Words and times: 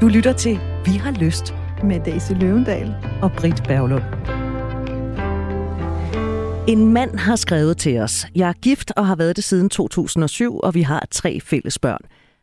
Du 0.00 0.08
lytter 0.08 0.32
til 0.32 0.58
Vi 0.84 0.90
har 0.90 1.10
lyst 1.10 1.54
med 1.84 2.00
Daisy 2.04 2.32
Løvendal 2.32 2.94
og 3.22 3.32
Britt 3.32 3.62
Berglund. 3.68 4.02
En 6.68 6.92
mand 6.92 7.18
har 7.18 7.36
skrevet 7.36 7.76
til 7.76 7.98
os. 7.98 8.26
Jeg 8.34 8.48
er 8.48 8.52
gift 8.52 8.92
og 8.96 9.06
har 9.06 9.16
været 9.16 9.36
det 9.36 9.44
siden 9.44 9.68
2007, 9.68 10.58
og 10.58 10.74
vi 10.74 10.82
har 10.82 11.06
tre 11.10 11.40
fælles 11.40 11.78
børn. 11.78 12.00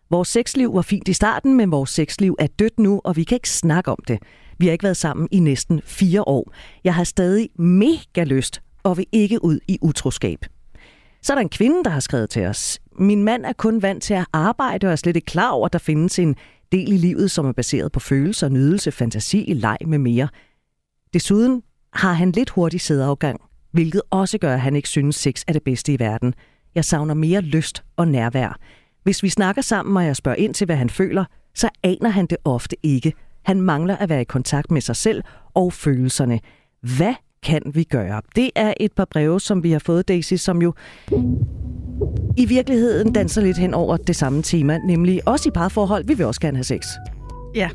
Vores 0.09 0.27
sexliv 0.27 0.73
var 0.73 0.81
fint 0.81 1.07
i 1.07 1.13
starten, 1.13 1.57
men 1.57 1.71
vores 1.71 1.89
sexliv 1.89 2.35
er 2.39 2.47
dødt 2.47 2.79
nu, 2.79 3.01
og 3.03 3.15
vi 3.15 3.23
kan 3.23 3.35
ikke 3.35 3.49
snakke 3.49 3.91
om 3.91 3.99
det. 4.07 4.19
Vi 4.57 4.65
har 4.65 4.71
ikke 4.71 4.83
været 4.83 4.97
sammen 4.97 5.27
i 5.31 5.39
næsten 5.39 5.81
fire 5.85 6.27
år. 6.27 6.53
Jeg 6.83 6.95
har 6.95 7.03
stadig 7.03 7.49
mega 7.59 8.23
lyst 8.23 8.61
og 8.83 8.97
vil 8.97 9.05
ikke 9.11 9.43
ud 9.43 9.59
i 9.67 9.77
utroskab. 9.81 10.39
Så 11.21 11.33
er 11.33 11.35
der 11.35 11.41
en 11.41 11.49
kvinde, 11.49 11.83
der 11.83 11.89
har 11.89 11.99
skrevet 11.99 12.29
til 12.29 12.45
os. 12.45 12.79
Min 12.97 13.23
mand 13.23 13.45
er 13.45 13.53
kun 13.53 13.81
vant 13.81 14.03
til 14.03 14.13
at 14.13 14.25
arbejde 14.33 14.87
og 14.87 14.91
er 14.91 14.95
slet 14.95 15.15
ikke 15.15 15.25
klar 15.25 15.51
over, 15.51 15.65
at 15.65 15.73
der 15.73 15.79
findes 15.79 16.19
en 16.19 16.35
del 16.71 16.91
i 16.91 16.97
livet, 16.97 17.31
som 17.31 17.45
er 17.45 17.51
baseret 17.51 17.91
på 17.91 17.99
følelser, 17.99 18.49
nydelse, 18.49 18.91
fantasi, 18.91 19.53
leg 19.55 19.77
med 19.85 19.97
mere. 19.97 20.27
Desuden 21.13 21.61
har 21.93 22.13
han 22.13 22.31
lidt 22.31 22.49
hurtig 22.49 22.81
sædeafgang, 22.81 23.41
hvilket 23.71 24.01
også 24.09 24.37
gør, 24.37 24.53
at 24.53 24.61
han 24.61 24.75
ikke 24.75 24.89
synes, 24.89 25.15
sex 25.15 25.43
er 25.47 25.53
det 25.53 25.63
bedste 25.63 25.93
i 25.93 25.99
verden. 25.99 26.33
Jeg 26.75 26.85
savner 26.85 27.13
mere 27.13 27.41
lyst 27.41 27.83
og 27.97 28.07
nærvær. 28.07 28.59
Hvis 29.03 29.23
vi 29.23 29.29
snakker 29.29 29.61
sammen, 29.61 29.97
og 29.97 30.05
jeg 30.05 30.15
spørger 30.15 30.37
ind 30.37 30.53
til, 30.53 30.65
hvad 30.65 30.75
han 30.75 30.89
føler, 30.89 31.25
så 31.55 31.69
aner 31.83 32.09
han 32.09 32.25
det 32.25 32.37
ofte 32.45 32.75
ikke. 32.83 33.13
Han 33.43 33.61
mangler 33.61 33.95
at 33.95 34.09
være 34.09 34.21
i 34.21 34.25
kontakt 34.25 34.71
med 34.71 34.81
sig 34.81 34.95
selv 34.95 35.23
og 35.53 35.73
følelserne. 35.73 36.39
Hvad 36.81 37.13
kan 37.43 37.61
vi 37.73 37.83
gøre? 37.83 38.21
Det 38.35 38.51
er 38.55 38.73
et 38.79 38.91
par 38.91 39.05
breve, 39.05 39.39
som 39.39 39.63
vi 39.63 39.71
har 39.71 39.79
fået, 39.79 40.07
Daisy, 40.07 40.33
som 40.33 40.61
jo 40.61 40.73
i 42.37 42.45
virkeligheden 42.45 43.13
danser 43.13 43.41
lidt 43.41 43.57
hen 43.57 43.73
over 43.73 43.97
det 43.97 44.15
samme 44.15 44.41
tema, 44.41 44.77
nemlig 44.77 45.27
også 45.27 45.49
i 45.49 45.51
parforhold, 45.51 46.05
vi 46.07 46.13
vil 46.13 46.25
også 46.25 46.41
gerne 46.41 46.57
have 46.57 46.63
sex. 46.63 46.85
Ja. 47.55 47.69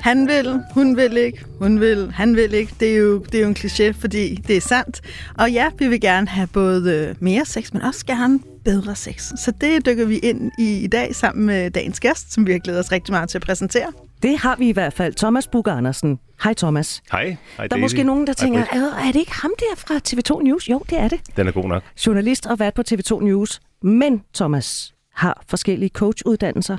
Han 0.00 0.28
vil, 0.28 0.60
hun 0.74 0.96
vil 0.96 1.16
ikke, 1.16 1.44
hun 1.58 1.80
vil, 1.80 2.10
han 2.12 2.36
vil 2.36 2.54
ikke. 2.54 2.74
Det 2.80 2.92
er 2.92 2.96
jo, 2.96 3.18
det 3.18 3.34
er 3.34 3.42
jo 3.42 3.48
en 3.48 3.56
kliché, 3.58 3.90
fordi 3.90 4.34
det 4.34 4.56
er 4.56 4.60
sandt. 4.60 5.00
Og 5.38 5.52
ja, 5.52 5.66
vi 5.78 5.88
vil 5.88 6.00
gerne 6.00 6.28
have 6.28 6.48
både 6.52 6.94
øh, 6.94 7.14
mere 7.20 7.44
sex, 7.44 7.72
men 7.72 7.82
også 7.82 8.06
gerne 8.06 8.40
bedre 8.66 8.94
sex. 8.94 9.32
Så 9.36 9.52
det 9.60 9.86
dykker 9.86 10.04
vi 10.04 10.18
ind 10.18 10.52
i 10.58 10.84
i 10.84 10.86
dag 10.86 11.14
sammen 11.14 11.46
med 11.46 11.70
dagens 11.70 12.00
gæst, 12.00 12.32
som 12.32 12.46
vi 12.46 12.52
har 12.52 12.58
glædet 12.58 12.80
os 12.80 12.92
rigtig 12.92 13.12
meget 13.12 13.28
til 13.28 13.38
at 13.38 13.42
præsentere. 13.42 13.92
Det 14.22 14.38
har 14.38 14.56
vi 14.56 14.68
i 14.68 14.72
hvert 14.72 14.92
fald. 14.92 15.14
Thomas 15.14 15.48
Bugge 15.48 15.72
Andersen. 15.72 16.18
Hej 16.44 16.54
Thomas. 16.54 17.02
Hej. 17.12 17.36
Hej 17.56 17.66
der 17.66 17.76
er 17.76 17.80
måske 17.80 18.02
nogen, 18.02 18.26
der 18.26 18.32
tænker, 18.32 18.60
er 18.60 19.12
det 19.12 19.16
ikke 19.16 19.34
ham 19.34 19.52
der 19.58 19.76
fra 19.76 19.94
TV2 20.08 20.42
News? 20.42 20.68
Jo, 20.68 20.82
det 20.90 21.00
er 21.00 21.08
det. 21.08 21.20
Den 21.36 21.46
er 21.46 21.52
god 21.52 21.64
nok. 21.64 21.82
Journalist 22.06 22.46
og 22.46 22.58
vært 22.58 22.74
på 22.74 22.82
TV2 22.90 23.20
News. 23.20 23.60
Men 23.82 24.22
Thomas 24.34 24.94
har 25.14 25.44
forskellige 25.48 25.90
coachuddannelser, 25.90 26.76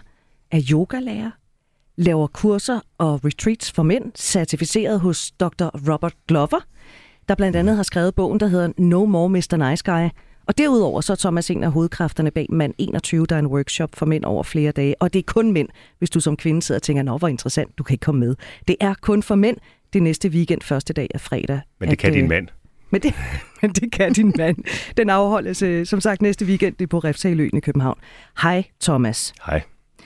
er 0.51 0.61
yogalærer, 0.72 1.31
laver 1.97 2.27
kurser 2.27 2.79
og 2.97 3.25
retreats 3.25 3.72
for 3.72 3.83
mænd, 3.83 4.11
certificeret 4.16 4.99
hos 4.99 5.31
Dr. 5.31 5.91
Robert 5.91 6.13
Glover, 6.27 6.59
der 7.29 7.35
blandt 7.35 7.57
andet 7.57 7.75
har 7.75 7.83
skrevet 7.83 8.16
bogen, 8.16 8.39
der 8.39 8.47
hedder 8.47 8.72
No 8.77 9.05
More 9.05 9.29
Mr. 9.29 9.69
Nice 9.69 9.83
Guy, 9.85 10.07
og 10.48 10.58
derudover 10.58 11.02
så 11.02 11.14
er 11.14 11.17
Thomas 11.17 11.52
en 11.52 11.64
af 11.64 11.72
hovedkræfterne 11.72 12.31
bag 12.31 12.45
Mand 12.50 12.73
21, 12.78 13.26
der 13.26 13.36
er 13.36 13.40
en 13.40 13.48
workshop 13.48 13.90
for 13.94 14.06
mænd 14.06 14.26
over 14.26 14.44
flere 14.44 14.72
dage. 14.72 14.95
Og 15.00 15.14
det 15.14 15.20
er 15.20 15.23
kun 15.23 15.52
mænd, 15.52 15.70
hvis 15.98 16.09
du 16.09 16.20
som 16.20 16.38
kvinde 16.38 16.62
sidder 16.62 16.80
og 16.80 16.84
tænker, 16.84 17.03
nå 17.03 17.17
hvor 17.17 17.28
interessant, 17.28 17.78
du 17.78 17.84
kan 17.84 17.94
ikke 17.94 18.03
komme 18.03 18.20
med. 18.20 18.36
Det 18.68 18.75
er 18.80 18.94
kun 19.02 19.23
for 19.23 19.36
mænd. 19.36 19.58
Det 19.94 20.03
næste 20.03 20.30
weekend, 20.30 20.62
første 20.62 20.94
dag 20.94 21.08
er 21.14 21.18
fredag. 21.18 21.59
Men 21.80 21.90
det 21.90 21.94
at, 21.94 22.00
kan 22.00 22.14
din 22.14 22.23
øh, 22.23 22.30
mand. 22.30 22.48
Men 22.90 23.02
det, 23.02 23.14
men 23.62 23.72
det 23.72 23.92
kan 23.92 24.14
din 24.14 24.34
mand. 24.38 24.58
Den 24.98 25.09
afholdes 25.09 25.62
øh, 25.62 25.86
som 25.86 26.02
sagt 26.02 26.22
næste 26.22 26.45
weekend 26.45 26.75
det 26.75 26.84
er 26.84 26.88
på 26.88 27.00
Refsaløen 27.00 27.58
i 27.58 27.59
København. 27.59 27.98
Hej 28.42 28.64
Thomas. 28.81 29.34
Hej. 29.45 29.62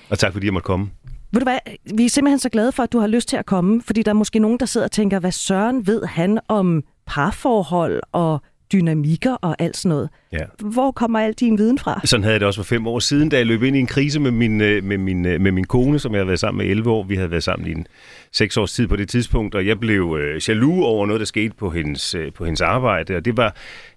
Og 0.09 0.19
tak 0.19 0.33
fordi 0.33 0.45
jeg 0.45 0.53
måtte 0.53 0.65
komme. 0.65 0.89
Ved 1.31 1.41
du 1.41 1.45
hvad, 1.45 1.59
vi 1.95 2.05
er 2.05 2.09
simpelthen 2.09 2.39
så 2.39 2.49
glade 2.49 2.71
for, 2.71 2.83
at 2.83 2.91
du 2.91 2.99
har 2.99 3.07
lyst 3.07 3.29
til 3.29 3.37
at 3.37 3.45
komme, 3.45 3.81
fordi 3.81 4.03
der 4.03 4.11
er 4.11 4.15
måske 4.15 4.39
nogen, 4.39 4.59
der 4.59 4.65
sidder 4.65 4.87
og 4.87 4.91
tænker, 4.91 5.19
hvad 5.19 5.31
søren 5.31 5.87
ved 5.87 6.05
han 6.05 6.39
om 6.47 6.83
parforhold 7.05 8.01
og 8.11 8.41
dynamikker 8.73 9.33
og 9.33 9.55
alt 9.59 9.77
sådan 9.77 9.89
noget. 9.89 10.09
Ja. 10.31 10.45
Hvor 10.59 10.91
kommer 10.91 11.19
al 11.19 11.33
din 11.33 11.57
viden 11.57 11.79
fra? 11.79 12.01
Sådan 12.05 12.23
havde 12.23 12.33
jeg 12.33 12.39
det 12.39 12.47
også 12.47 12.63
for 12.63 12.75
fem 12.75 12.87
år 12.87 12.99
siden, 12.99 13.29
da 13.29 13.37
jeg 13.37 13.45
løb 13.45 13.63
ind 13.63 13.75
i 13.75 13.79
en 13.79 13.87
krise 13.87 14.19
med 14.19 14.31
min, 14.31 14.61
øh, 14.61 14.83
med 14.83 14.97
min, 14.97 15.25
øh, 15.25 15.41
med 15.41 15.51
min 15.51 15.63
kone, 15.63 15.99
som 15.99 16.11
jeg 16.11 16.19
havde 16.19 16.27
været 16.27 16.39
sammen 16.39 16.65
med 16.65 16.71
11 16.71 16.89
år. 16.89 17.03
Vi 17.03 17.15
havde 17.15 17.31
været 17.31 17.43
sammen 17.43 17.67
i 17.67 17.71
en 17.71 17.87
seks 18.31 18.57
års 18.57 18.73
tid 18.73 18.87
på 18.87 18.95
det 18.95 19.09
tidspunkt, 19.09 19.55
og 19.55 19.67
jeg 19.67 19.79
blev 19.79 20.17
øh, 20.21 20.49
jaloux 20.49 20.83
over 20.85 21.05
noget, 21.05 21.19
der 21.19 21.25
skete 21.25 21.53
på 21.57 21.69
hendes, 21.69 22.15
øh, 22.15 22.33
på 22.33 22.45
hendes 22.45 22.61
arbejde. 22.61 23.15
Og 23.15 23.25
det 23.25 23.37
var 23.37 23.55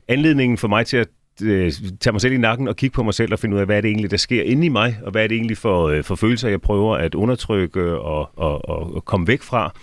anledningen 0.08 0.58
for 0.58 0.68
mig 0.68 0.86
til 0.86 0.96
at 0.96 1.08
øh, 1.42 1.72
tage 2.00 2.12
mig 2.12 2.20
selv 2.20 2.34
i 2.34 2.36
nakken 2.36 2.68
og 2.68 2.76
kigge 2.76 2.94
på 2.94 3.02
mig 3.02 3.14
selv 3.14 3.32
og 3.32 3.38
finde 3.38 3.54
ud 3.54 3.60
af, 3.60 3.66
hvad 3.66 3.76
er 3.76 3.80
det 3.80 3.88
egentlig, 3.88 4.10
der 4.10 4.16
sker 4.16 4.42
inde 4.42 4.66
i 4.66 4.68
mig, 4.68 4.98
og 5.02 5.12
hvad 5.12 5.24
er 5.24 5.26
det 5.26 5.34
egentlig 5.34 5.56
for, 5.56 5.88
øh, 5.88 6.04
for 6.04 6.14
følelser, 6.14 6.48
jeg 6.48 6.60
prøver 6.60 6.96
at 6.96 7.14
undertrykke 7.14 7.98
og, 7.98 8.30
og, 8.38 8.68
og, 8.68 8.94
og 8.94 9.04
komme 9.04 9.26
væk 9.26 9.42
fra, 9.42 9.74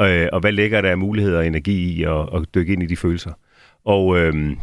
øh, 0.00 0.28
og 0.32 0.40
hvad 0.40 0.52
ligger 0.52 0.80
der 0.80 0.90
af 0.90 0.98
muligheder 0.98 1.38
og 1.38 1.46
energi 1.46 1.92
i 1.92 2.02
at, 2.02 2.20
at 2.34 2.46
dykke 2.54 2.72
ind 2.72 2.82
i 2.82 2.86
de 2.86 2.96
følelser. 2.96 3.32
Og 3.88 4.18
øh, 4.18 4.56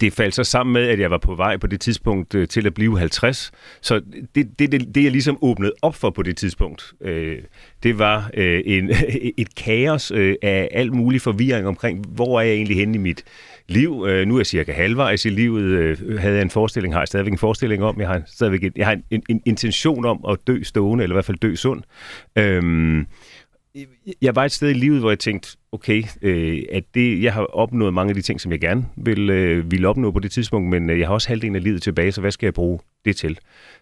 det 0.00 0.12
faldt 0.12 0.34
så 0.34 0.44
sammen 0.44 0.72
med, 0.72 0.88
at 0.88 1.00
jeg 1.00 1.10
var 1.10 1.18
på 1.18 1.34
vej 1.34 1.56
på 1.56 1.66
det 1.66 1.80
tidspunkt 1.80 2.34
øh, 2.34 2.48
til 2.48 2.66
at 2.66 2.74
blive 2.74 2.98
50. 2.98 3.50
Så 3.80 4.00
det, 4.34 4.58
det, 4.58 4.72
det, 4.72 4.94
det 4.94 5.04
jeg 5.04 5.12
ligesom 5.12 5.38
åbnede 5.42 5.72
op 5.82 5.94
for 5.94 6.10
på 6.10 6.22
det 6.22 6.36
tidspunkt, 6.36 6.92
øh, 7.00 7.38
det 7.82 7.98
var 7.98 8.30
øh, 8.34 8.62
en, 8.66 8.90
et 9.42 9.54
kaos 9.54 10.10
øh, 10.10 10.36
af 10.42 10.68
alt 10.72 10.92
mulig 10.92 11.20
forvirring 11.20 11.66
omkring, 11.66 12.06
hvor 12.06 12.40
er 12.40 12.44
jeg 12.44 12.54
egentlig 12.54 12.76
henne 12.76 12.94
i 12.94 12.98
mit 12.98 13.24
liv. 13.68 14.04
Øh, 14.08 14.26
nu 14.26 14.34
er 14.34 14.38
jeg 14.38 14.46
cirka 14.46 14.72
halvvejs 14.72 15.24
i 15.24 15.30
livet. 15.30 15.62
Øh, 15.62 16.18
havde 16.18 16.34
jeg 16.34 16.42
en 16.42 16.50
forestilling, 16.50 16.94
har 16.94 17.00
jeg 17.00 17.08
stadigvæk 17.08 17.32
en 17.32 17.38
forestilling 17.38 17.84
om. 17.84 18.00
Jeg 18.00 18.08
har 18.08 18.22
stadigvæk 18.26 18.64
en, 18.64 18.72
jeg 18.76 18.86
har 18.86 18.92
en, 18.92 19.02
en, 19.10 19.22
en 19.28 19.42
intention 19.46 20.04
om 20.04 20.24
at 20.28 20.38
dø 20.46 20.62
stående, 20.62 21.02
eller 21.02 21.14
i 21.14 21.16
hvert 21.16 21.24
fald 21.24 21.38
dø 21.38 21.54
sund. 21.54 21.82
Øh, 22.38 23.04
jeg 24.22 24.36
var 24.36 24.44
et 24.44 24.52
sted 24.52 24.70
i 24.70 24.72
livet, 24.72 25.00
hvor 25.00 25.10
jeg 25.10 25.18
tænkte, 25.18 25.56
okay, 25.72 26.02
øh, 26.22 26.62
at 26.72 26.84
det, 26.94 27.22
jeg 27.22 27.32
har 27.32 27.44
opnået 27.44 27.94
mange 27.94 28.10
af 28.10 28.14
de 28.14 28.22
ting, 28.22 28.40
som 28.40 28.52
jeg 28.52 28.60
gerne 28.60 28.86
vil, 28.96 29.30
øh, 29.30 29.70
ville 29.70 29.88
opnå 29.88 30.10
på 30.10 30.18
det 30.18 30.30
tidspunkt, 30.30 30.70
men 30.70 30.90
øh, 30.90 30.98
jeg 30.98 31.06
har 31.08 31.14
også 31.14 31.28
halvdelen 31.28 31.56
af 31.56 31.64
livet 31.64 31.82
tilbage, 31.82 32.12
så 32.12 32.20
hvad 32.20 32.30
skal 32.30 32.46
jeg 32.46 32.54
bruge 32.54 32.78
det 33.04 33.16
til? 33.16 33.38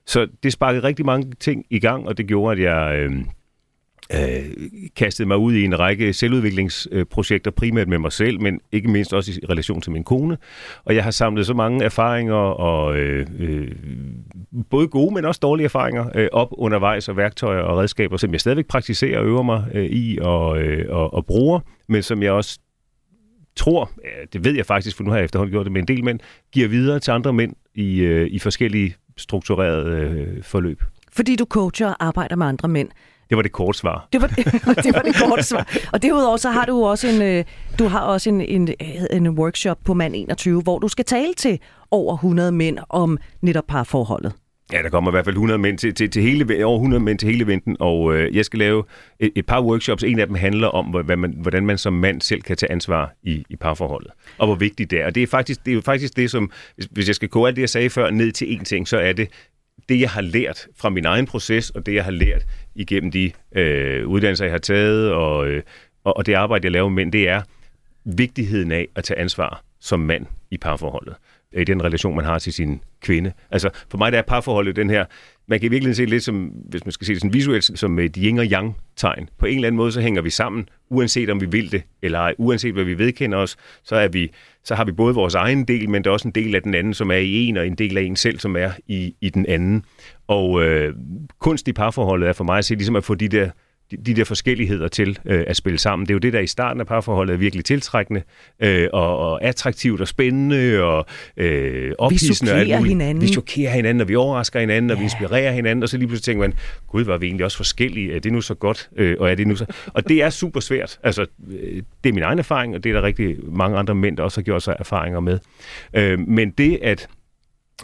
Så 0.06 0.28
det 0.42 0.52
sparkede 0.52 0.82
rigtig 0.82 1.06
mange 1.06 1.32
ting 1.40 1.64
i 1.70 1.78
gang, 1.78 2.08
og 2.08 2.18
det 2.18 2.26
gjorde, 2.26 2.52
at 2.52 2.62
jeg 2.62 2.98
øh, 2.98 3.24
øh, 4.14 5.26
mig 5.26 5.36
ud 5.36 5.54
i 5.54 5.64
en 5.64 5.78
række 5.78 6.12
selvudviklingsprojekter, 6.12 7.50
primært 7.50 7.88
med 7.88 7.98
mig 7.98 8.12
selv, 8.12 8.40
men 8.40 8.60
ikke 8.72 8.90
mindst 8.90 9.14
også 9.14 9.32
i 9.42 9.46
relation 9.46 9.80
til 9.80 9.92
min 9.92 10.04
kone. 10.04 10.38
Og 10.84 10.94
jeg 10.94 11.04
har 11.04 11.10
samlet 11.10 11.46
så 11.46 11.54
mange 11.54 11.84
erfaringer, 11.84 12.34
og 12.34 12.96
øh, 12.96 13.26
øh, 13.38 13.72
både 14.70 14.88
gode, 14.88 15.14
men 15.14 15.24
også 15.24 15.38
dårlige 15.42 15.64
erfaringer, 15.64 16.10
øh, 16.14 16.28
op 16.32 16.48
undervejs, 16.52 17.08
og 17.08 17.16
værktøjer 17.16 17.60
og 17.60 17.78
redskaber, 17.78 18.16
som 18.16 18.32
jeg 18.32 18.40
stadigvæk 18.40 18.66
praktiserer 18.66 19.18
og 19.18 19.26
øver 19.26 19.42
mig 19.42 19.64
øh, 19.74 19.84
i 19.84 20.18
og, 20.20 20.62
øh, 20.62 20.84
og, 20.88 21.14
og 21.14 21.26
bruger, 21.26 21.60
men 21.88 22.02
som 22.02 22.22
jeg 22.22 22.32
også 22.32 22.58
tror, 23.56 23.90
det 24.32 24.44
ved 24.44 24.54
jeg 24.54 24.66
faktisk, 24.66 24.96
for 24.96 25.04
nu 25.04 25.10
har 25.10 25.16
jeg 25.16 25.24
efterhånden 25.24 25.52
gjort 25.52 25.64
det 25.64 25.72
med 25.72 25.80
en 25.80 25.88
del 25.88 26.04
mænd, 26.04 26.20
giver 26.52 26.68
videre 26.68 27.00
til 27.00 27.10
andre 27.10 27.32
mænd 27.32 27.52
i, 27.74 28.00
øh, 28.00 28.26
i 28.30 28.38
forskellige 28.38 28.94
strukturerede 29.16 30.00
øh, 30.00 30.42
forløb. 30.42 30.82
Fordi 31.12 31.36
du 31.36 31.44
coacher 31.44 31.88
og 31.88 32.06
arbejder 32.06 32.36
med 32.36 32.46
andre 32.46 32.68
mænd. 32.68 32.88
Det 33.30 33.36
var 33.36 33.42
det 33.42 33.52
korte 33.52 33.78
svar. 33.78 34.08
Det 34.12 34.20
var 34.20 34.26
det, 34.84 34.94
var 34.94 35.02
det 35.02 35.14
korte 35.28 35.42
svar. 35.42 35.76
Og 35.92 36.02
derudover 36.02 36.36
så 36.36 36.50
har 36.50 36.64
du 36.64 36.84
også 36.84 37.08
en, 37.08 37.22
øh, 37.22 37.44
du 37.78 37.84
har 37.88 38.00
også 38.00 38.30
en, 38.30 38.40
en, 38.40 38.68
en 39.10 39.28
workshop 39.28 39.78
på 39.84 39.94
Mand 39.94 40.14
21, 40.16 40.62
hvor 40.62 40.78
du 40.78 40.88
skal 40.88 41.04
tale 41.04 41.34
til 41.34 41.58
over 41.90 42.14
100 42.14 42.52
mænd 42.52 42.78
om 42.88 43.18
netop 43.42 43.64
parforholdet. 43.68 44.32
Ja, 44.72 44.82
der 44.82 44.88
kommer 44.88 45.10
i 45.10 45.12
hvert 45.12 45.24
fald 45.24 45.36
100 45.36 45.58
mænd 45.58 45.78
til, 45.78 45.94
til, 45.94 46.10
til 46.10 46.22
hele, 46.22 46.64
over 46.64 46.76
100 46.76 47.02
mænd 47.02 47.18
til 47.18 47.28
hele 47.28 47.44
eventen, 47.44 47.76
og 47.80 48.14
øh, 48.14 48.36
jeg 48.36 48.44
skal 48.44 48.58
lave 48.58 48.84
et, 49.20 49.32
et 49.36 49.46
par 49.46 49.62
workshops. 49.62 50.04
En 50.04 50.18
af 50.18 50.26
dem 50.26 50.34
handler 50.36 50.68
om, 50.68 50.86
hvad 51.04 51.16
man, 51.16 51.34
hvordan 51.42 51.66
man 51.66 51.78
som 51.78 51.92
mand 51.92 52.20
selv 52.20 52.42
kan 52.42 52.56
tage 52.56 52.72
ansvar 52.72 53.14
i, 53.22 53.44
i 53.50 53.56
parforholdet, 53.56 54.10
og 54.38 54.46
hvor 54.46 54.56
vigtigt 54.56 54.90
det 54.90 55.00
er. 55.00 55.06
Og 55.06 55.14
det 55.14 55.22
er 55.22 55.26
faktisk 55.26 55.66
det, 55.66 55.76
er 55.76 55.80
faktisk 55.80 56.16
det 56.16 56.30
som, 56.30 56.50
hvis, 56.74 56.88
hvis 56.90 57.06
jeg 57.06 57.14
skal 57.14 57.28
gå 57.28 57.46
alt 57.46 57.56
det, 57.56 57.62
jeg 57.62 57.68
sagde 57.68 57.90
før, 57.90 58.10
ned 58.10 58.32
til 58.32 58.46
én 58.46 58.64
ting, 58.64 58.88
så 58.88 58.98
er 58.98 59.12
det 59.12 59.28
det, 59.88 60.00
jeg 60.00 60.10
har 60.10 60.20
lært 60.20 60.66
fra 60.76 60.88
min 60.88 61.04
egen 61.04 61.26
proces, 61.26 61.70
og 61.70 61.86
det, 61.86 61.94
jeg 61.94 62.04
har 62.04 62.10
lært 62.10 62.46
igennem 62.76 63.10
de 63.10 63.32
øh, 63.56 64.08
uddannelser, 64.08 64.44
jeg 64.44 64.52
har 64.52 64.58
taget, 64.58 65.12
og, 65.12 65.48
øh, 65.48 65.62
og, 66.04 66.16
og 66.16 66.26
det 66.26 66.34
arbejde, 66.34 66.64
jeg 66.64 66.72
laver 66.72 66.88
med 66.88 66.94
mænd, 66.94 67.12
det 67.12 67.28
er 67.28 67.42
vigtigheden 68.04 68.72
af 68.72 68.88
at 68.94 69.04
tage 69.04 69.20
ansvar 69.20 69.62
som 69.80 70.00
mand 70.00 70.26
i 70.50 70.56
parforholdet. 70.56 71.14
I 71.52 71.64
den 71.64 71.84
relation, 71.84 72.16
man 72.16 72.24
har 72.24 72.38
til 72.38 72.52
sin 72.52 72.80
kvinde. 73.00 73.32
Altså, 73.50 73.70
for 73.90 73.98
mig 73.98 74.12
der 74.12 74.18
er 74.18 74.22
parforholdet 74.22 74.76
den 74.76 74.90
her, 74.90 75.04
man 75.46 75.60
kan 75.60 75.70
virkelig 75.70 75.96
se 75.96 76.04
lidt 76.04 76.24
som, 76.24 76.46
hvis 76.46 76.84
man 76.84 76.92
skal 76.92 77.06
se 77.06 77.12
det 77.12 77.20
sådan 77.20 77.34
visuelt, 77.34 77.78
som 77.78 77.98
et 77.98 78.16
yin 78.16 78.38
og 78.38 78.44
yang 78.44 78.76
tegn. 78.96 79.28
På 79.38 79.46
en 79.46 79.54
eller 79.54 79.66
anden 79.66 79.76
måde, 79.76 79.92
så 79.92 80.00
hænger 80.00 80.22
vi 80.22 80.30
sammen, 80.30 80.68
uanset 80.88 81.30
om 81.30 81.40
vi 81.40 81.46
vil 81.46 81.72
det 81.72 81.82
eller 82.02 82.18
ej. 82.18 82.34
Uanset 82.38 82.72
hvad 82.72 82.84
vi 82.84 82.98
vedkender 82.98 83.38
os, 83.38 83.56
så, 83.82 83.96
er 83.96 84.08
vi, 84.08 84.30
så 84.66 84.74
har 84.74 84.84
vi 84.84 84.92
både 84.92 85.14
vores 85.14 85.34
egen 85.34 85.64
del, 85.64 85.90
men 85.90 86.04
der 86.04 86.10
er 86.10 86.12
også 86.12 86.28
en 86.28 86.34
del 86.34 86.54
af 86.54 86.62
den 86.62 86.74
anden, 86.74 86.94
som 86.94 87.10
er 87.10 87.16
i 87.16 87.34
en, 87.34 87.56
og 87.56 87.66
en 87.66 87.74
del 87.74 87.98
af 87.98 88.02
en 88.02 88.16
selv, 88.16 88.38
som 88.38 88.56
er 88.56 88.70
i, 88.86 89.14
i 89.20 89.28
den 89.28 89.46
anden. 89.46 89.84
Og 90.28 90.62
øh, 90.62 90.94
kunst 91.38 91.68
i 91.68 91.72
parforholdet 91.72 92.28
er 92.28 92.32
for 92.32 92.44
mig 92.44 92.58
at 92.58 92.64
se 92.64 92.74
ligesom 92.74 92.96
at 92.96 93.04
få 93.04 93.14
de 93.14 93.28
der 93.28 93.50
de, 93.90 93.96
de 93.96 94.14
der 94.14 94.24
forskelligheder 94.24 94.88
til 94.88 95.18
øh, 95.24 95.44
at 95.46 95.56
spille 95.56 95.78
sammen. 95.78 96.06
Det 96.06 96.10
er 96.10 96.14
jo 96.14 96.18
det, 96.18 96.32
der 96.32 96.40
i 96.40 96.46
starten 96.46 96.80
af 96.80 96.86
parforholdet 96.86 97.34
er 97.34 97.38
virkelig 97.38 97.64
tiltrækkende, 97.64 98.22
øh, 98.60 98.88
og, 98.92 99.18
og 99.18 99.44
attraktivt 99.44 100.00
og 100.00 100.08
spændende, 100.08 100.82
og 100.82 101.06
øh, 101.36 101.92
ophidsende. 101.98 102.52
Vi 102.52 102.58
chokerer 102.58 102.80
hinanden. 102.80 103.22
Vi 103.22 103.28
chokerer 103.28 103.70
hinanden, 103.70 104.00
og 104.00 104.08
vi 104.08 104.14
overrasker 104.14 104.60
hinanden, 104.60 104.90
og 104.90 104.98
vi 104.98 105.02
inspirerer 105.02 105.52
hinanden, 105.52 105.82
og 105.82 105.88
så 105.88 105.96
lige 105.96 106.08
pludselig 106.08 106.24
tænker 106.24 106.40
man, 106.40 106.54
gud, 106.88 107.04
var 107.04 107.18
vi 107.18 107.26
egentlig 107.26 107.44
også 107.44 107.56
forskellige? 107.56 108.16
Er 108.16 108.18
det 108.18 108.32
nu 108.32 108.40
så 108.40 108.54
godt? 108.54 108.90
Øh, 108.96 109.16
og, 109.20 109.30
er 109.30 109.34
det 109.34 109.46
nu 109.46 109.56
så... 109.56 109.64
og 109.86 110.08
det 110.08 110.22
er 110.22 110.30
super 110.30 110.60
svært. 110.60 110.98
Altså, 111.02 111.26
øh, 111.50 111.82
det 112.04 112.10
er 112.10 112.14
min 112.14 112.22
egen 112.22 112.38
erfaring, 112.38 112.74
og 112.74 112.84
det 112.84 112.90
er 112.90 112.94
der 112.94 113.02
rigtig 113.02 113.36
mange 113.42 113.78
andre 113.78 113.94
mænd, 113.94 114.16
der 114.16 114.22
også 114.22 114.40
har 114.40 114.44
gjort 114.44 114.62
sig 114.62 114.76
erfaringer 114.78 115.20
med. 115.20 115.38
Øh, 115.94 116.18
men 116.18 116.50
det, 116.50 116.78
at 116.82 117.08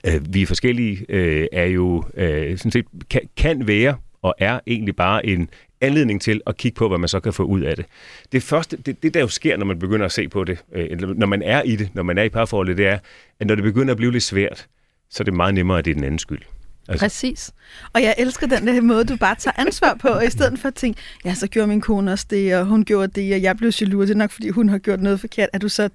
øh, 0.07 0.35
vi 0.35 0.43
er 0.43 0.47
forskellige, 0.47 1.07
øh, 1.09 1.47
er 1.53 1.67
jo 1.67 2.05
øh, 2.17 2.59
sådan 2.59 2.73
set, 2.73 2.85
kan, 3.11 3.21
kan 3.37 3.67
være 3.69 3.97
og 4.23 4.35
er 4.39 4.61
egentlig 4.67 4.97
bare 4.97 5.27
en 5.27 5.49
anledning 5.81 6.21
til 6.21 6.41
at 6.47 6.57
kigge 6.57 6.77
på, 6.77 6.89
hvad 6.89 6.99
man 6.99 7.09
så 7.09 7.21
kan 7.21 7.33
få 7.33 7.43
ud 7.43 7.61
af 7.61 7.77
det. 7.77 7.87
Det 8.33 8.43
første, 8.43 8.77
det, 8.77 9.03
det 9.03 9.15
der 9.15 9.21
jo 9.21 9.29
sker, 9.29 9.57
når 9.57 9.67
man 9.67 9.79
begynder 9.79 10.07
at 10.07 10.13
se 10.13 10.29
på 10.29 10.45
det, 10.45 10.65
øh, 10.73 11.01
når 11.01 11.27
man 11.27 11.43
er 11.43 11.63
i 11.63 11.77
det, 11.77 11.95
når 11.95 12.03
man 12.03 12.19
er 12.19 12.23
i 12.23 12.29
parforholdet, 12.29 12.77
det 12.77 12.87
er, 12.87 12.99
at 13.41 13.47
når 13.47 13.55
det 13.55 13.65
begynder 13.65 13.91
at 13.91 13.97
blive 13.97 14.13
lidt 14.13 14.23
svært, 14.23 14.67
så 15.11 15.23
er 15.23 15.25
det 15.25 15.35
meget 15.35 15.55
nemmere, 15.55 15.79
at 15.79 15.85
det 15.85 15.91
er 15.91 15.95
den 15.95 16.05
anden 16.05 16.19
skyld. 16.19 16.43
Altså. 16.89 17.05
Præcis. 17.05 17.51
Og 17.93 18.03
jeg 18.03 18.15
elsker 18.19 18.47
den 18.47 18.67
der 18.67 18.81
måde, 18.81 19.05
du 19.05 19.17
bare 19.17 19.35
tager 19.35 19.61
ansvar 19.61 19.95
på, 19.95 20.09
og 20.09 20.27
i 20.27 20.31
stedet 20.31 20.59
for 20.59 20.69
at 20.69 20.75
tænke, 20.75 21.01
ja, 21.25 21.35
så 21.35 21.47
gjorde 21.47 21.69
min 21.69 21.81
kone 21.81 22.13
også 22.13 22.27
det, 22.31 22.57
og 22.57 22.67
hun 22.67 22.85
gjorde 22.85 23.21
det, 23.21 23.35
og 23.35 23.43
jeg 23.43 23.57
blev 23.57 23.73
jaloux, 23.81 24.07
det 24.07 24.15
er 24.15 24.19
nok, 24.19 24.31
fordi 24.31 24.49
hun 24.49 24.69
har 24.69 24.79
gjort 24.79 25.01
noget 25.01 25.21
forkert. 25.21 25.49
Er 25.53 25.59
du 25.59 25.69
så, 25.69 25.89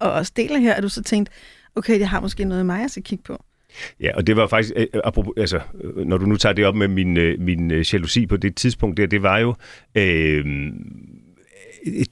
og 0.00 0.12
også 0.12 0.32
deler 0.36 0.58
her, 0.58 0.72
er 0.72 0.80
du 0.80 0.88
så 0.88 1.02
tænkt, 1.02 1.30
okay, 1.76 1.98
det 1.98 2.06
har 2.06 2.20
måske 2.20 2.44
noget 2.44 2.58
af 2.58 2.64
mig, 2.64 2.80
jeg 2.80 2.90
skal 2.90 3.02
kigge 3.02 3.24
på? 3.24 3.44
Ja, 4.00 4.16
og 4.16 4.26
det 4.26 4.36
var 4.36 4.46
faktisk, 4.46 4.72
øh, 4.76 4.86
øh, 4.94 5.00
apropos, 5.04 5.32
altså, 5.36 5.60
øh, 5.84 6.06
når 6.06 6.18
du 6.18 6.26
nu 6.26 6.36
tager 6.36 6.52
det 6.52 6.66
op 6.66 6.74
med 6.74 6.88
min, 6.88 7.14
min 7.38 7.70
jalousi 7.70 8.26
på 8.26 8.36
det 8.36 8.56
tidspunkt 8.56 8.96
der, 8.96 9.06
det 9.06 9.22
var 9.22 9.38
jo, 9.38 9.54
øh, 9.94 10.44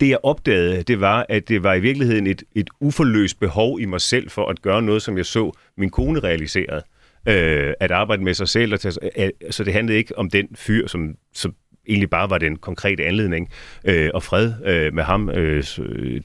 det 0.00 0.08
jeg 0.08 0.18
opdagede, 0.22 0.82
det 0.82 1.00
var, 1.00 1.26
at 1.28 1.48
det 1.48 1.62
var 1.62 1.74
i 1.74 1.80
virkeligheden 1.80 2.26
et, 2.26 2.42
et 2.54 2.70
uforløst 2.80 3.40
behov 3.40 3.80
i 3.80 3.84
mig 3.84 4.00
selv 4.00 4.30
for 4.30 4.46
at 4.46 4.62
gøre 4.62 4.82
noget, 4.82 5.02
som 5.02 5.16
jeg 5.16 5.26
så 5.26 5.52
min 5.76 5.90
kone 5.90 6.20
realiserede. 6.20 6.82
Øh, 7.28 7.74
at 7.80 7.90
arbejde 7.90 8.22
med 8.22 8.34
sig 8.34 8.48
selv. 8.48 8.72
Og 8.72 8.80
tage, 8.80 9.24
øh, 9.24 9.30
så 9.50 9.64
det 9.64 9.72
handlede 9.72 9.98
ikke 9.98 10.18
om 10.18 10.30
den 10.30 10.48
fyr, 10.54 10.86
som, 10.86 11.14
som 11.34 11.54
egentlig 11.88 12.10
bare 12.10 12.30
var 12.30 12.38
den 12.38 12.56
konkrete 12.56 13.04
anledning, 13.04 13.50
øh, 13.84 14.10
og 14.14 14.22
fred 14.22 14.52
øh, 14.64 14.94
med 14.94 15.02
ham, 15.02 15.30
øh, 15.30 15.64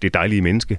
det 0.01 0.13
dejlige 0.13 0.41
menneske. 0.41 0.77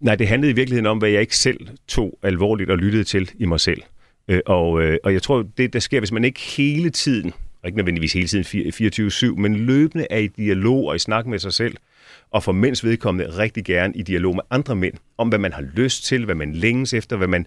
Nej, 0.00 0.14
det 0.14 0.28
handlede 0.28 0.52
i 0.52 0.54
virkeligheden 0.54 0.86
om, 0.86 0.98
hvad 0.98 1.10
jeg 1.10 1.20
ikke 1.20 1.36
selv 1.36 1.68
tog 1.88 2.18
alvorligt 2.22 2.70
og 2.70 2.78
lyttede 2.78 3.04
til 3.04 3.30
i 3.38 3.46
mig 3.46 3.60
selv. 3.60 3.82
Øh, 4.28 4.40
og, 4.46 4.82
øh, 4.82 4.98
og 5.04 5.12
jeg 5.12 5.22
tror, 5.22 5.44
det 5.56 5.72
der 5.72 5.78
sker, 5.78 5.98
hvis 5.98 6.12
man 6.12 6.24
ikke 6.24 6.40
hele 6.40 6.90
tiden, 6.90 7.32
og 7.62 7.68
ikke 7.68 7.76
nødvendigvis 7.76 8.12
hele 8.12 8.28
tiden 8.28 8.72
24-7, 9.34 9.40
men 9.40 9.56
løbende 9.56 10.06
er 10.10 10.18
i 10.18 10.26
dialog 10.26 10.86
og 10.86 10.96
i 10.96 10.98
snak 10.98 11.26
med 11.26 11.38
sig 11.38 11.52
selv, 11.52 11.76
og 12.30 12.42
for 12.42 12.52
mænds 12.52 12.84
vedkommende 12.84 13.38
rigtig 13.38 13.64
gerne 13.64 13.94
i 13.96 14.02
dialog 14.02 14.34
med 14.34 14.42
andre 14.50 14.76
mænd, 14.76 14.94
om 15.18 15.28
hvad 15.28 15.38
man 15.38 15.52
har 15.52 15.62
lyst 15.74 16.04
til, 16.04 16.24
hvad 16.24 16.34
man 16.34 16.54
længes 16.54 16.94
efter, 16.94 17.16
hvad 17.16 17.28
man, 17.28 17.46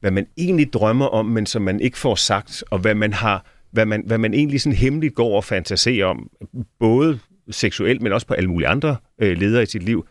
hvad 0.00 0.10
man 0.10 0.26
egentlig 0.36 0.72
drømmer 0.72 1.06
om, 1.06 1.26
men 1.26 1.46
som 1.46 1.62
man 1.62 1.80
ikke 1.80 1.98
får 1.98 2.14
sagt, 2.14 2.64
og 2.70 2.78
hvad 2.78 2.94
man 2.94 3.12
har 3.12 3.46
hvad 3.70 3.86
man, 3.86 4.02
hvad 4.06 4.18
man 4.18 4.34
egentlig 4.34 4.60
sådan 4.60 4.76
hemmeligt 4.76 5.14
går 5.14 5.36
og 5.36 5.44
fantaserer 5.44 6.06
om, 6.06 6.30
både 6.78 7.18
seksuelt, 7.50 8.02
men 8.02 8.12
også 8.12 8.26
på 8.26 8.34
alle 8.34 8.50
mulige 8.50 8.68
andre 8.68 8.96
øh, 9.18 9.38
ledere 9.38 9.62
i 9.62 9.66
sit 9.66 9.82
liv, 9.82 10.06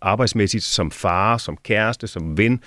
arbejdsmæssigt, 0.00 0.64
som 0.64 0.90
far, 0.90 1.38
som 1.38 1.56
kæreste, 1.64 2.06
som 2.06 2.38
ven, 2.38 2.60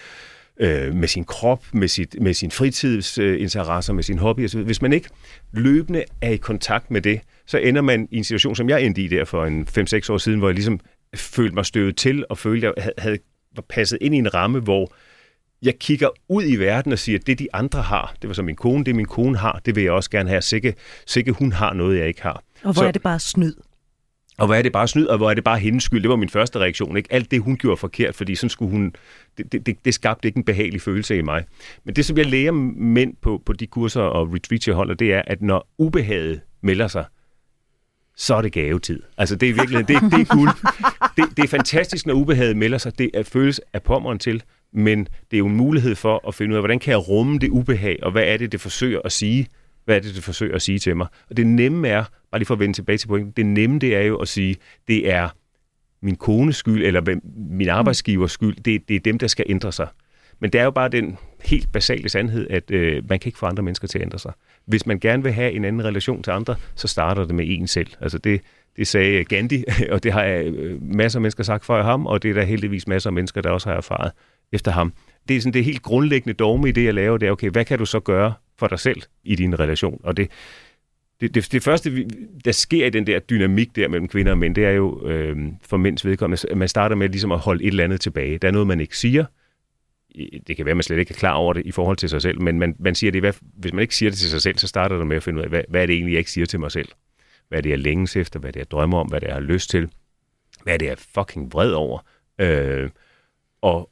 øh, 0.59 0.95
med 0.95 1.07
sin 1.07 1.23
krop, 1.23 1.63
med, 1.73 1.87
sit, 1.87 2.15
med 2.21 2.33
sin 2.33 2.51
fritidsinteresser, 2.51 3.93
øh, 3.93 3.95
med 3.95 4.03
sin 4.03 4.17
hobby 4.17 4.45
osv. 4.45 4.63
Hvis 4.63 4.81
man 4.81 4.93
ikke 4.93 5.09
løbende 5.53 6.03
er 6.21 6.29
i 6.29 6.37
kontakt 6.37 6.91
med 6.91 7.01
det, 7.01 7.21
så 7.45 7.57
ender 7.57 7.81
man 7.81 8.07
i 8.11 8.17
en 8.17 8.23
situation, 8.23 8.55
som 8.55 8.69
jeg 8.69 8.83
endte 8.83 9.01
i 9.01 9.07
der 9.07 9.25
for 9.25 9.45
en 9.45 9.67
5-6 9.67 10.09
år 10.09 10.17
siden, 10.17 10.39
hvor 10.39 10.47
jeg 10.47 10.55
ligesom 10.55 10.79
følte 11.15 11.55
mig 11.55 11.65
støvet 11.65 11.97
til, 11.97 12.25
og 12.29 12.37
følte, 12.37 12.67
at 12.67 12.73
jeg 12.77 12.91
havde, 12.97 13.17
var 13.55 13.63
passet 13.69 13.97
ind 14.01 14.15
i 14.15 14.17
en 14.17 14.33
ramme, 14.33 14.59
hvor 14.59 14.93
jeg 15.61 15.79
kigger 15.79 16.09
ud 16.29 16.43
i 16.47 16.55
verden 16.55 16.91
og 16.91 16.99
siger, 16.99 17.19
at 17.19 17.27
det 17.27 17.39
de 17.39 17.47
andre 17.53 17.81
har, 17.81 18.15
det 18.21 18.27
var 18.27 18.33
så 18.33 18.43
min 18.43 18.55
kone, 18.55 18.85
det 18.85 18.95
min 18.95 19.05
kone 19.05 19.37
har, 19.37 19.61
det 19.65 19.75
vil 19.75 19.83
jeg 19.83 19.91
også 19.91 20.09
gerne 20.09 20.29
have. 20.29 20.41
Sikke, 20.41 20.75
sikke 21.05 21.31
hun 21.31 21.51
har 21.51 21.73
noget, 21.73 21.99
jeg 21.99 22.07
ikke 22.07 22.21
har. 22.21 22.43
Og 22.63 22.73
hvor 22.73 22.73
så, 22.73 22.85
er 22.85 22.91
det 22.91 23.01
bare 23.01 23.19
snyd? 23.19 23.53
Og 24.37 24.45
hvor 24.45 24.55
er 24.55 24.61
det 24.61 24.71
bare 24.71 24.87
snyd, 24.87 25.05
og 25.05 25.17
hvor 25.17 25.29
er 25.29 25.33
det 25.33 25.43
bare 25.43 25.59
hendes 25.59 25.83
skyld? 25.83 26.01
Det 26.01 26.09
var 26.09 26.15
min 26.15 26.29
første 26.29 26.59
reaktion. 26.59 26.97
Ikke? 26.97 27.13
Alt 27.13 27.31
det, 27.31 27.41
hun 27.41 27.57
gjorde 27.57 27.77
forkert, 27.77 28.15
fordi 28.15 28.35
sådan 28.35 28.49
skulle 28.49 28.71
hun... 28.71 28.93
Det, 29.37 29.65
det, 29.65 29.85
det 29.85 29.93
skabte 29.93 30.27
ikke 30.27 30.37
en 30.37 30.43
behagelig 30.43 30.81
følelse 30.81 31.17
i 31.17 31.21
mig. 31.21 31.45
Men 31.83 31.95
det, 31.95 32.05
som 32.05 32.17
jeg 32.17 32.25
lærer 32.25 32.51
mænd 32.51 33.13
på, 33.21 33.41
på 33.45 33.53
de 33.53 33.67
kurser 33.67 34.01
og 34.01 34.33
retreats, 34.33 34.67
jeg 34.67 34.75
holder, 34.75 34.93
det 34.93 35.13
er, 35.13 35.21
at 35.27 35.41
når 35.41 35.69
ubehaget 35.77 36.41
melder 36.61 36.87
sig, 36.87 37.05
så 38.17 38.35
er 38.35 38.41
det 38.41 38.51
gavetid. 38.51 38.99
Altså, 39.17 39.35
det 39.35 39.49
er 39.49 39.53
virkelig, 39.53 39.87
det, 39.87 40.01
det 40.01 40.21
er 40.21 40.35
guld. 40.35 40.49
Det, 41.17 41.37
det 41.37 41.43
er 41.43 41.47
fantastisk, 41.47 42.05
når 42.05 42.13
ubehaget 42.13 42.57
melder 42.57 42.77
sig. 42.77 42.97
Det 42.99 43.11
er, 43.13 43.23
føles 43.23 43.61
af 43.73 43.83
pommeren 43.83 44.19
til, 44.19 44.43
men 44.73 44.99
det 44.99 45.33
er 45.33 45.37
jo 45.37 45.47
en 45.47 45.55
mulighed 45.55 45.95
for 45.95 46.27
at 46.27 46.35
finde 46.35 46.53
ud 46.53 46.55
af, 46.55 46.61
hvordan 46.61 46.79
kan 46.79 46.91
jeg 46.91 47.09
rumme 47.09 47.39
det 47.39 47.49
ubehag, 47.49 47.99
og 48.03 48.11
hvad 48.11 48.23
er 48.23 48.37
det, 48.37 48.51
det 48.51 48.61
forsøger 48.61 48.99
at 49.05 49.11
sige? 49.11 49.47
Hvad 49.85 49.95
er 49.95 49.99
det, 49.99 50.15
det 50.15 50.23
forsøger 50.23 50.55
at 50.55 50.61
sige 50.61 50.79
til 50.79 50.97
mig? 50.97 51.07
Og 51.29 51.37
det 51.37 51.47
nemme 51.47 51.87
er, 51.87 52.03
bare 52.35 52.39
lige 52.39 52.47
for 52.47 52.53
at 52.53 52.59
vende 52.59 52.75
tilbage 52.75 52.97
til 52.97 53.07
pointen, 53.07 53.31
det 53.31 53.45
nemme 53.45 53.79
det 53.79 53.95
er 53.95 54.01
jo 54.01 54.17
at 54.17 54.27
sige, 54.27 54.55
det 54.87 55.11
er 55.11 55.29
min 56.01 56.15
kones 56.15 56.55
skyld, 56.55 56.85
eller 56.85 57.19
min 57.49 57.69
arbejdsgivers 57.69 58.31
skyld, 58.31 58.55
det, 58.55 58.89
det 58.89 58.95
er 58.95 58.99
dem, 58.99 59.17
der 59.17 59.27
skal 59.27 59.45
ændre 59.49 59.71
sig. 59.71 59.87
Men 60.39 60.49
det 60.53 60.61
er 60.61 60.63
jo 60.63 60.71
bare 60.71 60.89
den 60.89 61.17
helt 61.43 61.71
basale 61.71 62.09
sandhed, 62.09 62.47
at 62.49 62.71
øh, 62.71 63.09
man 63.09 63.19
kan 63.19 63.29
ikke 63.29 63.37
få 63.37 63.45
andre 63.45 63.63
mennesker 63.63 63.87
til 63.87 63.99
at 63.99 64.01
ændre 64.01 64.19
sig. 64.19 64.33
Hvis 64.65 64.85
man 64.85 64.99
gerne 64.99 65.23
vil 65.23 65.31
have 65.31 65.51
en 65.51 65.65
anden 65.65 65.83
relation 65.83 66.23
til 66.23 66.31
andre, 66.31 66.55
så 66.75 66.87
starter 66.87 67.25
det 67.25 67.35
med 67.35 67.45
en 67.47 67.67
selv. 67.67 67.87
Altså 68.01 68.17
det, 68.17 68.41
det 68.77 68.87
sagde 68.87 69.23
Gandhi, 69.23 69.63
og 69.91 70.03
det 70.03 70.11
har 70.13 70.23
jeg 70.23 70.53
masser 70.81 71.19
af 71.19 71.21
mennesker 71.21 71.43
sagt 71.43 71.65
før 71.65 71.83
ham, 71.83 72.05
og 72.05 72.23
det 72.23 72.29
er 72.29 72.33
der 72.33 72.43
heldigvis 72.43 72.87
masser 72.87 73.09
af 73.09 73.13
mennesker, 73.13 73.41
der 73.41 73.49
også 73.49 73.69
har 73.69 73.77
erfaret 73.77 74.11
efter 74.51 74.71
ham. 74.71 74.93
Det 75.27 75.37
er 75.37 75.41
sådan 75.41 75.53
det 75.53 75.63
helt 75.63 75.81
grundlæggende 75.81 76.33
dogme 76.33 76.69
i 76.69 76.71
det, 76.71 76.85
jeg 76.85 76.93
laver, 76.93 77.17
det 77.17 77.27
er, 77.27 77.31
okay, 77.31 77.49
hvad 77.49 77.65
kan 77.65 77.79
du 77.79 77.85
så 77.85 77.99
gøre 77.99 78.33
for 78.59 78.67
dig 78.67 78.79
selv 78.79 79.01
i 79.23 79.35
din 79.35 79.59
relation? 79.59 80.01
Og 80.03 80.17
det, 80.17 80.31
det, 81.21 81.35
det, 81.35 81.51
det 81.51 81.63
første, 81.63 82.07
der 82.45 82.51
sker 82.51 82.85
i 82.85 82.89
den 82.89 83.07
der 83.07 83.19
dynamik 83.19 83.75
der 83.75 83.87
mellem 83.87 84.07
kvinder 84.07 84.31
og 84.31 84.37
mænd, 84.37 84.55
det 84.55 84.65
er 84.65 84.71
jo 84.71 85.07
øh, 85.07 85.37
for 85.61 85.77
mænds 85.77 86.05
vedkommende, 86.05 86.47
at 86.51 86.57
man 86.57 86.67
starter 86.67 86.95
med 86.95 87.09
ligesom 87.09 87.31
at 87.31 87.39
holde 87.39 87.63
et 87.63 87.67
eller 87.67 87.83
andet 87.83 88.01
tilbage. 88.01 88.37
Der 88.37 88.47
er 88.47 88.51
noget, 88.51 88.67
man 88.67 88.79
ikke 88.79 88.97
siger. 88.97 89.25
Det 90.47 90.55
kan 90.57 90.65
være, 90.65 90.71
at 90.71 90.77
man 90.77 90.83
slet 90.83 90.99
ikke 90.99 91.11
er 91.11 91.17
klar 91.17 91.33
over 91.33 91.53
det 91.53 91.65
i 91.65 91.71
forhold 91.71 91.97
til 91.97 92.09
sig 92.09 92.21
selv, 92.21 92.41
men 92.41 92.59
man, 92.59 92.75
man 92.79 92.95
siger 92.95 93.11
det, 93.11 93.21
hvad, 93.21 93.33
hvis 93.41 93.73
man 93.73 93.81
ikke 93.81 93.95
siger 93.95 94.09
det 94.09 94.19
til 94.19 94.29
sig 94.29 94.41
selv, 94.41 94.57
så 94.57 94.67
starter 94.67 94.97
det 94.97 95.07
med 95.07 95.17
at 95.17 95.23
finde 95.23 95.39
ud 95.39 95.43
af, 95.43 95.49
hvad, 95.49 95.61
hvad 95.69 95.81
er 95.81 95.85
det 95.85 95.93
egentlig, 95.93 96.11
jeg 96.13 96.19
ikke 96.19 96.31
siger 96.31 96.45
til 96.45 96.59
mig 96.59 96.71
selv? 96.71 96.87
Hvad 97.49 97.59
er 97.59 97.61
det, 97.61 97.69
jeg 97.69 97.79
længes 97.79 98.15
efter? 98.15 98.39
Hvad 98.39 98.49
er 98.49 98.51
det, 98.51 98.59
jeg 98.59 98.71
drømmer 98.71 98.97
om? 98.97 99.07
Hvad 99.07 99.17
er 99.17 99.19
det, 99.19 99.27
jeg 99.27 99.35
har 99.35 99.41
lyst 99.41 99.69
til? 99.69 99.89
Hvad 100.63 100.73
er 100.73 100.77
det, 100.77 100.85
jeg 100.85 100.91
er 100.91 101.05
fucking 101.15 101.53
vred 101.53 101.71
over? 101.71 101.99
Øh, 102.41 102.89
og 103.61 103.89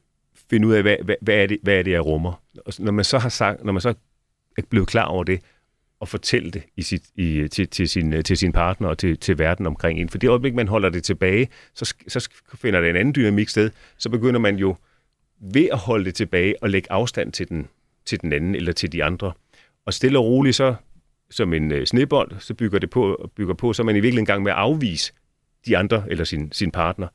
finde 0.49 0.67
ud 0.67 0.73
af, 0.73 0.81
hvad, 0.81 0.97
hvad, 1.03 1.15
hvad, 1.21 1.35
er 1.35 1.47
det, 1.47 1.57
hvad 1.63 1.79
er 1.79 1.83
det, 1.83 1.91
jeg 1.91 2.05
rummer? 2.05 2.43
Og 2.65 2.73
når 2.79 2.91
man 2.91 3.05
så 3.05 3.17
har 3.17 3.29
sagt, 3.29 3.63
når 3.63 3.73
man 3.73 3.81
så 3.81 3.93
er 4.57 4.61
blevet 4.69 4.87
klar 4.87 5.05
over 5.05 5.23
det, 5.23 5.39
og 6.03 6.07
fortælle 6.07 6.51
det 6.51 6.63
i 6.77 6.81
sit, 6.81 7.03
i, 7.15 7.47
til, 7.47 7.67
til, 7.67 7.89
sin, 7.89 8.23
til 8.23 8.37
sin 8.37 8.51
partner 8.51 8.87
og 8.87 8.97
til, 8.97 9.18
til 9.18 9.39
verden 9.39 9.66
omkring 9.66 9.99
en. 9.99 10.09
For 10.09 10.18
det 10.18 10.28
øjeblik, 10.28 10.54
man 10.54 10.68
holder 10.68 10.89
det 10.89 11.04
tilbage, 11.04 11.47
så, 11.73 11.94
så 12.07 12.30
finder 12.56 12.81
det 12.81 12.89
en 12.89 12.95
anden 12.95 13.16
dynamik 13.16 13.49
sted. 13.49 13.69
Så 13.97 14.09
begynder 14.09 14.39
man 14.39 14.56
jo 14.56 14.75
ved 15.39 15.69
at 15.71 15.78
holde 15.78 16.06
det 16.06 16.16
tilbage 16.16 16.63
og 16.63 16.69
lægge 16.69 16.92
afstand 16.92 17.31
til 17.31 17.49
den, 17.49 17.68
til 18.06 18.21
den 18.21 18.33
anden 18.33 18.56
eller 18.56 18.71
til 18.71 18.92
de 18.92 19.04
andre. 19.04 19.31
Og 19.85 19.94
stille 19.94 20.19
og 20.19 20.25
roligt 20.25 20.56
så, 20.56 20.75
som 21.30 21.54
en 21.54 21.71
øh, 21.71 21.85
snebold, 21.85 22.31
så 22.39 22.54
bygger 22.54 22.80
det 22.80 22.89
på, 22.89 23.31
bygger 23.35 23.54
på, 23.54 23.73
så 23.73 23.81
er 23.81 23.85
man 23.85 23.95
i 23.95 23.99
virkeligheden 23.99 24.25
gang 24.25 24.44
med 24.44 24.51
at 24.51 24.57
afvise 24.57 25.13
de 25.66 25.78
andre 25.78 26.04
eller 26.09 26.23
sin, 26.23 26.51
sin 26.51 26.71
partner. 26.71 27.07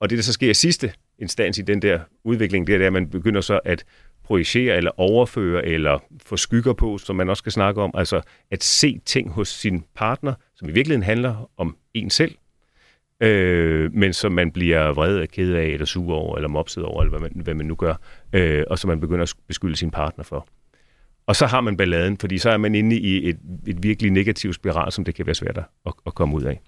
Og 0.00 0.10
det, 0.10 0.18
der 0.18 0.22
så 0.22 0.32
sker 0.32 0.50
i 0.50 0.54
sidste 0.54 0.92
instans 1.18 1.58
i 1.58 1.62
den 1.62 1.82
der 1.82 2.00
udvikling, 2.24 2.66
det 2.66 2.82
er, 2.82 2.86
at 2.86 2.92
man 2.92 3.10
begynder 3.10 3.40
så 3.40 3.60
at 3.64 3.84
projicere 4.24 4.76
eller 4.76 4.90
overføre 5.00 5.66
eller 5.66 5.98
få 6.26 6.36
skygger 6.36 6.72
på, 6.72 6.98
som 6.98 7.16
man 7.16 7.28
også 7.28 7.40
skal 7.40 7.52
snakke 7.52 7.82
om. 7.82 7.90
Altså 7.94 8.20
at 8.50 8.64
se 8.64 9.00
ting 9.06 9.30
hos 9.30 9.48
sin 9.48 9.84
partner, 9.94 10.34
som 10.56 10.68
i 10.68 10.72
virkeligheden 10.72 11.02
handler 11.02 11.50
om 11.56 11.76
en 11.94 12.10
selv, 12.10 12.34
øh, 13.20 13.94
men 13.94 14.12
som 14.12 14.32
man 14.32 14.50
bliver 14.50 14.92
vred 14.92 15.16
af, 15.18 15.28
ked 15.28 15.54
af, 15.54 15.66
eller 15.66 15.86
sur 15.86 16.14
over, 16.14 16.36
eller 16.36 16.48
mopset 16.48 16.84
over, 16.84 17.02
eller 17.02 17.18
hvad 17.18 17.30
man, 17.30 17.42
hvad 17.44 17.54
man 17.54 17.66
nu 17.66 17.74
gør, 17.74 17.94
øh, 18.32 18.64
og 18.70 18.78
som 18.78 18.88
man 18.88 19.00
begynder 19.00 19.22
at 19.22 19.34
beskylde 19.48 19.76
sin 19.76 19.90
partner 19.90 20.24
for. 20.24 20.48
Og 21.26 21.36
så 21.36 21.46
har 21.46 21.60
man 21.60 21.76
balladen, 21.76 22.18
fordi 22.18 22.38
så 22.38 22.50
er 22.50 22.56
man 22.56 22.74
inde 22.74 22.96
i 22.96 23.28
et, 23.28 23.38
et 23.66 23.82
virkelig 23.82 24.10
negativt 24.10 24.54
spiral, 24.54 24.92
som 24.92 25.04
det 25.04 25.14
kan 25.14 25.26
være 25.26 25.34
svært 25.34 25.58
at, 25.58 25.92
at 26.06 26.14
komme 26.14 26.36
ud 26.36 26.42
af. 26.42 26.60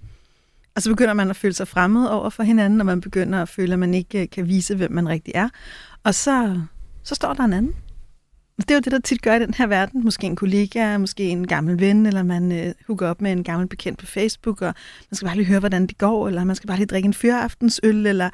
Og 0.76 0.82
så 0.82 0.90
begynder 0.90 1.14
man 1.14 1.30
at 1.30 1.36
føle 1.36 1.54
sig 1.54 1.68
fremmed 1.68 2.06
over 2.06 2.30
for 2.30 2.42
hinanden, 2.42 2.80
og 2.80 2.86
man 2.86 3.00
begynder 3.00 3.42
at 3.42 3.48
føle, 3.48 3.72
at 3.72 3.78
man 3.78 3.94
ikke 3.94 4.22
øh, 4.22 4.28
kan 4.32 4.48
vise, 4.48 4.76
hvem 4.76 4.92
man 4.92 5.08
rigtig 5.08 5.32
er. 5.34 5.48
Og 6.04 6.14
så 6.14 6.60
så 7.06 7.14
står 7.14 7.34
der 7.34 7.44
en 7.44 7.52
anden. 7.52 7.74
Og 8.58 8.68
det 8.68 8.70
er 8.70 8.74
jo 8.74 8.80
det, 8.80 8.92
der 8.92 8.98
tit 8.98 9.22
gør 9.22 9.34
i 9.34 9.38
den 9.38 9.54
her 9.54 9.66
verden. 9.66 10.04
Måske 10.04 10.26
en 10.26 10.36
kollega, 10.36 10.98
måske 10.98 11.22
en 11.22 11.46
gammel 11.46 11.80
ven, 11.80 12.06
eller 12.06 12.22
man 12.22 12.52
øh, 12.52 12.74
hooker 12.86 13.08
op 13.08 13.20
med 13.20 13.32
en 13.32 13.44
gammel 13.44 13.68
bekendt 13.68 13.98
på 13.98 14.06
Facebook, 14.06 14.62
og 14.62 14.74
man 15.10 15.16
skal 15.16 15.26
bare 15.26 15.36
lige 15.36 15.46
høre, 15.46 15.60
hvordan 15.60 15.86
det 15.86 15.98
går, 15.98 16.28
eller 16.28 16.44
man 16.44 16.56
skal 16.56 16.68
bare 16.68 16.76
lige 16.76 16.86
drikke 16.86 17.06
en 17.06 17.14
fyraftensøl, 17.14 18.06
eller 18.06 18.24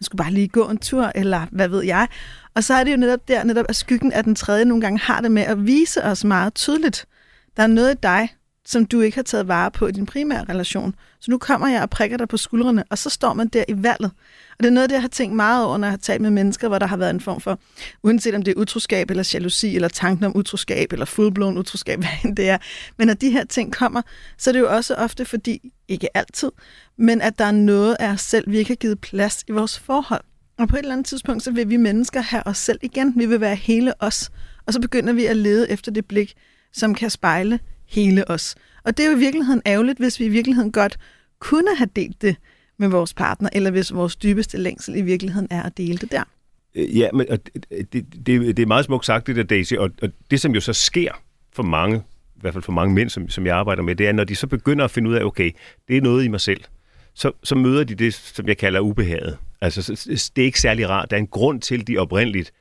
man 0.00 0.02
skal 0.02 0.16
bare 0.16 0.32
lige 0.32 0.48
gå 0.48 0.68
en 0.68 0.78
tur, 0.78 1.12
eller 1.14 1.46
hvad 1.50 1.68
ved 1.68 1.82
jeg. 1.82 2.08
Og 2.54 2.64
så 2.64 2.74
er 2.74 2.84
det 2.84 2.92
jo 2.92 2.96
netop 2.96 3.28
der, 3.28 3.44
netop 3.44 3.66
at 3.68 3.76
skyggen 3.76 4.12
af 4.12 4.24
den 4.24 4.34
tredje 4.34 4.64
nogle 4.64 4.80
gange 4.80 4.98
har 4.98 5.20
det 5.20 5.30
med 5.30 5.42
at 5.42 5.66
vise 5.66 6.04
os 6.04 6.24
meget 6.24 6.54
tydeligt. 6.54 7.06
Der 7.56 7.62
er 7.62 7.66
noget 7.66 7.94
i 7.94 7.98
dig, 8.02 8.28
som 8.64 8.86
du 8.86 9.00
ikke 9.00 9.14
har 9.14 9.22
taget 9.22 9.48
vare 9.48 9.70
på 9.70 9.86
i 9.86 9.92
din 9.92 10.06
primære 10.06 10.44
relation. 10.44 10.94
Så 11.20 11.30
nu 11.30 11.38
kommer 11.38 11.68
jeg 11.68 11.82
og 11.82 11.90
prikker 11.90 12.16
dig 12.16 12.28
på 12.28 12.36
skuldrene, 12.36 12.84
og 12.90 12.98
så 12.98 13.10
står 13.10 13.34
man 13.34 13.48
der 13.48 13.64
i 13.68 13.74
valget. 13.76 14.10
Og 14.50 14.58
det 14.58 14.66
er 14.66 14.70
noget, 14.70 14.90
det 14.90 14.94
jeg 14.94 15.02
har 15.02 15.08
tænkt 15.08 15.36
meget 15.36 15.66
over, 15.66 15.76
når 15.76 15.86
jeg 15.86 15.92
har 15.92 15.98
talt 15.98 16.20
med 16.20 16.30
mennesker, 16.30 16.68
hvor 16.68 16.78
der 16.78 16.86
har 16.86 16.96
været 16.96 17.10
en 17.10 17.20
form 17.20 17.40
for, 17.40 17.60
uanset 18.02 18.34
om 18.34 18.42
det 18.42 18.54
er 18.56 18.60
utroskab 18.60 19.10
eller 19.10 19.30
jalousi, 19.34 19.74
eller 19.74 19.88
tanken 19.88 20.24
om 20.24 20.36
utroskab, 20.36 20.92
eller 20.92 21.06
fuldblåen 21.06 21.58
utroskab, 21.58 21.98
hvad 22.02 22.10
end 22.24 22.36
det 22.36 22.48
er. 22.48 22.58
Men 22.98 23.06
når 23.06 23.14
de 23.14 23.30
her 23.30 23.44
ting 23.44 23.72
kommer, 23.72 24.02
så 24.38 24.50
er 24.50 24.52
det 24.52 24.60
jo 24.60 24.74
også 24.74 24.94
ofte 24.94 25.24
fordi, 25.24 25.72
ikke 25.88 26.16
altid, 26.16 26.50
men 26.98 27.20
at 27.20 27.38
der 27.38 27.44
er 27.44 27.52
noget 27.52 27.96
af 28.00 28.08
os 28.08 28.20
selv, 28.20 28.50
vi 28.50 28.58
ikke 28.58 28.70
har 28.70 28.76
givet 28.76 29.00
plads 29.00 29.44
i 29.48 29.52
vores 29.52 29.78
forhold. 29.78 30.24
Og 30.58 30.68
på 30.68 30.76
et 30.76 30.80
eller 30.80 30.92
andet 30.92 31.06
tidspunkt, 31.06 31.42
så 31.42 31.50
vil 31.50 31.68
vi 31.68 31.76
mennesker 31.76 32.20
have 32.20 32.46
os 32.46 32.58
selv 32.58 32.78
igen. 32.82 33.12
Vi 33.16 33.26
vil 33.26 33.40
være 33.40 33.54
hele 33.54 34.02
os. 34.02 34.30
Og 34.66 34.72
så 34.72 34.80
begynder 34.80 35.12
vi 35.12 35.26
at 35.26 35.36
lede 35.36 35.70
efter 35.70 35.92
det 35.92 36.06
blik, 36.06 36.34
som 36.72 36.94
kan 36.94 37.10
spejle 37.10 37.60
hele 37.92 38.30
os. 38.30 38.54
Og 38.84 38.96
det 38.96 39.06
er 39.06 39.10
jo 39.10 39.16
i 39.16 39.20
virkeligheden 39.20 39.62
ærgerligt, 39.66 39.98
hvis 39.98 40.20
vi 40.20 40.24
i 40.24 40.28
virkeligheden 40.28 40.72
godt 40.72 40.98
kunne 41.38 41.76
have 41.76 41.88
delt 41.96 42.22
det 42.22 42.36
med 42.78 42.88
vores 42.88 43.14
partner, 43.14 43.48
eller 43.52 43.70
hvis 43.70 43.94
vores 43.94 44.16
dybeste 44.16 44.58
længsel 44.58 44.96
i 44.96 45.02
virkeligheden 45.02 45.48
er 45.50 45.62
at 45.62 45.76
dele 45.76 45.98
det 45.98 46.12
der. 46.12 46.22
Øh, 46.74 46.98
ja, 46.98 47.08
men 47.12 47.26
det, 47.92 48.06
det, 48.26 48.56
det 48.56 48.58
er 48.58 48.66
meget 48.66 48.84
smukt 48.84 49.06
sagt, 49.06 49.26
det 49.26 49.36
der, 49.36 49.42
Daisy, 49.42 49.74
og, 49.74 49.90
og 50.02 50.08
det, 50.30 50.40
som 50.40 50.54
jo 50.54 50.60
så 50.60 50.72
sker 50.72 51.12
for 51.52 51.62
mange, 51.62 52.02
i 52.36 52.40
hvert 52.40 52.54
fald 52.54 52.64
for 52.64 52.72
mange 52.72 52.94
mænd, 52.94 53.10
som, 53.10 53.28
som 53.28 53.46
jeg 53.46 53.56
arbejder 53.56 53.82
med, 53.82 53.94
det 53.94 54.08
er, 54.08 54.12
når 54.12 54.24
de 54.24 54.36
så 54.36 54.46
begynder 54.46 54.84
at 54.84 54.90
finde 54.90 55.10
ud 55.10 55.14
af, 55.14 55.24
okay, 55.24 55.50
det 55.88 55.96
er 55.96 56.00
noget 56.00 56.24
i 56.24 56.28
mig 56.28 56.40
selv, 56.40 56.60
så, 57.14 57.32
så 57.42 57.54
møder 57.54 57.84
de 57.84 57.94
det, 57.94 58.14
som 58.14 58.48
jeg 58.48 58.56
kalder 58.56 58.80
ubehaget. 58.80 59.38
Altså, 59.60 59.92
det 60.36 60.42
er 60.42 60.46
ikke 60.46 60.60
særlig 60.60 60.88
rart. 60.88 61.10
Der 61.10 61.16
er 61.16 61.20
en 61.20 61.26
grund 61.26 61.60
til, 61.60 61.80
at 61.80 61.86
de 61.86 61.98
oprindeligt 61.98 62.52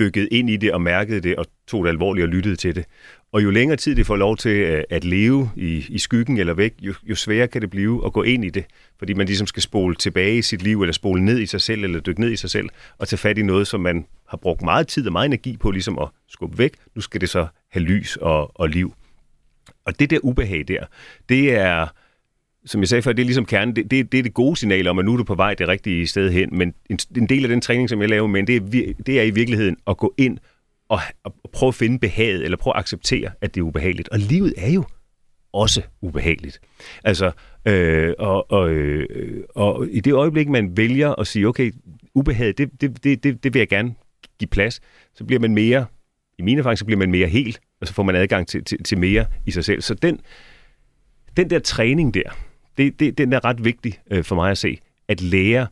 dykkede 0.00 0.28
ind 0.28 0.50
i 0.50 0.56
det 0.56 0.72
og 0.72 0.82
mærkede 0.82 1.20
det 1.20 1.36
og 1.36 1.46
tog 1.68 1.84
det 1.84 1.90
alvorligt 1.90 2.24
og 2.24 2.28
lyttede 2.28 2.56
til 2.56 2.74
det. 2.76 2.84
Og 3.32 3.42
jo 3.44 3.50
længere 3.50 3.76
tid 3.76 3.96
det 3.96 4.06
får 4.06 4.16
lov 4.16 4.36
til 4.36 4.56
øh, 4.56 4.84
at 4.90 5.04
leve 5.04 5.50
i, 5.56 5.86
i 5.88 5.98
skyggen 5.98 6.38
eller 6.38 6.54
væk, 6.54 6.74
jo, 6.80 6.94
jo 7.02 7.14
sværere 7.14 7.48
kan 7.48 7.62
det 7.62 7.70
blive 7.70 8.06
at 8.06 8.12
gå 8.12 8.22
ind 8.22 8.44
i 8.44 8.50
det. 8.50 8.64
Fordi 8.98 9.12
man 9.12 9.26
ligesom 9.26 9.46
skal 9.46 9.62
spole 9.62 9.94
tilbage 9.94 10.38
i 10.38 10.42
sit 10.42 10.62
liv, 10.62 10.82
eller 10.82 10.92
spole 10.92 11.24
ned 11.24 11.38
i 11.38 11.46
sig 11.46 11.60
selv, 11.60 11.84
eller 11.84 12.00
dykke 12.00 12.20
ned 12.20 12.30
i 12.30 12.36
sig 12.36 12.50
selv, 12.50 12.68
og 12.98 13.08
tage 13.08 13.18
fat 13.18 13.38
i 13.38 13.42
noget, 13.42 13.66
som 13.66 13.80
man 13.80 14.06
har 14.28 14.36
brugt 14.36 14.62
meget 14.62 14.88
tid 14.88 15.06
og 15.06 15.12
meget 15.12 15.26
energi 15.26 15.56
på 15.56 15.70
ligesom 15.70 15.98
at 15.98 16.08
skubbe 16.28 16.58
væk. 16.58 16.74
Nu 16.94 17.00
skal 17.00 17.20
det 17.20 17.28
så 17.28 17.46
have 17.70 17.82
lys 17.82 18.16
og, 18.16 18.60
og 18.60 18.68
liv. 18.68 18.94
Og 19.84 20.00
det 20.00 20.10
der 20.10 20.18
ubehag 20.22 20.64
der, 20.68 20.84
det 21.28 21.54
er, 21.54 21.86
som 22.66 22.80
jeg 22.80 22.88
sagde 22.88 23.02
før, 23.02 23.12
det 23.12 23.22
er 23.22 23.26
ligesom 23.26 23.46
kernen, 23.46 23.76
det, 23.76 23.90
det, 23.90 24.12
det 24.12 24.18
er 24.18 24.22
det 24.22 24.34
gode 24.34 24.56
signal 24.56 24.88
om, 24.88 24.98
at 24.98 25.04
nu 25.04 25.12
er 25.12 25.16
du 25.16 25.24
på 25.24 25.34
vej 25.34 25.54
det 25.54 25.68
rigtige 25.68 26.06
sted 26.06 26.30
hen, 26.30 26.48
men 26.58 26.74
en, 26.90 26.98
en 27.16 27.28
del 27.28 27.42
af 27.42 27.48
den 27.48 27.60
træning, 27.60 27.88
som 27.88 28.00
jeg 28.00 28.08
laver 28.08 28.26
med, 28.26 28.46
det 28.46 28.56
er, 28.56 28.92
det 29.06 29.18
er 29.20 29.22
i 29.22 29.30
virkeligheden 29.30 29.76
at 29.86 29.96
gå 29.96 30.14
ind 30.18 30.38
og, 30.88 31.00
og 31.24 31.34
prøve 31.52 31.68
at 31.68 31.74
finde 31.74 31.98
behaget, 31.98 32.44
eller 32.44 32.56
prøve 32.56 32.76
at 32.76 32.80
acceptere, 32.80 33.30
at 33.40 33.54
det 33.54 33.60
er 33.60 33.64
ubehageligt. 33.64 34.08
Og 34.08 34.18
livet 34.18 34.54
er 34.56 34.70
jo 34.70 34.84
også 35.52 35.82
ubehageligt. 36.00 36.60
Altså, 37.04 37.30
øh, 37.64 38.14
og, 38.18 38.52
og, 38.52 38.70
øh, 38.70 39.44
og 39.54 39.86
i 39.90 40.00
det 40.00 40.12
øjeblik, 40.12 40.48
man 40.48 40.76
vælger 40.76 41.20
at 41.20 41.26
sige, 41.26 41.48
okay, 41.48 41.72
ubehaget, 42.14 42.58
det, 42.58 42.80
det, 42.80 43.04
det, 43.04 43.24
det, 43.24 43.44
det 43.44 43.54
vil 43.54 43.60
jeg 43.60 43.68
gerne 43.68 43.94
give 44.38 44.48
plads, 44.48 44.80
så 45.14 45.24
bliver 45.24 45.40
man 45.40 45.54
mere, 45.54 45.86
i 46.38 46.42
mine 46.42 46.58
erfaring, 46.58 46.78
så 46.78 46.84
bliver 46.84 46.98
man 46.98 47.10
mere 47.10 47.28
helt, 47.28 47.60
og 47.80 47.86
så 47.86 47.94
får 47.94 48.02
man 48.02 48.16
adgang 48.16 48.48
til, 48.48 48.64
til, 48.64 48.82
til 48.82 48.98
mere 48.98 49.26
i 49.46 49.50
sig 49.50 49.64
selv. 49.64 49.82
Så 49.82 49.94
den, 49.94 50.20
den 51.36 51.50
der 51.50 51.58
træning 51.58 52.14
der, 52.14 52.30
det, 52.80 53.00
det, 53.00 53.18
den 53.18 53.32
er 53.32 53.44
ret 53.44 53.64
vigtig 53.64 53.98
øh, 54.10 54.24
for 54.24 54.34
mig 54.34 54.50
at 54.50 54.58
se, 54.58 54.78
at 55.08 55.20
lære, 55.20 55.66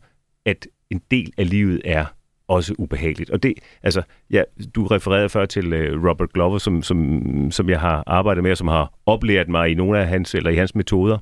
at 0.45 0.67
en 0.89 1.01
del 1.11 1.33
af 1.37 1.49
livet 1.49 1.81
er 1.85 2.05
også 2.47 2.75
ubehageligt. 2.77 3.29
Og 3.29 3.43
det, 3.43 3.53
altså, 3.83 4.01
ja, 4.31 4.43
du 4.75 4.87
refererede 4.87 5.29
før 5.29 5.45
til 5.45 5.73
øh, 5.73 6.09
Robert 6.09 6.33
Glover, 6.33 6.57
som, 6.57 6.83
som, 6.83 7.51
som 7.51 7.69
jeg 7.69 7.79
har 7.79 8.03
arbejdet 8.07 8.43
med, 8.43 8.51
og 8.51 8.57
som 8.57 8.67
har 8.67 8.93
oplært 9.05 9.49
mig 9.49 9.69
i 9.69 9.73
nogle 9.73 9.99
af 9.99 10.07
hans, 10.07 10.35
eller 10.35 10.49
i 10.49 10.55
hans 10.55 10.75
metoder, 10.75 11.17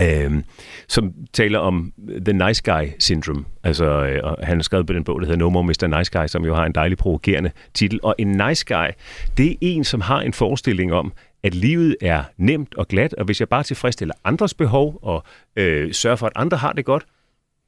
øh, 0.00 0.42
som 0.88 1.12
taler 1.32 1.58
om 1.58 1.92
The 2.24 2.46
Nice 2.46 2.62
Guy 2.64 2.86
Syndrome. 2.98 3.44
Altså, 3.64 3.84
øh, 3.84 4.22
han 4.42 4.56
har 4.56 4.62
skrevet 4.62 4.86
på 4.86 4.92
den 4.92 5.04
bog, 5.04 5.20
der 5.20 5.26
hedder 5.26 5.38
No 5.38 5.50
More 5.50 5.64
Mr. 5.64 5.98
Nice 5.98 6.18
Guy, 6.18 6.26
som 6.26 6.44
jo 6.44 6.54
har 6.54 6.66
en 6.66 6.72
dejlig 6.72 6.98
provokerende 6.98 7.50
titel. 7.74 8.00
Og 8.02 8.14
en 8.18 8.28
nice 8.48 8.64
guy, 8.64 8.88
det 9.36 9.50
er 9.50 9.56
en, 9.60 9.84
som 9.84 10.00
har 10.00 10.20
en 10.20 10.32
forestilling 10.32 10.92
om, 10.92 11.12
at 11.42 11.54
livet 11.54 11.96
er 12.00 12.22
nemt 12.36 12.74
og 12.74 12.88
glat, 12.88 13.14
og 13.14 13.24
hvis 13.24 13.40
jeg 13.40 13.48
bare 13.48 13.62
tilfredsstiller 13.62 14.14
andres 14.24 14.54
behov 14.54 14.98
og 15.02 15.24
øh, 15.56 15.92
sørger 15.92 16.16
for, 16.16 16.26
at 16.26 16.32
andre 16.36 16.56
har 16.56 16.72
det 16.72 16.84
godt, 16.84 17.06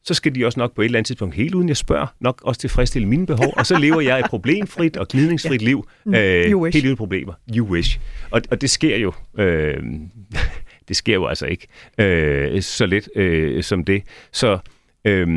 så 0.04 0.14
skal 0.14 0.34
de 0.34 0.46
også 0.46 0.60
nok 0.60 0.74
på 0.74 0.82
et 0.82 0.84
eller 0.84 0.98
andet 0.98 1.06
tidspunkt, 1.06 1.34
helt 1.34 1.54
uden 1.54 1.68
jeg 1.68 1.76
spørger, 1.76 2.06
nok 2.20 2.42
også 2.44 2.60
tilfredsstille 2.60 3.08
mine 3.08 3.26
behov, 3.26 3.54
og 3.56 3.66
så 3.66 3.78
lever 3.78 4.00
jeg 4.00 4.18
et 4.18 4.26
problemfrit 4.26 4.96
og 4.96 5.08
gnidningsfrit 5.08 5.62
ja. 5.62 5.66
liv, 5.66 5.88
øh, 6.06 6.64
helt 6.72 6.86
uden 6.86 6.96
problemer. 6.96 7.32
You 7.56 7.66
wish. 7.66 8.00
Og, 8.30 8.42
og 8.50 8.60
det 8.60 8.70
sker 8.70 8.96
jo, 8.96 9.12
øh, 9.38 9.82
det 10.88 10.96
sker 10.96 11.14
jo 11.14 11.26
altså 11.26 11.46
ikke 11.46 11.66
øh, 11.98 12.62
så 12.62 12.86
let 12.86 13.08
øh, 13.16 13.62
som 13.62 13.84
det. 13.84 14.02
Så 14.32 14.58
øh, 15.04 15.28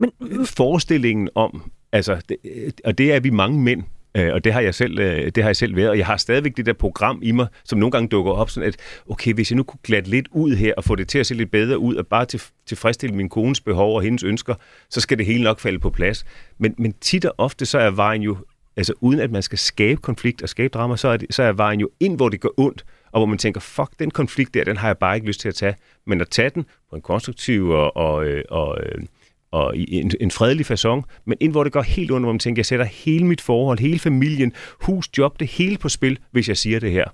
men 0.00 0.10
forestillingen 0.46 1.28
om, 1.34 1.70
altså, 1.92 2.20
det, 2.28 2.36
og 2.84 2.98
det 2.98 3.12
er 3.12 3.20
vi 3.20 3.30
mange 3.30 3.60
mænd, 3.60 3.82
Øh, 4.16 4.34
og 4.34 4.44
det 4.44 4.52
har, 4.52 4.60
jeg 4.60 4.74
selv, 4.74 4.98
øh, 4.98 5.30
det 5.34 5.42
har 5.42 5.48
jeg 5.48 5.56
selv 5.56 5.76
været, 5.76 5.90
og 5.90 5.98
jeg 5.98 6.06
har 6.06 6.16
stadigvæk 6.16 6.56
det 6.56 6.66
der 6.66 6.72
program 6.72 7.20
i 7.22 7.30
mig, 7.30 7.46
som 7.64 7.78
nogle 7.78 7.90
gange 7.90 8.08
dukker 8.08 8.32
op, 8.32 8.50
sådan 8.50 8.68
at, 8.68 8.76
okay, 9.10 9.34
hvis 9.34 9.50
jeg 9.50 9.56
nu 9.56 9.62
kunne 9.62 9.80
glatte 9.82 10.10
lidt 10.10 10.28
ud 10.32 10.56
her, 10.56 10.74
og 10.76 10.84
få 10.84 10.94
det 10.94 11.08
til 11.08 11.18
at 11.18 11.26
se 11.26 11.34
lidt 11.34 11.50
bedre 11.50 11.78
ud, 11.78 11.96
og 11.96 12.06
bare 12.06 12.26
til, 12.26 12.42
tilfredsstille 12.66 13.16
min 13.16 13.28
kones 13.28 13.60
behov 13.60 13.96
og 13.96 14.02
hendes 14.02 14.22
ønsker, 14.22 14.54
så 14.90 15.00
skal 15.00 15.18
det 15.18 15.26
hele 15.26 15.44
nok 15.44 15.60
falde 15.60 15.78
på 15.78 15.90
plads. 15.90 16.24
Men, 16.58 16.74
men 16.78 16.92
tit 16.92 17.24
og 17.24 17.34
ofte, 17.38 17.66
så 17.66 17.78
er 17.78 17.90
vejen 17.90 18.22
jo, 18.22 18.36
altså 18.76 18.92
uden 19.00 19.20
at 19.20 19.30
man 19.30 19.42
skal 19.42 19.58
skabe 19.58 20.00
konflikt 20.00 20.42
og 20.42 20.48
skabe 20.48 20.68
drama, 20.68 20.96
så 20.96 21.08
er, 21.08 21.16
det, 21.16 21.34
så 21.34 21.42
er 21.42 21.52
vejen 21.52 21.80
jo 21.80 21.90
ind, 22.00 22.16
hvor 22.16 22.28
det 22.28 22.40
går 22.40 22.54
ondt, 22.56 22.84
og 23.14 23.20
hvor 23.20 23.26
man 23.26 23.38
tænker, 23.38 23.60
fuck, 23.60 23.98
den 23.98 24.10
konflikt 24.10 24.54
der, 24.54 24.64
den 24.64 24.76
har 24.76 24.88
jeg 24.88 24.98
bare 24.98 25.14
ikke 25.14 25.26
lyst 25.26 25.40
til 25.40 25.48
at 25.48 25.54
tage. 25.54 25.74
Men 26.06 26.20
at 26.20 26.28
tage 26.28 26.50
den 26.50 26.64
på 26.90 26.96
en 26.96 27.02
konstruktiv 27.02 27.68
og, 27.68 27.96
og, 27.96 28.24
øh, 28.24 28.44
og, 28.50 28.78
øh, 28.82 29.02
og 29.50 29.76
i 29.76 30.00
en, 30.00 30.12
en 30.20 30.30
fredelig 30.30 30.66
façon, 30.70 31.02
men 31.24 31.38
ind 31.40 31.52
hvor 31.52 31.64
det 31.64 31.72
går 31.72 31.82
helt 31.82 32.10
under, 32.10 32.26
hvor 32.26 32.32
man 32.32 32.38
tænker, 32.38 32.60
jeg 32.60 32.66
sætter 32.66 32.84
hele 32.84 33.26
mit 33.26 33.40
forhold, 33.40 33.78
hele 33.78 33.98
familien, 33.98 34.52
hus, 34.80 35.08
job, 35.18 35.40
det 35.40 35.48
hele 35.48 35.78
på 35.78 35.88
spil, 35.88 36.18
hvis 36.30 36.48
jeg 36.48 36.56
siger 36.56 36.80
det 36.80 36.90
her. 36.90 37.04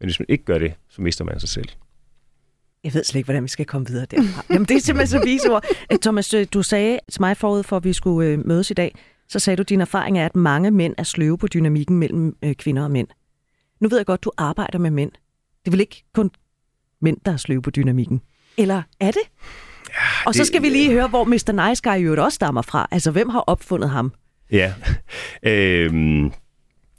Men 0.00 0.06
hvis 0.06 0.20
man 0.20 0.26
ikke 0.28 0.44
gør 0.44 0.58
det, 0.58 0.74
så 0.88 1.02
mister 1.02 1.24
man 1.24 1.40
sig 1.40 1.48
selv. 1.48 1.68
Jeg 2.84 2.94
ved 2.94 3.04
slet 3.04 3.18
ikke, 3.18 3.26
hvordan 3.26 3.42
vi 3.42 3.48
skal 3.48 3.66
komme 3.66 3.86
videre 3.86 4.06
derfra. 4.10 4.44
Jamen, 4.50 4.68
det 4.68 4.76
er 4.76 4.80
simpelthen 4.80 5.20
så 5.20 5.24
vise 5.24 5.50
ord. 5.50 5.64
Øh, 5.92 5.98
Thomas, 5.98 6.34
du 6.54 6.62
sagde 6.62 6.98
til 7.12 7.22
mig 7.22 7.36
forud 7.36 7.62
for, 7.62 7.76
at 7.76 7.84
vi 7.84 7.92
skulle 7.92 8.36
mødes 8.36 8.70
i 8.70 8.74
dag, 8.74 8.94
så 9.28 9.38
sagde 9.38 9.56
du, 9.56 9.60
at 9.60 9.68
din 9.68 9.80
erfaring 9.80 10.18
er, 10.18 10.26
at 10.26 10.36
mange 10.36 10.70
mænd 10.70 10.94
er 10.98 11.02
sløve 11.02 11.38
på 11.38 11.46
dynamikken 11.46 11.96
mellem 11.96 12.36
kvinder 12.58 12.84
og 12.84 12.90
mænd. 12.90 13.08
Nu 13.80 13.88
ved 13.88 13.98
jeg 13.98 14.06
godt, 14.06 14.24
du 14.24 14.30
arbejder 14.36 14.78
med 14.78 14.90
mænd. 14.90 15.12
Det 15.64 15.66
er 15.66 15.70
vel 15.70 15.80
ikke 15.80 16.04
kun 16.14 16.30
mænd, 17.00 17.16
der 17.24 17.32
er 17.32 17.36
sløve 17.36 17.62
på 17.62 17.70
dynamikken? 17.70 18.20
Eller 18.56 18.82
er 19.00 19.10
det? 19.10 19.22
Ja, 19.88 20.26
og 20.26 20.34
så 20.34 20.44
skal 20.44 20.62
vi 20.62 20.68
lige 20.68 20.92
høre, 20.92 21.08
hvor 21.08 21.24
Mr. 21.24 21.68
Nice 21.68 21.82
Guy 21.82 22.06
jo 22.06 22.24
også 22.24 22.36
stammer 22.36 22.62
fra. 22.62 22.88
Altså, 22.90 23.10
hvem 23.10 23.28
har 23.28 23.40
opfundet 23.40 23.90
ham? 23.90 24.12
Ja. 24.52 24.74
Øhm, 25.42 26.32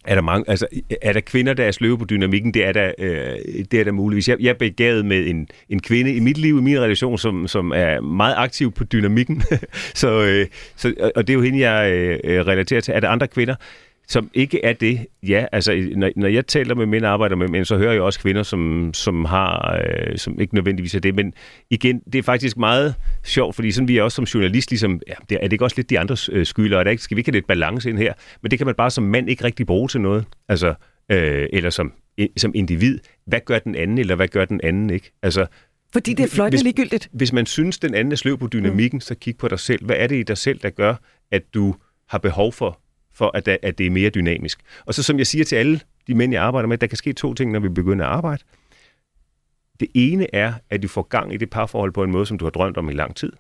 er 0.06 0.16
der, 0.16 0.22
mange, 0.22 0.50
altså, 0.50 0.68
er 1.02 1.14
der 1.14 1.20
kvinder, 1.20 1.54
der 1.54 1.64
er 1.66 1.72
sløve 1.72 1.98
på 1.98 2.06
dynamikken? 2.06 2.54
Det 2.54 2.66
er 2.66 2.72
der, 2.72 2.92
øh, 3.00 3.66
det 3.72 3.80
er 3.80 3.84
der 3.84 3.92
muligvis. 3.92 4.30
Jeg, 4.30 4.38
jeg 4.40 4.50
er 4.50 4.54
begavet 4.54 5.06
med 5.06 5.28
en, 5.28 5.48
en 5.70 5.80
kvinde 5.80 6.14
i 6.16 6.20
mit 6.20 6.38
liv, 6.38 6.58
i 6.58 6.62
min 6.62 6.80
relation, 6.80 7.18
som, 7.18 7.48
som 7.48 7.72
er 7.76 8.02
meget 8.02 8.36
aktiv 8.38 8.72
på 8.72 8.84
dynamikken. 8.84 9.44
så, 10.02 10.24
øh, 10.24 10.48
så, 10.76 11.12
og 11.16 11.28
det 11.28 11.34
er 11.34 11.38
jo 11.38 11.42
hende, 11.42 11.70
jeg 11.70 11.92
øh, 12.24 12.46
relaterer 12.46 12.82
til. 12.82 12.94
Er 12.94 13.00
der 13.00 13.10
andre 13.10 13.28
kvinder? 13.28 13.56
Som 14.10 14.30
ikke 14.34 14.66
er 14.66 14.74
det. 14.74 15.08
Ja, 15.24 15.46
altså 15.52 15.92
når, 15.96 16.12
når 16.16 16.28
jeg 16.28 16.48
taler 16.48 16.76
med 16.76 16.86
mænd 16.86 17.06
og 17.06 17.12
arbejder 17.12 17.36
med 17.36 17.48
mænd, 17.48 17.66
så 17.66 17.78
hører 17.78 17.94
jeg 17.94 18.02
også 18.02 18.20
kvinder, 18.20 18.44
som, 18.44 18.92
som 18.94 19.26
har, 19.26 19.82
øh, 19.84 20.18
som 20.18 20.40
ikke 20.40 20.56
nødvendigvis 20.56 20.96
er 20.96 21.00
det. 21.00 21.16
Men 21.16 21.34
igen, 21.70 22.00
det 22.00 22.16
er 22.16 22.24
faktisk 22.24 22.58
meget 22.58 22.96
sjovt, 23.24 23.56
fordi 23.56 23.72
sådan 23.72 23.88
vi 23.88 23.98
er 23.98 24.04
også 24.04 24.16
som 24.16 24.24
journalist, 24.24 24.72
ligesom, 24.72 25.02
ja, 25.08 25.14
det 25.30 25.38
er 25.42 25.42
det 25.42 25.52
ikke 25.52 25.66
også 25.66 25.76
lidt 25.78 25.90
de 25.90 26.00
andres 26.00 26.30
øh, 26.34 26.46
skyld, 26.46 26.74
og 26.74 26.80
er 26.80 26.84
det 26.84 26.92
ikke, 26.92 27.04
skal 27.04 27.18
vi 27.18 27.20
ikke 27.20 27.32
have 27.32 27.38
lidt 27.38 27.48
balance 27.48 27.90
ind 27.90 27.98
her? 27.98 28.14
Men 28.42 28.52
det 28.52 28.60
kan 28.60 28.66
man 28.66 28.76
bare 28.76 28.92
som 28.92 29.04
mand 29.04 29.30
ikke 29.30 29.44
rigtig 29.44 29.66
bruge 29.66 29.88
til 29.88 30.02
noget. 30.02 30.26
Altså, 30.48 30.74
øh, 31.12 31.48
eller 31.54 31.70
som, 31.70 31.94
som 32.38 32.52
individ. 32.56 33.00
Hvad 33.26 33.40
gør 33.46 33.60
den 33.60 33.76
anden, 33.76 33.98
eller 33.98 34.16
hvad 34.16 34.28
gør 34.28 34.46
den 34.46 34.62
anden 34.64 34.90
ikke? 34.90 35.12
Altså, 35.24 35.46
fordi 35.94 36.14
det 36.14 36.24
er 36.24 36.28
fløjtende 36.28 36.64
ligegyldigt. 36.64 37.10
Hvis 37.12 37.34
man 37.34 37.46
synes, 37.46 37.80
den 37.80 37.94
anden 37.94 38.12
er 38.12 38.16
sløv 38.16 38.38
på 38.38 38.48
dynamikken, 38.48 38.98
mm. 38.98 39.02
så 39.02 39.16
kig 39.16 39.38
på 39.38 39.48
dig 39.48 39.60
selv. 39.60 39.86
Hvad 39.86 39.96
er 40.00 40.08
det 40.08 40.16
i 40.16 40.24
dig 40.24 40.38
selv, 40.38 40.60
der 40.60 40.70
gør, 40.70 40.96
at 41.32 41.54
du 41.54 41.76
har 42.10 42.18
behov 42.18 42.54
for 42.54 42.80
for 43.14 43.32
at, 43.34 43.48
at 43.48 43.78
det 43.78 43.86
er 43.86 43.92
mere 43.92 44.10
dynamisk. 44.10 44.60
Og 44.86 44.94
så 44.94 45.04
som 45.04 45.18
jeg 45.18 45.28
siger 45.28 45.46
til 45.46 45.56
alle 45.56 45.80
de 46.08 46.16
mænd, 46.16 46.34
jeg 46.34 46.44
arbejder 46.44 46.68
med, 46.68 46.78
der 46.78 46.88
kan 46.88 46.98
ske 46.98 47.14
to 47.14 47.34
ting, 47.34 47.52
når 47.52 47.60
vi 47.60 47.70
begynder 47.70 48.06
at 48.06 48.12
arbejde. 48.12 48.44
Det 49.80 49.88
ene 49.94 50.36
er, 50.36 50.54
at 50.70 50.84
du 50.84 50.88
får 50.88 51.02
gang 51.02 51.34
i 51.34 51.38
det 51.38 51.50
parforhold 51.50 51.92
på 51.92 52.04
en 52.04 52.12
måde, 52.12 52.26
som 52.26 52.38
du 52.38 52.46
har 52.46 52.50
drømt 52.50 52.78
om 52.78 52.90
i 52.90 52.94
lang 52.94 53.16
tid. 53.16 53.32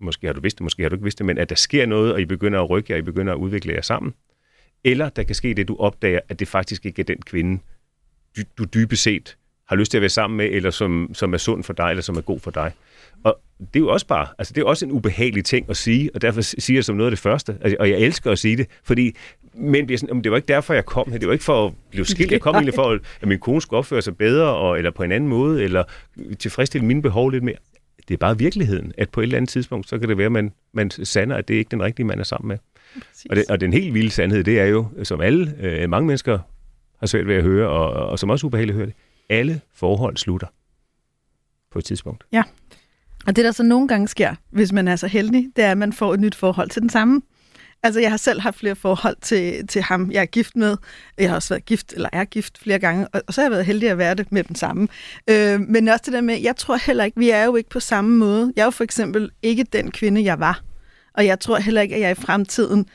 Måske 0.00 0.26
har 0.26 0.34
du 0.34 0.40
vidst 0.40 0.58
det, 0.58 0.62
måske 0.62 0.82
har 0.82 0.88
du 0.88 0.94
ikke 0.94 1.04
vidst 1.04 1.18
det, 1.18 1.26
men 1.26 1.38
at 1.38 1.48
der 1.48 1.54
sker 1.54 1.86
noget, 1.86 2.12
og 2.12 2.20
I 2.20 2.24
begynder 2.24 2.62
at 2.62 2.70
rykke 2.70 2.92
jer, 2.92 2.96
og 2.96 2.98
I 2.98 3.02
begynder 3.02 3.32
at 3.32 3.36
udvikle 3.36 3.72
jer 3.72 3.80
sammen. 3.80 4.14
Eller 4.84 5.08
der 5.08 5.22
kan 5.22 5.34
ske 5.34 5.54
det, 5.54 5.68
du 5.68 5.76
opdager, 5.76 6.20
at 6.28 6.40
det 6.40 6.48
faktisk 6.48 6.86
ikke 6.86 7.00
er 7.00 7.04
den 7.04 7.22
kvinde, 7.22 7.62
du, 8.36 8.42
du 8.58 8.64
dybest 8.64 9.02
set 9.02 9.36
har 9.68 9.76
lyst 9.76 9.90
til 9.90 9.98
at 9.98 10.02
være 10.02 10.08
sammen 10.08 10.36
med, 10.36 10.46
eller 10.46 10.70
som, 10.70 11.10
som 11.14 11.34
er 11.34 11.38
sund 11.38 11.64
for 11.64 11.72
dig, 11.72 11.90
eller 11.90 12.02
som 12.02 12.16
er 12.16 12.20
god 12.20 12.40
for 12.40 12.50
dig. 12.50 12.72
Og 13.24 13.40
det 13.58 13.76
er 13.76 13.80
jo 13.80 13.88
også 13.88 14.06
bare, 14.06 14.26
altså 14.38 14.54
det 14.54 14.60
er 14.60 14.64
også 14.64 14.84
en 14.84 14.92
ubehagelig 14.92 15.44
ting 15.44 15.70
at 15.70 15.76
sige, 15.76 16.10
og 16.14 16.22
derfor 16.22 16.40
siger 16.40 16.74
jeg 16.74 16.76
det 16.76 16.84
som 16.84 16.96
noget 16.96 17.06
af 17.06 17.12
det 17.12 17.18
første, 17.18 17.56
altså, 17.60 17.76
og 17.80 17.90
jeg 17.90 17.98
elsker 17.98 18.30
at 18.30 18.38
sige 18.38 18.56
det, 18.56 18.66
fordi 18.84 19.16
men 19.56 19.86
bliver 19.86 19.98
sådan, 19.98 20.22
det 20.22 20.30
var 20.30 20.36
ikke 20.36 20.48
derfor, 20.48 20.74
jeg 20.74 20.84
kom 20.84 21.10
her. 21.10 21.18
Det 21.18 21.26
var 21.26 21.32
ikke 21.32 21.44
for 21.44 21.66
at 21.66 21.72
blive 21.90 22.06
skilt. 22.06 22.32
Jeg 22.32 22.40
kom 22.40 22.54
egentlig 22.54 22.74
for, 22.74 22.98
at 23.22 23.28
min 23.28 23.38
kone 23.38 23.60
skulle 23.62 23.78
opføre 23.78 24.02
sig 24.02 24.16
bedre, 24.16 24.54
og, 24.54 24.78
eller 24.78 24.90
på 24.90 25.02
en 25.02 25.12
anden 25.12 25.30
måde, 25.30 25.62
eller 25.62 25.84
tilfredsstille 26.38 26.86
mine 26.86 27.02
behov 27.02 27.30
lidt 27.30 27.44
mere. 27.44 27.56
Det 28.08 28.14
er 28.14 28.18
bare 28.18 28.38
virkeligheden, 28.38 28.92
at 28.98 29.10
på 29.10 29.20
et 29.20 29.24
eller 29.24 29.36
andet 29.36 29.48
tidspunkt, 29.48 29.88
så 29.88 29.98
kan 29.98 30.08
det 30.08 30.18
være, 30.18 30.26
at 30.26 30.32
man, 30.32 30.52
man 30.72 30.90
sander, 30.90 31.36
at 31.36 31.48
det 31.48 31.54
er 31.54 31.58
ikke 31.58 31.70
den 31.70 31.82
rigtige, 31.82 32.06
man 32.06 32.20
er 32.20 32.24
sammen 32.24 32.48
med. 32.48 32.58
Og, 33.30 33.36
det, 33.36 33.44
og 33.48 33.60
den 33.60 33.72
helt 33.72 33.94
vilde 33.94 34.10
sandhed, 34.10 34.44
det 34.44 34.60
er 34.60 34.64
jo, 34.64 34.86
som 35.02 35.20
alle, 35.20 35.54
øh, 35.60 35.90
mange 35.90 36.06
mennesker 36.06 36.38
har 36.98 37.06
svært 37.06 37.26
ved 37.26 37.34
at 37.34 37.42
høre, 37.42 37.68
og, 37.68 37.90
og 37.90 38.18
som 38.18 38.30
også 38.30 38.46
ubehageligt 38.46 38.76
høre 38.76 38.86
det, 38.86 38.94
alle 39.28 39.60
forhold 39.74 40.16
slutter 40.16 40.46
på 41.70 41.78
et 41.78 41.84
tidspunkt. 41.84 42.24
Ja, 42.32 42.42
og 43.26 43.36
det 43.36 43.44
der 43.44 43.52
så 43.52 43.62
nogle 43.62 43.88
gange 43.88 44.08
sker, 44.08 44.34
hvis 44.50 44.72
man 44.72 44.88
er 44.88 44.96
så 44.96 45.06
heldig, 45.06 45.48
det 45.56 45.64
er, 45.64 45.70
at 45.70 45.78
man 45.78 45.92
får 45.92 46.14
et 46.14 46.20
nyt 46.20 46.34
forhold 46.34 46.70
til 46.70 46.82
den 46.82 46.90
samme. 46.90 47.22
Altså, 47.82 48.00
jeg 48.00 48.10
har 48.10 48.16
selv 48.16 48.40
haft 48.40 48.58
flere 48.58 48.76
forhold 48.76 49.16
til, 49.20 49.66
til 49.66 49.82
ham, 49.82 50.10
jeg 50.10 50.20
er 50.20 50.26
gift 50.26 50.56
med. 50.56 50.76
Jeg 51.18 51.28
har 51.28 51.36
også 51.36 51.48
været 51.48 51.64
gift, 51.64 51.92
eller 51.92 52.08
er 52.12 52.24
gift 52.24 52.58
flere 52.58 52.78
gange, 52.78 53.08
og, 53.08 53.22
og 53.26 53.34
så 53.34 53.40
har 53.40 53.44
jeg 53.44 53.50
været 53.50 53.66
heldig 53.66 53.90
at 53.90 53.98
være 53.98 54.14
det 54.14 54.32
med 54.32 54.44
den 54.44 54.56
samme. 54.56 54.88
Øh, 55.30 55.60
men 55.60 55.88
også 55.88 56.02
det 56.04 56.12
der 56.12 56.20
med, 56.20 56.40
jeg 56.40 56.56
tror 56.56 56.76
heller 56.76 57.04
ikke, 57.04 57.18
vi 57.18 57.30
er 57.30 57.44
jo 57.44 57.56
ikke 57.56 57.70
på 57.70 57.80
samme 57.80 58.16
måde. 58.16 58.52
Jeg 58.56 58.62
er 58.62 58.66
jo 58.66 58.70
for 58.70 58.84
eksempel 58.84 59.30
ikke 59.42 59.64
den 59.72 59.90
kvinde, 59.90 60.24
jeg 60.24 60.40
var. 60.40 60.62
Og 61.14 61.26
jeg 61.26 61.40
tror 61.40 61.58
heller 61.58 61.80
ikke, 61.80 61.94
at 61.94 62.00
jeg 62.00 62.10
i 62.10 62.14
fremtiden 62.14 62.86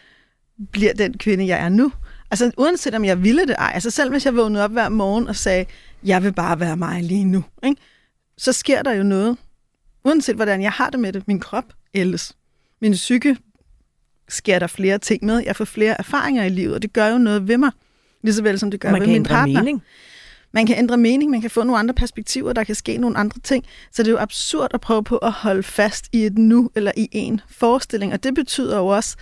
bliver 0.72 0.94
den 0.94 1.18
kvinde, 1.18 1.48
jeg 1.48 1.60
er 1.60 1.70
nu. 1.70 1.92
Altså, 2.32 2.52
uanset 2.58 2.96
om 2.96 3.06
jeg 3.06 3.24
ville 3.24 3.48
det 3.48 3.56
ej. 3.60 3.72
Altså, 3.74 3.90
selv 3.90 4.12
hvis 4.12 4.26
jeg 4.26 4.36
vågnede 4.36 4.64
op 4.64 4.72
hver 4.72 4.90
morgen 4.90 5.28
og 5.28 5.36
sagde, 5.36 5.66
jeg 6.04 6.24
vil 6.24 6.34
bare 6.34 6.60
være 6.60 6.78
mig 6.78 7.04
lige 7.04 7.26
nu, 7.26 7.44
ikke? 7.64 7.82
så 8.38 8.54
sker 8.54 8.82
der 8.82 8.92
jo 8.92 9.04
noget. 9.04 9.38
Uanset 10.03 10.36
hvordan 10.36 10.62
jeg 10.62 10.72
har 10.72 10.89
det 10.89 11.00
med 11.00 11.13
det, 11.13 11.27
min 11.27 11.39
krop 11.39 11.74
ældes. 11.94 12.36
Min 12.82 12.94
psyke 12.94 13.38
sker 14.29 14.60
der 14.60 14.68
flere 14.68 14.98
ting 14.98 15.25
med. 15.25 15.44
Jeg 15.46 15.56
får 15.56 15.65
flere 15.65 15.96
erfaringer 16.00 16.44
i 16.44 16.50
livet, 16.50 16.75
og 16.75 16.82
det 16.82 16.94
gør 16.94 17.08
jo 17.08 17.18
noget 17.18 17.48
ved 17.48 17.58
mig. 17.58 17.72
Lige 18.24 18.34
så 18.34 18.44
vel 18.44 18.60
som 18.60 18.72
det 18.72 18.79
gør 18.79 18.91
man 18.91 19.01
ved 19.01 19.08
min 19.08 19.24
partner. 19.24 19.62
Mening. 19.62 19.84
Man 20.51 20.65
kan 20.65 20.77
ændre 20.77 20.98
mening, 20.98 21.32
man 21.32 21.41
kan 21.41 21.50
få 21.50 21.63
nogle 21.63 21.79
andre 21.79 21.94
perspektiver, 21.94 22.53
der 22.53 22.63
kan 22.63 22.75
ske 22.75 22.98
nogle 22.98 23.18
andre 23.18 23.39
ting. 23.44 23.65
Så 23.91 24.03
det 24.03 24.08
er 24.08 24.12
jo 24.12 24.18
absurd 24.18 24.72
at 24.74 24.82
prøve 24.82 25.03
på 25.03 25.18
at 25.18 25.32
holde 25.32 25.63
fast 25.63 26.10
i 26.12 26.25
et 26.25 26.38
nu 26.38 26.72
eller 26.75 26.91
i 26.98 27.10
en 27.12 27.41
forestilling. 27.50 28.13
Og 28.13 28.24
det 28.24 28.36
betyder 28.36 28.77
jo 28.77 28.88
også, 28.88 29.18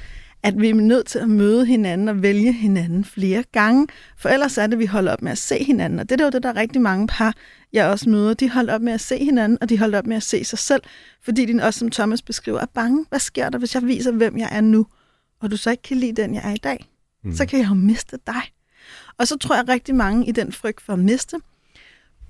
at 0.47 0.61
vi 0.61 0.69
er 0.69 0.73
nødt 0.73 1.07
til 1.07 1.19
at 1.19 1.29
møde 1.29 1.65
hinanden 1.65 2.07
og 2.07 2.21
vælge 2.21 2.51
hinanden 2.51 3.05
flere 3.05 3.43
gange. 3.51 3.87
For 4.17 4.29
ellers 4.29 4.57
er 4.57 4.67
det, 4.67 4.73
at 4.73 4.79
vi 4.79 4.85
holder 4.85 5.13
op 5.13 5.21
med 5.21 5.31
at 5.31 5.37
se 5.37 5.63
hinanden. 5.63 5.99
Og 5.99 6.09
det 6.09 6.21
er 6.21 6.25
jo 6.25 6.31
det, 6.31 6.43
der 6.43 6.49
er 6.49 6.55
rigtig 6.55 6.81
mange 6.81 7.07
par, 7.07 7.35
jeg 7.73 7.87
også 7.87 8.09
møder. 8.09 8.33
De 8.33 8.49
holder 8.49 8.75
op 8.75 8.81
med 8.81 8.93
at 8.93 9.01
se 9.01 9.17
hinanden, 9.17 9.57
og 9.61 9.69
de 9.69 9.79
holder 9.79 9.97
op 9.97 10.07
med 10.07 10.15
at 10.15 10.23
se 10.23 10.43
sig 10.43 10.59
selv. 10.59 10.81
Fordi 11.21 11.53
de 11.53 11.63
også, 11.63 11.79
som 11.79 11.91
Thomas 11.91 12.21
beskriver, 12.21 12.59
er 12.59 12.65
bange. 12.65 13.05
Hvad 13.09 13.19
sker 13.19 13.49
der, 13.49 13.57
hvis 13.57 13.75
jeg 13.75 13.83
viser, 13.83 14.11
hvem 14.11 14.37
jeg 14.37 14.49
er 14.51 14.61
nu? 14.61 14.87
Og 15.39 15.51
du 15.51 15.57
så 15.57 15.71
ikke 15.71 15.83
kan 15.83 15.97
lide 15.97 16.21
den, 16.21 16.35
jeg 16.35 16.41
er 16.45 16.53
i 16.53 16.57
dag? 16.63 16.89
Mm. 17.23 17.35
Så 17.35 17.45
kan 17.45 17.59
jeg 17.59 17.69
jo 17.69 17.73
miste 17.73 18.17
dig. 18.27 18.41
Og 19.17 19.27
så 19.27 19.37
tror 19.37 19.55
jeg 19.55 19.67
rigtig 19.67 19.95
mange 19.95 20.27
i 20.27 20.31
den 20.31 20.51
frygt 20.51 20.81
for 20.81 20.93
at 20.93 20.99
miste, 20.99 21.37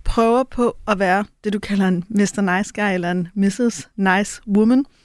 prøver 0.03 0.43
på 0.43 0.77
at 0.87 0.99
være 0.99 1.25
det, 1.43 1.53
du 1.53 1.59
kalder 1.59 1.87
en 1.87 2.03
Mr. 2.09 2.57
Nice 2.57 2.73
Guy 2.73 2.93
eller 2.93 3.11
en 3.11 3.27
Mrs. 3.35 3.89
Nice 3.95 4.41
Woman– 4.47 4.85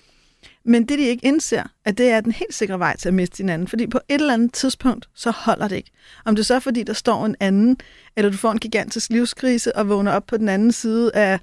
men 0.64 0.84
det, 0.88 0.98
de 0.98 1.04
ikke 1.04 1.26
indser, 1.26 1.62
at 1.84 1.98
det 1.98 2.10
er 2.10 2.20
den 2.20 2.32
helt 2.32 2.54
sikre 2.54 2.78
vej 2.78 2.96
til 2.96 3.08
at 3.08 3.14
miste 3.14 3.36
hinanden. 3.36 3.68
Fordi 3.68 3.86
på 3.86 4.00
et 4.08 4.20
eller 4.20 4.34
andet 4.34 4.52
tidspunkt, 4.52 5.08
så 5.14 5.30
holder 5.30 5.68
det 5.68 5.76
ikke. 5.76 5.90
Om 6.24 6.36
det 6.36 6.46
så 6.46 6.54
er, 6.54 6.58
fordi 6.58 6.82
der 6.82 6.92
står 6.92 7.26
en 7.26 7.36
anden, 7.40 7.76
eller 8.16 8.30
du 8.30 8.36
får 8.36 8.52
en 8.52 8.58
gigantisk 8.58 9.10
livskrise 9.10 9.76
og 9.76 9.88
vågner 9.88 10.12
op 10.12 10.26
på 10.26 10.36
den 10.36 10.48
anden 10.48 10.72
side 10.72 11.10
af... 11.14 11.40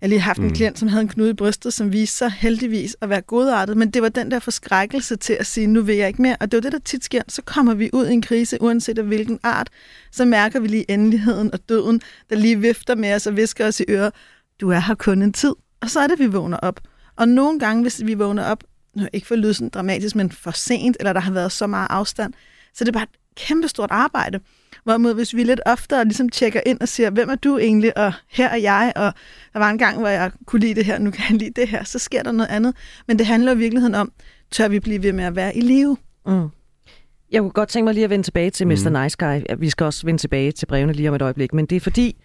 Jeg 0.00 0.06
har 0.06 0.08
lige 0.08 0.20
haft 0.20 0.38
en 0.38 0.46
mm. 0.46 0.54
klient, 0.54 0.78
som 0.78 0.88
havde 0.88 1.02
en 1.02 1.08
knude 1.08 1.30
i 1.30 1.34
brystet, 1.34 1.72
som 1.72 1.92
viste 1.92 2.16
sig 2.16 2.32
heldigvis 2.32 2.96
at 3.00 3.08
være 3.08 3.20
godartet, 3.20 3.76
men 3.76 3.90
det 3.90 4.02
var 4.02 4.08
den 4.08 4.30
der 4.30 4.38
forskrækkelse 4.38 5.16
til 5.16 5.36
at 5.40 5.46
sige, 5.46 5.66
nu 5.66 5.82
vil 5.82 5.96
jeg 5.96 6.08
ikke 6.08 6.22
mere. 6.22 6.36
Og 6.40 6.52
det 6.52 6.56
var 6.56 6.60
det, 6.60 6.72
der 6.72 6.78
tit 6.78 7.04
sker. 7.04 7.22
Så 7.28 7.42
kommer 7.42 7.74
vi 7.74 7.90
ud 7.92 8.06
i 8.06 8.12
en 8.12 8.22
krise, 8.22 8.62
uanset 8.62 8.98
af 8.98 9.04
hvilken 9.04 9.38
art, 9.42 9.68
så 10.12 10.24
mærker 10.24 10.60
vi 10.60 10.68
lige 10.68 10.90
endeligheden 10.90 11.52
og 11.52 11.58
døden, 11.68 12.00
der 12.30 12.36
lige 12.36 12.60
vifter 12.60 12.94
med 12.94 13.14
os 13.14 13.26
og 13.26 13.36
visker 13.36 13.66
os 13.66 13.80
i 13.80 13.84
øret, 13.88 14.12
du 14.60 14.70
er 14.70 14.78
her 14.78 14.94
kun 14.94 15.22
en 15.22 15.32
tid. 15.32 15.54
Og 15.80 15.90
så 15.90 16.00
er 16.00 16.06
det, 16.06 16.18
vi 16.18 16.26
vågner 16.26 16.56
op. 16.56 16.80
Og 17.16 17.28
nogle 17.28 17.58
gange, 17.58 17.82
hvis 17.82 18.04
vi 18.04 18.14
vågner 18.14 18.44
op, 18.44 18.64
ikke 19.12 19.26
for 19.26 19.34
at 19.34 19.38
lyde 19.38 19.54
sådan 19.54 19.68
dramatisk, 19.68 20.16
men 20.16 20.30
for 20.30 20.50
sent, 20.50 20.96
eller 21.00 21.12
der 21.12 21.20
har 21.20 21.32
været 21.32 21.52
så 21.52 21.66
meget 21.66 21.86
afstand, 21.90 22.32
så 22.74 22.84
det 22.84 22.88
er 22.88 22.92
bare 22.92 23.02
et 23.02 23.36
kæmpestort 23.36 23.90
arbejde. 23.90 24.40
Hvorimod 24.84 25.14
hvis 25.14 25.34
vi 25.34 25.44
lidt 25.44 25.60
oftere 25.66 26.04
ligesom 26.04 26.28
tjekker 26.28 26.60
ind 26.66 26.80
og 26.80 26.88
siger, 26.88 27.10
hvem 27.10 27.28
er 27.28 27.34
du 27.34 27.58
egentlig, 27.58 27.98
og 27.98 28.12
her 28.28 28.48
er 28.48 28.56
jeg, 28.56 28.92
og 28.96 29.12
der 29.52 29.58
var 29.58 29.70
en 29.70 29.78
gang, 29.78 29.98
hvor 29.98 30.08
jeg 30.08 30.30
kunne 30.46 30.60
lide 30.60 30.74
det 30.74 30.84
her, 30.84 30.98
nu 30.98 31.10
kan 31.10 31.24
jeg 31.30 31.38
lide 31.38 31.60
det 31.60 31.68
her, 31.68 31.84
så 31.84 31.98
sker 31.98 32.22
der 32.22 32.32
noget 32.32 32.50
andet. 32.50 32.74
Men 33.08 33.18
det 33.18 33.26
handler 33.26 33.52
i 33.52 33.58
virkeligheden 33.58 33.94
om, 33.94 34.12
tør 34.50 34.68
vi 34.68 34.80
blive 34.80 35.02
ved 35.02 35.12
med 35.12 35.24
at 35.24 35.36
være 35.36 35.56
i 35.56 35.60
live? 35.60 35.96
Mm. 36.26 36.48
Jeg 37.32 37.40
kunne 37.40 37.50
godt 37.50 37.68
tænke 37.68 37.84
mig 37.84 37.94
lige 37.94 38.04
at 38.04 38.10
vende 38.10 38.26
tilbage 38.26 38.50
til 38.50 38.66
Mr. 38.66 38.88
Mm. 38.88 39.02
Nice 39.02 39.16
Guy. 39.18 39.40
Vi 39.58 39.70
skal 39.70 39.84
også 39.84 40.06
vende 40.06 40.20
tilbage 40.20 40.52
til 40.52 40.66
brevene 40.66 40.92
lige 40.92 41.08
om 41.08 41.14
et 41.14 41.22
øjeblik, 41.22 41.54
men 41.54 41.66
det 41.66 41.76
er 41.76 41.80
fordi, 41.80 42.16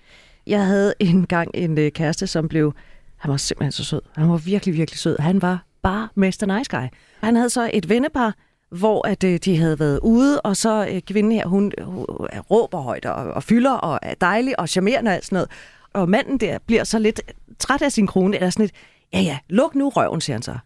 jeg 0.48 0.66
havde 0.66 0.94
engang 1.00 1.52
en 1.54 1.78
øh, 1.78 1.92
kæreste, 1.92 2.28
som 2.28 2.48
blev 2.48 2.74
han 3.18 3.32
var 3.32 3.38
simpelthen 3.38 3.72
så 3.72 3.84
sød. 3.84 4.02
Han 4.16 4.30
var 4.30 4.38
virkelig, 4.38 4.76
virkelig 4.76 5.00
sød. 5.00 5.20
Han 5.20 5.42
var 5.42 5.66
bare 5.82 6.10
Mr. 6.16 6.58
Nice 6.58 6.78
Guy. 6.78 6.88
Han 7.22 7.36
havde 7.36 7.50
så 7.50 7.70
et 7.74 7.90
vennepar, 7.90 8.36
hvor 8.70 9.08
at, 9.08 9.24
øh, 9.24 9.40
de 9.46 9.58
havde 9.58 9.80
været 9.80 10.00
ude, 10.00 10.42
og 10.42 10.58
så 10.58 10.88
øh, 10.92 11.02
kvinden 11.02 11.32
her, 11.32 11.48
hun, 11.48 11.72
hun 11.84 12.06
råber 12.52 12.80
højt 12.82 13.06
og, 13.06 13.34
og 13.34 13.44
fylder 13.44 13.72
og 13.72 14.00
er 14.02 14.14
dejlig 14.14 14.60
og 14.60 14.70
charmerende 14.70 15.12
og 15.12 15.20
sådan 15.24 15.36
noget. 15.36 15.50
Og 15.94 16.10
manden 16.10 16.38
der 16.38 16.58
bliver 16.68 16.84
så 16.84 17.00
lidt 17.00 17.22
træt 17.60 17.82
af 17.82 17.92
sin 17.92 18.08
krone, 18.08 18.36
eller 18.36 18.50
sådan 18.50 18.64
lidt, 18.64 18.76
ja 19.14 19.20
ja, 19.20 19.38
luk 19.50 19.76
nu 19.76 19.90
røven, 19.90 20.22
siger 20.22 20.36
han 20.36 20.42
så. 20.42 20.58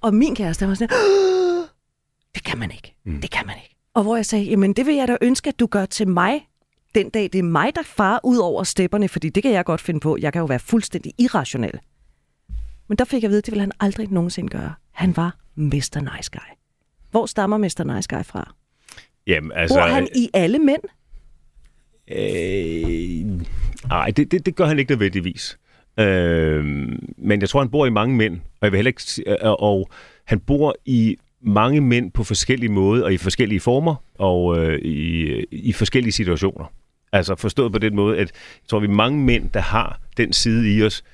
Og 0.00 0.14
min 0.14 0.34
kæreste 0.34 0.68
var 0.68 0.74
sådan, 0.74 0.96
det 2.34 2.44
kan 2.44 2.58
man 2.58 2.70
ikke, 2.70 2.94
mm. 3.04 3.20
det 3.20 3.30
kan 3.30 3.46
man 3.46 3.56
ikke. 3.56 3.76
Og 3.94 4.02
hvor 4.02 4.16
jeg 4.16 4.26
sagde, 4.26 4.44
jamen 4.44 4.72
det 4.72 4.86
vil 4.86 4.94
jeg 4.94 5.08
da 5.08 5.16
ønske, 5.20 5.48
at 5.48 5.58
du 5.60 5.66
gør 5.66 5.86
til 5.86 6.08
mig, 6.08 6.48
den 6.96 7.10
dag 7.10 7.22
det 7.22 7.38
er 7.38 7.42
mig, 7.42 7.74
der 7.74 7.82
farer 7.82 8.18
ud 8.24 8.36
over 8.36 8.62
stepperne, 8.62 9.08
fordi 9.08 9.28
det 9.28 9.42
kan 9.42 9.52
jeg 9.52 9.64
godt 9.64 9.80
finde 9.80 10.00
på. 10.00 10.16
Jeg 10.20 10.32
kan 10.32 10.40
jo 10.40 10.46
være 10.46 10.58
fuldstændig 10.58 11.12
irrationel. 11.18 11.78
Men 12.88 12.98
der 12.98 13.04
fik 13.04 13.22
jeg 13.22 13.28
at 13.28 13.30
vide, 13.30 13.38
at 13.38 13.46
det 13.46 13.52
ville 13.52 13.60
han 13.60 13.72
aldrig 13.80 14.10
nogensinde 14.10 14.48
gøre. 14.48 14.74
Han 14.92 15.16
var 15.16 15.36
Mr. 15.54 16.16
Nice 16.16 16.30
Guy. 16.32 16.56
Hvor 17.10 17.26
stammer 17.26 17.56
Mr. 17.56 17.94
Nice 17.94 18.08
Guy 18.08 18.24
fra? 18.24 18.54
Jamen, 19.26 19.52
altså... 19.54 19.76
Bor 19.76 19.82
han 19.82 20.08
i 20.16 20.30
alle 20.34 20.58
mænd? 20.58 20.82
Øh, 22.10 23.46
nej, 23.88 24.10
det, 24.10 24.32
det, 24.32 24.46
det 24.46 24.56
gør 24.56 24.66
han 24.66 24.78
ikke 24.78 24.92
nødvendigvis. 24.92 25.58
Øh, 25.98 26.64
men 27.18 27.40
jeg 27.40 27.48
tror, 27.48 27.60
han 27.60 27.70
bor 27.70 27.86
i 27.86 27.90
mange 27.90 28.16
mænd, 28.16 28.34
og, 28.34 28.40
jeg 28.62 28.72
vil 28.72 28.78
heller 28.78 28.88
ikke, 28.88 29.36
øh, 29.44 29.52
og 29.58 29.90
han 30.24 30.40
bor 30.40 30.76
i 30.84 31.16
mange 31.40 31.80
mænd 31.80 32.10
på 32.10 32.24
forskellige 32.24 32.72
måder 32.72 33.04
og 33.04 33.12
i 33.12 33.16
forskellige 33.16 33.60
former 33.60 33.94
og 34.18 34.58
øh, 34.58 34.78
i, 34.78 35.44
i 35.50 35.72
forskellige 35.72 36.12
situationer. 36.12 36.72
Altså 37.12 37.34
forstået 37.34 37.72
på 37.72 37.78
den 37.78 37.96
måde, 37.96 38.18
at 38.18 38.32
jeg 38.62 38.68
tror, 38.68 38.80
vi 38.80 38.86
er 38.86 38.90
mange 38.90 39.20
mænd, 39.20 39.50
der 39.50 39.60
har 39.60 40.00
den 40.16 40.32
side 40.32 40.76
i 40.76 40.82
os, 40.82 41.04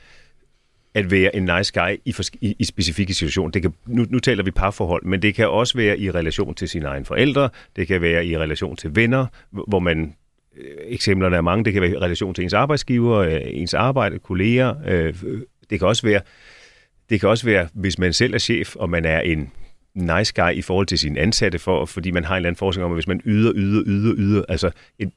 at 0.95 1.11
være 1.11 1.37
en 1.37 1.51
nice 1.57 1.73
guy 1.81 1.97
i, 2.05 2.15
i, 2.41 2.57
i 2.59 2.65
specifikke 2.65 3.15
situationer. 3.15 3.51
Det 3.51 3.63
kan, 3.63 3.75
nu, 3.87 4.07
nu 4.11 4.19
taler 4.19 4.45
vi 4.45 4.51
parforhold, 4.51 5.05
men 5.05 5.23
det 5.23 5.35
kan 5.35 5.49
også 5.49 5.77
være 5.77 5.99
i 5.99 6.11
relation 6.11 6.55
til 6.55 6.69
sine 6.69 6.87
egne 6.87 7.05
forældre, 7.05 7.49
det 7.77 7.87
kan 7.87 8.03
være 8.03 8.27
i 8.27 8.39
relation 8.39 8.77
til 8.77 8.97
venner, 8.97 9.27
hvor 9.51 9.79
man 9.79 10.15
øh, 10.57 10.77
eksemplerne 10.87 11.37
er 11.37 11.41
mange, 11.41 11.65
det 11.65 11.73
kan 11.73 11.83
være 11.83 11.91
i 11.91 11.99
relation 11.99 12.35
til 12.35 12.45
ens 12.45 12.53
arbejdsgiver, 12.53 13.17
øh, 13.19 13.41
ens 13.45 13.75
arbejde, 13.75 14.19
kolleger, 14.19 14.75
øh, 14.87 15.15
det 15.71 15.79
kan 15.79 15.89
også 15.89 16.07
være 16.07 16.21
det 17.11 17.21
kan 17.21 17.29
også 17.29 17.47
være, 17.47 17.69
hvis 17.75 17.99
man 17.99 18.13
selv 18.13 18.35
er 18.35 18.39
chef, 18.39 18.77
og 18.77 18.91
man 18.91 19.05
er 19.05 19.21
en 19.21 19.51
nice 19.95 20.33
guy 20.37 20.53
i 20.53 20.63
forhold 20.63 20.87
til 20.87 20.99
sine 20.99 21.21
ansatte, 21.21 21.59
for, 21.59 21.85
fordi 21.85 22.11
man 22.11 22.25
har 22.25 22.35
en 22.35 22.37
eller 22.37 22.49
anden 22.49 22.59
forskning 22.59 22.85
om, 22.85 22.91
at 22.91 22.97
hvis 22.97 23.07
man 23.07 23.21
yder, 23.27 23.53
yder, 23.55 23.83
yder, 23.87 24.15
yder, 24.19 24.45
altså 24.49 24.71
et, 24.99 25.11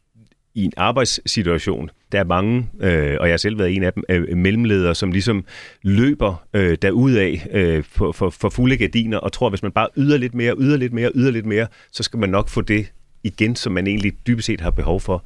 i 0.55 0.63
en 0.63 0.73
arbejdssituation, 0.77 1.89
der 2.11 2.19
er 2.19 2.23
mange, 2.23 2.69
øh, 2.79 3.17
og 3.19 3.27
jeg 3.27 3.33
har 3.33 3.37
selv 3.37 3.59
været 3.59 3.75
en 3.75 3.83
af 3.83 3.93
dem, 3.93 4.03
øh, 4.09 4.37
mellemledere, 4.37 4.95
som 4.95 5.11
ligesom 5.11 5.45
løber 5.83 6.47
øh, 6.53 6.77
derudad 6.81 7.37
øh, 7.51 7.83
for, 7.83 8.11
for, 8.11 8.29
for 8.29 8.49
fulde 8.49 8.77
gardiner, 8.77 9.17
og 9.17 9.31
tror, 9.31 9.47
at 9.47 9.51
hvis 9.51 9.63
man 9.63 9.71
bare 9.71 9.87
yder 9.97 10.17
lidt 10.17 10.33
mere, 10.33 10.55
yder 10.59 10.77
lidt 10.77 10.93
mere, 10.93 11.11
yder 11.15 11.31
lidt 11.31 11.45
mere, 11.45 11.67
så 11.91 12.03
skal 12.03 12.19
man 12.19 12.29
nok 12.29 12.49
få 12.49 12.61
det 12.61 12.91
igen, 13.23 13.55
som 13.55 13.73
man 13.73 13.87
egentlig 13.87 14.13
dybest 14.27 14.45
set 14.45 14.61
har 14.61 14.71
behov 14.71 14.99
for. 14.99 15.25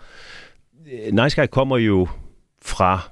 Øh, 0.91 1.23
nice 1.23 1.41
Guy 1.41 1.47
kommer 1.51 1.77
jo 1.77 2.07
fra, 2.61 3.09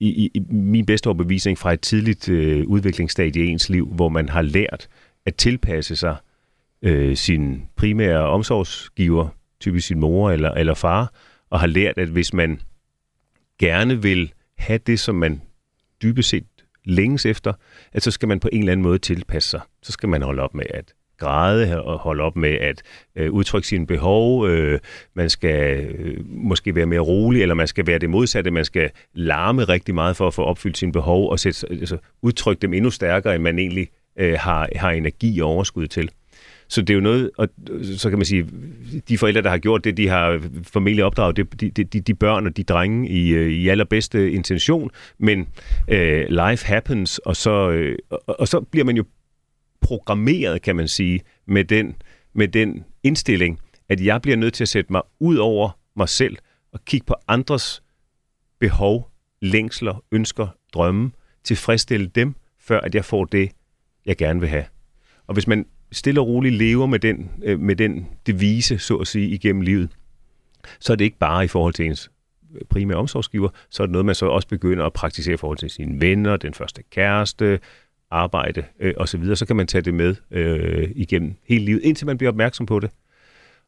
i, 0.00 0.08
i, 0.08 0.30
i 0.34 0.40
min 0.50 0.86
bedste 0.86 1.06
overbevisning, 1.06 1.58
fra 1.58 1.72
et 1.72 1.80
tidligt 1.80 2.28
øh, 2.28 2.66
udviklingsstadie 2.66 3.44
i 3.44 3.48
ens 3.48 3.68
liv, 3.68 3.86
hvor 3.86 4.08
man 4.08 4.28
har 4.28 4.42
lært 4.42 4.88
at 5.26 5.34
tilpasse 5.34 5.96
sig 5.96 6.16
øh, 6.82 7.16
sin 7.16 7.62
primære 7.76 8.20
omsorgsgiver, 8.20 9.28
typisk 9.64 9.86
sin 9.86 10.00
mor 10.00 10.30
eller, 10.30 10.50
eller 10.50 10.74
far, 10.74 11.12
og 11.50 11.60
har 11.60 11.66
lært, 11.66 11.98
at 11.98 12.08
hvis 12.08 12.32
man 12.32 12.60
gerne 13.58 14.02
vil 14.02 14.32
have 14.58 14.78
det, 14.78 15.00
som 15.00 15.14
man 15.14 15.42
dybest 16.02 16.28
set 16.28 16.44
længes 16.84 17.26
efter, 17.26 17.52
at 17.92 18.02
så 18.02 18.10
skal 18.10 18.28
man 18.28 18.40
på 18.40 18.48
en 18.52 18.58
eller 18.58 18.72
anden 18.72 18.84
måde 18.84 18.98
tilpasse 18.98 19.50
sig. 19.50 19.60
Så 19.82 19.92
skal 19.92 20.08
man 20.08 20.22
holde 20.22 20.42
op 20.42 20.54
med 20.54 20.64
at 20.70 20.94
græde 21.18 21.84
og 21.84 21.98
holde 21.98 22.22
op 22.22 22.36
med 22.36 22.50
at 22.50 22.82
øh, 23.16 23.32
udtrykke 23.32 23.68
sine 23.68 23.86
behov. 23.86 24.48
Øh, 24.48 24.78
man 25.14 25.30
skal 25.30 25.86
øh, 25.86 26.16
måske 26.26 26.74
være 26.74 26.86
mere 26.86 27.00
rolig, 27.00 27.42
eller 27.42 27.54
man 27.54 27.66
skal 27.66 27.86
være 27.86 27.98
det 27.98 28.10
modsatte. 28.10 28.50
Man 28.50 28.64
skal 28.64 28.90
larme 29.14 29.64
rigtig 29.64 29.94
meget 29.94 30.16
for 30.16 30.26
at 30.26 30.34
få 30.34 30.42
opfyldt 30.42 30.78
sine 30.78 30.92
behov 30.92 31.30
og 31.30 31.40
sætte, 31.40 31.66
altså, 31.70 31.98
udtrykke 32.22 32.62
dem 32.62 32.74
endnu 32.74 32.90
stærkere, 32.90 33.34
end 33.34 33.42
man 33.42 33.58
egentlig 33.58 33.88
øh, 34.18 34.38
har, 34.38 34.68
har 34.76 34.90
energi 34.90 35.40
og 35.40 35.48
overskud 35.48 35.86
til. 35.86 36.10
Så 36.74 36.80
det 36.80 36.90
er 36.90 36.94
jo 36.94 37.00
noget, 37.00 37.30
og 37.36 37.48
så 37.82 38.10
kan 38.10 38.18
man 38.18 38.26
sige, 38.26 38.46
de 39.08 39.18
forældre, 39.18 39.42
der 39.42 39.50
har 39.50 39.58
gjort 39.58 39.84
det, 39.84 39.96
de 39.96 40.08
har 40.08 40.40
formentlig 40.62 41.04
opdraget 41.04 41.36
de, 41.36 41.44
de, 41.44 41.84
de, 41.84 42.00
de 42.00 42.14
børn 42.14 42.46
og 42.46 42.56
de 42.56 42.62
drenge 42.64 43.08
i, 43.08 43.28
øh, 43.28 43.50
i 43.50 43.68
allerbedste 43.68 44.32
intention, 44.32 44.90
men 45.18 45.48
øh, 45.88 46.26
life 46.28 46.66
happens, 46.66 47.18
og 47.18 47.36
så, 47.36 47.70
øh, 47.70 47.98
og, 48.10 48.40
og 48.40 48.48
så 48.48 48.60
bliver 48.60 48.84
man 48.84 48.96
jo 48.96 49.04
programmeret, 49.80 50.62
kan 50.62 50.76
man 50.76 50.88
sige, 50.88 51.20
med 51.46 51.64
den, 51.64 51.96
med 52.32 52.48
den 52.48 52.84
indstilling, 53.02 53.60
at 53.88 54.04
jeg 54.04 54.22
bliver 54.22 54.36
nødt 54.36 54.54
til 54.54 54.64
at 54.64 54.68
sætte 54.68 54.92
mig 54.92 55.02
ud 55.20 55.36
over 55.36 55.78
mig 55.96 56.08
selv 56.08 56.36
og 56.72 56.84
kigge 56.84 57.06
på 57.06 57.14
andres 57.28 57.82
behov, 58.60 59.10
længsler, 59.42 60.04
ønsker, 60.12 60.46
drømme, 60.74 61.10
tilfredsstille 61.44 62.06
dem, 62.06 62.34
før 62.60 62.80
at 62.80 62.94
jeg 62.94 63.04
får 63.04 63.24
det, 63.24 63.50
jeg 64.06 64.16
gerne 64.16 64.40
vil 64.40 64.48
have. 64.48 64.64
Og 65.26 65.34
hvis 65.34 65.46
man 65.46 65.66
stille 65.94 66.20
og 66.20 66.26
roligt 66.26 66.54
lever 66.54 66.86
med 66.86 66.98
den, 66.98 67.30
øh, 67.44 67.60
med 67.60 67.76
den 67.76 68.06
devise, 68.26 68.78
så 68.78 68.96
at 68.96 69.06
sige, 69.06 69.28
igennem 69.28 69.62
livet, 69.62 69.88
så 70.80 70.92
er 70.92 70.96
det 70.96 71.04
ikke 71.04 71.18
bare 71.18 71.44
i 71.44 71.48
forhold 71.48 71.74
til 71.74 71.86
ens 71.86 72.10
øh, 72.54 72.60
primære 72.70 72.98
omsorgsgiver, 72.98 73.48
så 73.70 73.82
er 73.82 73.86
det 73.86 73.92
noget, 73.92 74.04
man 74.06 74.14
så 74.14 74.26
også 74.26 74.48
begynder 74.48 74.84
at 74.84 74.92
praktisere 74.92 75.34
i 75.34 75.36
forhold 75.36 75.58
til 75.58 75.70
sine 75.70 76.00
venner, 76.00 76.36
den 76.36 76.54
første 76.54 76.82
kæreste, 76.90 77.60
arbejde 78.10 78.64
øh, 78.80 78.94
osv., 78.96 79.34
så 79.34 79.46
kan 79.46 79.56
man 79.56 79.66
tage 79.66 79.82
det 79.82 79.94
med 79.94 80.14
øh, 80.30 80.90
igennem 80.94 81.34
hele 81.44 81.64
livet, 81.64 81.80
indtil 81.82 82.06
man 82.06 82.18
bliver 82.18 82.30
opmærksom 82.30 82.66
på 82.66 82.80
det. 82.80 82.90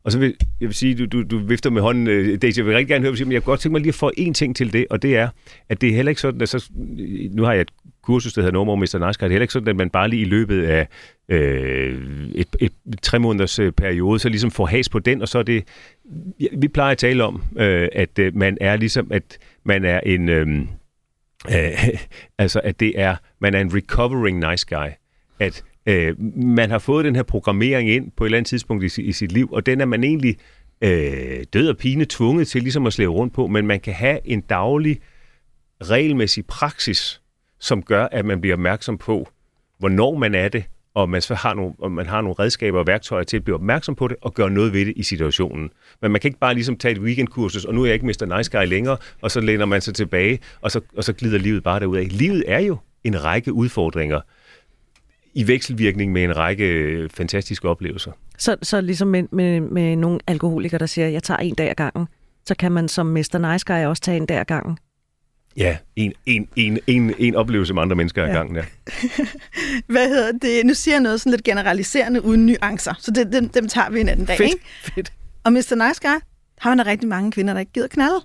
Og 0.06 0.12
så 0.12 0.18
vil 0.18 0.34
jeg 0.60 0.68
vil 0.68 0.74
sige, 0.74 0.94
du, 0.94 1.06
du, 1.06 1.22
du 1.22 1.38
vifter 1.38 1.70
med 1.70 1.82
hånden, 1.82 2.06
øh, 2.06 2.38
Daisy, 2.42 2.58
jeg 2.58 2.66
vil 2.66 2.74
rigtig 2.74 2.88
gerne 2.88 3.04
høre, 3.04 3.24
men 3.24 3.32
jeg 3.32 3.42
kunne 3.42 3.52
godt 3.52 3.60
tænke 3.60 3.72
mig 3.72 3.80
lige 3.80 3.88
at 3.88 3.94
få 3.94 4.10
en 4.16 4.34
ting 4.34 4.56
til 4.56 4.72
det, 4.72 4.86
og 4.90 5.02
det 5.02 5.16
er, 5.16 5.28
at 5.68 5.80
det 5.80 5.88
er 5.88 5.94
heller 5.94 6.10
ikke 6.10 6.20
sådan, 6.20 6.42
at 6.42 6.48
så, 6.48 6.70
nu 7.32 7.44
har 7.44 7.52
jeg 7.52 7.60
et 7.60 7.70
kursus, 8.02 8.32
der 8.32 8.42
hedder 8.42 8.52
No 8.52 8.64
More 8.64 8.76
Mr. 8.76 8.82
Nice 8.82 8.94
Guy, 8.96 9.06
det 9.06 9.22
er 9.22 9.28
heller 9.28 9.42
ikke 9.42 9.52
sådan, 9.52 9.68
at 9.68 9.76
man 9.76 9.90
bare 9.90 10.08
lige 10.08 10.22
i 10.22 10.24
løbet 10.24 10.62
af 10.62 10.88
øh, 11.28 12.28
et, 12.34 12.48
et, 12.60 12.72
et 12.92 13.00
tre 13.02 13.18
måneders 13.18 13.58
øh, 13.58 13.72
periode, 13.72 14.18
så 14.18 14.28
ligesom 14.28 14.50
får 14.50 14.66
has 14.66 14.88
på 14.88 14.98
den, 14.98 15.22
og 15.22 15.28
så 15.28 15.38
er 15.38 15.42
det, 15.42 15.64
vi 16.52 16.68
plejer 16.68 16.92
at 16.92 16.98
tale 16.98 17.24
om, 17.24 17.42
øh, 17.58 17.88
at 17.92 18.18
øh, 18.18 18.36
man 18.36 18.58
er 18.60 18.76
ligesom, 18.76 19.12
at 19.12 19.38
man 19.64 19.84
er 19.84 20.00
en, 20.00 20.28
øh, 20.28 20.46
øh, 21.48 21.88
altså 22.38 22.60
at 22.64 22.80
det 22.80 23.00
er, 23.00 23.16
man 23.38 23.54
er 23.54 23.60
en 23.60 23.74
recovering 23.74 24.50
nice 24.50 24.66
guy, 24.68 24.88
at 25.40 25.64
øh, 25.86 26.20
man 26.36 26.70
har 26.70 26.78
fået 26.78 27.04
den 27.04 27.16
her 27.16 27.22
programmering 27.22 27.90
ind 27.90 28.10
på 28.16 28.24
et 28.24 28.28
eller 28.28 28.38
andet 28.38 28.48
tidspunkt 28.48 28.98
i, 28.98 29.02
i 29.02 29.12
sit 29.12 29.32
liv, 29.32 29.52
og 29.52 29.66
den 29.66 29.80
er 29.80 29.84
man 29.84 30.04
egentlig 30.04 30.36
øh, 30.80 31.44
død 31.52 31.68
og 31.68 31.76
pine 31.76 32.04
tvunget 32.08 32.48
til 32.48 32.62
ligesom 32.62 32.86
at 32.86 32.92
slæve 32.92 33.12
rundt 33.12 33.34
på, 33.34 33.46
men 33.46 33.66
man 33.66 33.80
kan 33.80 33.94
have 33.94 34.18
en 34.24 34.40
daglig, 34.40 35.00
regelmæssig 35.84 36.46
praksis, 36.46 37.20
som 37.60 37.82
gør, 37.82 38.08
at 38.12 38.24
man 38.24 38.40
bliver 38.40 38.54
opmærksom 38.54 38.98
på, 38.98 39.28
hvornår 39.78 40.14
man 40.18 40.34
er 40.34 40.48
det, 40.48 40.64
og 40.94 41.10
man 41.10 41.22
så 41.22 41.34
har 41.34 41.54
nogle, 41.54 41.74
og 41.78 41.92
man 41.92 42.06
har 42.06 42.20
nogle 42.20 42.34
redskaber 42.38 42.78
og 42.78 42.86
værktøjer 42.86 43.24
til 43.24 43.36
at 43.36 43.44
blive 43.44 43.54
opmærksom 43.54 43.94
på 43.94 44.08
det 44.08 44.16
og 44.20 44.34
gøre 44.34 44.50
noget 44.50 44.72
ved 44.72 44.86
det 44.86 44.92
i 44.96 45.02
situationen. 45.02 45.70
Men 46.02 46.10
man 46.12 46.20
kan 46.20 46.28
ikke 46.28 46.38
bare 46.38 46.54
ligesom 46.54 46.76
tage 46.76 46.92
et 46.92 46.98
weekendkursus, 46.98 47.64
og 47.64 47.74
nu 47.74 47.82
er 47.82 47.86
jeg 47.86 47.94
ikke 47.94 48.06
Mr. 48.06 48.36
Nice 48.36 48.58
Guy 48.58 48.66
længere, 48.66 48.96
og 49.20 49.30
så 49.30 49.40
læner 49.40 49.64
man 49.64 49.80
sig 49.80 49.94
tilbage, 49.94 50.38
og 50.60 50.70
så, 50.70 50.80
og 50.96 51.04
så 51.04 51.12
glider 51.12 51.38
livet 51.38 51.62
bare 51.62 51.80
derud 51.80 51.96
af. 51.96 52.06
Livet 52.10 52.44
er 52.46 52.58
jo 52.58 52.76
en 53.04 53.24
række 53.24 53.52
udfordringer 53.52 54.20
i 55.36 55.46
vekselvirkning 55.46 56.12
med 56.12 56.24
en 56.24 56.36
række 56.36 57.08
fantastiske 57.14 57.68
oplevelser. 57.68 58.12
Så, 58.38 58.56
så 58.62 58.80
ligesom 58.80 59.08
med, 59.08 59.24
med, 59.32 59.60
med 59.60 59.96
nogle 59.96 60.20
alkoholikere, 60.26 60.78
der 60.78 60.86
siger, 60.86 61.08
jeg 61.08 61.22
tager 61.22 61.38
en 61.38 61.54
dag 61.54 61.70
ad 61.70 61.74
gangen, 61.74 62.08
så 62.46 62.54
kan 62.54 62.72
man 62.72 62.88
som 62.88 63.06
Mr. 63.06 63.52
Nice 63.52 63.64
Guy 63.66 63.84
også 63.84 64.02
tage 64.02 64.16
en 64.16 64.26
dag 64.26 64.38
ad 64.38 64.44
gangen? 64.44 64.78
Ja, 65.56 65.76
en, 65.96 66.12
en, 66.26 66.48
en, 66.56 66.78
en, 66.86 67.14
en 67.18 67.34
oplevelse 67.34 67.74
med 67.74 67.82
andre 67.82 67.96
mennesker 67.96 68.26
ja. 68.26 68.32
gangen, 68.32 68.56
ja. 68.56 68.64
Hvad 69.92 70.08
hedder 70.08 70.32
det? 70.32 70.66
Nu 70.66 70.74
siger 70.74 70.94
jeg 70.94 71.02
noget 71.02 71.20
sådan 71.20 71.30
lidt 71.30 71.44
generaliserende 71.44 72.24
uden 72.24 72.46
nuancer, 72.46 72.94
så 72.98 73.10
det, 73.10 73.32
dem, 73.32 73.48
dem 73.48 73.68
tager 73.68 73.90
vi 73.90 74.00
en 74.00 74.08
anden 74.08 74.26
dag, 74.26 74.36
Fedt, 74.36 74.52
ikke? 74.52 74.64
fedt. 74.82 75.12
Og 75.44 75.52
Mr. 75.52 75.88
Nice 75.88 76.00
Guy, 76.02 76.20
har 76.58 76.70
man 76.70 76.78
der 76.78 76.86
rigtig 76.86 77.08
mange 77.08 77.32
kvinder, 77.32 77.52
der 77.52 77.60
ikke 77.60 77.72
gider 77.72 77.88
knalde. 77.88 78.20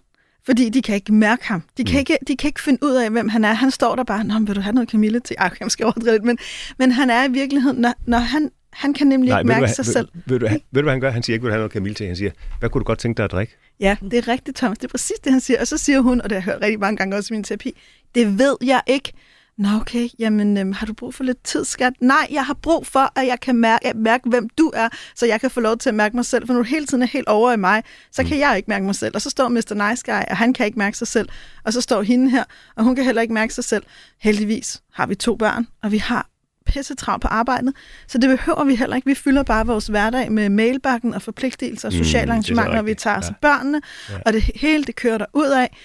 Fordi 0.46 0.70
de 0.70 0.82
kan 0.82 0.96
ikke 0.96 1.14
mærke 1.14 1.48
ham. 1.48 1.64
De 1.78 1.84
kan, 1.84 1.94
mm. 1.94 2.00
ikke, 2.00 2.18
de 2.28 2.36
kan 2.38 2.48
ikke 2.48 2.62
finde 2.62 2.84
ud 2.84 2.92
af, 2.92 3.10
hvem 3.10 3.30
han 3.30 3.46
er. 3.46 3.54
Han 3.54 3.72
står 3.72 3.96
der 3.96 4.04
bare, 4.04 4.24
Nå, 4.24 4.40
vil 4.40 4.56
du 4.56 4.62
have 4.62 4.74
noget 4.74 4.90
Camille 4.90 5.20
til? 5.20 5.36
Ej, 5.40 5.50
jeg 5.60 5.72
skal 5.72 5.86
overdrive 5.86 6.12
lidt, 6.12 6.24
men, 6.24 6.38
men 6.78 6.92
han 6.92 7.10
er 7.10 7.28
i 7.28 7.32
virkeligheden, 7.32 7.82
når, 7.82 7.94
når 8.06 8.18
han, 8.18 8.52
han 8.74 8.94
kan 8.94 9.08
nemlig 9.08 9.30
Nej, 9.30 9.40
ikke 9.40 9.48
ved 9.48 9.56
du, 9.56 9.60
mærke 9.60 9.76
hvad, 9.76 9.76
sig 9.76 9.86
ved, 9.86 9.94
selv. 9.94 10.08
Ved, 10.26 10.40
du, 10.40 10.46
ved 10.48 10.60
du, 10.74 10.82
hvad 10.82 10.94
han 10.94 11.02
gør? 11.02 11.12
Han 11.12 11.24
siger 11.24 11.36
ikke, 11.36 11.44
vil 11.44 11.50
du 11.50 11.54
have 11.54 11.60
noget 11.60 11.72
Camille 11.72 11.96
til? 11.96 12.08
Han 12.08 12.16
siger, 12.16 12.32
hvad 12.60 12.70
kunne 12.70 12.80
du 12.80 12.86
godt 12.86 13.00
tænke 13.00 13.18
dig 13.18 13.26
at 13.26 13.32
drikke? 13.32 13.58
Ja, 13.80 13.98
det 14.02 14.14
er 14.14 14.28
rigtigt, 14.28 14.58
Thomas. 14.58 14.78
Det 14.78 14.86
er 14.86 14.92
præcis 14.92 15.20
det, 15.24 15.32
han 15.32 15.42
siger. 15.42 15.60
Og 15.60 15.68
så 15.68 15.78
siger 15.78 16.00
hun, 16.00 16.22
og 16.22 16.30
det 16.30 16.42
har 16.42 16.52
jeg 16.52 16.54
hørt 16.54 16.62
rigtig 16.62 16.80
mange 16.80 16.98
gange 16.98 17.16
også 17.16 17.34
i 17.34 17.36
min 17.36 17.44
terapi, 17.44 17.78
det 18.16 18.40
ved 18.40 18.56
jeg 18.62 18.82
ikke. 18.88 19.14
Nå 19.62 19.70
okay, 19.82 20.08
jamen 20.20 20.58
øhm, 20.58 20.72
har 20.72 20.86
du 20.86 20.94
brug 20.94 21.14
for 21.14 21.24
lidt 21.24 21.44
tid, 21.44 21.66
skat? 21.66 21.94
Nej, 22.00 22.28
jeg 22.32 22.46
har 22.46 22.54
brug 22.54 22.88
for, 22.88 23.20
at 23.20 23.28
jeg 23.28 23.40
kan 23.40 23.56
mærke, 23.56 23.88
at 23.88 23.96
mærke, 23.96 24.30
hvem 24.30 24.50
du 24.50 24.72
er, 24.76 24.90
så 25.16 25.26
jeg 25.26 25.42
kan 25.42 25.52
få 25.52 25.60
lov 25.60 25.78
til 25.78 25.90
at 25.90 25.96
mærke 25.96 26.16
mig 26.16 26.26
selv. 26.26 26.48
For 26.48 26.54
når 26.54 26.60
du 26.62 26.68
hele 26.68 26.86
tiden 26.86 27.04
er 27.04 27.08
helt 27.08 27.28
over 27.28 27.52
i 27.52 27.58
mig, 27.58 27.84
så 28.12 28.24
kan 28.24 28.36
mm. 28.36 28.40
jeg 28.40 28.58
ikke 28.58 28.70
mærke 28.70 28.86
mig 28.86 28.96
selv. 28.96 29.16
Og 29.16 29.22
så 29.22 29.30
står 29.30 29.50
Mr. 29.50 29.90
Nice 29.90 30.04
Guy, 30.06 30.22
og 30.30 30.38
han 30.38 30.54
kan 30.54 30.66
ikke 30.66 30.80
mærke 30.80 30.98
sig 30.98 31.08
selv. 31.08 31.30
Og 31.64 31.74
så 31.74 31.82
står 31.82 32.02
hende 32.02 32.30
her, 32.30 32.44
og 32.76 32.84
hun 32.84 32.96
kan 32.96 33.06
heller 33.06 33.22
ikke 33.22 33.34
mærke 33.34 33.54
sig 33.54 33.64
selv. 33.64 33.84
Heldigvis 34.22 34.82
har 34.94 35.06
vi 35.06 35.16
to 35.16 35.36
børn, 35.36 35.68
og 35.84 35.92
vi 35.92 35.98
har 35.98 36.28
pisse 36.66 36.96
travlt 36.96 37.22
på 37.22 37.28
arbejdet, 37.28 37.74
så 38.08 38.18
det 38.18 38.30
behøver 38.30 38.64
vi 38.64 38.76
heller 38.76 38.96
ikke. 38.96 39.06
Vi 39.06 39.16
fylder 39.16 39.44
bare 39.44 39.66
vores 39.66 39.88
hverdag 39.88 40.32
med 40.32 40.50
mailbakken 40.50 41.14
og 41.14 41.22
forpligtelser 41.22 41.88
og 41.90 41.94
sociale 41.94 42.26
Mm, 42.26 42.38
er 42.38 42.42
så 42.42 42.54
arrangementer, 42.54 42.80
og 42.80 42.86
vi 42.86 42.94
tager 42.94 43.18
os 43.18 43.26
Ja. 43.26 43.34
børnene, 43.42 43.82
Ja. 44.10 44.14
og 44.26 44.34
det 44.34 44.44
hele 44.56 44.84
det 44.84 44.96
kører 44.96 45.18
der 45.18 45.26
ud 45.34 45.48
af, 45.48 45.78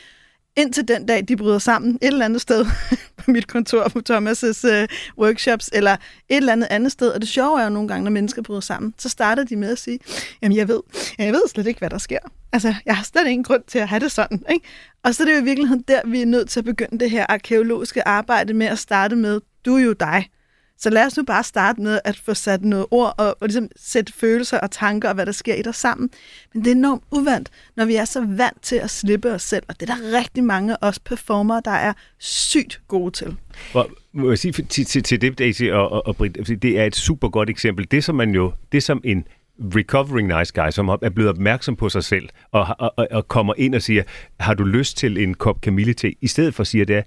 indtil 0.56 0.88
den 0.88 1.06
dag, 1.06 1.24
de 1.28 1.36
bryder 1.36 1.58
sammen 1.58 1.98
et 2.02 2.06
eller 2.06 2.24
andet 2.24 2.40
sted 2.40 2.66
på 3.18 3.30
mit 3.30 3.46
kontor 3.46 3.88
på 3.88 4.00
Thomas' 4.10 4.68
øh, 4.68 4.88
workshops, 5.18 5.70
eller 5.72 5.92
et 5.92 6.36
eller 6.36 6.52
andet 6.52 6.66
andet 6.70 6.92
sted. 6.92 7.08
Og 7.08 7.20
det 7.20 7.28
sjove 7.28 7.60
er 7.60 7.64
jo 7.64 7.70
nogle 7.70 7.88
gange, 7.88 8.04
når 8.04 8.10
mennesker 8.10 8.42
bryder 8.42 8.60
sammen, 8.60 8.94
så 8.98 9.08
starter 9.08 9.44
de 9.44 9.56
med 9.56 9.68
at 9.68 9.78
sige, 9.78 9.98
jamen 10.42 10.56
jeg 10.56 10.68
ved, 10.68 10.80
jeg 11.18 11.32
ved 11.32 11.42
slet 11.48 11.66
ikke, 11.66 11.78
hvad 11.78 11.90
der 11.90 11.98
sker. 11.98 12.18
Altså, 12.52 12.74
jeg 12.86 12.96
har 12.96 13.04
slet 13.04 13.26
ingen 13.26 13.44
grund 13.44 13.62
til 13.66 13.78
at 13.78 13.88
have 13.88 14.00
det 14.00 14.12
sådan. 14.12 14.44
Ikke? 14.52 14.66
Og 15.04 15.14
så 15.14 15.22
er 15.22 15.26
det 15.26 15.34
jo 15.34 15.40
i 15.40 15.44
virkeligheden 15.44 15.84
der, 15.88 16.00
vi 16.04 16.22
er 16.22 16.26
nødt 16.26 16.50
til 16.50 16.60
at 16.60 16.64
begynde 16.64 16.98
det 16.98 17.10
her 17.10 17.26
arkeologiske 17.28 18.08
arbejde 18.08 18.54
med 18.54 18.66
at 18.66 18.78
starte 18.78 19.16
med, 19.16 19.40
du 19.64 19.76
er 19.76 19.80
jo 19.80 19.92
dig. 19.92 20.30
Så 20.78 20.90
lad 20.90 21.06
os 21.06 21.16
nu 21.16 21.22
bare 21.22 21.44
starte 21.44 21.80
med 21.80 22.00
at 22.04 22.16
få 22.16 22.34
sat 22.34 22.64
noget 22.64 22.86
ord 22.90 23.14
og, 23.18 23.36
og 23.40 23.48
ligesom 23.48 23.68
sætte 23.76 24.12
følelser 24.12 24.58
og 24.58 24.70
tanker 24.70 25.08
og 25.08 25.14
hvad 25.14 25.26
der 25.26 25.32
sker 25.32 25.54
i 25.54 25.62
dig 25.62 25.74
sammen. 25.74 26.10
Men 26.54 26.64
det 26.64 26.70
er 26.70 26.74
enormt 26.74 27.02
uvandt, 27.10 27.50
når 27.76 27.84
vi 27.84 27.94
er 27.94 28.04
så 28.04 28.26
vant 28.26 28.62
til 28.62 28.76
at 28.76 28.90
slippe 28.90 29.32
os 29.32 29.42
selv. 29.42 29.62
Og 29.68 29.80
det 29.80 29.90
er 29.90 29.94
der 29.94 30.18
rigtig 30.18 30.44
mange 30.44 30.72
af 30.72 30.88
os 30.88 30.98
performere, 30.98 31.62
der 31.64 31.70
er 31.70 31.92
sygt 32.18 32.80
gode 32.88 33.10
til. 33.10 33.36
Og 33.74 33.90
må 34.12 34.28
jeg 34.28 34.38
sige 34.38 34.52
til, 34.52 34.84
til, 34.84 35.02
til 35.02 35.20
det, 35.20 35.38
Daisy 35.38 35.62
og, 35.62 35.92
og, 35.92 36.06
og 36.06 36.16
Britt, 36.16 36.62
det 36.62 36.78
er 36.78 36.84
et 36.84 36.96
super 36.96 37.28
godt 37.28 37.50
eksempel. 37.50 37.86
Det 37.90 38.04
som 38.04 38.14
man 38.14 38.30
jo, 38.30 38.52
det 38.72 38.82
som 38.82 39.00
en 39.04 39.24
recovering 39.58 40.38
nice 40.38 40.52
guy, 40.54 40.70
som 40.70 40.88
er 40.88 41.10
blevet 41.14 41.30
opmærksom 41.30 41.76
på 41.76 41.88
sig 41.88 42.04
selv, 42.04 42.28
og, 42.52 42.66
og, 42.78 42.92
og, 42.96 43.08
og 43.10 43.28
kommer 43.28 43.54
ind 43.56 43.74
og 43.74 43.82
siger, 43.82 44.02
har 44.40 44.54
du 44.54 44.64
lyst 44.64 44.96
til 44.96 45.18
en 45.18 45.34
kop 45.34 45.60
kamillete? 45.60 46.14
I 46.20 46.26
stedet 46.26 46.54
for 46.54 46.64
siger 46.64 46.84
det 46.84 46.96
er, 46.96 47.02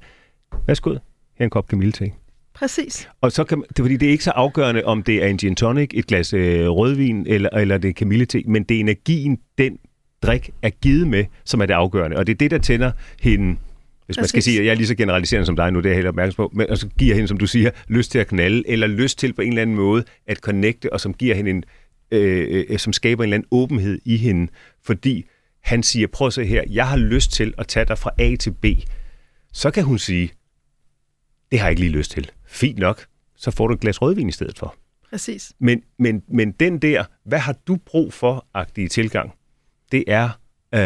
værsgo, 0.68 0.90
her 0.90 1.00
er 1.40 1.44
en 1.44 1.50
kop 1.50 1.68
kamillete. 1.68 2.12
Præcis. 2.60 3.10
Og 3.22 3.32
så 3.32 3.44
kan, 3.44 3.64
det 3.70 3.80
er 3.80 3.84
fordi, 3.84 3.98
det 3.98 4.08
er 4.08 4.12
ikke 4.12 4.24
så 4.24 4.32
afgørende, 4.32 4.86
om 4.86 5.04
det 5.04 5.24
er 5.24 5.28
en 5.28 5.38
gin 5.38 5.56
tonic, 5.56 5.90
et 5.94 6.08
glas 6.08 6.34
øh, 6.34 6.70
rødvin, 6.70 7.28
eller, 7.28 7.50
eller 7.50 7.78
det 7.78 7.90
er 7.90 7.94
kamillete, 7.94 8.44
men 8.48 8.64
det 8.64 8.76
er 8.76 8.80
energien, 8.80 9.38
den 9.58 9.78
drik 10.24 10.50
er 10.62 10.70
givet 10.70 11.08
med, 11.08 11.26
som 11.46 11.62
er 11.62 11.66
det 11.66 11.74
afgørende. 11.74 12.18
Og 12.18 12.28
det 12.28 12.34
er 12.34 12.38
det, 12.38 12.52
der 12.52 12.58
tænder 12.58 12.92
hende, 13.22 13.58
hvis 14.06 14.18
man 14.18 14.28
skal 14.28 14.44
sige, 14.44 14.60
at 14.60 14.66
jeg 14.66 14.72
er 14.72 14.76
lige 14.76 14.88
så 14.88 14.96
generaliserende 14.96 15.46
som 15.46 15.56
dig 15.56 15.72
nu, 15.72 15.80
det 15.80 15.86
er 15.86 15.90
jeg 15.90 15.98
helt 15.98 16.08
opmærksom 16.08 16.36
på, 16.36 16.52
men 16.56 16.70
og 16.70 16.78
så 16.78 16.88
giver 17.00 17.16
hende, 17.16 17.28
som 17.28 17.38
du 17.38 17.48
siger, 17.48 17.72
lyst 17.88 18.12
til 18.12 18.20
at 18.20 18.28
knalde, 18.28 18.64
eller 18.70 18.88
lyst 18.88 19.20
til 19.20 19.34
på 19.34 19.42
en 19.42 19.50
eller 19.50 19.62
anden 19.62 19.76
måde 19.76 20.04
at 20.28 20.38
connecte, 20.38 20.94
og 20.94 21.00
som 21.00 21.14
giver 21.14 21.36
hende 21.36 21.52
en, 21.52 21.64
øh, 22.12 22.66
øh, 22.70 22.80
som 22.80 22.94
skaber 22.94 23.24
en 23.24 23.28
eller 23.28 23.36
anden 23.36 23.48
åbenhed 23.52 24.00
i 24.06 24.18
hende, 24.18 24.52
fordi 24.84 25.26
han 25.64 25.84
siger, 25.84 26.08
prøv 26.08 26.28
at 26.28 26.34
se 26.34 26.46
her, 26.46 26.64
jeg 26.70 26.88
har 26.88 26.98
lyst 26.98 27.32
til 27.32 27.54
at 27.58 27.68
tage 27.68 27.86
dig 27.86 27.98
fra 27.98 28.12
A 28.18 28.36
til 28.36 28.52
B. 28.52 28.66
Så 29.54 29.72
kan 29.72 29.84
hun 29.84 30.00
sige, 30.00 30.32
det 31.52 31.60
har 31.60 31.68
jeg 31.68 31.72
ikke 31.72 31.82
lige 31.82 31.98
lyst 31.98 32.12
til. 32.12 32.32
Fint 32.50 32.80
nok, 32.80 33.06
så 33.36 33.52
får 33.52 33.68
du 33.68 33.74
et 33.74 33.80
glas 33.80 34.02
rødvin 34.02 34.30
i 34.30 34.32
stedet 34.32 34.60
for. 34.60 34.76
Præcis. 35.10 35.54
Men, 35.60 35.84
men, 36.00 36.24
men 36.28 36.52
den 36.52 36.80
der, 36.80 37.04
hvad 37.24 37.40
har 37.40 37.56
du 37.68 37.76
brug 37.86 38.14
for, 38.14 38.46
agtige 38.54 38.88
tilgang, 38.88 39.34
det 39.92 40.04
er, 40.08 40.30
øh, 40.74 40.80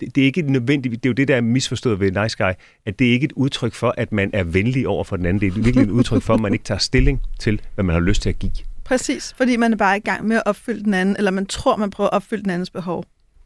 det, 0.00 0.14
det 0.14 0.18
er 0.18 0.24
ikke 0.24 0.42
nødvendigt, 0.42 0.94
det 0.94 1.08
er 1.08 1.10
jo 1.10 1.14
det, 1.14 1.28
der 1.28 1.36
er 1.36 1.40
misforstået 1.40 2.00
ved 2.00 2.22
Nice 2.22 2.36
Guy, 2.44 2.52
at 2.86 2.98
det 2.98 3.08
er 3.08 3.12
ikke 3.12 3.24
et 3.24 3.32
udtryk 3.32 3.74
for, 3.74 3.94
at 3.96 4.12
man 4.12 4.30
er 4.32 4.44
venlig 4.44 4.88
over 4.88 5.04
for 5.04 5.16
den 5.16 5.26
anden. 5.26 5.40
Det 5.40 5.46
er 5.46 5.62
virkelig 5.62 5.82
et 5.82 5.90
udtryk 5.90 6.22
for, 6.22 6.34
at 6.34 6.40
man 6.40 6.52
ikke 6.52 6.64
tager 6.64 6.78
stilling 6.78 7.22
til, 7.38 7.60
hvad 7.74 7.84
man 7.84 7.94
har 7.94 8.00
lyst 8.00 8.22
til 8.22 8.28
at 8.28 8.38
give. 8.38 8.52
Præcis. 8.84 9.34
Fordi 9.36 9.56
man 9.56 9.72
er 9.72 9.76
bare 9.76 9.96
i 9.96 10.00
gang 10.00 10.26
med 10.26 10.36
at 10.36 10.42
opfylde 10.46 10.84
den 10.84 10.94
anden, 10.94 11.16
eller 11.16 11.30
man 11.30 11.46
tror, 11.46 11.76
man 11.76 11.90
prøver 11.90 12.10
at 12.10 12.14
opfylde 12.14 12.42
den 12.42 12.50
andens 12.50 12.70
behov. 12.70 13.04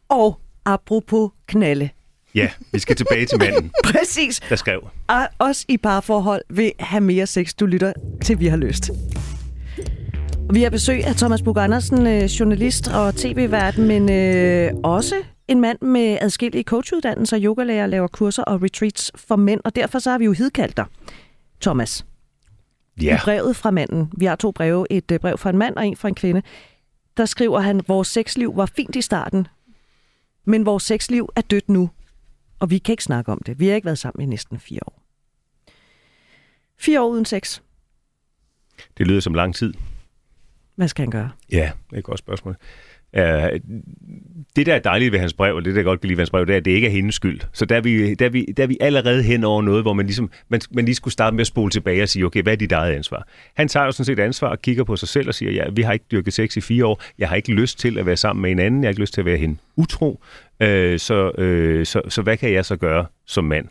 Og 0.09 0.39
apropos 0.65 1.31
knalle. 1.47 1.89
Ja, 2.35 2.49
vi 2.71 2.79
skal 2.79 2.95
tilbage 2.95 3.25
til 3.25 3.39
manden, 3.39 3.71
Præcis. 3.93 4.39
der 4.49 4.55
skrev. 4.55 4.87
Og 5.07 5.27
os 5.39 5.65
i 5.67 5.77
parforhold 5.77 6.41
vil 6.49 6.71
have 6.79 7.01
mere 7.01 7.27
sex, 7.27 7.53
du 7.53 7.65
lytter 7.65 7.93
til 8.23 8.39
Vi 8.39 8.47
har 8.47 8.57
lyst. 8.57 8.91
Vi 10.53 10.63
har 10.63 10.69
besøg 10.69 11.05
af 11.05 11.15
Thomas 11.15 11.41
Bug 11.41 11.57
Andersen, 11.57 12.07
øh, 12.07 12.23
journalist 12.23 12.87
og 12.87 13.15
tv-verden, 13.15 13.87
men 13.87 14.11
øh, 14.11 14.71
også 14.83 15.15
en 15.47 15.61
mand 15.61 15.81
med 15.81 16.17
adskillige 16.21 16.63
coachuddannelser, 16.63 17.39
yogalærer, 17.43 17.87
laver 17.87 18.07
kurser 18.07 18.43
og 18.43 18.61
retreats 18.63 19.11
for 19.15 19.35
mænd, 19.35 19.61
og 19.65 19.75
derfor 19.75 19.99
så 19.99 20.11
har 20.11 20.17
vi 20.17 20.25
jo 20.25 20.31
hidkaldt 20.31 20.77
dig. 20.77 20.85
Thomas, 21.61 22.05
Ja. 23.01 23.15
i 23.15 23.19
brevet 23.23 23.55
fra 23.55 23.71
manden, 23.71 24.11
vi 24.17 24.25
har 24.25 24.35
to 24.35 24.51
breve, 24.51 24.85
et 24.89 25.11
øh, 25.11 25.19
brev 25.19 25.37
fra 25.37 25.49
en 25.49 25.57
mand 25.57 25.75
og 25.75 25.87
en 25.87 25.95
fra 25.97 26.07
en 26.07 26.15
kvinde, 26.15 26.41
der 27.17 27.25
skriver 27.25 27.59
han, 27.59 27.81
vores 27.87 28.07
sexliv 28.07 28.57
var 28.57 28.65
fint 28.75 28.95
i 28.95 29.01
starten, 29.01 29.47
men 30.45 30.65
vores 30.65 30.83
sexliv 30.83 31.29
er 31.35 31.41
dødt 31.41 31.69
nu, 31.69 31.89
og 32.59 32.69
vi 32.69 32.77
kan 32.77 32.93
ikke 32.93 33.03
snakke 33.03 33.31
om 33.31 33.41
det. 33.45 33.59
Vi 33.59 33.67
har 33.67 33.75
ikke 33.75 33.85
været 33.85 33.97
sammen 33.97 34.23
i 34.23 34.25
næsten 34.25 34.59
fire 34.59 34.79
år. 34.87 35.03
Fire 36.77 37.01
år 37.01 37.07
uden 37.07 37.25
sex. 37.25 37.61
Det 38.97 39.07
lyder 39.07 39.19
som 39.19 39.33
lang 39.33 39.55
tid. 39.55 39.73
Hvad 40.75 40.87
skal 40.87 41.03
han 41.03 41.11
gøre? 41.11 41.31
Ja, 41.51 41.71
det 41.89 41.95
er 41.95 41.99
et 41.99 42.03
godt 42.03 42.19
spørgsmål. 42.19 42.55
Øh, 43.15 43.59
det, 44.55 44.65
der 44.65 44.75
er 44.75 44.79
dejligt 44.79 45.11
ved 45.11 45.19
hans 45.19 45.33
brev, 45.33 45.55
og 45.55 45.65
det, 45.65 45.75
der 45.75 45.83
godt 45.83 46.01
kan 46.01 46.07
lide 46.07 46.17
ved 46.17 46.21
hans 46.21 46.29
brev, 46.29 46.45
det 46.45 46.53
er, 46.53 46.57
at 46.57 46.65
det 46.65 46.71
ikke 46.71 46.87
er 46.87 46.91
hendes 46.91 47.15
skyld. 47.15 47.39
Så 47.53 47.65
der 47.65 47.75
er 47.75 47.81
vi, 47.81 48.13
der 48.13 48.25
er 48.25 48.29
vi, 48.29 48.45
der 48.57 48.63
er 48.63 48.67
vi 48.67 48.77
allerede 48.81 49.23
hen 49.23 49.43
over 49.43 49.61
noget, 49.61 49.83
hvor 49.83 49.93
man, 49.93 50.05
ligesom, 50.05 50.31
man, 50.49 50.61
man 50.71 50.85
lige 50.85 50.95
skulle 50.95 51.11
starte 51.11 51.35
med 51.35 51.41
at 51.41 51.47
spole 51.47 51.71
tilbage 51.71 52.03
og 52.03 52.09
sige, 52.09 52.25
okay, 52.25 52.43
hvad 52.43 52.53
er 52.53 52.57
dit 52.57 52.71
eget 52.71 52.93
ansvar? 52.93 53.27
Han 53.53 53.67
tager 53.67 53.85
jo 53.85 53.91
sådan 53.91 54.05
set 54.05 54.19
ansvar 54.19 54.47
og 54.47 54.61
kigger 54.61 54.83
på 54.83 54.95
sig 54.95 55.07
selv 55.07 55.27
og 55.27 55.33
siger, 55.33 55.51
ja, 55.51 55.63
vi 55.73 55.81
har 55.81 55.93
ikke 55.93 56.05
dyrket 56.11 56.33
sex 56.33 56.57
i 56.57 56.61
fire 56.61 56.85
år, 56.85 57.01
jeg 57.19 57.29
har 57.29 57.35
ikke 57.35 57.51
lyst 57.51 57.79
til 57.79 57.97
at 57.97 58.05
være 58.05 58.17
sammen 58.17 58.41
med 58.41 58.51
en 58.51 58.59
anden, 58.59 58.83
jeg 58.83 58.87
har 58.87 58.91
ikke 58.91 59.01
lyst 59.01 59.13
til 59.13 59.21
at 59.21 59.25
være 59.25 59.37
hende 59.37 59.57
utro, 59.75 60.23
øh, 60.59 60.99
så, 60.99 61.31
øh, 61.37 61.85
så, 61.85 62.01
så 62.09 62.21
hvad 62.21 62.37
kan 62.37 62.53
jeg 62.53 62.65
så 62.65 62.75
gøre 62.75 63.05
som 63.25 63.43
mand? 63.43 63.67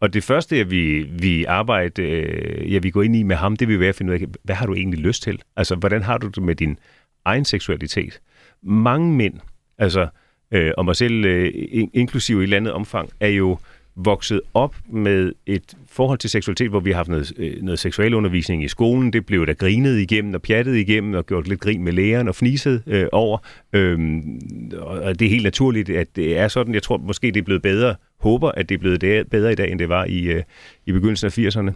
Og 0.00 0.14
det 0.14 0.24
første, 0.24 0.58
jeg 0.58 0.70
vi, 0.70 1.02
vi 1.02 1.44
arbejder, 1.44 2.04
øh, 2.06 2.72
ja, 2.72 2.78
vi 2.78 2.90
går 2.90 3.02
ind 3.02 3.16
i 3.16 3.22
med 3.22 3.36
ham, 3.36 3.56
det 3.56 3.68
vil 3.68 3.80
være 3.80 3.88
at 3.88 3.94
finde 3.94 4.12
ud 4.12 4.18
af, 4.18 4.26
hvad 4.42 4.54
har 4.54 4.66
du 4.66 4.74
egentlig 4.74 5.00
lyst 5.00 5.22
til? 5.22 5.42
Altså, 5.56 5.74
hvordan 5.74 6.02
har 6.02 6.18
du 6.18 6.28
det 6.28 6.42
med 6.42 6.54
din 6.54 6.78
egen 7.24 7.44
seksualitet? 7.44 8.20
Mange 8.62 9.12
mænd, 9.12 9.34
altså, 9.78 10.08
øh, 10.50 10.72
og 10.76 10.84
mig 10.84 10.96
selv 10.96 11.24
øh, 11.24 11.52
in- 11.54 11.90
inklusive 11.94 12.38
i 12.38 12.40
et 12.40 12.42
eller 12.42 12.56
andet 12.56 12.72
omfang, 12.72 13.10
er 13.20 13.28
jo 13.28 13.58
vokset 13.96 14.40
op 14.54 14.76
med 14.88 15.32
et 15.46 15.74
forhold 15.88 16.18
til 16.18 16.30
seksualitet, 16.30 16.70
hvor 16.70 16.80
vi 16.80 16.90
har 16.90 16.96
haft 16.96 17.08
noget, 17.08 17.32
øh, 17.36 17.62
noget 17.62 17.78
seksualundervisning 17.78 18.64
i 18.64 18.68
skolen. 18.68 19.12
Det 19.12 19.26
blev 19.26 19.46
der 19.46 19.54
grinet 19.54 19.98
igennem 19.98 20.34
og 20.34 20.42
pjattet 20.42 20.76
igennem 20.76 21.14
og 21.14 21.26
gjort 21.26 21.48
lidt 21.48 21.60
grin 21.60 21.82
med 21.84 21.92
læreren 21.92 22.28
og 22.28 22.34
fniset 22.34 22.82
øh, 22.86 23.06
over. 23.12 23.38
Øhm, 23.72 24.40
og 24.78 25.18
det 25.18 25.26
er 25.26 25.30
helt 25.30 25.44
naturligt, 25.44 25.90
at 25.90 26.16
det 26.16 26.38
er 26.38 26.48
sådan. 26.48 26.74
Jeg 26.74 26.82
tror 26.82 26.96
måske, 26.96 27.26
det 27.26 27.36
er 27.36 27.44
blevet 27.44 27.62
bedre. 27.62 27.94
Håber, 28.20 28.50
at 28.50 28.68
det 28.68 28.74
er 28.74 28.78
blevet 28.78 29.28
bedre 29.30 29.52
i 29.52 29.54
dag, 29.54 29.70
end 29.70 29.78
det 29.78 29.88
var 29.88 30.04
i, 30.04 30.22
øh, 30.22 30.42
i 30.86 30.92
begyndelsen 30.92 31.26
af 31.26 31.38
80'erne 31.38 31.72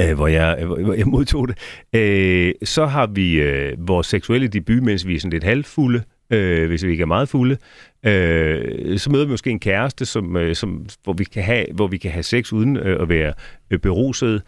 øh, 0.00 0.14
hvor, 0.14 0.26
jeg, 0.26 0.58
øh, 0.60 0.68
hvor 0.68 0.94
jeg 0.94 1.06
modtog 1.06 1.48
det. 1.48 1.58
Øh, 1.92 2.54
så 2.64 2.86
har 2.86 3.06
vi 3.06 3.34
øh, 3.34 3.88
vores 3.88 4.06
seksuelle 4.06 4.48
debut, 4.48 4.82
mens 4.82 5.06
vi 5.06 5.14
er 5.14 5.20
sådan 5.20 5.32
lidt 5.32 5.44
halvfulde, 5.44 6.02
øh, 6.30 6.68
hvis 6.68 6.84
vi 6.84 6.90
ikke 6.90 7.02
er 7.02 7.06
meget 7.06 7.28
fulde. 7.28 7.56
Øh, 8.06 8.98
så 8.98 9.10
møder 9.10 9.24
vi 9.24 9.30
måske 9.30 9.50
en 9.50 9.60
kæreste, 9.60 10.06
som, 10.06 10.36
øh, 10.36 10.54
som, 10.54 10.86
hvor, 11.04 11.12
vi 11.12 11.24
kan 11.24 11.42
have, 11.42 11.66
hvor 11.74 11.86
vi 11.86 11.96
kan 11.96 12.10
have 12.10 12.22
sex 12.22 12.52
uden 12.52 12.76
øh, 12.76 13.02
at 13.02 13.08
være 13.08 13.32
øh, 13.70 13.78
beruset. 13.78 14.42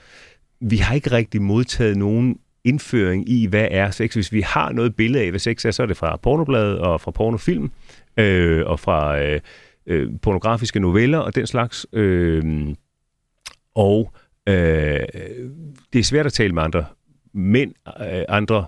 Vi 0.61 0.77
har 0.77 0.95
ikke 0.95 1.13
rigtig 1.13 1.43
modtaget 1.43 1.97
nogen 1.97 2.39
indføring 2.65 3.29
i, 3.29 3.47
hvad 3.47 3.69
er 3.71 3.91
sex. 3.91 4.15
Hvis 4.15 4.33
vi 4.33 4.41
har 4.41 4.73
noget 4.73 4.97
billede 4.97 5.25
af, 5.25 5.31
hvad 5.31 5.41
sex 5.41 5.65
er, 5.65 5.71
så 5.71 5.83
er 5.83 5.87
det 5.87 5.97
fra 5.97 6.17
pornobladet 6.17 6.79
og 6.79 7.01
fra 7.01 7.11
pornofilm 7.11 7.71
øh, 8.17 8.67
og 8.67 8.81
fra 8.81 9.23
øh, 9.23 9.41
øh, 9.87 10.09
pornografiske 10.23 10.81
noveller 10.81 11.19
og 11.19 11.35
den 11.35 11.47
slags. 11.47 11.87
Øh, 11.93 12.75
og 13.75 14.13
øh, 14.15 14.26
det 15.93 15.99
er 15.99 16.03
svært 16.03 16.27
at 16.27 16.33
tale 16.33 16.53
med 16.53 16.63
andre 16.63 16.85
mænd, 17.35 17.73
øh, 18.01 18.23
andre 18.29 18.65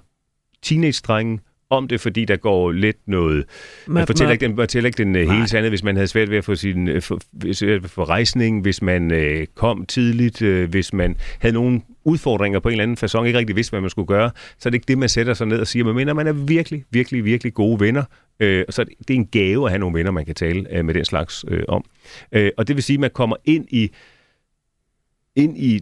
teenage-drenge, 0.62 1.40
om 1.70 1.88
det, 1.88 2.00
fordi 2.00 2.24
der 2.24 2.36
går 2.36 2.72
lidt 2.72 2.96
noget... 3.06 3.44
Man 3.86 4.06
fortæller 4.06 4.32
ikke 4.32 4.42
den, 4.46 4.50
man 4.50 4.62
fortæller 4.62 4.86
ikke 4.86 5.04
den 5.04 5.16
uh, 5.16 5.32
hele 5.32 5.48
sandhed, 5.48 5.70
hvis 5.70 5.82
man 5.82 5.96
havde 5.96 6.08
svært 6.08 6.30
ved 6.30 6.38
at 6.38 6.44
få, 6.44 6.54
sin, 6.54 7.02
for, 7.02 7.18
ved 7.32 7.62
at 7.62 7.90
få 7.90 8.04
rejsning, 8.04 8.62
hvis 8.62 8.82
man 8.82 9.10
uh, 9.12 9.44
kom 9.54 9.86
tidligt, 9.86 10.42
uh, 10.42 10.64
hvis 10.64 10.92
man 10.92 11.16
havde 11.38 11.54
nogle 11.54 11.80
udfordringer 12.04 12.60
på 12.60 12.68
en 12.68 12.72
eller 12.72 12.82
anden 12.82 12.96
façon, 13.04 13.24
ikke 13.24 13.38
rigtig 13.38 13.56
vidste, 13.56 13.70
hvad 13.70 13.80
man 13.80 13.90
skulle 13.90 14.06
gøre, 14.06 14.30
så 14.58 14.68
er 14.68 14.70
det 14.70 14.74
ikke 14.74 14.88
det, 14.88 14.98
man 14.98 15.08
sætter 15.08 15.34
sig 15.34 15.46
ned 15.46 15.60
og 15.60 15.66
siger, 15.66 15.92
men 15.92 16.16
man 16.16 16.26
er 16.26 16.32
virkelig, 16.32 16.84
virkelig, 16.90 17.24
virkelig 17.24 17.54
gode 17.54 17.80
venner, 17.80 18.02
og 18.40 18.72
så 18.72 18.84
det, 19.08 19.10
er 19.10 19.14
en 19.14 19.26
gave 19.26 19.64
at 19.64 19.70
have 19.70 19.78
nogle 19.78 19.98
venner, 19.98 20.10
man 20.10 20.24
kan 20.24 20.34
tale 20.34 20.78
uh, 20.78 20.84
med 20.84 20.94
den 20.94 21.04
slags 21.04 21.44
uh, 21.50 21.58
om. 21.68 21.84
Uh, 22.36 22.46
og 22.56 22.68
det 22.68 22.76
vil 22.76 22.82
sige, 22.82 22.94
at 22.94 23.00
man 23.00 23.10
kommer 23.14 23.36
ind 23.44 23.66
i 23.70 23.90
ind 25.38 25.58
i 25.58 25.80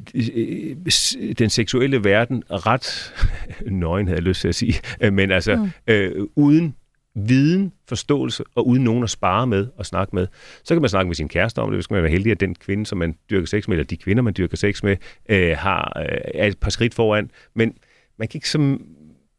øh, 1.18 1.34
den 1.38 1.50
seksuelle 1.50 2.04
verden 2.04 2.42
ret 2.50 3.14
nøgen, 3.82 4.06
havde 4.06 4.18
jeg 4.18 4.22
lyst 4.22 4.40
til 4.40 4.48
at 4.48 4.54
sige, 4.54 4.74
øh, 5.00 5.12
men 5.12 5.30
altså 5.30 5.56
mm. 5.56 5.70
øh, 5.86 6.26
uden 6.36 6.74
viden, 7.14 7.72
forståelse 7.88 8.44
og 8.54 8.66
uden 8.66 8.84
nogen 8.84 9.04
at 9.04 9.10
spare 9.10 9.46
med 9.46 9.66
og 9.76 9.86
snakke 9.86 10.16
med. 10.16 10.26
Så 10.64 10.74
kan 10.74 10.80
man 10.82 10.88
snakke 10.88 11.08
med 11.08 11.14
sin 11.14 11.28
kæreste 11.28 11.58
om 11.58 11.70
det, 11.70 11.76
hvis 11.76 11.90
man 11.90 12.02
være 12.02 12.12
heldig, 12.12 12.32
at 12.32 12.40
den 12.40 12.54
kvinde, 12.54 12.86
som 12.86 12.98
man 12.98 13.14
dyrker 13.30 13.46
sex 13.46 13.68
med, 13.68 13.76
eller 13.76 13.86
de 13.86 13.96
kvinder, 13.96 14.22
man 14.22 14.34
dyrker 14.36 14.56
sex 14.56 14.82
med, 14.82 14.96
øh, 15.28 15.56
har, 15.56 15.92
øh, 16.00 16.18
er 16.34 16.46
et 16.46 16.58
par 16.58 16.70
skridt 16.70 16.94
foran. 16.94 17.30
Men 17.54 17.74
man 18.18 18.28
kan 18.28 18.38
ikke 18.38 18.50
som, 18.50 18.86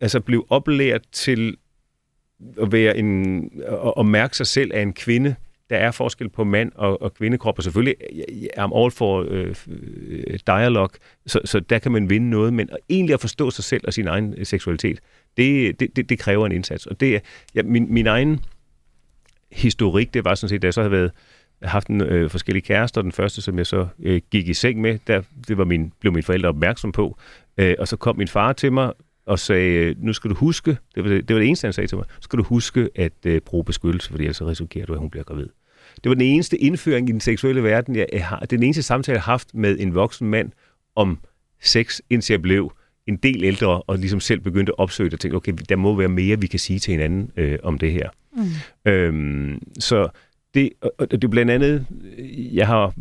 altså 0.02 0.20
blive 0.20 0.52
oplært 0.52 1.02
til 1.12 1.58
at 2.62 2.72
være 2.72 2.98
en, 2.98 3.44
at, 3.68 3.94
at 4.00 4.06
mærke 4.06 4.38
sig 4.38 4.48
selv 4.48 4.72
af 4.74 4.82
en 4.82 4.94
kvinde, 4.94 5.36
der 5.70 5.78
er 5.78 5.92
forskel 5.92 6.30
på 6.30 6.44
mand 6.44 6.72
og, 6.76 7.02
og 7.02 7.14
kvindekrop, 7.14 7.58
og 7.58 7.64
selvfølgelig 7.64 7.96
er 8.54 8.68
I'm 8.68 8.78
all 8.78 8.92
for 8.92 9.26
øh, 9.30 9.56
øh 9.68 10.40
dialog, 10.48 10.90
så, 11.26 11.40
så 11.46 11.60
der 11.60 11.80
kan 11.80 11.92
man 11.92 12.10
vinde 12.10 12.30
noget, 12.30 12.54
men 12.54 12.70
egentlig 12.90 13.14
at 13.14 13.22
forstå 13.22 13.52
sig 13.52 13.64
selv 13.64 13.84
og 13.88 13.94
sin 13.94 14.08
egen 14.08 14.34
øh, 14.38 14.46
seksualitet, 14.46 15.00
det, 15.38 15.80
det, 15.80 15.96
det, 15.96 16.10
det 16.10 16.20
kræver 16.20 16.46
en 16.46 16.52
indsats. 16.52 16.86
Og 16.86 17.00
det 17.00 17.22
ja, 17.56 17.64
min, 17.64 17.94
min 17.94 18.08
egen 18.08 18.40
historik, 19.52 20.14
det 20.14 20.26
var 20.26 20.36
sådan 20.36 20.50
set, 20.50 20.62
da 20.62 20.68
jeg 20.68 20.74
så 20.74 20.82
havde 20.82 20.92
været, 20.92 21.12
haft 21.62 21.88
en, 21.88 22.02
øh, 22.02 22.30
forskellige 22.30 22.64
kærester, 22.64 23.02
den 23.02 23.12
første, 23.12 23.42
som 23.42 23.58
jeg 23.58 23.66
så 23.66 23.88
øh, 24.00 24.22
gik 24.32 24.48
i 24.48 24.54
seng 24.54 24.82
med, 24.82 25.00
der, 25.08 25.22
det 25.48 25.58
var 25.58 25.66
min, 25.66 25.94
blev 26.00 26.14
mine 26.14 26.24
forældre 26.24 26.50
opmærksom 26.50 26.92
på, 26.92 27.18
øh, 27.58 27.76
og 27.80 27.88
så 27.88 27.98
kom 27.98 28.18
min 28.18 28.28
far 28.28 28.54
til 28.54 28.74
mig 28.74 28.94
og 29.28 29.40
sagde, 29.40 29.74
øh, 29.74 29.96
nu 30.00 30.14
skal 30.14 30.30
du 30.30 30.36
huske, 30.36 30.78
det 30.96 31.04
var 31.04 31.10
det, 31.10 31.28
det, 31.28 31.34
var 31.34 31.40
det 31.40 31.48
eneste, 31.48 31.66
han 31.66 31.74
sagde 31.74 31.88
til 31.88 31.96
mig, 31.96 32.06
nu 32.10 32.22
skal 32.22 32.40
du 32.40 32.44
huske 32.44 32.90
at 32.96 33.14
øh, 33.26 33.42
bruge 33.42 33.64
beskyttelse, 33.64 34.10
fordi 34.10 34.24
ellers 34.24 34.42
risikerer 34.42 34.86
du, 34.86 34.94
at 34.94 35.00
hun 35.00 35.10
bliver 35.10 35.24
gravid. 35.24 35.48
Det 36.04 36.10
var 36.10 36.14
den 36.14 36.24
eneste 36.24 36.58
indføring 36.58 37.10
i 37.10 37.12
den 37.12 37.20
seksuelle 37.20 37.64
verden, 37.64 37.96
jeg, 37.96 38.08
har. 38.26 38.40
Det 38.40 38.50
den 38.50 38.64
eneste 38.64 38.84
samtale, 38.84 39.16
jeg 39.16 39.24
har 39.24 39.32
haft 39.32 39.54
med 39.54 39.80
en 39.80 39.96
voksen 39.96 40.30
mand 40.30 40.52
om 40.96 41.20
sex, 41.62 42.00
indtil 42.10 42.34
jeg 42.34 42.42
blev 42.42 42.72
en 43.08 43.18
del 43.18 43.44
ældre, 43.44 43.82
og 43.82 43.98
ligesom 43.98 44.20
selv 44.20 44.40
begyndte 44.40 44.72
at 44.72 44.80
opsøge 44.80 45.10
det, 45.10 45.14
og 45.14 45.20
tænkte, 45.20 45.36
okay, 45.36 45.54
der 45.70 45.76
må 45.76 45.96
være 45.96 46.08
mere, 46.08 46.42
vi 46.42 46.48
kan 46.48 46.60
sige 46.60 46.80
til 46.80 46.92
hinanden 46.92 47.32
øh, 47.38 47.60
om 47.64 47.78
det 47.78 47.92
her. 47.92 48.10
Mm. 48.38 48.92
Øhm, 48.92 49.62
så 49.80 50.10
det, 50.58 50.70
og 50.98 51.12
det 51.12 51.24
er 51.24 51.28
blandt 51.28 51.52
andet, 51.52 51.86
jeg 52.54 52.68
har 52.68 52.94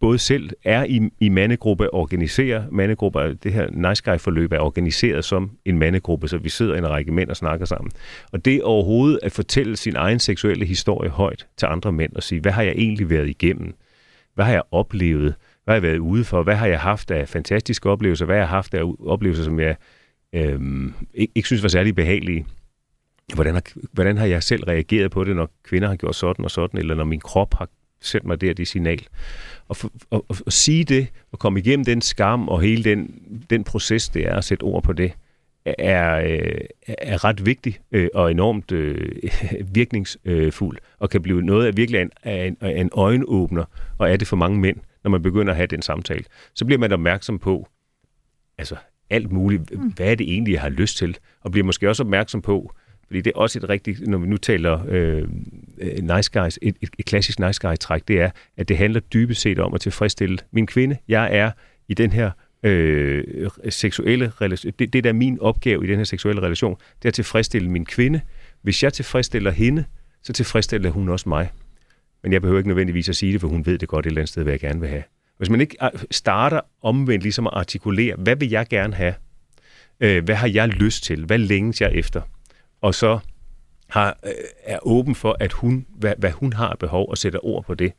både 0.00 0.18
selv 0.18 0.50
er 0.64 0.84
i, 0.84 1.00
i 1.20 1.28
mandegruppe, 1.28 1.94
organiserer 1.94 2.64
mandegrupper, 2.70 3.34
det 3.42 3.52
her 3.52 3.88
Nice 3.88 4.02
Guy-forløb 4.04 4.52
er 4.52 4.58
organiseret 4.58 5.24
som 5.24 5.50
en 5.64 5.78
mandegruppe, 5.78 6.28
så 6.28 6.38
vi 6.38 6.48
sidder 6.48 6.74
en 6.74 6.88
række 6.88 7.12
mænd 7.12 7.30
og 7.30 7.36
snakker 7.36 7.66
sammen. 7.66 7.90
Og 8.32 8.44
det 8.44 8.62
overhovedet 8.62 9.20
at 9.22 9.32
fortælle 9.32 9.76
sin 9.76 9.96
egen 9.96 10.18
seksuelle 10.18 10.64
historie 10.66 11.10
højt 11.10 11.46
til 11.56 11.66
andre 11.66 11.92
mænd 11.92 12.12
og 12.16 12.22
sige, 12.22 12.40
hvad 12.40 12.52
har 12.52 12.62
jeg 12.62 12.72
egentlig 12.76 13.10
været 13.10 13.28
igennem? 13.28 13.74
Hvad 14.34 14.44
har 14.44 14.52
jeg 14.52 14.62
oplevet? 14.70 15.34
Hvad 15.64 15.72
har 15.72 15.76
jeg 15.76 15.82
været 15.82 15.98
ude 15.98 16.24
for? 16.24 16.42
Hvad 16.42 16.54
har 16.54 16.66
jeg 16.66 16.80
haft 16.80 17.10
af 17.10 17.28
fantastiske 17.28 17.90
oplevelser? 17.90 18.26
Hvad 18.26 18.36
har 18.36 18.40
jeg 18.40 18.48
haft 18.48 18.74
af 18.74 18.82
oplevelser, 19.06 19.44
som 19.44 19.60
jeg 19.60 19.76
øhm, 20.34 20.94
ikke, 21.14 21.32
ikke 21.34 21.46
synes 21.46 21.62
var 21.62 21.68
særlig 21.68 21.94
behagelige? 21.94 22.46
Hvordan 23.34 23.54
har, 23.54 23.62
hvordan 23.92 24.18
har 24.18 24.26
jeg 24.26 24.42
selv 24.42 24.64
reageret 24.64 25.10
på 25.10 25.24
det, 25.24 25.36
når 25.36 25.50
kvinder 25.64 25.88
har 25.88 25.96
gjort 25.96 26.16
sådan 26.16 26.44
og 26.44 26.50
sådan, 26.50 26.78
eller 26.78 26.94
når 26.94 27.04
min 27.04 27.20
krop 27.20 27.54
har 27.54 27.68
sendt 28.00 28.26
mig 28.26 28.40
der 28.40 28.54
det 28.54 28.68
signal? 28.68 29.06
Og, 29.68 29.76
for, 29.76 29.92
og, 30.10 30.24
og, 30.28 30.36
og 30.46 30.52
sige 30.52 30.84
det, 30.84 31.06
og 31.32 31.38
komme 31.38 31.58
igennem 31.58 31.84
den 31.84 32.00
skam 32.00 32.48
og 32.48 32.60
hele 32.60 32.84
den, 32.84 33.22
den 33.50 33.64
proces, 33.64 34.08
det 34.08 34.26
er 34.28 34.34
at 34.34 34.44
sætte 34.44 34.62
ord 34.62 34.82
på 34.82 34.92
det, 34.92 35.12
er, 35.64 35.74
er 35.78 36.16
øh, 36.24 37.14
ret 37.14 37.46
vigtig 37.46 37.78
øh, 37.92 38.08
og 38.14 38.30
enormt 38.30 38.72
øh, 38.72 39.16
virkningsfuld, 39.74 40.76
øh, 40.76 40.96
og 40.98 41.10
kan 41.10 41.22
blive 41.22 41.42
noget 41.42 41.66
af 41.66 41.76
virkelig 41.76 42.00
en, 42.00 42.10
en, 42.32 42.56
en 42.62 42.90
øjenåbner, 42.92 43.64
og 43.98 44.12
er 44.12 44.16
det 44.16 44.28
for 44.28 44.36
mange 44.36 44.60
mænd, 44.60 44.76
når 45.04 45.10
man 45.10 45.22
begynder 45.22 45.52
at 45.52 45.56
have 45.56 45.66
den 45.66 45.82
samtale. 45.82 46.24
Så 46.54 46.64
bliver 46.64 46.78
man 46.78 46.92
opmærksom 46.92 47.38
på, 47.38 47.68
altså 48.58 48.76
alt 49.10 49.32
muligt, 49.32 49.62
hvad 49.96 50.10
er 50.10 50.14
det 50.14 50.32
egentlig, 50.32 50.52
jeg 50.52 50.60
har 50.60 50.68
lyst 50.68 50.96
til, 50.96 51.18
og 51.40 51.50
bliver 51.50 51.64
måske 51.64 51.88
også 51.88 52.02
opmærksom 52.02 52.42
på, 52.42 52.74
fordi 53.12 53.20
det 53.20 53.32
er 53.36 53.38
også 53.38 53.58
et 53.58 53.68
rigtigt, 53.68 54.08
når 54.08 54.18
vi 54.18 54.26
nu 54.26 54.36
taler 54.36 54.84
øh, 54.88 55.22
øh 55.78 56.16
nice 56.16 56.30
guys, 56.40 56.58
et, 56.62 56.76
et, 56.80 56.90
et 56.98 57.04
klassisk 57.04 57.38
nice 57.38 57.68
guy-træk, 57.68 58.08
det 58.08 58.20
er, 58.20 58.30
at 58.56 58.68
det 58.68 58.76
handler 58.78 59.00
dybest 59.00 59.40
set 59.40 59.58
om 59.58 59.74
at 59.74 59.80
tilfredsstille 59.80 60.38
min 60.52 60.66
kvinde. 60.66 60.96
Jeg 61.08 61.36
er 61.36 61.50
i 61.88 61.94
den 61.94 62.12
her 62.12 62.30
øh, 62.62 63.24
seksuelle 63.68 64.32
relation, 64.40 64.72
det, 64.78 64.92
det 64.92 65.04
der 65.04 65.10
er 65.10 65.14
min 65.14 65.40
opgave 65.40 65.84
i 65.84 65.88
den 65.88 65.96
her 65.96 66.04
seksuelle 66.04 66.42
relation, 66.42 66.76
det 66.98 67.04
er 67.04 67.08
at 67.08 67.14
tilfredsstille 67.14 67.70
min 67.70 67.84
kvinde. 67.84 68.20
Hvis 68.62 68.82
jeg 68.82 68.92
tilfredsstiller 68.92 69.50
hende, 69.50 69.84
så 70.22 70.32
tilfredsstiller 70.32 70.90
hun 70.90 71.08
også 71.08 71.28
mig. 71.28 71.50
Men 72.22 72.32
jeg 72.32 72.40
behøver 72.40 72.58
ikke 72.58 72.68
nødvendigvis 72.68 73.08
at 73.08 73.16
sige 73.16 73.32
det, 73.32 73.40
for 73.40 73.48
hun 73.48 73.66
ved 73.66 73.78
det 73.78 73.88
godt 73.88 74.06
et 74.06 74.10
eller 74.10 74.20
andet 74.20 74.28
sted, 74.28 74.42
hvad 74.42 74.52
jeg 74.52 74.60
gerne 74.60 74.80
vil 74.80 74.88
have. 74.88 75.02
Hvis 75.38 75.50
man 75.50 75.60
ikke 75.60 75.76
øh, 75.82 76.00
starter 76.10 76.60
omvendt 76.82 77.22
ligesom 77.22 77.46
at 77.46 77.52
artikulere, 77.56 78.14
hvad 78.18 78.36
vil 78.36 78.50
jeg 78.50 78.66
gerne 78.68 78.94
have, 78.94 79.14
Øh, 80.02 80.24
hvad 80.24 80.34
har 80.34 80.48
jeg 80.48 80.68
lyst 80.68 81.04
til? 81.04 81.24
Hvad 81.24 81.38
længes 81.38 81.80
jeg 81.80 81.92
efter? 81.94 82.20
Og 82.82 82.94
så 82.94 83.18
har, 83.88 84.18
øh, 84.26 84.32
er 84.64 84.78
åben 84.82 85.14
for, 85.14 85.36
at 85.40 85.52
hun, 85.52 85.86
hvad, 85.88 86.14
hvad 86.18 86.30
hun 86.30 86.52
har 86.52 86.76
behov, 86.80 87.10
og 87.10 87.18
sætter 87.18 87.46
ord 87.46 87.64
på 87.64 87.74
det 87.74 87.92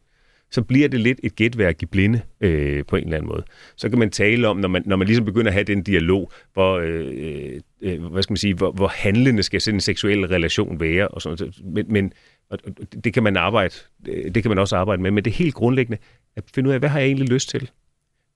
så 0.53 0.61
bliver 0.61 0.87
det 0.87 0.99
lidt 0.99 1.19
et 1.23 1.35
gætværk 1.35 1.83
i 1.83 1.85
blinde 1.85 2.21
øh, 2.41 2.85
på 2.85 2.95
en 2.95 3.03
eller 3.03 3.17
anden 3.17 3.29
måde. 3.29 3.43
Så 3.75 3.89
kan 3.89 3.99
man 3.99 4.09
tale 4.09 4.47
om, 4.47 4.57
når 4.57 4.67
man, 4.67 4.83
når 4.85 4.95
man 4.95 5.07
ligesom 5.07 5.25
begynder 5.25 5.47
at 5.47 5.53
have 5.53 5.63
den 5.63 5.83
dialog, 5.83 6.31
hvor, 6.53 6.77
øh, 6.77 7.11
øh, 7.13 7.61
øh 7.81 8.05
hvad 8.05 8.23
skal 8.23 8.31
man 8.31 8.37
sige, 8.37 8.53
hvor, 8.53 8.71
hvor 8.71 8.87
handlende 8.87 9.43
skal 9.43 9.61
sådan 9.61 9.75
en 9.75 9.81
seksuel 9.81 10.25
relation 10.25 10.79
være, 10.79 11.07
og 11.07 11.21
sådan 11.21 11.53
Men, 11.63 11.85
men 11.89 12.13
og 12.49 12.59
det 13.03 13.13
kan 13.13 13.23
man 13.23 13.37
arbejde, 13.37 13.75
øh, 14.07 14.35
det 14.35 14.43
kan 14.43 14.49
man 14.49 14.57
også 14.57 14.75
arbejde 14.75 15.01
med, 15.01 15.11
men 15.11 15.25
det 15.25 15.31
er 15.31 15.35
helt 15.35 15.53
grundlæggende 15.53 15.97
at 16.35 16.43
finde 16.55 16.69
ud 16.69 16.73
af, 16.73 16.79
hvad 16.79 16.89
har 16.89 16.99
jeg 16.99 17.07
egentlig 17.07 17.29
lyst 17.29 17.49
til? 17.49 17.71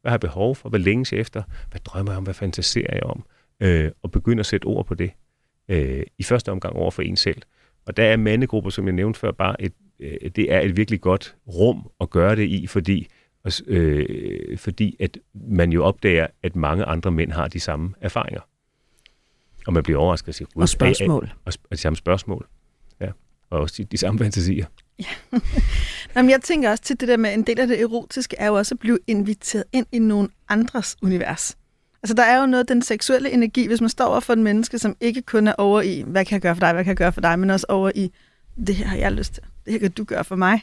Hvad 0.02 0.10
har 0.10 0.16
jeg 0.16 0.20
behov 0.20 0.56
for? 0.56 0.70
Hvad 0.70 0.80
længes 0.80 1.14
jeg 1.14 1.20
efter? 1.20 1.44
Hvad 1.72 1.80
drømmer 1.86 2.12
jeg 2.12 2.18
om? 2.18 2.24
Hvad 2.24 2.34
fantaserer 2.34 2.94
jeg 2.94 3.04
om? 3.04 3.24
Øh, 3.60 3.92
og 4.04 4.12
begynde 4.12 4.40
at 4.40 4.46
sætte 4.46 4.66
ord 4.66 4.86
på 4.86 4.96
det. 4.96 5.12
Øh, 5.70 6.04
I 6.18 6.24
første 6.24 6.52
omgang 6.52 6.76
over 6.76 6.92
for 6.92 7.02
en 7.02 7.16
selv. 7.16 7.42
Og 7.86 7.98
der 7.98 8.04
er 8.04 8.18
mandegrupper, 8.18 8.70
som 8.70 8.86
jeg 8.86 8.94
nævnte 8.94 9.20
før, 9.20 9.32
bare 9.32 9.62
et, 9.62 9.74
øh, 10.00 10.32
det 10.36 10.54
er 10.54 10.60
et 10.60 10.78
virkelig 10.78 11.02
godt 11.02 11.36
rum 11.48 11.92
at 12.02 12.10
gøre 12.10 12.36
det 12.36 12.48
i, 12.48 12.68
fordi, 12.68 13.08
øh, 13.68 14.58
fordi 14.58 14.96
at 15.00 15.18
man 15.34 15.72
jo 15.72 15.84
opdager, 15.84 16.28
at 16.44 16.56
mange 16.56 16.86
andre 16.86 17.12
mænd 17.12 17.32
har 17.32 17.48
de 17.48 17.60
samme 17.60 17.94
erfaringer. 18.02 18.42
Og 19.68 19.74
man 19.74 19.84
bliver 19.84 20.00
overrasket 20.00 20.28
og 20.28 20.36
siger, 20.36 20.48
og 20.56 20.70
spørgsmål. 20.70 21.34
Og, 21.46 21.54
og 21.64 21.72
de 21.72 21.78
samme 21.78 21.98
spørgsmål. 21.98 22.48
Ja. 23.02 23.12
Og 23.50 23.60
også 23.60 23.76
de, 23.78 23.84
de 23.84 23.98
samme 23.98 24.20
fantasier. 24.20 24.66
Ja. 25.00 25.06
Jamen, 26.16 26.30
jeg 26.32 26.42
tænker 26.42 26.70
også 26.70 26.84
til 26.84 27.00
det 27.00 27.08
der 27.08 27.18
med, 27.18 27.34
en 27.34 27.44
del 27.44 27.60
af 27.60 27.68
det 27.68 27.82
erotiske 27.82 28.36
er 28.40 28.48
jo 28.48 28.54
også 28.54 28.76
at 28.76 28.80
blive 28.80 29.00
inviteret 29.08 29.64
ind 29.74 29.86
i 29.92 30.00
nogen 30.00 30.30
andres 30.50 30.98
univers. 31.02 31.58
Altså, 32.04 32.14
der 32.14 32.24
er 32.24 32.40
jo 32.40 32.46
noget 32.46 32.70
den 32.70 32.82
seksuelle 32.82 33.32
energi, 33.32 33.68
hvis 33.68 33.82
man 33.82 33.90
står 33.90 34.06
over 34.06 34.20
for 34.20 34.34
en 34.34 34.44
menneske, 34.44 34.80
som 34.80 34.96
ikke 35.02 35.22
kun 35.22 35.48
er 35.48 35.54
over 35.58 35.82
i, 35.82 36.04
hvad 36.08 36.26
kan 36.26 36.34
jeg 36.34 36.42
gøre 36.42 36.56
for 36.56 36.60
dig, 36.60 36.74
hvad 36.74 36.84
kan 36.84 36.90
jeg 36.90 36.98
gøre 36.98 37.14
for 37.14 37.22
dig, 37.22 37.40
men 37.40 37.50
også 37.50 37.66
over 37.70 37.92
i, 37.96 38.12
det 38.68 38.76
her 38.76 38.86
har 38.86 38.98
jeg 38.98 39.12
lyst 39.12 39.34
til 39.34 39.44
det 39.68 39.74
her 39.74 39.80
kan 39.80 39.92
du 39.92 40.04
gøre 40.04 40.24
for 40.24 40.36
mig. 40.36 40.62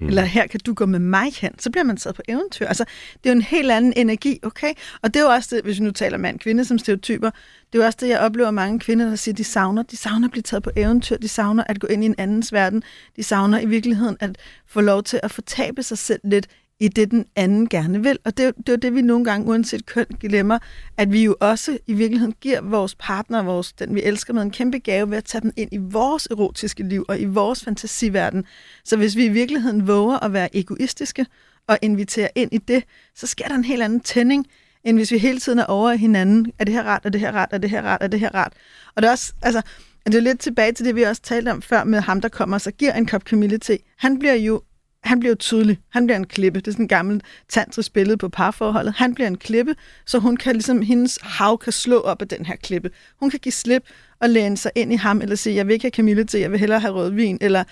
Mm. 0.00 0.06
Eller 0.06 0.22
her 0.22 0.46
kan 0.46 0.60
du 0.66 0.74
gå 0.74 0.86
med 0.86 0.98
mig 0.98 1.32
hen. 1.40 1.58
Så 1.58 1.70
bliver 1.70 1.84
man 1.84 1.96
taget 1.96 2.16
på 2.16 2.22
eventyr. 2.28 2.66
Altså, 2.66 2.84
det 3.14 3.30
er 3.30 3.34
jo 3.34 3.36
en 3.36 3.42
helt 3.42 3.70
anden 3.70 3.92
energi, 3.96 4.40
okay? 4.42 4.72
Og 5.02 5.14
det 5.14 5.20
er 5.20 5.24
jo 5.24 5.30
også 5.30 5.56
det, 5.56 5.64
hvis 5.64 5.78
vi 5.78 5.84
nu 5.84 5.90
taler 5.90 6.18
mand-kvinde 6.18 6.64
som 6.64 6.78
stereotyper, 6.78 7.30
det 7.72 7.78
er 7.78 7.82
jo 7.82 7.84
også 7.84 7.98
det, 8.00 8.08
jeg 8.08 8.20
oplever 8.20 8.50
mange 8.50 8.80
kvinder, 8.80 9.08
der 9.08 9.16
siger, 9.16 9.34
de 9.34 9.44
savner. 9.44 9.82
De 9.82 9.96
savner 9.96 10.28
at 10.28 10.30
blive 10.30 10.42
taget 10.42 10.62
på 10.62 10.70
eventyr. 10.76 11.16
De 11.16 11.28
savner 11.28 11.64
at 11.66 11.80
gå 11.80 11.86
ind 11.86 12.02
i 12.02 12.06
en 12.06 12.14
andens 12.18 12.52
verden. 12.52 12.82
De 13.16 13.22
savner 13.22 13.60
i 13.60 13.66
virkeligheden 13.66 14.16
at 14.20 14.38
få 14.66 14.80
lov 14.80 15.02
til 15.02 15.20
at 15.22 15.30
fortabe 15.30 15.82
sig 15.82 15.98
selv 15.98 16.20
lidt 16.24 16.46
i 16.80 16.88
det, 16.88 17.10
den 17.10 17.26
anden 17.36 17.68
gerne 17.68 18.02
vil. 18.02 18.18
Og 18.24 18.36
det, 18.36 18.54
det 18.66 18.72
er 18.72 18.76
det, 18.76 18.94
vi 18.94 19.02
nogle 19.02 19.24
gange, 19.24 19.46
uanset 19.46 19.86
køn, 19.86 20.06
glemmer, 20.20 20.58
at 20.96 21.12
vi 21.12 21.24
jo 21.24 21.36
også 21.40 21.78
i 21.86 21.92
virkeligheden 21.92 22.34
giver 22.40 22.60
vores 22.60 22.94
partner, 22.94 23.42
vores, 23.42 23.72
den 23.72 23.94
vi 23.94 24.02
elsker 24.02 24.34
med, 24.34 24.42
en 24.42 24.50
kæmpe 24.50 24.78
gave 24.78 25.10
ved 25.10 25.18
at 25.18 25.24
tage 25.24 25.42
dem 25.42 25.52
ind 25.56 25.68
i 25.72 25.76
vores 25.76 26.26
erotiske 26.26 26.82
liv 26.82 27.04
og 27.08 27.20
i 27.20 27.24
vores 27.24 27.64
fantasiverden. 27.64 28.44
Så 28.84 28.96
hvis 28.96 29.16
vi 29.16 29.24
i 29.24 29.28
virkeligheden 29.28 29.88
våger 29.88 30.24
at 30.24 30.32
være 30.32 30.56
egoistiske 30.56 31.26
og 31.68 31.78
invitere 31.82 32.28
ind 32.34 32.52
i 32.52 32.58
det, 32.58 32.84
så 33.14 33.26
sker 33.26 33.48
der 33.48 33.54
en 33.54 33.64
helt 33.64 33.82
anden 33.82 34.00
tænding, 34.00 34.46
end 34.84 34.96
hvis 34.96 35.12
vi 35.12 35.18
hele 35.18 35.40
tiden 35.40 35.58
er 35.58 35.64
over 35.64 35.92
hinanden. 35.92 36.52
Er 36.58 36.64
det 36.64 36.74
her 36.74 36.82
rart? 36.82 37.04
Er 37.04 37.10
det 37.10 37.20
her 37.20 37.32
rart? 37.32 37.48
Er 37.52 37.58
det 37.58 37.70
her 37.70 37.82
rart? 37.82 38.02
Er 38.02 38.06
det 38.06 38.20
her 38.20 38.34
rart? 38.34 38.52
Og 38.94 39.02
det 39.02 39.08
er 39.08 39.12
også, 39.12 39.32
altså, 39.42 39.62
det 40.06 40.14
er 40.14 40.20
lidt 40.20 40.40
tilbage 40.40 40.72
til 40.72 40.86
det, 40.86 40.94
vi 40.94 41.02
også 41.02 41.22
talte 41.22 41.50
om 41.50 41.62
før 41.62 41.84
med 41.84 42.00
ham, 42.00 42.20
der 42.20 42.28
kommer 42.28 42.56
og 42.56 42.60
så 42.60 42.70
giver 42.70 42.92
en 42.92 43.06
kop 43.06 43.24
kamillete. 43.24 43.78
Han 43.98 44.18
bliver 44.18 44.34
jo 44.34 44.62
han 45.06 45.20
bliver 45.20 45.34
tydelig. 45.34 45.78
Han 45.88 46.06
bliver 46.06 46.16
en 46.16 46.26
klippe. 46.26 46.60
Det 46.60 46.66
er 46.66 46.72
sådan 46.72 46.84
en 46.84 46.88
gammel 46.88 47.22
tantrisk 47.48 47.92
billede 47.92 48.16
på 48.16 48.28
parforholdet. 48.28 48.94
Han 48.96 49.14
bliver 49.14 49.28
en 49.28 49.36
klippe, 49.36 49.74
så 50.06 50.18
hun 50.18 50.36
kan 50.36 50.52
ligesom, 50.52 50.82
hendes 50.82 51.18
hav 51.22 51.58
kan 51.58 51.72
slå 51.72 52.00
op 52.00 52.22
af 52.22 52.28
den 52.28 52.46
her 52.46 52.56
klippe. 52.56 52.90
Hun 53.20 53.30
kan 53.30 53.40
give 53.40 53.52
slip 53.52 53.82
og 54.20 54.30
læne 54.30 54.56
sig 54.56 54.70
ind 54.74 54.92
i 54.92 54.96
ham, 54.96 55.20
eller 55.20 55.36
sige, 55.36 55.56
jeg 55.56 55.66
vil 55.66 55.72
ikke 55.72 55.84
have 55.84 55.90
Camille 55.90 56.24
til, 56.24 56.40
jeg 56.40 56.50
vil 56.50 56.60
hellere 56.60 56.80
have 56.80 56.94
rødvin, 56.94 57.38
eller 57.40 57.64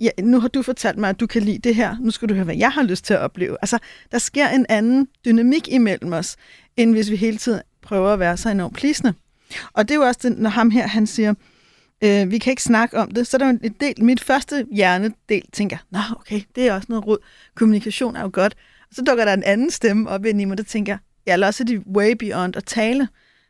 ja, 0.00 0.10
nu 0.22 0.40
har 0.40 0.48
du 0.48 0.62
fortalt 0.62 0.98
mig, 0.98 1.10
at 1.10 1.20
du 1.20 1.26
kan 1.26 1.42
lide 1.42 1.58
det 1.58 1.74
her, 1.74 1.96
nu 2.00 2.10
skal 2.10 2.28
du 2.28 2.34
høre, 2.34 2.44
hvad 2.44 2.56
jeg 2.56 2.70
har 2.70 2.82
lyst 2.82 3.04
til 3.04 3.14
at 3.14 3.20
opleve. 3.20 3.56
Altså, 3.62 3.78
der 4.12 4.18
sker 4.18 4.48
en 4.48 4.66
anden 4.68 5.08
dynamik 5.24 5.68
imellem 5.68 6.12
os, 6.12 6.36
end 6.76 6.92
hvis 6.92 7.10
vi 7.10 7.16
hele 7.16 7.36
tiden 7.36 7.60
prøver 7.82 8.12
at 8.12 8.18
være 8.18 8.36
så 8.36 8.48
enormt 8.48 8.76
plisende. 8.76 9.14
Og 9.72 9.88
det 9.88 9.94
er 9.94 9.98
jo 9.98 10.06
også 10.06 10.20
det, 10.22 10.38
når 10.38 10.50
ham 10.50 10.70
her, 10.70 10.86
han 10.86 11.06
siger, 11.06 11.34
øh, 12.04 12.30
vi 12.30 12.38
kan 12.38 12.50
ikke 12.50 12.62
snakke 12.62 12.98
om 12.98 13.10
det. 13.10 13.26
Så 13.26 13.38
der 13.38 13.44
er 13.44 13.50
en 13.50 13.76
del, 13.80 14.04
mit 14.04 14.20
første 14.20 14.66
hjernedel 14.72 15.42
tænker, 15.52 15.76
nå 15.90 15.98
okay, 16.20 16.40
det 16.54 16.68
er 16.68 16.72
også 16.72 16.86
noget 16.88 17.06
råd. 17.06 17.18
Kommunikation 17.54 18.16
er 18.16 18.22
jo 18.22 18.30
godt. 18.32 18.54
Og 18.88 18.94
så 18.94 19.02
dukker 19.02 19.24
der 19.24 19.32
en 19.32 19.42
anden 19.42 19.70
stemme 19.70 20.10
op 20.10 20.24
ind 20.24 20.40
i 20.40 20.44
mig, 20.44 20.58
der 20.58 20.64
tænker, 20.64 20.98
ja, 21.26 21.36
lad 21.36 21.48
os 21.48 21.62
de 21.66 21.82
way 21.96 22.12
beyond 22.12 22.56
at 22.56 22.64
tale. 22.64 23.08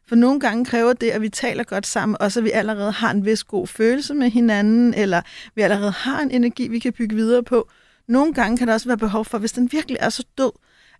For 0.09 0.17
nogle 0.17 0.41
gange 0.41 0.65
kræver 0.65 0.93
det, 0.93 1.11
at 1.11 1.23
vi 1.23 1.29
taler 1.29 1.65
godt 1.65 1.87
sammen, 1.87 2.17
og 2.21 2.33
så 2.33 2.41
vi 2.41 2.51
allerede 2.51 2.93
har 2.93 3.11
en 3.11 3.25
vis 3.25 3.45
god 3.45 3.67
følelse 3.67 4.15
med 4.15 4.31
hinanden, 4.31 4.95
eller 4.95 5.23
vi 5.55 5.63
allerede 5.63 5.91
har 5.91 6.21
en 6.21 6.31
energi, 6.31 6.69
vi 6.69 6.79
kan 6.79 6.93
bygge 6.93 7.17
videre 7.17 7.43
på. 7.43 7.69
Nogle 8.09 8.35
gange 8.35 8.57
kan 8.59 8.69
der 8.69 8.75
også 8.75 8.89
være 8.89 8.99
behov 8.99 9.25
for, 9.25 9.39
hvis 9.39 9.53
den 9.53 9.73
virkelig 9.73 9.97
er 10.01 10.09
så 10.09 10.25
død, 10.39 10.53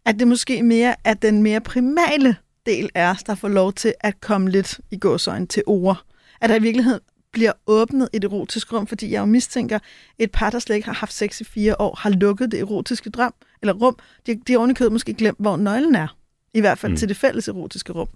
at 0.05 0.19
det 0.19 0.29
måske 0.29 0.63
mere 0.63 0.95
er 1.05 1.15
den 1.15 1.43
mere 1.43 1.61
primale 1.61 2.37
del 2.67 2.91
af 2.95 3.11
os, 3.11 3.23
der 3.23 3.35
får 3.35 3.49
lov 3.49 3.73
til 3.73 3.95
at 4.01 4.21
komme 4.21 4.51
lidt 4.51 4.81
i 4.91 4.99
gåsøjne 4.99 5.47
til 5.47 5.63
ord. 5.67 6.05
At 6.41 6.51
der 6.51 6.57
i 6.57 6.63
virkeligheden 6.63 7.01
bliver 7.35 7.53
åbnet 7.67 8.09
et 8.13 8.25
erotisk 8.25 8.73
rum, 8.73 8.87
fordi 8.87 9.13
jeg 9.13 9.21
jo 9.21 9.25
mistænker, 9.25 9.79
et 10.19 10.31
par, 10.31 10.51
der 10.51 10.59
slet 10.59 10.77
ikke 10.77 10.87
har 10.87 10.95
haft 10.95 11.13
sex 11.13 11.41
i 11.41 11.45
fire 11.45 11.81
år, 11.81 11.99
har 12.01 12.11
lukket 12.11 12.53
det 12.53 12.61
erotiske 12.61 13.11
drøm, 13.11 13.35
eller 13.63 13.75
rum. 13.75 13.97
De, 14.27 14.41
de 14.47 14.53
har 14.53 14.59
ovenikøbet 14.59 14.93
måske 14.93 15.15
glemt, 15.15 15.39
hvor 15.41 15.57
nøglen 15.57 15.95
er. 15.95 16.17
I 16.55 16.61
hvert 16.61 16.79
fald 16.79 16.93
mm. 16.93 16.97
til 16.97 17.09
det 17.09 17.17
fælles 17.17 17.49
erotiske 17.49 17.93
rum. 17.93 18.09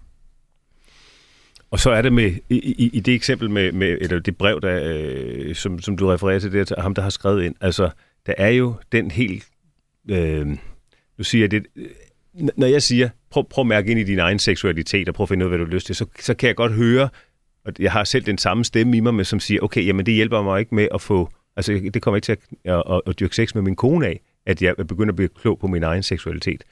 Og 1.71 1.79
så 1.79 1.89
er 1.89 2.01
det 2.01 2.13
med, 2.13 2.31
i, 2.49 2.55
i, 2.55 2.89
i 2.93 2.99
det 2.99 3.13
eksempel 3.13 3.49
med, 3.49 3.71
med 3.71 3.97
eller 4.01 4.19
det 4.19 4.37
brev, 4.37 4.61
der, 4.61 4.81
øh, 4.83 5.55
som, 5.55 5.79
som 5.79 5.97
du 5.97 6.07
refererer 6.07 6.39
til, 6.39 6.51
det 6.51 6.67
til 6.67 6.75
ham, 6.79 6.95
der 6.95 7.01
har 7.01 7.09
skrevet 7.09 7.43
ind, 7.43 7.55
altså, 7.61 7.89
der 8.25 8.33
er 8.37 8.49
jo 8.49 8.75
den 8.91 9.11
helt, 9.11 9.47
øh, 10.09 10.47
nu 11.17 11.23
siger 11.23 11.43
jeg 11.43 11.51
det, 11.51 11.65
øh, 11.75 11.87
når 12.57 12.67
jeg 12.67 12.81
siger, 12.83 13.09
prøv, 13.29 13.49
prøv 13.49 13.61
at 13.61 13.67
mærke 13.67 13.91
ind 13.91 13.99
i 13.99 14.03
din 14.03 14.19
egen 14.19 14.39
seksualitet, 14.39 15.09
og 15.09 15.15
prøv 15.15 15.23
at 15.23 15.29
finde 15.29 15.45
ud 15.45 15.47
af, 15.47 15.49
hvad 15.49 15.59
du 15.59 15.65
har 15.65 15.73
lyst 15.73 15.85
til, 15.85 15.95
så, 15.95 16.05
så 16.19 16.33
kan 16.33 16.47
jeg 16.47 16.55
godt 16.55 16.73
høre, 16.73 17.09
og 17.69 17.83
jeg 17.83 17.91
har 17.91 18.03
selv 18.03 18.25
den 18.25 18.37
samme 18.37 18.65
stemme 18.65 18.97
i 18.97 18.99
mig, 18.99 19.13
med, 19.13 19.25
som 19.25 19.39
siger, 19.39 19.61
okay, 19.61 19.85
jamen 19.85 20.05
det 20.05 20.13
hjælper 20.13 20.41
mig 20.41 20.59
ikke 20.59 20.75
med 20.75 20.87
at 20.93 21.01
få, 21.01 21.29
altså 21.55 21.89
det 21.93 22.01
kommer 22.01 22.15
ikke 22.15 22.25
til 22.25 22.31
at, 22.31 22.39
at, 22.65 22.83
at, 22.89 23.01
at 23.07 23.19
dyrke 23.19 23.35
sex 23.35 23.55
med 23.55 23.61
min 23.61 23.75
kone 23.75 24.07
af, 24.07 24.19
at 24.45 24.61
jeg 24.61 24.75
begynder 24.77 25.11
at 25.11 25.15
blive 25.15 25.29
klog 25.41 25.59
på 25.59 25.67
min 25.67 25.83
egen 25.83 26.03
seksualitet. 26.03 26.63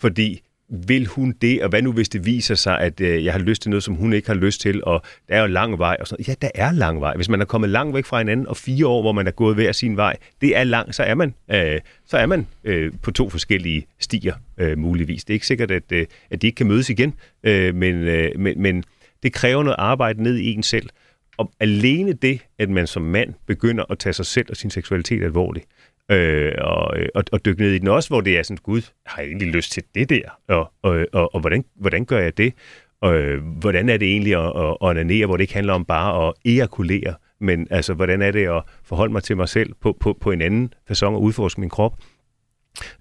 Fordi 0.00 0.42
vil 0.72 1.06
hun 1.06 1.34
det, 1.40 1.62
og 1.62 1.68
hvad 1.68 1.82
nu 1.82 1.92
hvis 1.92 2.08
det 2.08 2.26
viser 2.26 2.54
sig, 2.54 2.80
at 2.80 3.00
øh, 3.00 3.24
jeg 3.24 3.32
har 3.32 3.40
lyst 3.40 3.62
til 3.62 3.70
noget, 3.70 3.82
som 3.82 3.94
hun 3.94 4.12
ikke 4.12 4.28
har 4.28 4.34
lyst 4.34 4.60
til, 4.60 4.84
og 4.84 5.02
der 5.28 5.34
er 5.34 5.40
jo 5.40 5.46
lang 5.46 5.78
vej, 5.78 5.96
og 6.00 6.06
sådan 6.06 6.24
Ja, 6.28 6.34
der 6.42 6.48
er 6.54 6.72
lang 6.72 7.00
vej. 7.00 7.16
Hvis 7.16 7.28
man 7.28 7.40
er 7.40 7.44
kommet 7.44 7.70
langt 7.70 7.94
væk 7.94 8.04
fra 8.04 8.18
hinanden, 8.18 8.48
og 8.48 8.56
fire 8.56 8.86
år, 8.86 9.00
hvor 9.00 9.12
man 9.12 9.26
er 9.26 9.30
gået 9.30 9.54
hver 9.54 9.72
sin 9.72 9.96
vej, 9.96 10.16
det 10.40 10.56
er 10.56 10.64
lang, 10.64 10.94
så 10.94 11.02
er 11.02 11.14
man, 11.14 11.34
øh, 11.50 11.80
så 12.06 12.16
er 12.16 12.26
man 12.26 12.46
øh, 12.64 12.92
på 13.02 13.10
to 13.10 13.30
forskellige 13.30 13.86
stier, 13.98 14.34
øh, 14.58 14.78
muligvis. 14.78 15.24
Det 15.24 15.32
er 15.32 15.34
ikke 15.34 15.46
sikkert, 15.46 15.70
at, 15.70 15.92
øh, 15.92 16.06
at 16.30 16.42
de 16.42 16.46
ikke 16.46 16.56
kan 16.56 16.66
mødes 16.66 16.90
igen, 16.90 17.14
øh, 17.44 17.74
men, 17.74 17.94
øh, 17.94 18.30
men, 18.36 18.62
men 18.62 18.84
det 19.22 19.32
kræver 19.32 19.62
noget 19.62 19.76
arbejde 19.78 20.22
ned 20.22 20.36
i 20.36 20.52
en 20.52 20.62
selv. 20.62 20.88
Og 21.36 21.52
alene 21.60 22.12
det, 22.12 22.40
at 22.58 22.70
man 22.70 22.86
som 22.86 23.02
mand 23.02 23.34
begynder 23.46 23.84
at 23.90 23.98
tage 23.98 24.12
sig 24.12 24.26
selv 24.26 24.46
og 24.50 24.56
sin 24.56 24.70
seksualitet 24.70 25.22
alvorligt, 25.22 25.66
øh, 26.10 26.52
og, 26.58 26.98
øh, 26.98 27.08
og, 27.14 27.24
og 27.32 27.44
dykke 27.44 27.62
ned 27.62 27.70
i 27.70 27.78
den 27.78 27.88
også, 27.88 28.08
hvor 28.08 28.20
det 28.20 28.38
er 28.38 28.42
sådan, 28.42 28.58
gud, 28.62 28.82
har 29.06 29.22
jeg 29.22 29.28
egentlig 29.28 29.48
lyst 29.48 29.72
til 29.72 29.82
det 29.94 30.10
der? 30.10 30.38
Og, 30.48 30.72
og, 30.82 31.06
og, 31.12 31.34
og 31.34 31.40
hvordan, 31.40 31.64
hvordan 31.74 32.04
gør 32.04 32.18
jeg 32.18 32.38
det? 32.38 32.54
Og, 33.00 33.14
øh, 33.14 33.44
hvordan 33.44 33.88
er 33.88 33.96
det 33.96 34.08
egentlig 34.08 34.34
at, 34.34 34.62
at, 34.62 34.70
at 34.70 34.76
onanere, 34.80 35.26
hvor 35.26 35.36
det 35.36 35.42
ikke 35.42 35.54
handler 35.54 35.72
om 35.72 35.84
bare 35.84 36.28
at 36.28 36.34
ejakulere, 36.44 37.14
men 37.40 37.66
altså, 37.70 37.94
hvordan 37.94 38.22
er 38.22 38.30
det 38.30 38.48
at 38.48 38.62
forholde 38.84 39.12
mig 39.12 39.22
til 39.22 39.36
mig 39.36 39.48
selv 39.48 39.74
på, 39.80 39.96
på, 40.00 40.18
på 40.20 40.30
en 40.30 40.42
anden 40.42 40.74
façon 40.90 41.06
og 41.06 41.22
udforske 41.22 41.60
min 41.60 41.70
krop, 41.70 41.98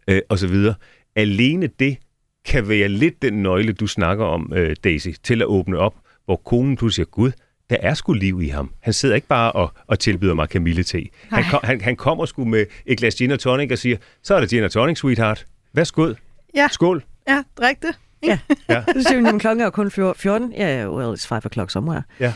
øh, 0.07 0.21
og 0.29 0.39
så 0.39 0.47
videre. 0.47 0.75
Alene 1.15 1.67
det 1.67 1.97
kan 2.45 2.69
være 2.69 2.88
lidt 2.88 3.21
den 3.21 3.34
nøgle, 3.34 3.73
du 3.73 3.88
snakker 3.88 4.25
om, 4.25 4.53
øh, 4.55 4.75
Daisy, 4.84 5.10
til 5.23 5.41
at 5.41 5.47
åbne 5.47 5.77
op 5.77 5.95
hvor 6.25 6.36
konen 6.36 6.77
pludselig 6.77 6.95
siger, 7.05 7.12
Gud, 7.12 7.31
der 7.69 7.77
er 7.79 7.93
sgu 7.93 8.13
liv 8.13 8.41
i 8.41 8.47
ham. 8.47 8.71
Han 8.79 8.93
sidder 8.93 9.15
ikke 9.15 9.27
bare 9.27 9.51
og, 9.51 9.73
og 9.88 9.99
tilbyder 9.99 10.34
mig 10.34 10.49
kamille 10.49 10.84
te. 10.84 11.03
Han, 11.29 11.43
kom, 11.51 11.60
han, 11.63 11.81
han 11.81 11.95
kommer 11.95 12.25
sgu 12.25 12.45
med 12.45 12.65
et 12.86 12.97
glas 12.97 13.15
gin 13.15 13.31
og 13.31 13.39
tonic 13.39 13.71
og 13.71 13.77
siger, 13.77 13.97
så 14.23 14.36
er 14.36 14.39
det 14.39 14.49
gin 14.49 14.63
og 14.63 14.71
tonic, 14.71 14.97
sweetheart. 14.97 15.45
Værsgo. 15.73 16.13
Ja. 16.55 16.67
Skål. 16.71 17.03
Ja, 17.27 17.43
drik 17.57 17.81
det. 17.81 17.99
Ja. 18.23 18.39
ja. 18.69 18.84
Det 18.93 19.07
siger 19.07 19.38
klokken 19.39 19.65
er 19.65 19.69
kun 19.69 19.91
14. 19.91 20.53
Ja, 20.53 20.77
yeah, 20.77 20.93
well, 20.93 21.17
it's 21.17 21.27
five 21.27 21.41
o'clock 21.45 21.69
somewhere. 21.69 22.03
Ja, 22.19 22.34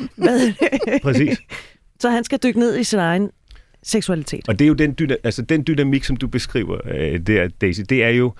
præcis. 1.04 1.38
Så 2.00 2.10
han 2.10 2.24
skal 2.24 2.40
dykke 2.44 2.60
ned 2.60 2.80
i 2.80 2.84
sin 2.84 3.00
egen 3.00 3.30
seksualitet. 3.84 4.48
Og 4.48 4.60
det 4.60 4.66
er 4.66 4.68
jo 4.68 4.74
den, 4.74 4.96
dyna- 5.02 5.22
altså 5.24 5.42
den 5.42 5.64
dynamik, 5.68 6.04
som 6.04 6.16
du 6.18 6.28
beskriver 6.28 6.78
øh, 6.86 7.20
der, 7.20 7.48
Daisy, 7.48 7.82
det 7.90 8.04
er 8.04 8.10
jo, 8.10 8.34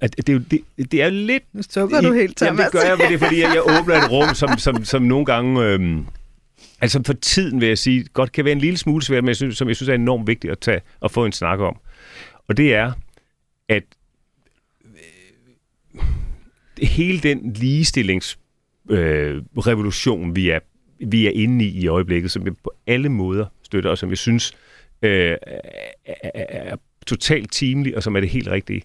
at 0.00 0.26
det, 0.26 0.50
det, 0.50 0.60
det 0.92 1.02
er 1.02 1.10
lidt... 1.10 1.42
Nu 1.52 1.62
sukker 1.70 2.00
du 2.00 2.12
helt, 2.12 2.36
Thomas. 2.36 2.48
Jamen, 2.48 2.64
det 2.64 2.72
gør 2.72 2.80
jeg, 2.80 2.98
men 2.98 3.06
det 3.06 3.14
er, 3.14 3.18
fordi 3.18 3.40
jeg, 3.40 3.50
jeg 3.54 3.80
åbner 3.80 3.94
et 3.94 4.10
rum, 4.10 4.34
som, 4.34 4.58
som, 4.58 4.84
som 4.84 5.02
nogle 5.02 5.26
gange... 5.26 5.64
Øhm, 5.64 6.06
altså 6.80 7.02
for 7.06 7.12
tiden 7.12 7.60
vil 7.60 7.68
jeg 7.68 7.78
sige, 7.78 8.04
godt 8.04 8.32
kan 8.32 8.44
være 8.44 8.52
en 8.52 8.58
lille 8.58 8.76
smule 8.76 9.02
svært, 9.02 9.24
men 9.24 9.28
jeg 9.28 9.36
synes, 9.36 9.56
som 9.56 9.68
jeg 9.68 9.76
synes 9.76 9.88
er 9.88 9.94
enormt 9.94 10.26
vigtigt 10.26 10.50
at, 10.50 10.58
tage, 10.58 10.80
at 11.04 11.10
få 11.10 11.24
en 11.24 11.32
snak 11.32 11.58
om. 11.58 11.76
Og 12.48 12.56
det 12.56 12.74
er, 12.74 12.92
at 13.68 13.82
øh, 15.94 16.02
hele 16.82 17.20
den 17.20 17.52
ligestillings 17.52 18.38
øh, 18.90 19.42
vi 20.34 20.50
er, 20.50 20.58
vi 21.06 21.26
er 21.26 21.30
inde 21.30 21.64
i 21.64 21.68
i 21.68 21.86
øjeblikket, 21.86 22.30
som 22.30 22.46
jeg 22.46 22.52
på 22.64 22.72
alle 22.86 23.08
måder 23.08 23.46
støtter, 23.62 23.90
og 23.90 23.98
som 23.98 24.10
jeg 24.10 24.18
synes 24.18 24.52
øh, 25.02 25.36
er, 26.04 26.30
er 26.34 26.76
totalt 27.06 27.52
timelig, 27.52 27.96
og 27.96 28.02
som 28.02 28.16
er 28.16 28.20
det 28.20 28.28
helt 28.28 28.48
rigtige. 28.48 28.82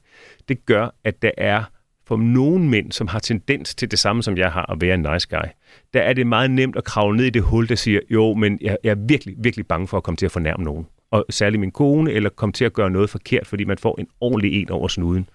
Det 0.47 0.65
gør, 0.65 0.95
at 1.03 1.21
der 1.21 1.31
er 1.37 1.63
for 2.05 2.17
nogle 2.17 2.69
mænd, 2.69 2.91
som 2.91 3.07
har 3.07 3.19
tendens 3.19 3.75
til 3.75 3.91
det 3.91 3.99
samme, 3.99 4.23
som 4.23 4.37
jeg 4.37 4.51
har, 4.51 4.71
at 4.71 4.81
være 4.81 4.93
en 4.93 5.07
nice 5.13 5.27
guy, 5.29 5.49
der 5.93 6.01
er 6.01 6.13
det 6.13 6.27
meget 6.27 6.51
nemt 6.51 6.75
at 6.75 6.83
kravle 6.83 7.17
ned 7.17 7.25
i 7.25 7.29
det 7.29 7.41
hul, 7.41 7.69
der 7.69 7.75
siger, 7.75 7.99
jo, 8.09 8.33
men 8.33 8.57
jeg, 8.61 8.77
jeg 8.83 8.91
er 8.91 8.95
virkelig, 8.95 9.35
virkelig 9.37 9.67
bange 9.67 9.87
for 9.87 9.97
at 9.97 10.03
komme 10.03 10.15
til 10.15 10.25
at 10.25 10.31
fornærme 10.31 10.63
nogen. 10.63 10.87
Og 11.11 11.25
særligt 11.29 11.59
min 11.59 11.71
kone, 11.71 12.11
eller 12.11 12.29
komme 12.29 12.53
til 12.53 12.65
at 12.65 12.73
gøre 12.73 12.89
noget 12.89 13.09
forkert, 13.09 13.47
fordi 13.47 13.63
man 13.63 13.77
får 13.77 13.99
en 13.99 14.07
ordentlig 14.21 14.61
en 14.61 14.71
over 14.71 14.87
snuden. 14.87 15.29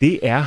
Det 0.00 0.18
er 0.22 0.44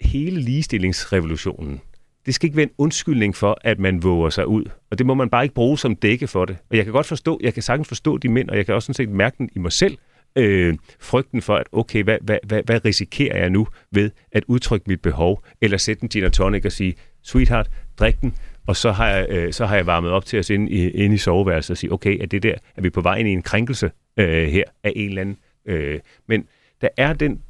hele 0.00 0.40
ligestillingsrevolutionen. 0.40 1.80
Det 2.26 2.34
skal 2.34 2.46
ikke 2.46 2.56
være 2.56 2.66
en 2.66 2.74
undskyldning 2.78 3.36
for, 3.36 3.58
at 3.60 3.78
man 3.78 4.02
våger 4.02 4.30
sig 4.30 4.46
ud. 4.46 4.64
Og 4.90 4.98
det 4.98 5.06
må 5.06 5.14
man 5.14 5.30
bare 5.30 5.42
ikke 5.42 5.54
bruge 5.54 5.78
som 5.78 5.96
dække 5.96 6.26
for 6.26 6.44
det. 6.44 6.56
Og 6.70 6.76
jeg 6.76 6.84
kan 6.84 6.92
godt 6.92 7.06
forstå, 7.06 7.40
jeg 7.42 7.54
kan 7.54 7.62
sagtens 7.62 7.88
forstå 7.88 8.18
de 8.18 8.28
mænd, 8.28 8.50
og 8.50 8.56
jeg 8.56 8.66
kan 8.66 8.74
også 8.74 8.86
sådan 8.86 8.94
set 8.94 9.08
mærke 9.08 9.36
den 9.38 9.50
i 9.54 9.58
mig 9.58 9.72
selv, 9.72 9.98
øh, 10.36 10.74
frygten 11.00 11.42
for, 11.42 11.56
at 11.56 11.66
okay, 11.72 12.02
hvad, 12.02 12.18
hvad, 12.22 12.38
hvad, 12.42 12.62
hvad 12.62 12.84
risikerer 12.84 13.38
jeg 13.38 13.50
nu 13.50 13.66
ved 13.90 14.10
at 14.32 14.44
udtrykke 14.48 14.84
mit 14.88 15.00
behov, 15.00 15.44
eller 15.60 15.76
sætte 15.76 16.02
en 16.02 16.08
gin 16.08 16.24
og 16.24 16.32
tonic 16.32 16.64
og 16.64 16.72
sige, 16.72 16.94
sweetheart, 17.22 17.70
drik 17.98 18.20
den, 18.20 18.34
og 18.66 18.76
så 18.76 18.92
har 18.92 19.08
jeg, 19.08 19.26
øh, 19.28 19.52
så 19.52 19.66
har 19.66 19.76
jeg 19.76 19.86
varmet 19.86 20.10
op 20.10 20.24
til 20.24 20.38
os 20.38 20.50
inde 20.50 20.70
i, 20.70 20.90
inde 20.90 21.14
i 21.14 21.18
soveværelset 21.18 21.70
og 21.70 21.78
sige, 21.78 21.92
okay, 21.92 22.22
er 22.22 22.26
det 22.26 22.42
der, 22.42 22.54
er 22.76 22.82
vi 22.82 22.90
på 22.90 23.00
vej 23.00 23.16
ind 23.16 23.28
i 23.28 23.32
en 23.32 23.42
krænkelse 23.42 23.90
øh, 24.16 24.48
her 24.48 24.64
af 24.82 24.92
en 24.96 25.08
eller 25.08 25.20
anden. 25.20 25.38
Øh, 25.66 26.00
men 26.26 26.46
der 26.80 26.88
er 26.96 27.12
den, 27.12 27.42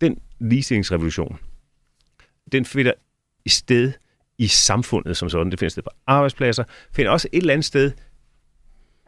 den 0.00 0.18
ligestillingsrevolution, 0.38 1.38
den 2.52 2.64
finder 2.64 2.92
i 3.44 3.48
sted 3.48 3.92
i 4.38 4.46
samfundet 4.46 5.16
som 5.16 5.28
sådan. 5.28 5.50
Det 5.50 5.58
finder 5.58 5.70
sted 5.70 5.82
på 5.82 5.90
arbejdspladser, 6.06 6.64
finder 6.92 7.10
også 7.10 7.28
et 7.32 7.40
eller 7.40 7.52
andet 7.52 7.64
sted 7.64 7.92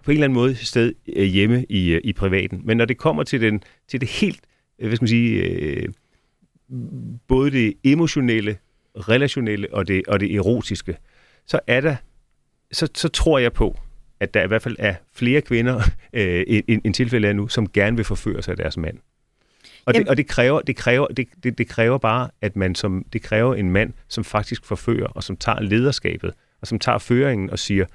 på 0.08 0.12
en 0.12 0.16
eller 0.16 0.24
anden 0.24 0.34
måde 0.34 0.56
sted 0.56 0.92
øh, 1.16 1.24
hjemme 1.24 1.64
i, 1.68 1.90
øh, 1.90 2.00
i 2.04 2.12
privaten. 2.12 2.60
Men 2.64 2.76
når 2.76 2.84
det 2.84 2.98
kommer 2.98 3.22
til, 3.22 3.40
den, 3.40 3.62
til 3.88 4.00
det 4.00 4.08
helt, 4.08 4.40
øh, 4.78 4.86
hvad 4.86 4.96
skal 4.96 5.04
man 5.04 5.08
sige, 5.08 5.42
øh, 5.42 5.88
både 7.28 7.50
det 7.50 7.74
emotionelle, 7.84 8.58
relationelle 8.96 9.74
og 9.74 9.88
det, 9.88 10.06
og 10.06 10.20
det 10.20 10.34
erotiske, 10.34 10.96
så 11.46 11.60
er 11.66 11.80
der, 11.80 11.96
så, 12.72 12.88
så 12.94 13.08
tror 13.08 13.38
jeg 13.38 13.52
på, 13.52 13.78
at 14.20 14.34
der 14.34 14.44
i 14.44 14.46
hvert 14.46 14.62
fald 14.62 14.76
er 14.78 14.94
flere 15.14 15.40
kvinder, 15.40 15.80
øh, 16.12 16.44
end, 16.46 16.82
end 16.84 16.94
tilfældet 16.94 17.28
er 17.28 17.32
nu, 17.32 17.48
som 17.48 17.68
gerne 17.68 17.96
vil 17.96 18.04
forføre 18.04 18.42
sig 18.42 18.52
af 18.52 18.56
deres 18.56 18.76
mand. 18.76 18.98
Og, 19.84 19.94
det, 19.94 20.08
og 20.08 20.16
det, 20.16 20.26
kræver, 20.26 20.60
det, 20.60 20.76
kræver, 20.76 21.06
det, 21.06 21.28
det, 21.42 21.58
det 21.58 21.68
kræver 21.68 21.98
bare, 21.98 22.30
at 22.40 22.56
man 22.56 22.74
som, 22.74 23.04
det 23.12 23.22
kræver 23.22 23.54
en 23.54 23.70
mand, 23.70 23.92
som 24.08 24.24
faktisk 24.24 24.64
forfører, 24.64 25.06
og 25.06 25.22
som 25.22 25.36
tager 25.36 25.60
lederskabet, 25.60 26.32
og 26.60 26.66
som 26.66 26.78
tager 26.78 26.98
føringen 26.98 27.50
og 27.50 27.58
siger, 27.58 27.86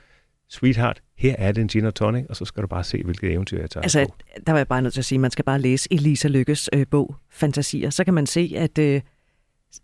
sweetheart, 0.49 1.01
her 1.24 1.36
er 1.38 1.51
det 1.51 1.61
en 1.61 1.67
gin 1.67 1.86
og 1.86 1.95
tonic, 1.95 2.26
og 2.30 2.36
så 2.36 2.45
skal 2.45 2.63
du 2.63 2.67
bare 2.67 2.84
se, 2.84 3.03
hvilket 3.03 3.32
eventyr 3.32 3.59
jeg 3.59 3.69
tager 3.69 3.82
Altså, 3.82 4.05
på. 4.09 4.15
der 4.47 4.51
var 4.51 4.59
jeg 4.59 4.67
bare 4.67 4.82
nødt 4.82 4.93
til 4.93 5.01
at 5.01 5.05
sige, 5.05 5.17
at 5.17 5.21
man 5.21 5.32
skal 5.32 5.45
bare 5.45 5.59
læse 5.59 5.88
Elisa 5.91 6.28
Lykkes 6.28 6.69
øh, 6.74 6.86
bog, 6.91 7.15
Fantasier. 7.32 7.89
Så 7.89 8.03
kan 8.03 8.13
man 8.13 8.26
se, 8.26 8.53
at 8.57 8.78
øh, 8.78 9.01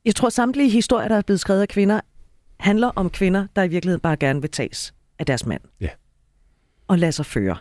jeg 0.06 0.16
tror, 0.16 0.30
samtlige 0.30 0.70
historier, 0.70 1.08
der 1.08 1.16
er 1.16 1.22
blevet 1.22 1.40
skrevet 1.40 1.62
af 1.62 1.68
kvinder, 1.68 2.00
handler 2.60 2.88
om 2.88 3.10
kvinder, 3.10 3.48
der 3.56 3.64
i 3.64 3.68
virkeligheden 3.68 4.02
bare 4.02 4.16
gerne 4.18 4.42
vil 4.42 4.50
tages 4.50 4.94
af 5.20 5.26
deres 5.26 5.46
mand. 5.46 5.62
Ja. 5.82 5.90
Og 6.88 7.00
lade 7.00 7.12
sig 7.12 7.26
føre. 7.26 7.58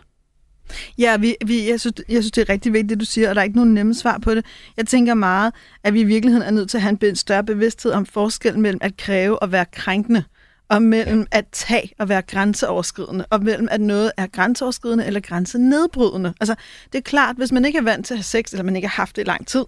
Ja, 0.97 1.17
vi, 1.17 1.35
vi, 1.45 1.69
jeg, 1.69 1.79
synes, 1.79 1.95
jeg 2.09 2.23
synes, 2.23 2.31
det 2.31 2.41
er 2.41 2.49
rigtig 2.49 2.73
vigtigt, 2.73 2.89
det 2.89 2.99
du 2.99 3.05
siger, 3.05 3.29
og 3.29 3.35
der 3.35 3.41
er 3.41 3.43
ikke 3.43 3.55
nogen 3.55 3.73
nemme 3.73 3.93
svar 3.93 4.17
på 4.17 4.35
det. 4.35 4.45
Jeg 4.77 4.87
tænker 4.87 5.13
meget, 5.13 5.53
at 5.83 5.93
vi 5.93 5.99
i 6.01 6.03
virkeligheden 6.03 6.47
er 6.47 6.51
nødt 6.51 6.69
til 6.69 6.77
at 6.77 6.81
have 6.81 6.97
en 7.09 7.15
større 7.15 7.43
bevidsthed 7.43 7.91
om 7.91 8.05
forskellen 8.05 8.61
mellem 8.61 8.79
at 8.83 8.97
kræve 8.97 9.39
og 9.39 9.51
være 9.51 9.65
krænkende, 9.71 10.23
og 10.69 10.81
mellem 10.81 11.27
at 11.31 11.45
tage 11.51 11.93
og 11.99 12.09
være 12.09 12.21
grænseoverskridende, 12.21 13.25
og 13.29 13.43
mellem 13.43 13.67
at 13.71 13.81
noget 13.81 14.11
er 14.17 14.27
grænseoverskridende 14.27 15.05
eller 15.05 15.19
grænsenedbrydende. 15.19 16.33
Altså, 16.39 16.55
det 16.91 16.97
er 16.97 17.01
klart, 17.01 17.35
hvis 17.35 17.51
man 17.51 17.65
ikke 17.65 17.77
er 17.77 17.83
vant 17.83 18.05
til 18.05 18.13
at 18.13 18.17
have 18.17 18.23
sex, 18.23 18.51
eller 18.51 18.63
man 18.63 18.75
ikke 18.75 18.87
har 18.87 19.01
haft 19.01 19.15
det 19.15 19.21
i 19.21 19.25
lang 19.25 19.47
tid, 19.47 19.65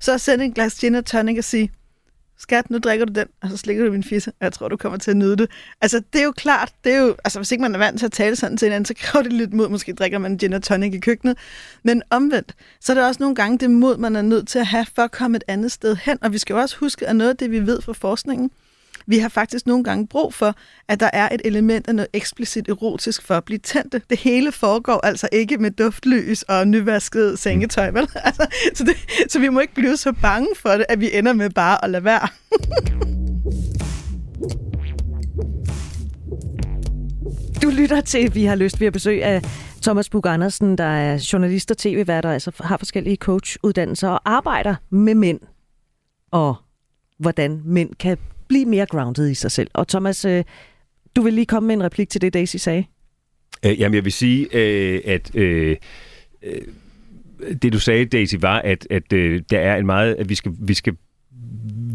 så 0.00 0.12
at 0.12 0.40
en 0.40 0.52
glas 0.52 0.74
gin 0.74 0.94
og 0.94 1.04
tonic 1.04 1.38
og 1.38 1.44
sige, 1.44 1.70
skat, 2.38 2.70
nu 2.70 2.78
drikker 2.78 3.06
du 3.06 3.12
den, 3.12 3.26
og 3.42 3.50
så 3.50 3.56
slikker 3.56 3.84
du 3.84 3.92
min 3.92 4.04
fisse, 4.04 4.30
og 4.30 4.44
jeg 4.44 4.52
tror, 4.52 4.68
du 4.68 4.76
kommer 4.76 4.98
til 4.98 5.10
at 5.10 5.16
nyde 5.16 5.36
det. 5.36 5.50
Altså, 5.80 6.02
det 6.12 6.20
er 6.20 6.24
jo 6.24 6.32
klart, 6.32 6.72
det 6.84 6.92
er 6.92 6.98
jo, 6.98 7.16
altså, 7.24 7.38
hvis 7.38 7.52
ikke 7.52 7.62
man 7.62 7.74
er 7.74 7.78
vant 7.78 7.98
til 7.98 8.06
at 8.06 8.12
tale 8.12 8.36
sådan 8.36 8.56
til 8.56 8.66
hinanden, 8.66 8.84
så 8.84 8.94
kræver 8.94 9.22
det 9.22 9.32
lidt 9.32 9.52
mod, 9.52 9.68
måske 9.68 9.92
drikker 9.92 10.18
man 10.18 10.38
gin 10.38 10.52
og 10.52 10.62
tonic 10.62 10.94
i 10.94 10.98
køkkenet. 10.98 11.38
Men 11.82 12.02
omvendt, 12.10 12.54
så 12.80 12.92
er 12.92 12.94
det 12.94 13.04
også 13.04 13.22
nogle 13.22 13.34
gange 13.36 13.58
det 13.58 13.70
mod, 13.70 13.96
man 13.96 14.16
er 14.16 14.22
nødt 14.22 14.48
til 14.48 14.58
at 14.58 14.66
have, 14.66 14.86
for 14.94 15.02
at 15.02 15.10
komme 15.10 15.36
et 15.36 15.44
andet 15.48 15.72
sted 15.72 15.96
hen. 15.96 16.18
Og 16.22 16.32
vi 16.32 16.38
skal 16.38 16.54
jo 16.54 16.60
også 16.60 16.76
huske, 16.76 17.06
at 17.06 17.16
noget 17.16 17.30
af 17.30 17.36
det, 17.36 17.50
vi 17.50 17.66
ved 17.66 17.82
fra 17.82 17.92
forskningen, 17.92 18.50
vi 19.06 19.18
har 19.18 19.28
faktisk 19.28 19.66
nogle 19.66 19.84
gange 19.84 20.06
brug 20.06 20.34
for, 20.34 20.54
at 20.88 21.00
der 21.00 21.10
er 21.12 21.28
et 21.34 21.40
element 21.44 21.88
af 21.88 21.94
noget 21.94 22.08
eksplicit 22.12 22.68
erotisk 22.68 23.22
for 23.22 23.34
at 23.34 23.44
blive 23.44 23.58
tændte. 23.58 24.02
Det 24.10 24.18
hele 24.18 24.52
foregår 24.52 25.00
altså 25.06 25.28
ikke 25.32 25.58
med 25.58 25.70
duftlys 25.70 26.42
og 26.42 26.68
nyvasket 26.68 27.38
sengetøj, 27.38 27.90
vel? 27.90 28.08
Altså, 28.24 28.46
så, 28.74 28.84
det, 28.84 28.96
så 29.32 29.38
vi 29.38 29.48
må 29.48 29.60
ikke 29.60 29.74
blive 29.74 29.96
så 29.96 30.12
bange 30.12 30.48
for 30.56 30.70
det, 30.70 30.86
at 30.88 31.00
vi 31.00 31.10
ender 31.12 31.32
med 31.32 31.50
bare 31.50 31.84
at 31.84 31.90
lade 31.90 32.04
være. 32.04 32.28
Du 37.62 37.70
lytter 37.70 38.00
til 38.00 38.34
Vi 38.34 38.44
har 38.44 38.54
lyst. 38.54 38.80
Vi 38.80 38.84
har 38.84 38.90
besøg 38.90 39.24
af 39.24 39.42
Thomas 39.82 40.08
Bug 40.08 40.26
Andersen, 40.26 40.78
der 40.78 40.84
er 40.84 41.28
journalist 41.32 41.70
og 41.70 41.78
tv-vært, 41.78 42.24
og 42.24 42.32
altså 42.32 42.50
har 42.60 42.76
forskellige 42.76 43.16
coachuddannelser 43.16 44.08
og 44.08 44.20
arbejder 44.24 44.74
med 44.90 45.14
mænd 45.14 45.40
og 46.34 46.56
hvordan 47.18 47.62
mænd 47.64 47.94
kan 47.94 48.18
blive 48.48 48.64
mere 48.66 48.86
grounded 48.86 49.30
i 49.30 49.34
sig 49.34 49.50
selv. 49.50 49.70
Og 49.74 49.88
Thomas, 49.88 50.24
øh, 50.24 50.44
du 51.16 51.22
vil 51.22 51.32
lige 51.32 51.46
komme 51.46 51.66
med 51.66 51.74
en 51.76 51.82
replik 51.82 52.08
til 52.08 52.20
det, 52.20 52.34
Daisy 52.34 52.56
sagde. 52.56 52.84
Øh, 53.66 53.80
jamen, 53.80 53.94
jeg 53.94 54.04
vil 54.04 54.12
sige, 54.12 54.48
øh, 54.52 55.00
at 55.04 55.36
øh, 55.36 55.76
øh, 56.42 56.60
det 57.62 57.72
du 57.72 57.78
sagde, 57.78 58.04
Daisy, 58.04 58.34
var, 58.40 58.58
at, 58.60 58.86
at 58.90 59.12
øh, 59.12 59.42
der 59.50 59.58
er 59.58 59.76
en 59.76 59.86
meget, 59.86 60.14
at 60.14 60.28
vi 60.28 60.34
skal, 60.34 60.52
vi 60.58 60.74
skal 60.74 60.96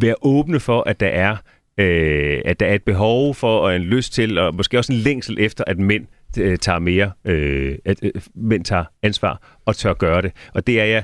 være 0.02 0.16
åbne 0.22 0.60
for, 0.60 0.84
at 0.90 1.00
der 1.00 1.08
er 1.08 1.38
øh, 1.80 2.42
at 2.46 2.60
der 2.60 2.66
er 2.66 2.74
et 2.74 2.84
behov 2.84 3.36
for 3.36 3.60
og 3.60 3.76
en 3.76 3.82
lyst 3.82 4.14
til, 4.14 4.38
og 4.38 4.56
måske 4.56 4.78
også 4.78 4.94
en 4.94 5.00
længsel 5.00 5.38
efter, 5.40 5.64
at 5.68 5.78
mænd 5.78 6.06
øh, 6.40 6.58
tager 6.58 6.80
mere, 6.80 7.12
øh, 7.26 7.78
at 7.86 8.00
øh, 8.04 8.12
mænd 8.36 8.66
tager 8.66 8.86
ansvar 9.04 9.60
og 9.66 9.76
tør 9.76 9.94
gøre 9.94 10.22
det. 10.22 10.32
Og 10.54 10.68
det 10.68 10.82
er 10.82 10.86
jeg 10.86 11.04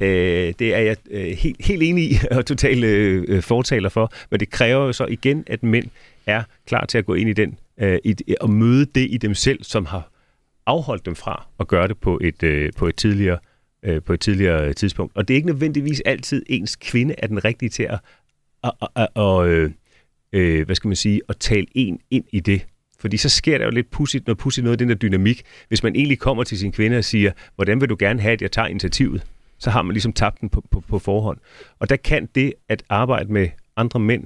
Øh, 0.00 0.54
det 0.58 0.74
er 0.74 0.78
jeg 0.78 0.96
øh, 1.10 1.26
helt, 1.26 1.64
helt 1.66 1.82
enig 1.82 2.04
i 2.04 2.18
og 2.30 2.46
totalt 2.46 2.84
øh, 2.84 3.24
øh, 3.28 3.42
fortaler 3.42 3.88
for, 3.88 4.12
men 4.30 4.40
det 4.40 4.50
kræver 4.50 4.86
jo 4.86 4.92
så 4.92 5.06
igen, 5.06 5.44
at 5.46 5.62
mænd 5.62 5.86
er 6.26 6.42
klar 6.66 6.86
til 6.86 6.98
at 6.98 7.06
gå 7.06 7.14
ind 7.14 7.28
i 7.28 7.32
den 7.32 7.58
øh, 7.80 7.98
i, 8.04 8.14
øh, 8.28 8.34
og 8.40 8.50
møde 8.50 8.86
det 8.86 9.06
i 9.10 9.16
dem 9.16 9.34
selv, 9.34 9.64
som 9.64 9.86
har 9.86 10.10
afholdt 10.66 11.06
dem 11.06 11.14
fra 11.14 11.46
at 11.60 11.68
gøre 11.68 11.88
det 11.88 11.98
på 11.98 12.18
et, 12.22 12.42
øh, 12.42 12.72
på 12.76 12.86
et 12.86 12.96
tidligere 12.96 13.38
øh, 13.82 14.02
på 14.02 14.12
et 14.12 14.20
tidligere 14.20 14.68
øh, 14.68 14.74
tidspunkt. 14.74 15.16
Og 15.16 15.28
det 15.28 15.34
er 15.34 15.36
ikke 15.36 15.48
nødvendigvis 15.48 16.00
altid 16.00 16.42
ens 16.46 16.76
kvinde 16.76 17.14
er 17.18 17.26
den 17.26 17.44
rigtige 17.44 17.68
til 17.68 17.82
at, 17.82 17.98
at, 18.64 18.72
at, 18.96 19.08
at, 19.16 19.46
at 19.46 19.70
øh, 20.32 20.66
hvad 20.66 20.76
skal 20.76 20.88
man 20.88 20.96
sige, 20.96 21.20
at 21.28 21.36
tale 21.36 21.66
en 21.74 22.00
ind 22.10 22.24
i 22.32 22.40
det. 22.40 22.66
Fordi 22.98 23.16
så 23.16 23.28
sker 23.28 23.58
der 23.58 23.64
jo 23.64 23.70
lidt 23.70 23.90
pudsigt, 23.90 24.26
noget 24.26 24.38
pudsigt 24.38 24.64
noget 24.64 24.74
af 24.74 24.78
den 24.78 24.88
der 24.88 24.94
dynamik, 24.94 25.42
hvis 25.68 25.82
man 25.82 25.96
egentlig 25.96 26.18
kommer 26.18 26.44
til 26.44 26.58
sin 26.58 26.72
kvinde 26.72 26.98
og 26.98 27.04
siger, 27.04 27.32
hvordan 27.54 27.80
vil 27.80 27.88
du 27.88 27.96
gerne 27.98 28.20
have, 28.20 28.32
at 28.32 28.42
jeg 28.42 28.52
tager 28.52 28.68
initiativet? 28.68 29.22
Så 29.60 29.70
har 29.70 29.82
man 29.82 29.92
ligesom 29.92 30.12
tabt 30.12 30.40
den 30.40 30.48
på, 30.48 30.64
på, 30.70 30.80
på 30.80 30.98
forhånd. 30.98 31.38
Og 31.78 31.88
der 31.88 31.96
kan 31.96 32.28
det 32.34 32.52
at 32.68 32.82
arbejde 32.88 33.32
med 33.32 33.48
andre 33.76 34.00
mænd 34.00 34.24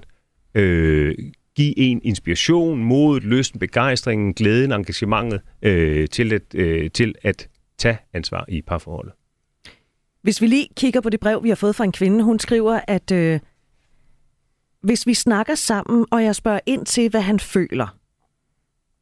øh, 0.55 1.14
give 1.57 1.78
en 1.78 2.01
inspiration, 2.05 2.85
modet, 2.85 3.24
lysten, 3.24 3.61
begejstringen, 3.61 4.35
glæden, 4.35 4.72
engagementet 4.72 5.41
øh, 5.62 6.09
til, 6.09 6.32
at, 6.32 6.55
øh, 6.55 6.91
til 6.91 7.14
at 7.22 7.49
tage 7.78 7.99
ansvar 8.12 8.45
i 8.49 8.62
parforholdet. 8.62 9.12
Hvis 10.22 10.41
vi 10.41 10.47
lige 10.47 10.68
kigger 10.76 11.01
på 11.01 11.11
det 11.11 11.20
brev, 11.20 11.43
vi 11.43 11.49
har 11.49 11.57
fået 11.57 11.76
fra 11.76 11.85
en 11.85 11.93
kvinde, 11.93 12.24
hun 12.24 12.39
skriver, 12.39 12.80
at 12.89 13.11
øh, 13.12 13.41
hvis 14.82 15.07
vi 15.07 15.14
snakker 15.14 15.55
sammen, 15.55 16.07
og 16.11 16.24
jeg 16.24 16.35
spørger 16.35 16.61
ind 16.66 16.87
til, 16.87 17.11
hvad 17.11 17.20
han 17.20 17.41
føler, 17.41 17.97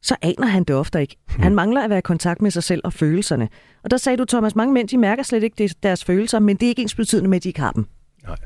så 0.03 0.15
aner 0.21 0.47
han 0.47 0.63
det 0.63 0.75
ofte 0.75 1.01
ikke. 1.01 1.15
Hmm. 1.27 1.43
Han 1.43 1.55
mangler 1.55 1.81
at 1.81 1.89
være 1.89 1.99
i 1.99 2.01
kontakt 2.01 2.41
med 2.41 2.51
sig 2.51 2.63
selv 2.63 2.81
og 2.83 2.93
følelserne. 2.93 3.49
Og 3.83 3.91
der 3.91 3.97
sagde 3.97 4.17
du, 4.17 4.25
Thomas, 4.25 4.55
mange 4.55 4.73
mænd, 4.73 4.87
de 4.87 4.97
mærker 4.97 5.23
slet 5.23 5.43
ikke 5.43 5.75
deres 5.83 6.03
følelser, 6.03 6.39
men 6.39 6.55
det 6.55 6.65
er 6.65 6.69
ikke 6.69 6.81
ens 6.81 6.95
betydende 6.95 7.29
med, 7.29 7.37
at 7.37 7.43
de 7.43 7.49
ikke 7.49 7.59
har 7.59 7.71
dem. 7.71 7.85
Nej. 8.23 8.37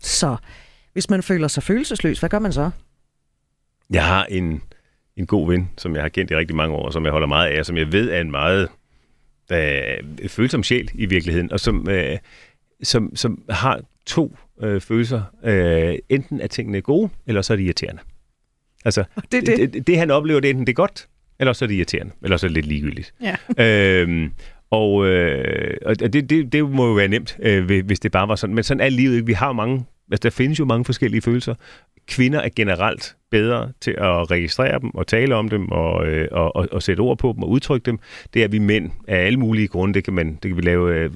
Så 0.00 0.36
hvis 0.92 1.10
man 1.10 1.22
føler 1.22 1.48
sig 1.48 1.62
følelsesløs, 1.62 2.20
hvad 2.20 2.30
gør 2.30 2.38
man 2.38 2.52
så? 2.52 2.70
Jeg 3.90 4.06
har 4.06 4.24
en, 4.24 4.62
en 5.16 5.26
god 5.26 5.48
ven, 5.48 5.70
som 5.76 5.94
jeg 5.94 6.02
har 6.02 6.08
kendt 6.08 6.30
i 6.30 6.36
rigtig 6.36 6.56
mange 6.56 6.74
år, 6.74 6.90
som 6.90 7.04
jeg 7.04 7.12
holder 7.12 7.28
meget 7.28 7.50
af, 7.50 7.58
og 7.60 7.66
som 7.66 7.76
jeg 7.76 7.92
ved 7.92 8.10
er 8.10 8.20
en 8.20 8.30
meget 8.30 8.68
øh, 9.52 10.28
følsom 10.28 10.62
sjæl 10.62 10.90
i 10.94 11.06
virkeligheden, 11.06 11.52
og 11.52 11.60
som, 11.60 11.88
øh, 11.90 12.18
som, 12.82 13.16
som 13.16 13.42
har 13.50 13.80
to 14.06 14.36
øh, 14.62 14.80
følelser. 14.80 15.22
Øh, 15.44 15.98
enten 16.08 16.40
er 16.40 16.46
tingene 16.46 16.80
gode, 16.80 17.10
eller 17.26 17.42
så 17.42 17.52
er 17.52 17.56
de 17.56 17.62
irriterende. 17.62 18.02
Altså, 18.86 19.04
det, 19.32 19.46
det. 19.46 19.72
Det, 19.72 19.86
det 19.86 19.98
han 19.98 20.10
oplever, 20.10 20.40
det 20.40 20.48
er 20.48 20.50
enten 20.50 20.66
det 20.66 20.72
er 20.72 20.74
godt, 20.74 21.08
eller 21.38 21.52
så 21.52 21.64
er 21.64 21.66
det 21.66 21.74
irriterende, 21.74 22.12
eller 22.22 22.36
så 22.36 22.46
er 22.46 22.48
det 22.48 22.54
lidt 22.54 22.66
ligegyldigt. 22.66 23.14
Ja. 23.58 24.02
øhm, 24.02 24.30
og, 24.70 25.06
øh, 25.06 25.76
og 25.86 26.00
det, 26.00 26.30
det, 26.30 26.52
det 26.52 26.70
må 26.70 26.86
jo 26.86 26.92
være 26.92 27.08
nemt, 27.08 27.36
øh, 27.42 27.82
hvis 27.86 28.00
det 28.00 28.12
bare 28.12 28.28
var 28.28 28.36
sådan. 28.36 28.54
Men 28.54 28.64
sådan 28.64 28.80
er 28.80 28.88
livet 28.88 29.14
ikke. 29.14 29.26
Vi 29.26 29.32
har 29.32 29.52
mange, 29.52 29.84
altså 30.10 30.22
der 30.22 30.30
findes 30.30 30.58
jo 30.58 30.64
mange 30.64 30.84
forskellige 30.84 31.22
følelser 31.22 31.54
kvinder 32.08 32.40
er 32.40 32.48
generelt 32.56 33.16
bedre 33.30 33.72
til 33.80 33.90
at 33.90 34.30
registrere 34.30 34.80
dem 34.80 34.94
og 34.94 35.06
tale 35.06 35.34
om 35.34 35.48
dem 35.48 35.72
og, 35.72 36.06
øh, 36.06 36.28
og, 36.32 36.56
og, 36.56 36.68
og 36.72 36.82
sætte 36.82 37.00
ord 37.00 37.18
på 37.18 37.32
dem 37.32 37.42
og 37.42 37.48
udtrykke 37.48 37.86
dem. 37.86 37.98
Det 38.34 38.44
er 38.44 38.48
vi 38.48 38.58
mænd 38.58 38.90
af 39.08 39.16
alle 39.26 39.38
mulige 39.38 39.68
grunde. 39.68 39.94
Det 39.94 40.04
kan, 40.04 40.14
man, 40.14 40.32
det 40.32 40.48
kan 40.48 40.56
vi 40.56 40.62
lave 40.62 40.94
øh, 40.94 41.10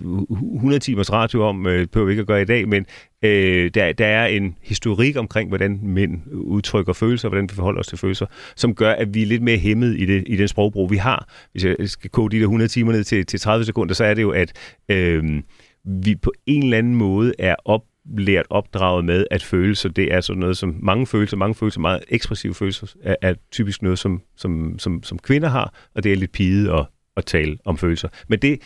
100 0.55 0.78
timers 0.78 1.12
radio 1.12 1.43
om, 1.43 1.66
øh, 1.66 1.86
behøver 1.86 2.07
vi 2.07 2.12
ikke 2.12 2.20
at 2.20 2.26
gøre 2.26 2.43
i 2.43 2.45
dag, 2.45 2.68
men 2.68 2.86
øh, 3.24 3.70
der, 3.74 3.93
der 3.93 4.07
er 4.07 4.26
en 4.26 4.57
historik 4.62 5.16
omkring, 5.16 5.49
hvordan 5.49 5.80
mænd 5.82 6.20
udtrykker 6.32 6.93
følelser, 6.93 7.28
hvordan 7.28 7.49
vi 7.51 7.55
forholder 7.55 7.80
os 7.80 7.86
til 7.86 7.99
følelser, 7.99 8.26
som 8.57 8.74
gør, 8.74 8.93
at 8.93 9.14
vi 9.14 9.22
er 9.22 9.26
lidt 9.26 9.43
mere 9.43 9.59
hæmmet 9.59 10.01
i, 10.01 10.05
det, 10.05 10.24
i 10.26 10.36
den 10.36 10.49
sprogbrug, 10.49 10.91
vi 10.91 10.97
har. 10.97 11.28
Hvis 11.53 11.64
jeg 11.64 11.76
skal 11.84 12.11
kode 12.11 12.36
de 12.36 12.36
der 12.36 12.45
100 12.45 12.68
timer 12.68 12.93
ned 12.93 13.05
til, 13.05 13.26
til 13.26 13.41
30 13.41 13.64
sekunder, 13.64 13.95
så 13.95 14.05
er 14.05 14.14
det 14.14 14.22
jo, 14.22 14.30
at 14.30 14.76
øh, 14.88 15.43
vi 15.84 16.14
på 16.14 16.32
en 16.47 16.62
eller 16.62 16.78
anden 16.78 16.95
måde 16.95 17.32
er 17.38 17.55
op 17.64 17.82
lært 18.18 18.46
opdraget 18.50 19.04
med, 19.04 19.26
at 19.30 19.42
følelser, 19.42 19.88
det 19.88 20.14
er 20.14 20.20
sådan 20.20 20.40
noget 20.40 20.56
som 20.56 20.76
mange 20.82 21.06
følelser, 21.06 21.36
mange 21.36 21.54
følelser, 21.54 21.80
meget 21.80 22.04
ekspressive 22.08 22.54
følelser, 22.54 22.86
er, 23.02 23.16
er 23.22 23.34
typisk 23.50 23.82
noget, 23.82 23.98
som, 23.98 24.22
som, 24.36 24.78
som, 24.78 25.02
som 25.02 25.18
kvinder 25.18 25.48
har, 25.48 25.74
og 25.94 26.04
det 26.04 26.12
er 26.12 26.16
lidt 26.16 26.32
pide 26.32 26.72
at, 26.72 26.86
at 27.16 27.24
tale 27.24 27.58
om 27.64 27.78
følelser. 27.78 28.08
Men 28.28 28.38
det 28.38 28.61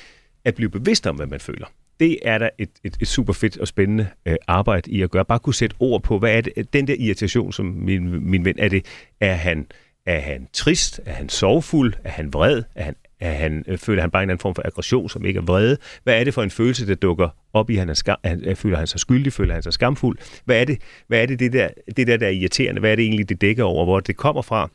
at 0.45 0.55
blive 0.55 0.71
bevidst 0.71 1.07
om, 1.07 1.17
hvad 1.17 1.27
man 1.27 1.41
føler, 1.41 1.67
det 2.01 2.19
er 2.23 2.39
da 2.39 2.51
et, 2.59 2.71
et, 2.85 2.97
et 3.01 3.09
super 3.09 3.33
fedt 3.33 3.59
og 3.59 3.69
spændende 3.69 4.09
øh, 4.27 4.37
arbejde 4.47 4.91
i 4.91 5.03
at 5.03 5.11
gøre. 5.11 5.25
Bare 5.25 5.39
kunne 5.39 5.55
sætte 5.55 5.77
ord 5.79 6.03
på, 6.03 6.19
hvad 6.19 6.37
er 6.37 6.41
det, 6.41 6.73
den 6.73 6.87
der 6.87 6.95
irritation, 6.99 7.53
som 7.53 7.67
min, 7.67 8.31
min 8.31 8.45
ven, 8.45 8.55
er 8.59 8.69
det, 8.69 8.87
er 9.21 9.35
han, 9.35 9.67
er 10.07 10.21
han 10.21 10.49
trist? 10.53 11.01
Er 11.07 11.13
han 11.13 11.29
sorgfuld? 11.29 11.95
Er 12.05 12.11
han 12.11 12.33
vred? 12.33 12.63
Er 12.75 12.85
han 12.85 12.95
er 13.21 13.33
han 13.33 13.65
øh, 13.69 13.79
føler 13.79 14.01
han 14.01 14.11
bare 14.11 14.23
en 14.23 14.31
anden 14.31 14.43
form 14.43 14.55
for 14.55 14.63
aggression, 14.65 15.09
som 15.09 15.25
ikke 15.25 15.39
er 15.39 15.43
vrede? 15.43 15.77
Hvad 16.03 16.21
er 16.21 16.25
det 16.25 16.35
for 16.35 16.43
en 16.43 16.51
følelse, 16.51 16.87
der 16.87 16.95
dukker 16.95 17.29
op 17.53 17.71
i, 17.71 17.75
han 17.75 17.89
er 17.89 17.95
skam, 17.95 18.17
han, 18.25 18.45
øh, 18.45 18.57
føler 18.57 18.79
han 18.79 18.87
sig 18.87 19.01
skyldig, 19.01 19.33
føler 19.33 19.55
han 19.55 19.63
sig 19.63 19.73
skamfuld? 19.73 20.19
Hvad 20.45 20.61
er 20.61 20.65
det, 20.65 20.79
hvad 21.07 21.23
er 21.23 21.27
det, 21.27 21.39
det, 21.39 21.53
der, 21.53 21.69
det 21.97 22.07
der, 22.07 22.17
der 22.17 22.27
er 22.27 22.31
irriterende? 22.31 22.81
Hvad 22.81 22.93
er 22.93 22.97
det 22.97 23.03
egentlig, 23.03 23.29
det 23.29 23.41
dækker 23.41 23.65
over? 23.65 23.85
Hvor 23.85 24.01
det 24.01 24.17
kommer 24.17 24.43
fra? 24.43 24.71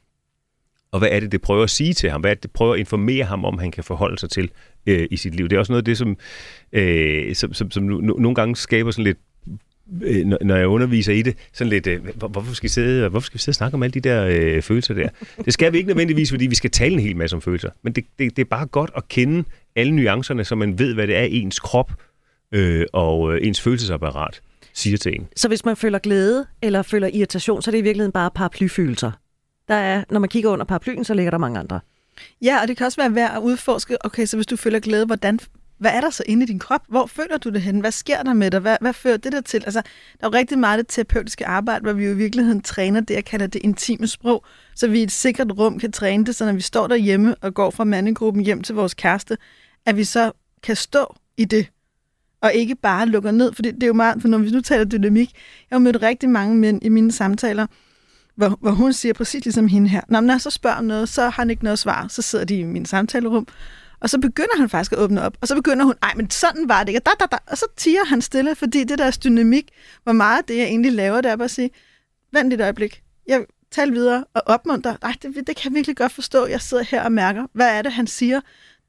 Og 0.91 0.99
hvad 0.99 1.09
er 1.11 1.19
det, 1.19 1.31
det 1.31 1.41
prøver 1.41 1.63
at 1.63 1.69
sige 1.69 1.93
til 1.93 2.09
ham? 2.09 2.21
Hvad 2.21 2.31
er 2.31 2.35
det, 2.35 2.43
det 2.43 2.51
prøver 2.51 2.73
at 2.73 2.79
informere 2.79 3.23
ham 3.23 3.45
om, 3.45 3.57
han 3.57 3.71
kan 3.71 3.83
forholde 3.83 4.17
sig 4.17 4.29
til 4.29 4.51
øh, 4.85 5.07
i 5.11 5.17
sit 5.17 5.35
liv? 5.35 5.49
Det 5.49 5.55
er 5.55 5.59
også 5.59 5.71
noget 5.71 5.81
af 5.81 5.85
det, 5.85 5.97
som, 5.97 6.17
øh, 6.71 7.35
som, 7.35 7.53
som, 7.53 7.71
som 7.71 7.83
nogle 7.83 8.35
gange 8.35 8.55
skaber 8.55 8.91
sådan 8.91 9.03
lidt 9.03 9.17
øh, 10.03 10.25
når 10.25 10.55
jeg 10.55 10.67
underviser 10.67 11.13
i 11.13 11.21
det, 11.21 11.37
sådan 11.53 11.69
lidt, 11.69 11.87
øh, 11.87 12.07
hvorfor, 12.15 12.53
skal 12.53 12.67
vi 12.67 12.69
sidde, 12.69 13.09
hvorfor 13.09 13.25
skal 13.25 13.33
vi 13.33 13.39
sidde 13.39 13.51
og 13.51 13.55
snakke 13.55 13.75
om 13.75 13.83
alle 13.83 13.93
de 13.93 13.99
der 13.99 14.25
øh, 14.25 14.61
følelser 14.61 14.93
der? 14.93 15.09
Det 15.45 15.53
skal 15.53 15.73
vi 15.73 15.77
ikke 15.77 15.87
nødvendigvis, 15.87 16.29
fordi 16.29 16.47
vi 16.47 16.55
skal 16.55 16.71
tale 16.71 16.93
en 16.93 16.99
hel 16.99 17.15
masse 17.15 17.35
om 17.35 17.41
følelser. 17.41 17.69
Men 17.81 17.93
det, 17.93 18.05
det, 18.19 18.35
det 18.35 18.41
er 18.41 18.49
bare 18.49 18.65
godt 18.65 18.91
at 18.95 19.07
kende 19.07 19.43
alle 19.75 19.95
nuancerne, 19.95 20.43
så 20.43 20.55
man 20.55 20.79
ved, 20.79 20.93
hvad 20.93 21.07
det 21.07 21.15
er, 21.15 21.23
ens 21.23 21.59
krop 21.59 21.91
øh, 22.51 22.85
og 22.93 23.33
øh, 23.33 23.47
ens 23.47 23.61
følelsesapparat 23.61 24.41
siger 24.73 24.97
til 24.97 25.15
en. 25.15 25.27
Så 25.35 25.47
hvis 25.47 25.65
man 25.65 25.75
føler 25.75 25.99
glæde 25.99 26.45
eller 26.61 26.81
føler 26.81 27.09
irritation, 27.13 27.61
så 27.61 27.69
er 27.69 27.71
det 27.71 27.79
i 27.79 27.81
virkeligheden 27.81 28.11
bare 28.11 28.31
paraplyfølelser? 28.35 29.11
Der 29.67 29.75
er, 29.75 30.03
når 30.09 30.19
man 30.19 30.29
kigger 30.29 30.49
under 30.49 30.65
paraplyen, 30.65 31.03
så 31.03 31.13
ligger 31.13 31.31
der 31.31 31.37
mange 31.37 31.59
andre. 31.59 31.79
Ja, 32.41 32.61
og 32.61 32.67
det 32.67 32.77
kan 32.77 32.85
også 32.85 33.01
være 33.01 33.15
værd 33.15 33.31
at 33.35 33.41
udforske, 33.41 34.05
okay, 34.05 34.25
så 34.25 34.37
hvis 34.37 34.47
du 34.47 34.55
føler 34.55 34.79
glæde, 34.79 35.05
hvordan 35.05 35.39
hvad 35.79 35.91
er 35.91 36.01
der 36.01 36.09
så 36.09 36.23
inde 36.25 36.43
i 36.43 36.47
din 36.47 36.59
krop? 36.59 36.81
Hvor 36.87 37.05
føler 37.05 37.37
du 37.37 37.49
det 37.49 37.61
hen? 37.61 37.79
Hvad 37.79 37.91
sker 37.91 38.23
der 38.23 38.33
med 38.33 38.51
dig? 38.51 38.59
Hvad, 38.59 38.77
hvad 38.81 38.93
fører 38.93 39.17
det 39.17 39.31
der 39.31 39.41
til? 39.41 39.63
Altså, 39.65 39.81
der 40.19 40.27
er 40.27 40.29
jo 40.33 40.37
rigtig 40.37 40.59
meget 40.59 40.79
det 40.79 40.87
terapeutiske 40.87 41.47
arbejde, 41.47 41.81
hvor 41.81 41.93
vi 41.93 42.05
jo 42.05 42.11
i 42.11 42.15
virkeligheden 42.15 42.61
træner 42.61 42.99
det, 42.99 43.13
jeg 43.13 43.25
kalder 43.25 43.47
det 43.47 43.61
intime 43.63 44.07
sprog, 44.07 44.45
så 44.75 44.87
vi 44.87 44.99
i 44.99 45.03
et 45.03 45.11
sikkert 45.11 45.51
rum 45.57 45.79
kan 45.79 45.91
træne 45.91 46.25
det, 46.25 46.35
så 46.35 46.45
når 46.45 46.53
vi 46.53 46.61
står 46.61 46.87
derhjemme 46.87 47.35
og 47.41 47.53
går 47.53 47.69
fra 47.69 47.83
mandegruppen 47.83 48.43
hjem 48.43 48.61
til 48.61 48.75
vores 48.75 48.93
kæreste, 48.93 49.37
at 49.85 49.97
vi 49.97 50.03
så 50.03 50.31
kan 50.63 50.75
stå 50.75 51.15
i 51.37 51.45
det, 51.45 51.67
og 52.41 52.53
ikke 52.53 52.75
bare 52.75 53.05
lukker 53.05 53.31
ned, 53.31 53.53
for 53.53 53.61
det, 53.61 53.73
det 53.75 53.83
er 53.83 53.87
jo 53.87 53.93
meget, 53.93 54.21
for 54.21 54.27
når 54.27 54.37
vi 54.37 54.49
nu 54.49 54.61
taler 54.61 54.85
dynamik, 54.85 55.31
jeg 55.69 55.75
har 55.75 55.79
mødt 55.79 56.01
rigtig 56.01 56.29
mange 56.29 56.55
mænd 56.57 56.85
i 56.85 56.89
mine 56.89 57.11
samtaler, 57.11 57.67
hvor, 58.35 58.57
hvor 58.61 58.71
hun 58.71 58.93
siger 58.93 59.13
præcis 59.13 59.45
ligesom 59.45 59.67
hende 59.67 59.89
her, 59.89 60.01
når 60.09 60.31
jeg 60.31 60.41
så 60.41 60.49
spørger 60.49 60.77
om 60.77 60.85
noget, 60.85 61.09
så 61.09 61.21
har 61.21 61.29
han 61.29 61.49
ikke 61.49 61.63
noget 61.63 61.79
svar, 61.79 62.07
så 62.07 62.21
sidder 62.21 62.45
de 62.45 62.59
i 62.59 62.63
min 62.63 62.85
samtalerum, 62.85 63.47
og 64.01 64.09
så 64.09 64.19
begynder 64.19 64.57
han 64.57 64.69
faktisk 64.69 64.91
at 64.91 64.97
åbne 64.97 65.21
op, 65.21 65.37
og 65.41 65.47
så 65.47 65.55
begynder 65.55 65.85
hun, 65.85 65.93
ej, 66.03 66.13
men 66.15 66.29
sådan 66.29 66.69
var 66.69 66.83
det 66.83 66.89
ikke, 66.89 66.99
og, 66.99 67.05
da, 67.05 67.11
da, 67.19 67.25
da, 67.31 67.37
og 67.47 67.57
så 67.57 67.65
tiger 67.77 68.05
han 68.05 68.21
stille, 68.21 68.55
fordi 68.55 68.83
det 68.83 68.99
der 68.99 69.17
dynamik, 69.23 69.69
hvor 70.03 70.13
meget 70.13 70.47
det, 70.47 70.57
jeg 70.57 70.65
egentlig 70.65 70.91
laver, 70.91 71.21
det 71.21 71.31
er 71.31 71.35
bare 71.35 71.45
at 71.45 71.51
sige, 71.51 71.69
vent 72.33 72.53
et 72.53 72.61
øjeblik, 72.61 73.03
jeg 73.27 73.45
taler 73.71 73.93
videre 73.93 74.25
og 74.33 74.41
opmunter, 74.45 74.95
ej, 75.01 75.13
det, 75.21 75.35
det 75.35 75.55
kan 75.55 75.71
jeg 75.71 75.75
virkelig 75.75 75.97
godt 75.97 76.11
forstå, 76.11 76.45
jeg 76.45 76.61
sidder 76.61 76.83
her 76.83 77.03
og 77.03 77.11
mærker, 77.11 77.47
hvad 77.53 77.77
er 77.77 77.81
det, 77.81 77.91
han 77.91 78.07
siger, 78.07 78.41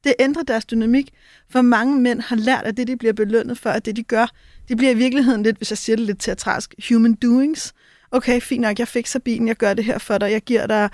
det 0.05 0.15
ændrer 0.21 0.43
deres 0.43 0.65
dynamik, 0.65 1.11
for 1.51 1.63
mange 1.63 2.01
mænd 2.01 2.21
har 2.21 2.37
lært, 2.37 2.65
at 2.65 2.77
det, 2.77 2.87
de 2.87 2.97
bliver 2.97 3.13
belønnet 3.13 3.59
for, 3.59 3.71
at 3.71 3.85
det, 3.85 3.97
de 3.97 4.03
gør, 4.03 4.27
det 4.69 4.77
bliver 4.77 4.93
i 4.93 4.97
virkeligheden 4.97 5.43
lidt, 5.43 5.57
hvis 5.57 5.71
jeg 5.71 5.79
siger 5.79 5.97
det 5.97 6.07
lidt 6.07 6.21
teatralsk, 6.21 6.75
human 6.89 7.15
doings. 7.15 7.75
Okay, 8.11 8.41
fint 8.41 8.61
nok, 8.61 8.79
jeg 8.79 8.89
fikser 8.89 9.19
bilen, 9.19 9.49
jeg 9.49 9.57
gør 9.57 9.75
det 9.75 9.85
her 9.85 9.99
for 9.99 10.19
dig, 10.19 10.31
jeg 10.31 10.43
giver 10.43 10.67
dig, 10.67 10.91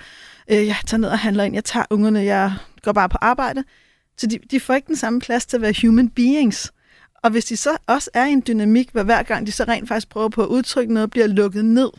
øh, 0.51 0.67
jeg 0.67 0.75
tager 0.85 1.01
ned 1.01 1.09
og 1.09 1.19
handler 1.19 1.43
ind, 1.43 1.53
jeg 1.53 1.63
tager 1.63 1.85
ungerne, 1.89 2.19
jeg 2.19 2.53
går 2.81 2.91
bare 2.91 3.09
på 3.09 3.17
arbejde. 3.21 3.63
Så 4.17 4.27
de, 4.27 4.39
de 4.51 4.59
får 4.59 4.73
ikke 4.73 4.87
den 4.87 4.95
samme 4.95 5.19
plads 5.19 5.45
til 5.45 5.57
at 5.57 5.61
være 5.61 5.73
human 5.81 6.09
beings. 6.09 6.71
Og 7.23 7.31
hvis 7.31 7.45
de 7.45 7.57
så 7.57 7.77
også 7.87 8.09
er 8.13 8.25
i 8.25 8.31
en 8.31 8.43
dynamik, 8.47 8.89
hvor 8.91 9.03
hver 9.03 9.23
gang 9.23 9.47
de 9.47 9.51
så 9.51 9.63
rent 9.63 9.87
faktisk 9.87 10.09
prøver 10.09 10.29
på 10.29 10.43
at 10.43 10.47
udtrykke 10.47 10.93
noget, 10.93 11.09
bliver 11.09 11.27
lukket 11.27 11.65
ned. 11.65 11.89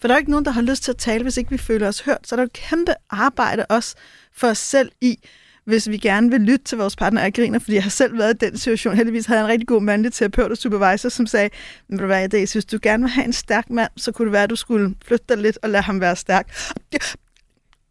For 0.00 0.08
der 0.08 0.14
er 0.14 0.18
ikke 0.18 0.30
nogen, 0.30 0.44
der 0.44 0.50
har 0.50 0.62
lyst 0.62 0.82
til 0.82 0.90
at 0.90 0.96
tale, 0.96 1.22
hvis 1.22 1.36
ikke 1.36 1.50
vi 1.50 1.58
føler 1.58 1.88
os 1.88 2.00
hørt. 2.00 2.18
Så 2.24 2.34
er 2.34 2.36
der 2.36 2.44
et 2.44 2.52
kæmpe 2.52 2.94
arbejde 3.10 3.66
også 3.66 3.94
for 4.32 4.48
os 4.48 4.58
selv 4.58 4.92
i, 5.00 5.18
hvis 5.64 5.88
vi 5.88 5.96
gerne 5.96 6.30
vil 6.30 6.40
lytte 6.40 6.64
til 6.64 6.78
vores 6.78 6.96
partner. 6.96 7.22
Jeg 7.22 7.34
griner, 7.34 7.58
fordi 7.58 7.74
jeg 7.74 7.82
har 7.82 7.90
selv 7.90 8.18
været 8.18 8.34
i 8.34 8.46
den 8.46 8.58
situation. 8.58 8.96
Heldigvis 8.96 9.26
havde 9.26 9.40
jeg 9.40 9.44
en 9.46 9.50
rigtig 9.52 9.68
god 9.68 9.82
mandlig 9.82 10.12
terapeut 10.12 10.50
og 10.50 10.56
supervisor, 10.56 11.08
som 11.08 11.26
sagde, 11.26 11.50
men 11.88 11.98
hvad 11.98 12.22
er 12.22 12.26
det, 12.26 12.52
hvis 12.52 12.64
du 12.64 12.78
gerne 12.82 13.02
vil 13.02 13.10
have 13.10 13.24
en 13.24 13.32
stærk 13.32 13.70
mand, 13.70 13.90
så 13.96 14.12
kunne 14.12 14.26
det 14.26 14.32
være, 14.32 14.42
at 14.42 14.50
du 14.50 14.56
skulle 14.56 14.94
flytte 15.04 15.24
dig 15.28 15.38
lidt 15.38 15.58
og 15.62 15.70
lade 15.70 15.82
ham 15.82 16.00
være 16.00 16.16
stærk. 16.16 16.54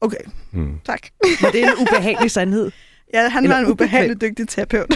Okay, 0.01 0.21
hmm. 0.51 0.79
tak. 0.85 1.01
Men 1.41 1.51
det 1.51 1.63
er 1.63 1.71
en 1.71 1.77
ubehagelig 1.77 2.31
sandhed. 2.31 2.71
Ja, 3.13 3.29
han 3.29 3.43
Eller 3.43 3.55
var 3.55 3.65
en 3.65 3.71
ubehagelig 3.71 4.21
dygtig 4.21 4.47
terapeut. 4.47 4.89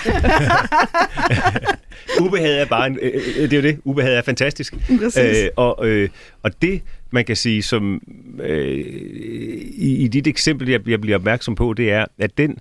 Ubehag 2.21 2.61
er 2.61 2.65
bare 2.65 2.87
en, 2.87 2.99
øh, 3.01 3.11
øh, 3.13 3.51
det 3.51 3.53
er 3.53 3.57
jo 3.57 3.63
det. 3.63 3.79
Ubehag 3.83 4.15
er 4.15 4.21
fantastisk. 4.21 4.73
Præcis. 4.99 5.37
Øh, 5.37 5.49
og, 5.55 5.87
øh, 5.87 6.09
og 6.43 6.61
det, 6.61 6.81
man 7.11 7.25
kan 7.25 7.35
sige, 7.35 7.63
som 7.63 8.01
øh, 8.39 8.77
i, 9.75 10.03
i 10.03 10.07
dit 10.07 10.27
eksempel, 10.27 10.69
jeg, 10.69 10.87
jeg 10.87 11.01
bliver 11.01 11.17
opmærksom 11.17 11.55
på, 11.55 11.73
det 11.73 11.91
er, 11.91 12.05
at 12.17 12.37
den, 12.37 12.57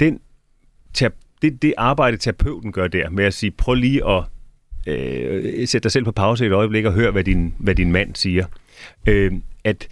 den 0.00 0.20
det, 1.42 1.62
det 1.62 1.74
arbejde, 1.76 2.16
terapeuten 2.16 2.72
gør 2.72 2.86
der, 2.86 3.10
med 3.10 3.24
at 3.24 3.34
sige, 3.34 3.50
prøv 3.50 3.74
lige 3.74 4.08
at 4.08 4.24
øh, 4.86 5.68
sætte 5.68 5.82
dig 5.82 5.92
selv 5.92 6.04
på 6.04 6.12
pause 6.12 6.46
et 6.46 6.52
øjeblik 6.52 6.84
og 6.84 6.92
høre, 6.92 7.10
hvad 7.10 7.24
din, 7.24 7.54
hvad 7.58 7.74
din 7.74 7.92
mand 7.92 8.14
siger. 8.14 8.46
Øh, 9.06 9.32
at 9.64 9.88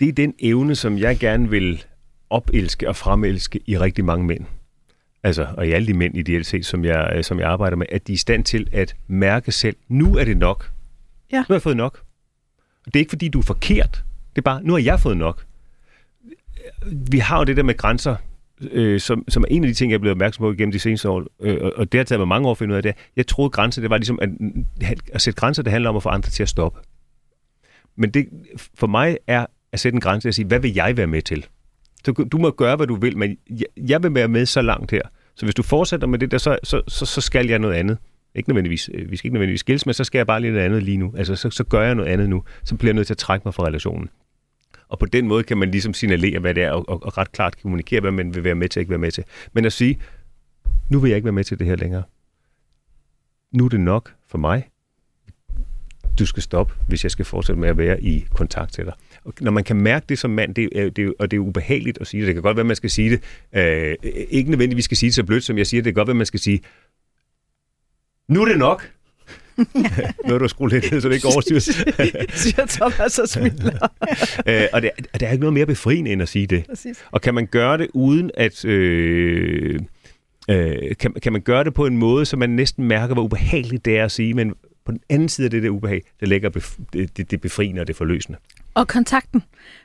det 0.00 0.08
er 0.08 0.12
den 0.12 0.34
evne, 0.38 0.74
som 0.74 0.98
jeg 0.98 1.18
gerne 1.18 1.50
vil 1.50 1.84
opelske 2.30 2.88
og 2.88 2.96
fremelske 2.96 3.60
i 3.66 3.78
rigtig 3.78 4.04
mange 4.04 4.26
mænd. 4.26 4.44
Altså, 5.22 5.46
og 5.56 5.66
i 5.66 5.70
alle 5.70 5.86
de 5.86 5.94
mænd 5.94 6.16
ideelt 6.16 6.46
set, 6.46 6.66
som 6.66 6.84
jeg, 6.84 7.12
øh, 7.16 7.24
som 7.24 7.38
jeg 7.38 7.48
arbejder 7.48 7.76
med, 7.76 7.86
at 7.88 8.06
de 8.06 8.12
er 8.12 8.14
i 8.14 8.16
stand 8.16 8.44
til 8.44 8.68
at 8.72 8.96
mærke 9.06 9.52
selv, 9.52 9.76
nu 9.88 10.16
er 10.16 10.24
det 10.24 10.36
nok. 10.36 10.70
Ja. 11.32 11.38
Nu 11.38 11.44
har 11.46 11.54
jeg 11.54 11.62
fået 11.62 11.76
nok. 11.76 12.02
Det 12.84 12.96
er 12.96 13.00
ikke, 13.00 13.10
fordi 13.10 13.28
du 13.28 13.38
er 13.38 13.42
forkert. 13.42 14.04
Det 14.30 14.38
er 14.38 14.42
bare, 14.42 14.62
nu 14.62 14.72
har 14.72 14.80
jeg 14.80 15.00
fået 15.00 15.16
nok. 15.16 15.44
Vi 17.10 17.18
har 17.18 17.38
jo 17.38 17.44
det 17.44 17.56
der 17.56 17.62
med 17.62 17.76
grænser, 17.76 18.16
øh, 18.60 19.00
som, 19.00 19.24
som 19.28 19.42
er 19.42 19.46
en 19.50 19.64
af 19.64 19.68
de 19.68 19.74
ting, 19.74 19.90
jeg 19.90 19.94
er 19.94 20.00
blevet 20.00 20.14
opmærksom 20.14 20.42
på 20.42 20.52
gennem 20.52 20.72
de 20.72 20.78
seneste 20.78 21.08
år, 21.08 21.26
øh, 21.40 21.70
og 21.76 21.92
det 21.92 21.98
har 21.98 22.04
taget 22.04 22.20
mig 22.20 22.28
mange 22.28 22.48
år 22.48 22.52
at 22.52 22.58
finde 22.58 22.72
ud 22.72 22.76
af 22.76 22.82
det. 22.82 22.94
Jeg 23.16 23.26
troede, 23.26 23.50
grænser, 23.50 23.80
det 23.80 23.90
var 23.90 23.96
ligesom, 23.96 24.18
at, 24.22 24.30
at 25.12 25.22
sætte 25.22 25.40
grænser, 25.40 25.62
det 25.62 25.72
handler 25.72 25.90
om 25.90 25.96
at 25.96 26.02
få 26.02 26.08
andre 26.08 26.30
til 26.30 26.42
at 26.42 26.48
stoppe. 26.48 26.80
Men 27.96 28.10
det, 28.10 28.28
for 28.74 28.86
mig 28.86 29.18
er 29.26 29.46
at 29.72 29.80
sætte 29.80 29.96
en 29.96 30.00
grænse 30.00 30.28
og 30.28 30.34
sige, 30.34 30.46
hvad 30.46 30.60
vil 30.60 30.74
jeg 30.74 30.96
være 30.96 31.06
med 31.06 31.22
til? 31.22 31.46
Du, 32.08 32.24
du 32.32 32.38
må 32.38 32.50
gøre, 32.50 32.76
hvad 32.76 32.86
du 32.86 32.94
vil, 32.94 33.16
men 33.16 33.36
jeg, 33.50 33.66
jeg 33.76 34.02
vil 34.02 34.14
være 34.14 34.28
med 34.28 34.46
så 34.46 34.62
langt 34.62 34.90
her. 34.90 35.02
Så 35.34 35.46
hvis 35.46 35.54
du 35.54 35.62
fortsætter 35.62 36.06
med 36.06 36.18
det 36.18 36.30
der, 36.30 36.38
så, 36.38 36.58
så, 36.64 36.82
så, 36.88 37.06
så 37.06 37.20
skal 37.20 37.46
jeg 37.48 37.58
noget 37.58 37.74
andet. 37.74 37.98
Ikke 38.34 38.48
nødvendigvis, 38.48 38.90
øh, 38.94 39.10
vi 39.10 39.16
skal 39.16 39.28
ikke 39.28 39.34
nødvendigvis 39.34 39.60
skilles, 39.60 39.86
men 39.86 39.94
så 39.94 40.04
skal 40.04 40.18
jeg 40.18 40.26
bare 40.26 40.40
lige 40.40 40.52
noget 40.52 40.64
andet 40.64 40.82
lige 40.82 40.96
nu. 40.96 41.14
Altså, 41.16 41.36
så, 41.36 41.50
så 41.50 41.64
gør 41.64 41.82
jeg 41.82 41.94
noget 41.94 42.08
andet 42.08 42.28
nu. 42.28 42.42
Så 42.64 42.74
bliver 42.74 42.90
jeg 42.90 42.94
nødt 42.94 43.06
til 43.06 43.14
at 43.14 43.18
trække 43.18 43.44
mig 43.44 43.54
fra 43.54 43.64
relationen. 43.64 44.08
Og 44.88 44.98
på 44.98 45.06
den 45.06 45.28
måde 45.28 45.42
kan 45.42 45.58
man 45.58 45.70
ligesom 45.70 45.94
signalere, 45.94 46.38
hvad 46.38 46.54
det 46.54 46.62
er, 46.62 46.70
og, 46.70 46.88
og, 46.88 47.02
og 47.02 47.18
ret 47.18 47.32
klart 47.32 47.62
kommunikere, 47.62 48.00
hvad 48.00 48.10
man 48.10 48.34
vil 48.34 48.44
være 48.44 48.54
med 48.54 48.68
til 48.68 48.80
og 48.80 48.82
ikke 48.82 48.90
være 48.90 48.98
med 48.98 49.10
til. 49.10 49.24
Men 49.52 49.64
at 49.64 49.72
sige, 49.72 50.00
nu 50.90 50.98
vil 50.98 51.08
jeg 51.08 51.16
ikke 51.16 51.24
være 51.24 51.32
med 51.32 51.44
til 51.44 51.58
det 51.58 51.66
her 51.66 51.76
længere. 51.76 52.02
Nu 53.52 53.64
er 53.64 53.68
det 53.68 53.80
nok 53.80 54.14
for 54.26 54.38
mig. 54.38 54.68
Du 56.18 56.26
skal 56.26 56.42
stoppe, 56.42 56.74
hvis 56.88 57.04
jeg 57.04 57.10
skal 57.10 57.24
fortsætte 57.24 57.60
med 57.60 57.68
at 57.68 57.78
være 57.78 58.02
i 58.02 58.26
kontakt 58.34 58.72
til 58.72 58.84
dig. 58.84 58.94
Og 59.24 59.34
når 59.40 59.50
man 59.50 59.64
kan 59.64 59.76
mærke 59.76 60.06
det 60.08 60.18
som 60.18 60.30
mand, 60.30 60.54
det 60.54 60.68
er, 60.74 60.90
det 60.90 61.14
og 61.18 61.30
det 61.30 61.36
er 61.36 61.40
ubehageligt 61.40 61.98
at 62.00 62.06
sige 62.06 62.20
det. 62.20 62.26
Det 62.26 62.34
kan 62.34 62.42
godt 62.42 62.56
være, 62.56 62.62
at 62.62 62.66
man 62.66 62.76
skal 62.76 62.90
sige 62.90 63.10
det. 63.10 63.22
Øh, 63.52 63.96
ikke 64.30 64.50
nødvendigvis 64.50 64.84
skal 64.84 64.96
sige 64.96 65.08
det 65.08 65.14
så 65.14 65.24
blødt, 65.24 65.44
som 65.44 65.58
jeg 65.58 65.66
siger. 65.66 65.82
Det 65.82 65.94
kan 65.94 66.00
godt 66.00 66.08
være, 66.08 66.12
at 66.12 66.16
man 66.16 66.26
skal 66.26 66.40
sige, 66.40 66.60
nu 68.28 68.42
er 68.42 68.48
det 68.48 68.58
nok. 68.58 68.90
nu 70.28 70.34
er 70.34 70.38
du 70.38 70.48
skruet 70.48 70.72
lidt 70.72 70.92
ned, 70.92 71.00
så 71.00 71.08
det 71.08 71.14
ikke 71.14 71.28
overstyres. 71.28 71.64
siger 72.42 72.66
Thomas 72.66 73.18
og 73.18 73.28
smiler. 73.28 73.88
øh, 74.48 74.66
og 74.72 74.82
det, 74.82 74.90
der 75.20 75.26
er 75.26 75.32
ikke 75.32 75.40
noget 75.40 75.54
mere 75.54 75.66
befriende 75.66 76.12
end 76.12 76.22
at 76.22 76.28
sige 76.28 76.46
det. 76.46 76.64
Præcis. 76.68 77.04
Og 77.10 77.20
kan 77.20 77.34
man 77.34 77.46
gøre 77.46 77.78
det 77.78 77.88
uden 77.94 78.30
at... 78.34 78.64
Øh, 78.64 79.80
øh, 80.50 80.96
kan, 81.00 81.12
kan 81.22 81.32
man 81.32 81.42
gøre 81.42 81.64
det 81.64 81.74
på 81.74 81.86
en 81.86 81.96
måde, 81.96 82.26
så 82.26 82.36
man 82.36 82.50
næsten 82.50 82.84
mærker, 82.84 83.14
hvor 83.14 83.22
ubehageligt 83.22 83.84
det 83.84 83.98
er 83.98 84.04
at 84.04 84.12
sige, 84.12 84.34
men 84.34 84.54
på 84.84 84.92
den 84.92 85.00
anden 85.08 85.28
side 85.28 85.44
af 85.44 85.50
det 85.50 85.62
der 85.62 85.70
ubehag, 85.70 86.02
der 86.20 86.26
ligger 86.26 86.50
bef- 86.56 86.84
det, 86.92 87.16
det, 87.16 87.30
det 87.30 87.40
befriende 87.40 87.80
og 87.80 87.86
det 87.86 87.96
forløsende. 87.96 88.38
Og 88.78 88.88
kontakten. 88.88 89.42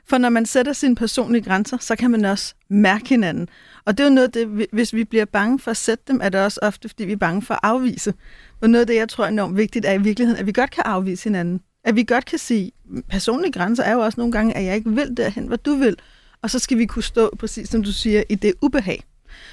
For 0.08 0.18
når 0.18 0.28
man 0.28 0.46
sætter 0.46 0.72
sine 0.72 0.94
personlige 0.94 1.42
grænser, 1.42 1.78
så 1.80 1.96
kan 1.96 2.10
man 2.10 2.24
også 2.24 2.54
mærke 2.68 3.08
hinanden. 3.08 3.48
Og 3.84 3.98
det 3.98 4.04
er 4.04 4.08
jo 4.08 4.14
noget, 4.14 4.34
det, 4.34 4.68
hvis 4.72 4.94
vi 4.94 5.04
bliver 5.04 5.24
bange 5.24 5.58
for 5.58 5.70
at 5.70 5.76
sætte 5.76 6.04
dem, 6.08 6.20
er 6.22 6.28
det 6.28 6.40
også 6.40 6.60
ofte, 6.62 6.88
fordi 6.88 7.04
vi 7.04 7.12
er 7.12 7.16
bange 7.16 7.42
for 7.42 7.54
at 7.54 7.60
afvise. 7.62 8.14
Og 8.60 8.70
noget 8.70 8.80
af 8.80 8.86
det, 8.86 8.94
jeg 8.94 9.08
tror 9.08 9.24
er 9.24 9.28
enormt 9.28 9.56
vigtigt, 9.56 9.84
er 9.84 9.92
i 9.92 10.02
virkeligheden, 10.02 10.40
at 10.40 10.46
vi 10.46 10.52
godt 10.52 10.70
kan 10.70 10.82
afvise 10.86 11.24
hinanden. 11.24 11.60
At 11.84 11.96
vi 11.96 12.04
godt 12.04 12.24
kan 12.24 12.38
sige, 12.38 12.72
personlige 13.08 13.52
grænser 13.52 13.82
er 13.82 13.92
jo 13.92 14.00
også 14.00 14.20
nogle 14.20 14.32
gange, 14.32 14.56
at 14.56 14.64
jeg 14.64 14.76
ikke 14.76 14.90
vil 14.90 15.16
derhen, 15.16 15.46
hvad 15.46 15.58
du 15.58 15.74
vil. 15.74 15.96
Og 16.42 16.50
så 16.50 16.58
skal 16.58 16.78
vi 16.78 16.86
kunne 16.86 17.02
stå, 17.02 17.36
præcis 17.38 17.68
som 17.68 17.82
du 17.82 17.92
siger, 17.92 18.22
i 18.28 18.34
det 18.34 18.54
ubehag. 18.62 19.04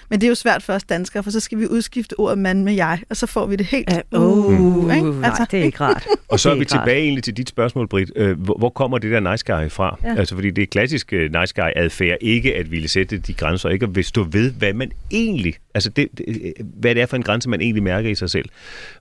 Men 0.09 0.21
det 0.21 0.27
er 0.27 0.29
jo 0.29 0.35
svært 0.35 0.63
for 0.63 0.73
os 0.73 0.83
danskere, 0.83 1.23
for 1.23 1.31
så 1.31 1.39
skal 1.39 1.57
vi 1.59 1.67
udskifte 1.67 2.19
ordet 2.19 2.37
mand 2.37 2.63
med 2.63 2.73
jeg, 2.73 2.99
og 3.09 3.17
så 3.17 3.27
får 3.27 3.45
vi 3.45 3.55
det 3.55 3.65
helt... 3.65 3.89
Ja, 3.89 4.17
uh, 4.19 4.95
ikke? 4.95 5.11
Nej, 5.11 5.45
det 5.51 5.59
er 5.59 5.63
ikke 5.63 5.81
rart. 5.81 6.07
Og 6.29 6.39
så 6.39 6.49
er 6.49 6.53
Det 6.53 6.59
vi 6.59 6.65
rart. 6.65 6.81
tilbage 6.85 7.03
egentlig 7.03 7.23
til 7.23 7.37
dit 7.37 7.49
spørgsmål, 7.49 7.87
Britt. 7.87 8.11
Øh, 8.15 8.41
hvor, 8.41 8.55
hvor 8.57 8.69
kommer 8.69 8.97
det 8.97 9.11
der 9.11 9.31
nice 9.31 9.45
guy 9.45 9.69
fra? 9.69 9.99
Ja. 10.03 10.15
Altså, 10.15 10.35
fordi 10.35 10.49
det 10.51 10.61
er 10.61 10.65
klassisk 10.65 11.13
øh, 11.13 11.33
nice 11.41 11.53
guy 11.55 11.69
adfærd, 11.75 12.17
ikke 12.21 12.55
at 12.55 12.71
ville 12.71 12.87
sætte 12.87 13.17
de 13.17 13.33
grænser, 13.33 13.69
ikke 13.69 13.83
at 13.85 13.95
vil 13.95 14.03
stå 14.03 14.23
ved, 14.23 14.51
hvad 14.51 14.73
man 14.73 14.91
egentlig, 15.11 15.55
altså 15.73 15.89
det, 15.89 16.07
det, 16.17 16.53
hvad 16.79 16.95
det 16.95 17.01
er 17.01 17.05
for 17.05 17.15
en 17.15 17.23
grænse, 17.23 17.49
man 17.49 17.61
egentlig 17.61 17.83
mærker 17.83 18.09
i 18.09 18.15
sig 18.15 18.29
selv. 18.29 18.49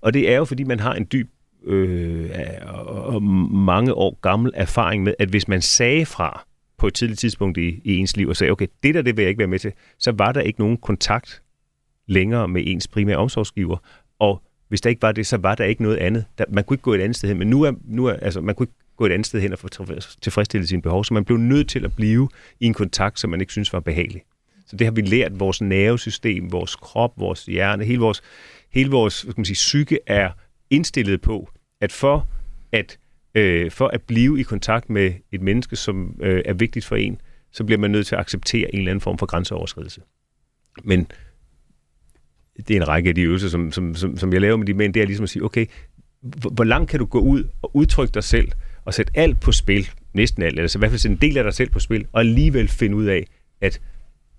Og 0.00 0.14
det 0.14 0.30
er 0.32 0.36
jo, 0.36 0.44
fordi 0.44 0.64
man 0.64 0.80
har 0.80 0.94
en 0.94 1.06
dyb 1.12 1.28
øh, 1.66 2.30
og 2.66 3.06
og 3.14 3.22
mange 3.52 3.94
år 3.94 4.18
gammel 4.22 4.52
erfaring 4.54 5.02
med, 5.02 5.14
at 5.18 5.28
hvis 5.28 5.48
man 5.48 5.62
sagde 5.62 6.06
fra 6.06 6.44
på 6.80 6.86
et 6.86 6.94
tidligt 6.94 7.20
tidspunkt 7.20 7.58
i, 7.58 7.80
i 7.84 7.96
ens 7.96 8.16
liv 8.16 8.28
og 8.28 8.36
sagde, 8.36 8.50
okay, 8.50 8.66
det 8.82 8.94
der, 8.94 9.02
det 9.02 9.16
vil 9.16 9.22
jeg 9.22 9.28
ikke 9.28 9.38
være 9.38 9.48
med 9.48 9.58
til, 9.58 9.72
så 9.98 10.12
var 10.12 10.32
der 10.32 10.40
ikke 10.40 10.60
nogen 10.60 10.76
kontakt 10.76 11.42
længere 12.06 12.48
med 12.48 12.62
ens 12.66 12.88
primære 12.88 13.16
omsorgsgiver, 13.16 13.76
og 14.18 14.42
hvis 14.68 14.80
der 14.80 14.90
ikke 14.90 15.02
var 15.02 15.12
det, 15.12 15.26
så 15.26 15.36
var 15.36 15.54
der 15.54 15.64
ikke 15.64 15.82
noget 15.82 15.96
andet. 15.96 16.24
Der, 16.38 16.44
man 16.48 16.64
kunne 16.64 16.74
ikke 16.74 16.82
gå 16.82 16.94
et 16.94 17.00
andet 17.00 17.16
sted 17.16 17.28
hen, 17.28 17.38
men 17.38 17.50
nu 17.50 17.62
er, 17.62 17.72
nu 17.84 18.06
er 18.06 18.12
altså, 18.12 18.40
man 18.40 18.54
kunne 18.54 18.64
ikke 18.64 18.74
gå 18.96 19.06
et 19.06 19.12
andet 19.12 19.26
sted 19.26 19.40
hen 19.40 19.52
og 19.52 19.58
få 19.58 19.68
tilfredsstillet 20.20 20.68
sine 20.68 20.82
behov, 20.82 21.04
så 21.04 21.14
man 21.14 21.24
blev 21.24 21.38
nødt 21.38 21.68
til 21.68 21.84
at 21.84 21.96
blive 21.96 22.28
i 22.60 22.66
en 22.66 22.74
kontakt, 22.74 23.20
som 23.20 23.30
man 23.30 23.40
ikke 23.40 23.52
synes 23.52 23.72
var 23.72 23.80
behagelig. 23.80 24.22
Så 24.66 24.76
det 24.76 24.86
har 24.86 24.92
vi 24.92 25.00
lært, 25.00 25.40
vores 25.40 25.60
nervesystem, 25.60 26.52
vores 26.52 26.76
krop, 26.76 27.12
vores 27.16 27.44
hjerne, 27.44 27.84
hele 27.84 28.00
vores, 28.00 28.22
hele 28.70 28.90
vores 28.90 29.22
hvad 29.22 29.32
skal 29.32 29.40
man 29.40 29.44
sige, 29.44 29.54
psyke 29.54 29.98
er 30.06 30.30
indstillet 30.70 31.20
på, 31.20 31.50
at 31.80 31.92
for 31.92 32.28
at, 32.72 32.98
øh, 33.34 33.70
for 33.70 33.88
at 33.88 34.02
blive 34.02 34.40
i 34.40 34.42
kontakt 34.42 34.90
med 34.90 35.12
et 35.32 35.42
menneske, 35.42 35.76
som 35.76 36.16
øh, 36.22 36.42
er 36.44 36.52
vigtigt 36.52 36.84
for 36.84 36.96
en, 36.96 37.20
så 37.52 37.64
bliver 37.64 37.78
man 37.78 37.90
nødt 37.90 38.06
til 38.06 38.14
at 38.14 38.20
acceptere 38.20 38.74
en 38.74 38.78
eller 38.78 38.90
anden 38.90 39.00
form 39.00 39.18
for 39.18 39.26
grænseoverskridelse. 39.26 40.00
Men 40.84 41.06
det 42.56 42.70
er 42.70 42.80
en 42.80 42.88
række 42.88 43.08
af 43.08 43.14
de 43.14 43.22
øvelser, 43.22 43.48
som, 43.48 43.72
som, 43.72 43.94
som, 43.94 44.16
som 44.16 44.32
jeg 44.32 44.40
laver 44.40 44.56
med 44.56 44.66
de 44.66 44.74
mænd, 44.74 44.94
det 44.94 45.02
er 45.02 45.06
ligesom 45.06 45.22
at 45.22 45.28
sige, 45.30 45.44
okay, 45.44 45.66
hvor, 46.20 46.64
langt 46.64 46.90
kan 46.90 46.98
du 46.98 47.04
gå 47.04 47.20
ud 47.20 47.44
og 47.62 47.76
udtrykke 47.76 48.12
dig 48.12 48.24
selv, 48.24 48.52
og 48.84 48.94
sætte 48.94 49.12
alt 49.14 49.40
på 49.40 49.52
spil, 49.52 49.90
næsten 50.12 50.42
alt, 50.42 50.60
altså 50.60 50.78
i 50.78 50.80
hvert 50.80 50.90
fald 50.90 50.98
sætte 50.98 51.12
en 51.14 51.20
del 51.20 51.38
af 51.38 51.44
dig 51.44 51.54
selv 51.54 51.70
på 51.70 51.78
spil, 51.78 52.06
og 52.12 52.20
alligevel 52.20 52.68
finde 52.68 52.96
ud 52.96 53.04
af, 53.04 53.26
at 53.60 53.80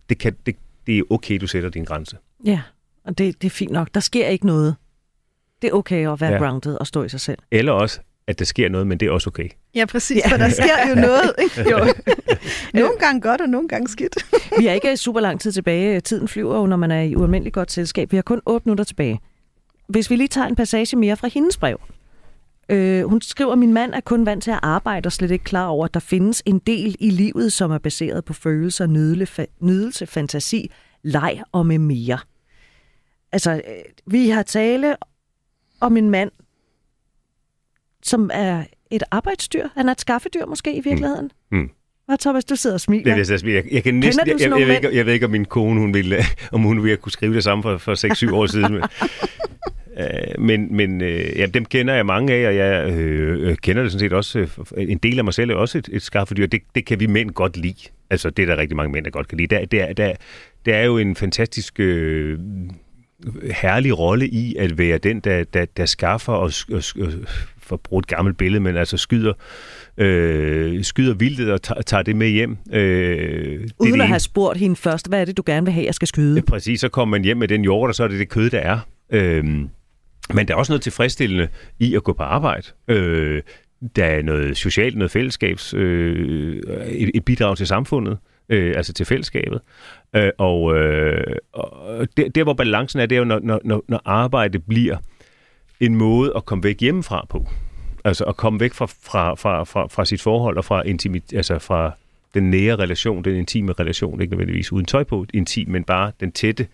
det, 0.09 0.17
kan, 0.17 0.35
det, 0.45 0.55
det 0.87 0.97
er 0.97 1.03
okay, 1.09 1.37
du 1.37 1.47
sætter 1.47 1.69
din 1.69 1.83
grænse. 1.83 2.17
Ja, 2.45 2.61
og 3.03 3.17
det, 3.17 3.41
det 3.41 3.47
er 3.47 3.51
fint 3.51 3.71
nok. 3.71 3.89
Der 3.93 3.99
sker 3.99 4.27
ikke 4.27 4.45
noget. 4.45 4.75
Det 5.61 5.67
er 5.67 5.73
okay 5.73 6.11
at 6.11 6.21
være. 6.21 6.31
Ja. 6.31 6.37
grounded 6.37 6.75
og 6.75 6.87
stå 6.87 7.03
i 7.03 7.09
sig 7.09 7.19
selv. 7.19 7.37
Eller 7.51 7.71
også, 7.71 7.99
at 8.31 8.39
der 8.39 8.45
sker 8.45 8.69
noget, 8.69 8.87
men 8.87 8.99
det 8.99 9.05
er 9.05 9.11
også 9.11 9.29
okay. 9.29 9.49
Ja, 9.75 9.85
præcis, 9.85 10.21
for 10.29 10.37
der 10.37 10.49
sker 10.49 10.89
jo 10.89 10.95
noget. 11.07 11.33
Ikke? 11.41 11.69
Jo. 11.71 11.93
nogle 12.81 12.97
gange 12.99 13.21
godt, 13.21 13.41
og 13.41 13.49
nogle 13.49 13.67
gange 13.67 13.87
skidt. 13.87 14.15
Vi 14.59 14.67
er 14.67 14.73
ikke 14.73 14.97
super 14.97 15.19
lang 15.19 15.41
tid 15.41 15.51
tilbage. 15.51 15.99
Tiden 15.99 16.27
flyver 16.27 16.57
jo, 16.57 16.65
når 16.65 16.77
man 16.77 16.91
er 16.91 17.01
i 17.01 17.15
ualmindeligt 17.15 17.53
godt 17.53 17.71
selskab. 17.71 18.11
Vi 18.11 18.17
har 18.17 18.21
kun 18.21 18.41
8 18.45 18.65
minutter 18.65 18.83
tilbage. 18.83 19.19
Hvis 19.87 20.09
vi 20.09 20.15
lige 20.15 20.27
tager 20.27 20.47
en 20.47 20.55
passage 20.55 20.97
mere 20.97 21.17
fra 21.17 21.27
hendes 21.27 21.57
brev. 21.57 21.79
Øh, 22.69 23.03
hun 23.03 23.21
skriver, 23.21 23.55
min 23.55 23.73
mand 23.73 23.93
er 23.93 23.99
kun 23.99 24.25
vant 24.25 24.43
til 24.43 24.51
at 24.51 24.59
arbejde 24.61 25.07
og 25.07 25.11
slet 25.11 25.31
ikke 25.31 25.43
klar 25.45 25.67
over, 25.67 25.85
at 25.85 25.93
der 25.93 25.99
findes 25.99 26.43
en 26.45 26.59
del 26.59 26.95
i 26.99 27.09
livet, 27.09 27.53
som 27.53 27.71
er 27.71 27.77
baseret 27.77 28.25
på 28.25 28.33
følelser, 28.33 28.87
nydelse, 28.87 29.47
nydelse 29.59 30.07
fantasi, 30.07 30.71
leg 31.03 31.41
og 31.51 31.65
med 31.65 31.77
mere. 31.77 32.19
Altså, 33.31 33.51
øh, 33.51 33.61
vi 34.05 34.29
har 34.29 34.43
tale 34.43 34.95
om 35.79 35.97
en 35.97 36.09
mand, 36.09 36.31
som 38.03 38.29
er 38.33 38.63
et 38.91 39.03
arbejdsdyr. 39.11 39.67
Han 39.75 39.87
er 39.87 39.91
et 39.91 40.01
skaffedyr 40.01 40.45
måske 40.45 40.75
i 40.75 40.81
virkeligheden. 40.83 41.31
Mm. 41.51 41.69
Hvad 42.05 42.17
Thomas, 42.17 42.45
du 42.45 42.55
sidder 42.55 42.73
og 42.73 42.81
smiler. 42.81 43.15
Det, 43.15 43.31
jeg, 43.31 43.53
jeg, 43.53 43.63
jeg, 43.71 43.83
kan 43.83 43.93
næsten, 43.93 44.27
jeg, 44.27 44.39
jeg, 44.39 44.59
jeg, 44.59 44.67
ved 44.67 44.75
ikke, 44.75 44.95
jeg 44.95 45.05
ved 45.05 45.13
ikke, 45.13 45.25
om 45.25 45.31
min 45.31 45.45
kone, 45.45 45.79
hun 45.79 45.93
ville, 45.93 46.17
om 46.51 46.61
hun 46.61 46.83
ville 46.83 46.97
kunne 46.97 47.11
skrive 47.11 47.35
det 47.35 47.43
samme 47.43 47.61
for, 47.61 47.77
for 47.77 48.29
6-7 48.29 48.33
år 48.33 48.45
siden. 48.45 48.73
Men, 48.73 48.83
øh, 49.99 50.41
men, 50.41 50.75
men 50.75 51.01
øh, 51.01 51.37
ja, 51.37 51.45
dem 51.45 51.65
kender 51.65 51.93
jeg 51.93 52.05
mange 52.05 52.33
af, 52.33 52.47
og 52.47 52.55
jeg 52.55 52.91
øh, 52.91 53.49
øh, 53.49 53.55
kender 53.55 53.83
det 53.83 53.91
sådan 53.91 53.99
set 53.99 54.13
også. 54.13 54.39
Øh, 54.39 54.47
en 54.77 54.97
del 54.97 55.17
af 55.17 55.23
mig 55.23 55.33
selv 55.33 55.51
er 55.51 55.55
også 55.55 55.77
et, 55.77 55.89
et 55.91 56.01
skaffedyr. 56.01 56.45
Det, 56.45 56.61
det 56.75 56.85
kan 56.85 56.99
vi 56.99 57.07
mænd 57.07 57.31
godt 57.31 57.57
lide. 57.57 57.89
Altså, 58.09 58.29
det 58.29 58.43
er 58.43 58.47
der 58.47 58.57
rigtig 58.57 58.77
mange 58.77 58.91
mænd, 58.91 59.05
der 59.05 59.11
godt 59.11 59.27
kan 59.27 59.37
lide. 59.37 59.55
Der, 59.55 59.65
der, 59.65 59.93
der, 59.93 60.13
der 60.65 60.75
er 60.75 60.85
jo 60.85 60.97
en 60.97 61.15
fantastisk 61.15 61.79
øh, 61.79 62.39
herlig 63.51 63.99
rolle 63.99 64.27
i 64.27 64.55
at 64.55 64.77
være 64.77 64.97
den, 64.97 65.19
der, 65.19 65.43
der, 65.43 65.65
der 65.77 65.85
skaffer 65.85 66.33
og, 66.33 66.51
og, 66.71 66.83
og 67.01 67.11
for 67.71 67.75
at 67.75 67.81
bruge 67.81 67.99
et 67.99 68.07
gammelt 68.07 68.37
billede, 68.37 68.63
men 68.63 68.77
altså 68.77 68.97
skyder, 68.97 69.33
øh, 69.97 70.83
skyder 70.83 71.13
vildtet 71.13 71.51
og 71.51 71.61
tager, 71.61 71.81
tager 71.81 72.03
det 72.03 72.15
med 72.15 72.29
hjem. 72.29 72.57
Øh, 72.73 73.59
det 73.59 73.71
Uden 73.79 73.93
det 73.93 74.01
at 74.01 74.07
have 74.07 74.19
spurgt 74.19 74.59
hende 74.59 74.75
først, 74.75 75.07
hvad 75.07 75.21
er 75.21 75.25
det, 75.25 75.37
du 75.37 75.43
gerne 75.45 75.65
vil 75.65 75.73
have, 75.73 75.85
jeg 75.85 75.93
skal 75.95 76.07
skyde? 76.07 76.35
Ja, 76.35 76.41
Præcis, 76.41 76.79
så 76.79 76.89
kommer 76.89 77.17
man 77.17 77.23
hjem 77.23 77.37
med 77.37 77.47
den 77.47 77.63
jord, 77.63 77.89
og 77.89 77.95
så 77.95 78.03
er 78.03 78.07
det 78.07 78.19
det 78.19 78.29
kød, 78.29 78.49
der 78.49 78.59
er. 78.59 78.79
Øhm, 79.11 79.69
men 80.33 80.47
der 80.47 80.53
er 80.53 80.57
også 80.57 80.71
noget 80.71 80.81
tilfredsstillende 80.81 81.47
i 81.79 81.95
at 81.95 82.03
gå 82.03 82.13
på 82.13 82.23
arbejde. 82.23 82.67
Øh, 82.87 83.41
der 83.95 84.05
er 84.05 84.21
noget 84.21 84.57
socialt, 84.57 84.97
noget 84.97 85.11
fællesskabs, 85.11 85.73
øh, 85.73 86.55
et, 86.89 87.11
et 87.15 87.25
bidrag 87.25 87.57
til 87.57 87.67
samfundet, 87.67 88.17
øh, 88.49 88.73
altså 88.77 88.93
til 88.93 89.05
fællesskabet. 89.05 89.59
Øh, 90.15 90.29
og 90.37 90.75
øh, 90.77 91.23
og 91.53 92.07
der, 92.17 92.29
der, 92.29 92.43
hvor 92.43 92.53
balancen 92.53 92.99
er, 92.99 93.05
det 93.05 93.15
er 93.15 93.19
jo, 93.19 93.25
når, 93.25 93.39
når, 93.43 93.61
når- 93.63 93.83
når 93.87 94.01
arbejde 94.05 94.59
bliver 94.59 94.97
en 95.81 95.95
måde 95.95 96.33
at 96.35 96.45
komme 96.45 96.63
væk 96.63 96.79
hjemmefra 96.79 97.25
på. 97.29 97.47
Altså 98.03 98.23
at 98.23 98.37
komme 98.37 98.59
væk 98.59 98.73
fra, 98.73 98.85
fra, 98.85 99.35
fra, 99.35 99.63
fra, 99.63 99.87
fra 99.87 100.05
sit 100.05 100.21
forhold 100.21 100.57
og 100.57 100.65
fra, 100.65 100.81
intimit, 100.81 101.33
altså 101.33 101.59
fra 101.59 101.91
den 102.33 102.49
nære 102.49 102.75
relation, 102.75 103.23
den 103.23 103.35
intime 103.35 103.73
relation, 103.73 104.21
ikke 104.21 104.31
nødvendigvis 104.31 104.71
uden 104.71 104.85
tøj 104.85 105.03
på, 105.03 105.25
intim, 105.33 105.69
men 105.69 105.83
bare 105.83 106.11
den 106.19 106.31
tætte 106.31 106.67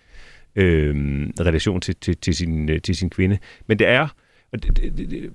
øh, 0.55 0.95
relation 1.39 1.81
til, 1.81 1.95
til, 1.95 2.17
til, 2.17 2.35
sin, 2.35 2.69
øh, 2.69 2.81
til 2.81 2.95
sin 2.95 3.09
kvinde. 3.09 3.37
Men 3.67 3.79
det 3.79 3.87
er, 3.87 4.07
det, 4.53 4.77
det, 4.77 4.97
det, 4.97 5.33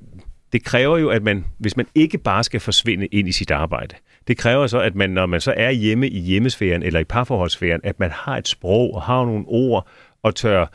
det 0.52 0.64
kræver 0.64 0.98
jo, 0.98 1.08
at 1.08 1.22
man, 1.22 1.44
hvis 1.58 1.76
man 1.76 1.86
ikke 1.94 2.18
bare 2.18 2.44
skal 2.44 2.60
forsvinde 2.60 3.06
ind 3.06 3.28
i 3.28 3.32
sit 3.32 3.50
arbejde, 3.50 3.94
det 4.28 4.38
kræver 4.38 4.66
så, 4.66 4.80
at 4.80 4.94
man, 4.94 5.10
når 5.10 5.26
man 5.26 5.40
så 5.40 5.54
er 5.56 5.70
hjemme 5.70 6.08
i 6.08 6.20
hjemmesfæren 6.20 6.82
eller 6.82 7.00
i 7.00 7.04
parforholdsfæren, 7.04 7.80
at 7.84 8.00
man 8.00 8.10
har 8.10 8.36
et 8.36 8.48
sprog 8.48 8.94
og 8.94 9.02
har 9.02 9.24
nogle 9.24 9.44
ord 9.46 9.86
og 10.22 10.34
tør 10.34 10.66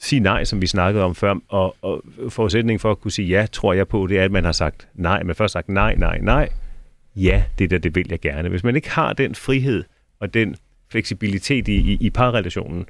sige 0.00 0.20
nej, 0.20 0.44
som 0.44 0.62
vi 0.62 0.66
snakkede 0.66 1.04
om 1.04 1.14
før, 1.14 1.34
og, 1.48 1.76
og 1.82 2.02
forudsætningen 2.28 2.78
for 2.80 2.90
at 2.90 3.00
kunne 3.00 3.10
sige 3.12 3.28
ja, 3.28 3.46
tror 3.52 3.72
jeg 3.72 3.88
på, 3.88 4.06
det 4.06 4.18
er, 4.18 4.24
at 4.24 4.32
man 4.32 4.44
har 4.44 4.52
sagt 4.52 4.88
nej. 4.94 5.22
Man 5.22 5.34
først 5.34 5.52
sagt 5.52 5.68
nej, 5.68 5.94
nej, 5.94 6.18
nej. 6.18 6.48
Ja, 7.16 7.42
det 7.58 7.70
der, 7.70 7.78
det 7.78 7.94
vil 7.94 8.06
jeg 8.10 8.20
gerne. 8.20 8.48
Hvis 8.48 8.64
man 8.64 8.76
ikke 8.76 8.90
har 8.90 9.12
den 9.12 9.34
frihed 9.34 9.84
og 10.20 10.34
den 10.34 10.56
fleksibilitet 10.90 11.68
i, 11.68 11.74
i, 11.76 11.98
i 12.00 12.10
parrelationen, 12.10 12.86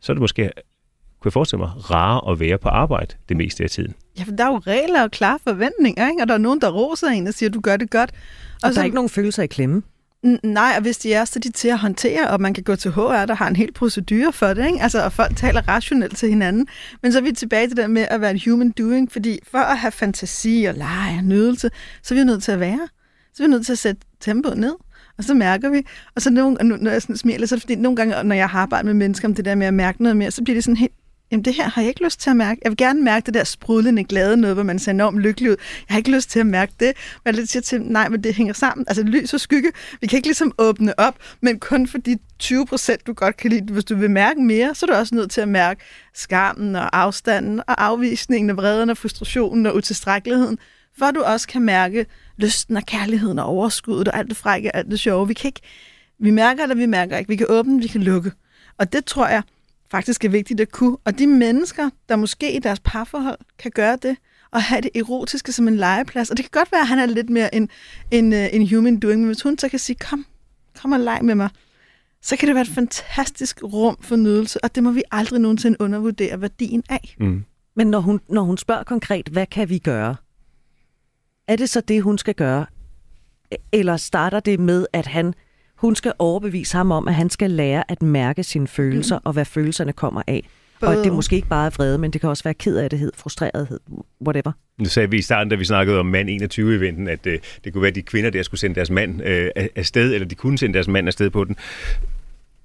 så 0.00 0.12
er 0.12 0.14
det 0.14 0.20
måske, 0.20 0.42
kunne 0.42 1.28
jeg 1.28 1.32
forestille 1.32 1.58
mig, 1.58 1.90
rare 1.90 2.32
at 2.32 2.40
være 2.40 2.58
på 2.58 2.68
arbejde 2.68 3.14
det 3.28 3.36
meste 3.36 3.64
af 3.64 3.70
tiden. 3.70 3.94
Ja, 4.18 4.24
for 4.24 4.32
der 4.32 4.44
er 4.44 4.48
jo 4.48 4.58
regler 4.58 5.02
og 5.02 5.10
klare 5.10 5.38
forventninger, 5.44 6.08
ikke? 6.10 6.22
og 6.22 6.28
der 6.28 6.34
er 6.34 6.38
nogen, 6.38 6.60
der 6.60 6.70
roser 6.70 7.06
en 7.08 7.26
og 7.26 7.34
siger, 7.34 7.50
du 7.50 7.60
gør 7.60 7.76
det 7.76 7.90
godt. 7.90 8.10
Og 8.54 8.60
der 8.62 8.72
så- 8.72 8.80
er 8.80 8.84
ikke 8.84 8.94
nogen 8.94 9.08
følelser 9.10 9.42
i 9.42 9.46
klemme. 9.46 9.82
Nej, 10.42 10.72
og 10.76 10.82
hvis 10.82 10.98
de 10.98 11.12
er, 11.12 11.24
så 11.24 11.32
er 11.36 11.40
de 11.40 11.50
til 11.50 11.68
at 11.68 11.78
håndtere, 11.78 12.30
og 12.30 12.40
man 12.40 12.54
kan 12.54 12.64
gå 12.64 12.76
til 12.76 12.90
HR, 12.90 13.24
der 13.26 13.34
har 13.34 13.48
en 13.48 13.56
helt 13.56 13.74
procedure 13.74 14.32
for 14.32 14.46
det, 14.46 14.66
ikke? 14.66 14.82
Altså, 14.82 15.04
og 15.04 15.12
folk 15.12 15.36
taler 15.36 15.68
rationelt 15.68 16.16
til 16.16 16.28
hinanden. 16.28 16.66
Men 17.02 17.12
så 17.12 17.18
er 17.18 17.22
vi 17.22 17.32
tilbage 17.32 17.68
til 17.68 17.76
det 17.76 17.90
med 17.90 18.06
at 18.10 18.20
være 18.20 18.30
en 18.30 18.40
human 18.44 18.70
doing, 18.70 19.12
fordi 19.12 19.38
for 19.50 19.58
at 19.58 19.78
have 19.78 19.92
fantasi 19.92 20.64
og 20.64 20.74
lege 20.74 21.18
og 21.18 21.24
nydelse, 21.24 21.70
så 22.02 22.14
er 22.14 22.18
vi 22.18 22.24
nødt 22.24 22.42
til 22.42 22.52
at 22.52 22.60
være. 22.60 22.88
Så 23.34 23.42
er 23.42 23.46
vi 23.46 23.50
nødt 23.50 23.66
til 23.66 23.72
at 23.72 23.78
sætte 23.78 24.02
tempoet 24.20 24.58
ned. 24.58 24.74
Og 25.18 25.24
så 25.24 25.34
mærker 25.34 25.70
vi, 25.70 25.82
og 26.14 26.22
så 26.22 26.30
nogle, 26.30 26.56
når 26.62 26.90
jeg 26.90 27.02
sådan 27.02 27.16
smiler, 27.16 27.46
så 27.46 27.54
er 27.54 27.56
det 27.56 27.62
fordi 27.62 27.74
nogle 27.74 27.96
gange, 27.96 28.22
når 28.24 28.34
jeg 28.34 28.48
har 28.48 28.60
arbejdet 28.60 28.86
med 28.86 28.94
mennesker 28.94 29.28
om 29.28 29.34
det 29.34 29.44
der 29.44 29.54
med 29.54 29.66
at 29.66 29.74
mærke 29.74 30.02
noget 30.02 30.16
mere, 30.16 30.30
så 30.30 30.44
bliver 30.44 30.56
det 30.56 30.64
sådan 30.64 30.76
helt, 30.76 30.92
jamen 31.30 31.44
det 31.44 31.54
her 31.54 31.68
har 31.68 31.82
jeg 31.82 31.88
ikke 31.88 32.04
lyst 32.04 32.20
til 32.20 32.30
at 32.30 32.36
mærke. 32.36 32.60
Jeg 32.64 32.70
vil 32.70 32.76
gerne 32.76 33.02
mærke 33.02 33.26
det 33.26 33.34
der 33.34 33.44
sprudlende 33.44 34.04
glade 34.04 34.36
noget, 34.36 34.56
hvor 34.56 34.62
man 34.62 34.78
ser 34.78 34.90
enormt 34.90 35.18
lykkelig 35.18 35.50
ud. 35.50 35.56
Jeg 35.88 35.94
har 35.94 35.98
ikke 35.98 36.10
lyst 36.10 36.30
til 36.30 36.40
at 36.40 36.46
mærke 36.46 36.72
det. 36.80 36.92
Men 37.24 37.36
jeg 37.36 37.48
siger 37.48 37.62
til, 37.62 37.82
nej, 37.82 38.08
men 38.08 38.24
det 38.24 38.34
hænger 38.34 38.54
sammen. 38.54 38.84
Altså 38.88 39.02
lys 39.02 39.34
og 39.34 39.40
skygge, 39.40 39.72
vi 40.00 40.06
kan 40.06 40.16
ikke 40.16 40.28
ligesom 40.28 40.52
åbne 40.58 40.98
op, 40.98 41.14
men 41.40 41.58
kun 41.58 41.86
for 41.86 41.98
de 41.98 42.18
20 42.38 42.66
procent, 42.66 43.06
du 43.06 43.12
godt 43.12 43.36
kan 43.36 43.50
lide. 43.50 43.72
Hvis 43.72 43.84
du 43.84 43.96
vil 43.96 44.10
mærke 44.10 44.40
mere, 44.40 44.74
så 44.74 44.86
er 44.86 44.90
du 44.90 44.98
også 44.98 45.14
nødt 45.14 45.30
til 45.30 45.40
at 45.40 45.48
mærke 45.48 45.84
skammen 46.14 46.76
og 46.76 46.98
afstanden 46.98 47.58
og 47.58 47.84
afvisningen 47.84 48.50
og 48.50 48.56
vreden 48.56 48.90
og 48.90 48.96
frustrationen 48.96 49.66
og 49.66 49.76
utilstrækkeligheden, 49.76 50.58
for 50.98 51.10
du 51.10 51.22
også 51.22 51.48
kan 51.48 51.62
mærke 51.62 52.06
lysten 52.36 52.76
og 52.76 52.82
kærligheden 52.86 53.38
og 53.38 53.46
overskuddet 53.46 54.08
og 54.08 54.18
alt 54.18 54.28
det 54.28 54.36
frække 54.36 54.70
og 54.74 54.78
alt 54.78 54.90
det 54.90 55.00
sjove. 55.00 55.28
Vi 55.28 55.34
kan 55.34 55.48
ikke, 55.48 55.60
vi 56.20 56.30
mærker 56.30 56.62
eller 56.62 56.76
vi 56.76 56.86
mærker 56.86 57.18
ikke. 57.18 57.28
Vi 57.28 57.36
kan 57.36 57.46
åbne, 57.48 57.82
vi 57.82 57.88
kan 57.88 58.02
lukke. 58.02 58.32
Og 58.78 58.92
det 58.92 59.04
tror 59.04 59.28
jeg 59.28 59.42
faktisk 59.90 60.24
er 60.24 60.28
vigtigt 60.28 60.60
at 60.60 60.72
kunne. 60.72 60.96
Og 61.04 61.18
de 61.18 61.26
mennesker, 61.26 61.90
der 62.08 62.16
måske 62.16 62.56
i 62.56 62.58
deres 62.58 62.80
parforhold 62.80 63.38
kan 63.58 63.70
gøre 63.70 63.98
det, 64.02 64.16
og 64.50 64.62
have 64.62 64.80
det 64.80 64.90
erotiske 64.94 65.52
som 65.52 65.68
en 65.68 65.76
legeplads. 65.76 66.30
Og 66.30 66.36
det 66.36 66.44
kan 66.44 66.60
godt 66.60 66.72
være, 66.72 66.80
at 66.80 66.88
han 66.88 66.98
er 66.98 67.06
lidt 67.06 67.30
mere 67.30 67.54
en, 67.54 67.68
en, 68.10 68.32
øh, 68.32 68.48
en 68.52 68.68
human 68.68 68.98
doing, 69.00 69.20
men 69.20 69.26
hvis 69.26 69.42
hun 69.42 69.58
så 69.58 69.68
kan 69.68 69.78
sige, 69.78 69.96
kom, 69.96 70.26
kom 70.82 70.92
og 70.92 71.00
leg 71.00 71.20
med 71.22 71.34
mig, 71.34 71.48
så 72.22 72.36
kan 72.36 72.46
det 72.46 72.54
være 72.54 72.62
et 72.62 72.68
fantastisk 72.68 73.62
rum 73.62 73.96
for 74.00 74.16
nydelse, 74.16 74.64
og 74.64 74.74
det 74.74 74.82
må 74.82 74.90
vi 74.90 75.02
aldrig 75.10 75.40
nogensinde 75.40 75.80
undervurdere 75.80 76.40
værdien 76.40 76.82
af. 76.88 77.14
Mm. 77.20 77.44
Men 77.76 77.86
når 77.86 78.00
hun, 78.00 78.20
når 78.28 78.42
hun 78.42 78.58
spørger 78.58 78.82
konkret, 78.82 79.28
hvad 79.28 79.46
kan 79.46 79.68
vi 79.68 79.78
gøre? 79.78 80.16
Er 81.48 81.56
det 81.56 81.70
så 81.70 81.80
det, 81.80 82.02
hun 82.02 82.18
skal 82.18 82.34
gøre? 82.34 82.66
Eller 83.72 83.96
starter 83.96 84.40
det 84.40 84.60
med, 84.60 84.86
at 84.92 85.06
han, 85.06 85.34
hun 85.76 85.94
skal 85.94 86.12
overbevise 86.18 86.76
ham 86.76 86.90
om, 86.90 87.08
at 87.08 87.14
han 87.14 87.30
skal 87.30 87.50
lære 87.50 87.90
at 87.90 88.02
mærke 88.02 88.42
sine 88.42 88.68
følelser, 88.68 89.18
mm. 89.18 89.22
og 89.24 89.32
hvad 89.32 89.44
følelserne 89.44 89.92
kommer 89.92 90.22
af? 90.26 90.48
Både. 90.80 90.90
Og 90.90 90.98
at 90.98 91.04
det 91.04 91.12
måske 91.12 91.36
ikke 91.36 91.48
bare 91.48 91.66
er 91.66 91.70
vrede, 91.70 91.98
men 91.98 92.10
det 92.10 92.20
kan 92.20 92.30
også 92.30 92.44
være 92.44 92.54
ked 92.54 92.76
af 92.76 92.90
det, 92.90 93.10
frustrerethed, 93.14 93.80
whatever. 94.26 94.52
Nu 94.78 94.84
sagde 94.84 95.10
vi 95.10 95.18
i 95.18 95.22
starten, 95.22 95.50
da 95.50 95.56
vi 95.56 95.64
snakkede 95.64 95.98
om 95.98 96.06
mand 96.06 96.28
21-eventen, 96.28 97.08
at 97.08 97.26
øh, 97.26 97.38
det 97.64 97.72
kunne 97.72 97.82
være, 97.82 97.88
at 97.88 97.94
de 97.94 98.02
kvinder 98.02 98.30
der 98.30 98.42
skulle 98.42 98.60
sende 98.60 98.74
deres 98.74 98.90
mand 98.90 99.22
øh, 99.22 99.50
afsted, 99.76 100.14
eller 100.14 100.28
de 100.28 100.34
kunne 100.34 100.58
sende 100.58 100.74
deres 100.74 100.88
mand 100.88 101.06
afsted 101.06 101.30
på 101.30 101.44
den. 101.44 101.56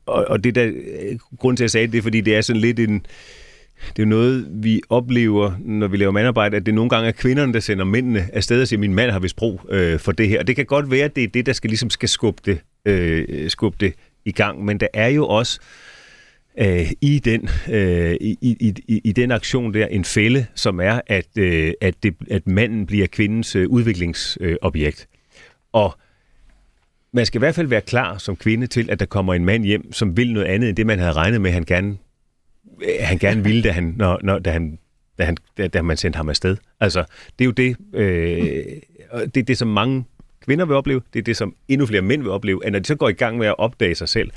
Og, 0.06 0.26
og 0.28 0.44
det 0.44 0.56
der, 0.56 0.66
øh, 0.66 1.18
grund 1.38 1.58
til, 1.58 1.64
at 1.64 1.66
jeg 1.66 1.72
sagde 1.72 1.88
det, 1.88 1.94
det 1.94 1.98
er, 1.98 2.02
fordi 2.02 2.22
det 2.22 2.36
er 2.36 2.42
sådan 2.42 2.62
lidt 2.62 2.80
en... 2.80 3.06
Det 3.96 4.02
er 4.02 4.08
noget, 4.08 4.48
vi 4.52 4.82
oplever, 4.90 5.52
når 5.60 5.88
vi 5.88 5.98
laver 5.98 6.12
mandarbejde, 6.12 6.58
at 6.58 6.66
det 6.66 6.74
nogle 6.74 6.90
gange 6.90 7.08
er 7.08 7.12
kvinderne, 7.12 7.54
der 7.54 7.60
sender 7.60 7.86
mændene 7.86 8.30
afsted 8.34 8.62
og 8.62 8.68
siger, 8.68 8.80
min 8.80 8.94
mand 8.94 9.12
har 9.12 9.20
vist 9.20 9.36
brug 9.36 9.62
øh, 9.70 10.00
for 10.00 10.12
det 10.12 10.28
her. 10.28 10.40
Og 10.40 10.48
det 10.48 10.56
kan 10.56 10.66
godt 10.66 10.92
være, 10.92 11.06
at 11.06 11.16
det 11.16 11.24
er 11.24 11.28
det, 11.28 11.46
der 11.46 11.54
skal, 11.54 11.70
ligesom 11.70 11.90
skal 11.90 12.10
skubbe 12.10 12.42
det, 12.46 12.60
øh, 12.86 13.50
skubbe 13.50 13.78
det 13.80 13.94
i 14.26 14.32
gang. 14.32 14.66
Men 14.66 14.80
der 14.80 14.88
er 14.94 15.08
jo 15.08 15.28
også 15.28 15.60
øh, 16.60 16.92
i, 17.02 17.20
den, 17.20 17.50
øh, 17.70 18.14
i, 18.22 18.38
i, 18.42 18.74
i, 18.88 19.02
i 19.04 19.12
den 19.12 19.32
aktion 19.32 19.74
der 19.74 19.88
en 19.88 20.06
fælde, 20.06 20.46
som 20.56 20.80
er, 20.80 21.02
at, 21.08 21.38
øh, 21.38 21.74
at, 21.82 21.96
det, 22.04 22.16
at 22.32 22.48
manden 22.48 22.86
bliver 22.86 23.08
kvindens 23.08 23.56
øh, 23.56 23.70
udviklingsobjekt. 23.70 25.08
Og 25.74 25.98
man 27.14 27.26
skal 27.26 27.38
i 27.38 27.44
hvert 27.44 27.56
fald 27.56 27.68
være 27.68 27.82
klar 27.82 28.18
som 28.18 28.36
kvinde 28.36 28.68
til, 28.68 28.90
at 28.92 29.00
der 29.00 29.06
kommer 29.06 29.34
en 29.34 29.46
mand 29.46 29.64
hjem, 29.64 29.94
som 29.94 30.18
vil 30.18 30.34
noget 30.34 30.48
andet 30.48 30.70
end 30.70 30.78
det, 30.78 30.86
man 30.86 31.00
havde 31.00 31.14
regnet 31.14 31.42
med, 31.42 31.52
han 31.52 31.64
gerne, 31.64 31.98
øh, 32.84 32.90
han 33.00 33.18
gerne 33.18 33.44
ville, 33.44 33.62
da, 33.62 33.72
han, 33.72 33.94
når, 33.98 34.20
når, 34.24 34.40
da, 34.40 34.52
han, 34.52 34.80
da, 35.18 35.24
han, 35.24 35.38
da, 35.58 35.68
da 35.68 35.82
man 35.82 35.98
sendte 35.98 36.18
ham 36.18 36.30
afsted. 36.30 36.58
Altså, 36.80 37.04
det 37.40 37.46
er 37.46 37.46
jo 37.46 37.52
det, 37.52 37.78
øh, 37.94 38.66
det, 39.36 39.38
er 39.38 39.44
det, 39.44 39.58
som 39.58 39.68
mange 39.68 40.04
kvinder 40.46 40.66
vil 40.66 40.76
opleve, 40.76 41.02
det 41.14 41.20
er 41.20 41.24
det, 41.24 41.38
som 41.38 41.56
endnu 41.68 41.86
flere 41.86 42.02
mænd 42.02 42.22
vil 42.22 42.32
opleve, 42.32 42.66
at 42.66 42.72
når 42.72 42.80
de 42.80 42.86
så 42.86 42.96
går 42.96 43.10
i 43.10 43.14
gang 43.14 43.38
med 43.38 43.48
at 43.48 43.56
opdage 43.58 43.96
sig 43.96 44.10
selv, 44.10 44.32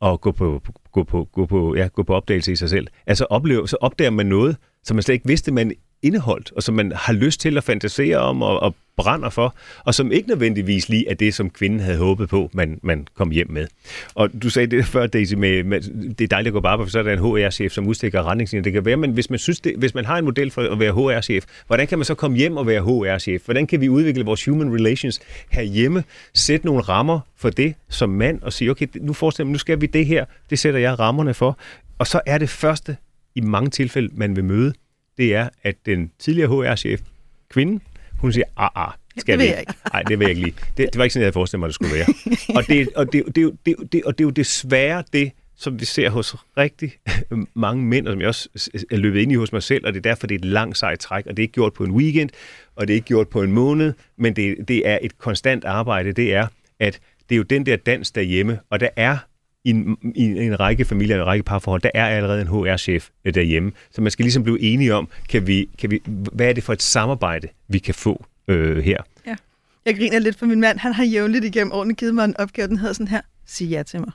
og 0.00 0.20
gå 0.20 0.32
på, 0.32 0.62
gå 0.92 1.04
på, 1.04 1.28
gå 1.32 1.46
på, 1.46 1.74
ja, 1.76 1.86
gå 1.86 2.02
på 2.02 2.14
opdagelse 2.14 2.52
i 2.52 2.56
sig 2.56 2.70
selv, 2.70 2.86
altså 3.06 3.24
opleve, 3.24 3.68
så 3.68 3.76
opdager 3.80 4.10
man 4.10 4.26
noget, 4.26 4.56
som 4.84 4.94
man 4.94 5.02
slet 5.02 5.14
ikke 5.14 5.28
vidste, 5.28 5.52
man 5.52 5.72
indeholdt, 6.02 6.52
og 6.56 6.62
som 6.62 6.74
man 6.74 6.92
har 6.94 7.12
lyst 7.12 7.40
til 7.40 7.56
at 7.56 7.64
fantasere 7.64 8.18
om 8.18 8.42
og, 8.42 8.60
og 8.60 8.74
brænder 8.96 9.30
for, 9.30 9.54
og 9.84 9.94
som 9.94 10.12
ikke 10.12 10.28
nødvendigvis 10.28 10.88
lige 10.88 11.08
er 11.08 11.14
det, 11.14 11.34
som 11.34 11.50
kvinden 11.50 11.80
havde 11.80 11.98
håbet 11.98 12.28
på, 12.28 12.50
man, 12.52 12.80
man 12.82 13.08
kom 13.14 13.30
hjem 13.30 13.50
med. 13.50 13.66
Og 14.14 14.42
du 14.42 14.50
sagde 14.50 14.76
det 14.76 14.84
før, 14.84 15.06
Daisy, 15.06 15.34
med, 15.34 15.64
med 15.64 15.80
det 16.14 16.24
er 16.24 16.28
dejligt 16.28 16.46
at 16.46 16.52
gå 16.52 16.60
bare 16.60 16.78
på, 16.78 16.84
for 16.84 16.90
så 16.90 16.98
er 16.98 17.02
der 17.02 17.12
en 17.12 17.18
HR-chef, 17.18 17.72
som 17.72 17.86
udstikker 17.86 18.22
retningslinjer. 18.22 18.62
Det 18.62 18.72
kan 18.72 18.84
være, 18.84 18.96
men 18.96 19.10
hvis 19.10 19.30
man, 19.30 19.38
synes 19.38 19.60
det, 19.60 19.74
hvis 19.78 19.94
man 19.94 20.04
har 20.04 20.18
en 20.18 20.24
model 20.24 20.50
for 20.50 20.62
at 20.62 20.78
være 20.78 20.92
HR-chef, 20.92 21.44
hvordan 21.66 21.86
kan 21.86 21.98
man 21.98 22.04
så 22.04 22.14
komme 22.14 22.36
hjem 22.36 22.56
og 22.56 22.66
være 22.66 22.82
HR-chef? 22.82 23.44
Hvordan 23.44 23.66
kan 23.66 23.80
vi 23.80 23.88
udvikle 23.88 24.24
vores 24.24 24.44
human 24.44 24.74
relations 24.74 25.20
herhjemme, 25.50 26.04
sætte 26.34 26.66
nogle 26.66 26.80
rammer 26.80 27.20
for 27.36 27.50
det 27.50 27.74
som 27.88 28.10
mand, 28.10 28.42
og 28.42 28.52
sige, 28.52 28.70
okay, 28.70 28.86
nu 29.00 29.12
forestiller 29.12 29.52
nu 29.52 29.58
skal 29.58 29.80
vi 29.80 29.86
det 29.86 30.06
her, 30.06 30.24
det 30.50 30.58
sætter 30.58 30.80
jeg 30.80 30.98
rammerne 30.98 31.34
for. 31.34 31.58
Og 31.98 32.06
så 32.06 32.20
er 32.26 32.38
det 32.38 32.48
første, 32.48 32.96
i 33.34 33.40
mange 33.40 33.70
tilfælde, 33.70 34.08
man 34.14 34.36
vil 34.36 34.44
møde, 34.44 34.72
det 35.18 35.34
er, 35.34 35.48
at 35.62 35.76
den 35.86 36.10
tidligere 36.18 36.48
HR-chef, 36.48 37.00
kvinden, 37.50 37.82
hun 38.18 38.32
siger, 38.32 38.44
ah, 38.56 38.70
ah, 38.74 38.92
skal 39.18 39.32
det 39.32 39.38
vil 39.38 39.46
vi? 39.46 39.52
jeg 39.52 39.60
ikke. 39.60 39.74
Nej, 39.92 40.02
det 40.02 40.18
vil 40.18 40.24
jeg 40.24 40.30
ikke 40.30 40.42
lige. 40.42 40.54
Det, 40.76 40.88
det 40.92 40.98
var 40.98 41.04
ikke 41.04 41.12
sådan, 41.12 41.22
jeg 41.22 41.26
havde 41.26 41.32
forestillet 41.32 41.60
mig, 41.60 41.66
det 41.66 41.74
skulle 41.74 41.94
være. 41.94 42.06
og, 42.58 42.66
det, 42.66 42.88
og, 42.96 43.12
det, 43.12 43.24
det, 43.34 43.56
det, 43.66 43.92
det, 43.92 44.04
og 44.04 44.18
det 44.18 44.24
er 44.24 44.26
jo 44.26 44.30
desværre 44.30 45.04
det, 45.12 45.32
som 45.56 45.80
vi 45.80 45.84
ser 45.84 46.10
hos 46.10 46.36
rigtig 46.56 46.92
mange 47.54 47.84
mænd, 47.84 48.06
og 48.08 48.12
som 48.12 48.20
jeg 48.20 48.28
også 48.28 48.48
er 48.90 48.96
løbet 48.96 49.20
ind 49.20 49.32
i 49.32 49.34
hos 49.34 49.52
mig 49.52 49.62
selv, 49.62 49.86
og 49.86 49.92
det 49.92 49.98
er 49.98 50.10
derfor, 50.10 50.26
det 50.26 50.34
er 50.34 50.38
et 50.38 50.44
langt 50.44 50.78
sejt 50.78 50.98
træk, 50.98 51.26
og 51.26 51.36
det 51.36 51.42
er 51.42 51.44
ikke 51.44 51.54
gjort 51.54 51.72
på 51.72 51.84
en 51.84 51.90
weekend, 51.90 52.30
og 52.76 52.88
det 52.88 52.94
er 52.94 52.94
ikke 52.94 53.06
gjort 53.06 53.28
på 53.28 53.42
en 53.42 53.52
måned, 53.52 53.92
men 54.16 54.36
det, 54.36 54.68
det 54.68 54.88
er 54.88 54.98
et 55.02 55.18
konstant 55.18 55.64
arbejde, 55.64 56.12
det 56.12 56.34
er, 56.34 56.46
at 56.80 57.00
det 57.28 57.34
er 57.34 57.36
jo 57.36 57.42
den 57.42 57.66
der 57.66 57.76
dans 57.76 58.10
derhjemme, 58.10 58.58
og 58.70 58.80
der 58.80 58.88
er 58.96 59.18
i 59.68 59.70
en, 59.70 59.98
i 60.14 60.22
en 60.46 60.60
række 60.60 60.84
familier, 60.84 61.16
en 61.16 61.26
række 61.26 61.42
parforhold, 61.42 61.80
der 61.82 61.90
er 61.94 62.06
allerede 62.06 62.40
en 62.40 62.46
HR-chef 62.48 63.08
øh, 63.24 63.34
derhjemme. 63.34 63.72
Så 63.90 64.00
man 64.00 64.10
skal 64.10 64.22
ligesom 64.22 64.42
blive 64.42 64.60
enige 64.60 64.94
om, 64.94 65.08
kan 65.28 65.46
vi, 65.46 65.68
kan 65.78 65.90
vi, 65.90 66.00
hvad 66.32 66.48
er 66.48 66.52
det 66.52 66.64
for 66.64 66.72
et 66.72 66.82
samarbejde, 66.82 67.48
vi 67.68 67.78
kan 67.78 67.94
få 67.94 68.24
øh, 68.48 68.78
her? 68.78 69.02
Ja. 69.26 69.36
Jeg 69.86 69.96
griner 69.96 70.18
lidt 70.18 70.38
for 70.38 70.46
min 70.46 70.60
mand. 70.60 70.78
Han 70.78 70.92
har 70.92 71.04
jævnligt 71.04 71.44
igennem 71.44 71.72
årene 71.72 71.94
givet 71.94 72.14
mig 72.14 72.24
en 72.24 72.36
opgave, 72.36 72.68
den 72.68 72.78
hedder 72.78 72.92
sådan 72.92 73.08
her. 73.08 73.20
Sig 73.46 73.66
ja 73.68 73.82
til 73.82 74.00
mig. 74.00 74.10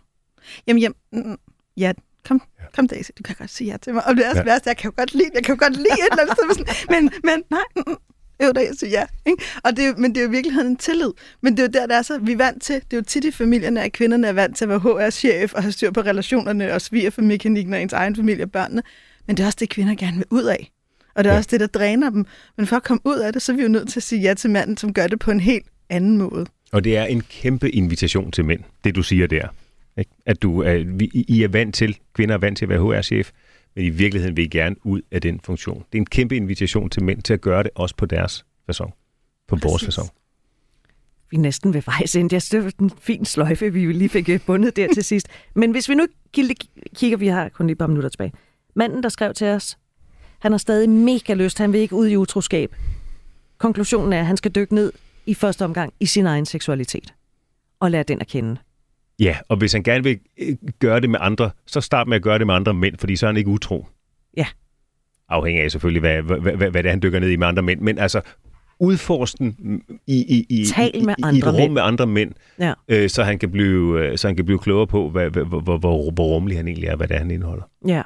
Jamen, 0.68 0.82
jamen, 0.82 0.96
mm, 1.12 1.38
ja, 1.78 1.92
kom, 2.28 2.42
kom 2.76 2.88
Daisy, 2.88 3.12
du 3.18 3.24
kan 3.24 3.36
godt 3.40 3.50
sige 3.50 3.72
ja 3.72 3.78
til 3.78 3.94
mig. 3.94 4.08
Og 4.08 4.16
det 4.16 4.26
er 4.26 4.30
også 4.30 4.42
Ja. 4.42 4.46
værst, 4.46 4.66
jeg 4.66 4.78
kan 4.78 4.88
jo 4.90 4.94
godt 4.98 5.14
lide, 5.14 5.30
jeg 5.34 5.44
kan 5.44 5.56
jo 5.56 5.60
godt 5.60 5.76
lide 5.76 5.88
et 5.88 6.08
eller 6.12 6.22
andet 6.24 6.56
sted, 6.56 6.88
men, 6.90 7.12
men 7.24 7.44
nej, 7.52 7.62
mm, 7.88 7.96
jo 8.42 8.52
da, 8.52 8.60
jeg 8.60 8.70
siger 8.80 8.90
ja. 8.92 9.04
Ikke? 9.26 9.44
Og 9.64 9.78
det 9.78 9.98
men 9.98 10.16
det 10.16 10.22
er 10.22 10.24
jo 10.24 10.30
i 10.30 10.32
virkeligheden 10.32 10.72
en 10.72 10.78
tillid. 10.78 11.12
Men 11.42 11.58
det 11.58 11.60
er 11.60 11.64
jo 11.68 11.72
der, 11.82 11.88
der 11.88 11.98
er 11.98 12.02
så, 12.02 12.18
vi 12.18 12.32
er 12.32 12.38
vant 12.38 12.62
til, 12.64 12.76
det 12.76 12.94
er 12.94 12.98
jo 12.98 13.04
tit 13.04 13.24
i 13.26 13.32
familierne, 13.32 13.82
at 13.84 13.92
kvinderne 13.92 14.28
er 14.28 14.34
vant 14.34 14.58
til 14.58 14.66
at 14.66 14.70
være 14.70 14.80
HR-chef 14.80 15.54
og 15.54 15.62
have 15.64 15.72
styr 15.72 15.92
på 15.92 16.02
relationerne 16.02 16.74
og 16.74 16.82
svigerfamiliekanikken 16.82 17.74
og 17.74 17.82
ens 17.82 17.94
egen 17.94 18.16
familie 18.16 18.44
og 18.44 18.52
børnene. 18.52 18.82
Men 19.28 19.38
det 19.38 19.44
er 19.44 19.48
også 19.48 19.58
det, 19.60 19.70
kvinder 19.70 19.96
gerne 19.96 20.18
vil 20.18 20.26
ud 20.30 20.44
af. 20.44 20.72
Og 21.16 21.24
det 21.24 21.30
er 21.30 21.34
Ja. 21.34 21.38
også 21.38 21.50
det, 21.52 21.60
der 21.60 21.68
dræner 21.68 22.10
dem. 22.10 22.26
Men 22.58 22.68
for 22.68 22.76
at 22.76 22.84
komme 22.84 23.02
ud 23.06 23.16
af 23.18 23.34
det, 23.34 23.42
så 23.42 23.52
er 23.52 23.56
vi 23.56 23.62
jo 23.62 23.68
nødt 23.68 23.90
til 23.90 24.00
at 24.00 24.04
sige 24.04 24.22
ja 24.22 24.34
til 24.34 24.50
manden, 24.50 24.78
som 24.78 24.94
gør 24.94 25.08
det 25.08 25.20
på 25.20 25.32
en 25.32 25.40
helt 25.40 25.66
anden 25.90 26.18
måde. 26.18 26.46
Og 26.72 26.84
det 26.84 26.98
er 26.98 27.04
en 27.06 27.22
kæmpe 27.22 27.72
invitation 27.72 28.32
til 28.32 28.46
mænd, 28.46 28.60
det 28.84 28.96
du 28.96 29.04
siger 29.04 29.28
der. 29.28 29.48
Ikke? 29.98 30.12
At 30.26 30.42
du 30.42 30.62
er, 30.62 30.84
vi, 30.98 31.12
I 31.28 31.44
er 31.44 31.48
vant 31.48 31.76
til, 31.76 31.98
kvinder 32.16 32.36
er 32.36 32.40
vant 32.40 32.58
til 32.58 32.66
at 32.66 32.70
være 32.70 32.80
HR-chef, 32.80 33.30
men 33.76 33.86
i 33.86 33.90
virkeligheden 33.90 34.38
vil 34.38 34.46
I 34.46 34.48
gerne 34.48 34.76
ud 34.84 35.02
af 35.12 35.22
den 35.22 35.40
funktion. 35.44 35.78
Det 35.92 35.98
er 35.98 36.02
en 36.02 36.06
kæmpe 36.06 36.36
invitation 36.36 36.90
til 36.90 37.04
mænd 37.04 37.22
til 37.22 37.34
at 37.34 37.42
gøre 37.42 37.64
det 37.64 37.72
også 37.76 37.96
på 37.96 38.06
deres 38.06 38.46
fasong. 38.66 38.94
På 39.48 39.56
vores 39.56 39.74
Præcis. 39.74 39.86
fasong. 39.86 40.10
Vi 41.32 41.38
er 41.38 41.42
næsten 41.42 41.74
ved 41.74 41.82
vejs 41.86 42.16
ende. 42.16 42.36
Jeg 42.54 42.64
var 42.64 42.72
en 42.80 42.92
fin 43.02 43.26
sløjfe, 43.26 43.74
vi 43.74 43.94
lige 43.94 44.10
fik 44.10 44.30
øh, 44.30 44.40
bundet 44.46 44.76
der 44.76 44.94
til 44.94 45.04
sidst. 45.04 45.28
Men 45.56 45.72
hvis 45.72 45.90
vi 45.90 45.96
nu 45.96 46.08
kig- 46.38 46.56
kigger, 46.96 47.18
vi 47.18 47.28
har 47.28 47.50
kun 47.50 47.68
lige 47.68 47.72
et 47.72 47.78
par 47.78 47.88
minutter 47.88 48.10
tilbage. 48.10 48.34
Manden, 48.76 49.04
der 49.04 49.10
skrev 49.10 49.34
til 49.34 49.48
os, 49.48 49.78
han 50.40 50.52
har 50.52 50.58
stadig 50.58 50.90
mega 50.90 51.34
lyst, 51.34 51.58
han 51.58 51.74
vil 51.74 51.82
ikke 51.82 51.96
ud 51.96 52.08
i 52.08 52.16
utroskab. 52.16 52.76
Konklusionen 53.58 54.14
er, 54.14 54.20
at 54.20 54.26
han 54.26 54.38
skal 54.38 54.52
dykke 54.52 54.76
ned 54.76 54.92
i 55.26 55.34
første 55.34 55.66
omgang 55.66 55.94
i 56.00 56.06
sin 56.06 56.26
egen 56.26 56.46
seksualitet. 56.46 57.14
Og 57.80 57.92
lære 57.92 58.04
den 58.04 58.22
at 58.22 58.28
kende. 58.28 58.58
Ja, 59.24 59.38
og 59.50 59.58
hvis 59.58 59.74
han 59.74 59.84
gerne 59.84 60.04
vil 60.04 60.20
øh, 60.38 60.56
gøre 60.80 61.00
det 61.00 61.10
med 61.10 61.20
andre, 61.22 61.52
så 61.66 61.82
start 61.82 62.08
med 62.08 62.16
at 62.16 62.22
gøre 62.24 62.40
det 62.40 62.48
med 62.48 62.56
andre 62.56 62.74
mænd, 62.74 62.98
fordi 62.98 63.16
så 63.16 63.26
er 63.26 63.30
han 63.30 63.38
ikke 63.38 63.50
utro. 63.50 63.88
Ja. 64.38 64.46
Afhængig 65.30 65.64
af 65.64 65.72
selvfølgelig, 65.72 66.00
hvad, 66.00 66.22
hvad, 66.22 66.38
hvad, 66.40 66.70
hvad 66.70 66.84
det 66.84 66.86
er, 66.86 66.90
han 66.90 67.02
dykker 67.04 67.20
ned 67.20 67.30
i 67.30 67.36
med 67.36 67.48
andre 67.48 67.64
mænd. 67.64 67.80
Men 67.82 67.98
altså, 67.98 68.22
udforsk 68.80 69.38
den 69.38 69.82
i, 70.08 70.16
i, 70.38 70.46
i, 70.62 70.66
Tal 70.66 71.06
med 71.06 71.14
i, 71.18 71.22
i 71.22 71.24
andre 71.24 71.38
et 71.50 71.54
rum 71.54 71.60
mænd. 71.62 71.74
med 71.74 71.82
andre 71.82 72.08
mænd, 72.08 72.32
Ja. 72.60 72.74
øh, 72.88 73.10
så, 73.10 73.24
han 73.24 73.40
kan 73.40 73.52
blive, 73.52 74.00
øh, 74.06 74.18
så 74.18 74.28
han 74.28 74.36
kan 74.36 74.46
blive 74.46 74.60
klogere 74.60 74.88
på, 74.88 75.10
hvad, 75.10 75.30
hvad, 75.30 75.44
hvor, 75.46 75.60
hvor, 75.60 75.78
hvor, 75.78 76.12
hvor 76.12 76.26
rummelig 76.26 76.58
han 76.58 76.68
egentlig 76.68 76.88
er, 76.88 76.96
hvad 76.96 77.08
det 77.08 77.16
er, 77.16 77.20
han 77.20 77.32
indeholder. 77.32 77.64
Ja. 77.88 78.02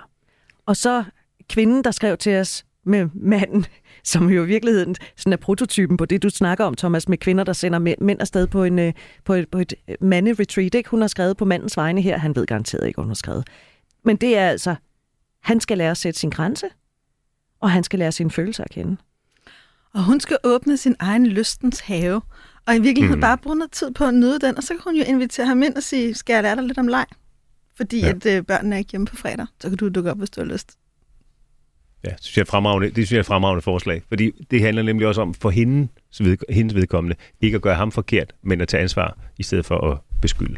Og 0.65 0.75
så 0.77 1.03
kvinden, 1.49 1.83
der 1.83 1.91
skrev 1.91 2.17
til 2.17 2.35
os 2.39 2.65
med 2.87 3.09
manden, 3.13 3.65
som 4.03 4.29
jo 4.29 4.43
i 4.43 4.47
virkeligheden 4.47 4.95
sådan 5.17 5.33
er 5.33 5.37
prototypen 5.37 5.97
på 5.97 6.05
det, 6.05 6.23
du 6.23 6.29
snakker 6.29 6.65
om, 6.65 6.73
Thomas, 6.73 7.09
med 7.09 7.17
kvinder, 7.17 7.43
der 7.43 7.53
sender 7.53 7.79
mænd, 7.79 8.01
mænd 8.01 8.21
afsted 8.21 8.47
på, 8.47 8.63
en, 8.63 8.79
øh, 8.79 8.93
på 9.25 9.33
et, 9.33 9.49
på 9.49 9.59
et 9.59 9.73
øh, 9.87 9.95
mande-retreat. 10.01 10.75
Ikke? 10.75 10.89
Hun 10.89 11.01
har 11.01 11.07
skrevet 11.07 11.37
på 11.37 11.45
mandens 11.45 11.77
vegne 11.77 12.01
her. 12.01 12.17
Han 12.17 12.35
ved 12.35 12.45
garanteret 12.45 12.87
ikke, 12.87 13.01
hun 13.01 13.09
har 13.09 13.15
skrevet. 13.15 13.47
Men 14.05 14.15
det 14.15 14.37
er 14.37 14.49
altså, 14.49 14.75
han 15.43 15.59
skal 15.59 15.77
lære 15.77 15.91
at 15.91 15.97
sætte 15.97 16.19
sin 16.19 16.29
grænse, 16.29 16.67
og 17.59 17.71
han 17.71 17.83
skal 17.83 17.99
lære 17.99 18.11
sine 18.11 18.31
følelser 18.31 18.63
at 18.63 18.69
kende. 18.69 18.97
Og 19.93 20.03
hun 20.03 20.19
skal 20.19 20.37
åbne 20.43 20.77
sin 20.77 20.95
egen 20.99 21.27
lystens 21.27 21.79
have. 21.79 22.21
Og 22.65 22.75
i 22.75 22.79
virkeligheden 22.79 23.19
Mm. 23.19 23.21
bare 23.21 23.37
bruge 23.37 23.55
noget 23.55 23.71
tid 23.71 23.91
på 23.91 24.03
at 24.03 24.13
nyde 24.13 24.39
den. 24.39 24.57
Og 24.57 24.63
så 24.63 24.67
kan 24.69 24.81
hun 24.83 24.95
jo 24.95 25.03
invitere 25.07 25.45
ham 25.45 25.63
ind 25.63 25.75
og 25.75 25.83
sige, 25.83 26.15
skal 26.15 26.33
jeg 26.33 26.43
lære 26.43 26.55
dig 26.55 26.63
lidt 26.63 26.77
om 26.77 26.87
leg? 26.87 27.05
Fordi 27.77 27.99
ja. 27.99 28.09
at 28.09 28.25
øh, 28.25 28.43
børnene 28.43 28.75
er 28.75 28.79
ikke 28.79 28.91
hjemme 28.91 29.07
på 29.07 29.15
fredag. 29.15 29.45
Så 29.61 29.69
kan 29.69 29.77
du 29.77 29.89
dukke 29.89 30.11
op, 30.11 30.17
hvis 30.17 30.29
du 30.29 30.41
har 30.41 30.45
lyst. 30.45 30.77
Ja, 32.03 32.09
det 32.09 32.17
synes 32.21 32.37
jeg 32.37 32.41
er 32.41 32.43
et 32.43 32.47
fremragende, 32.47 32.87
det 32.87 32.95
synes 32.95 33.11
jeg 33.11 33.17
er 33.17 33.21
et 33.21 33.25
fremragende 33.25 33.61
forslag. 33.61 34.01
Fordi 34.07 34.31
det 34.51 34.61
handler 34.61 34.83
nemlig 34.83 35.07
også 35.07 35.21
om 35.21 35.33
for 35.33 35.49
hendes, 35.49 35.89
ved, 36.19 36.37
hendes 36.49 36.75
vedkommende 36.75 37.15
ikke 37.41 37.55
at 37.55 37.61
gøre 37.61 37.75
ham 37.75 37.91
forkert, 37.91 38.33
men 38.43 38.61
at 38.61 38.67
tage 38.67 38.83
ansvar 38.83 39.17
i 39.37 39.43
stedet 39.43 39.65
for 39.65 39.91
at 39.91 39.97
beskylde. 40.21 40.57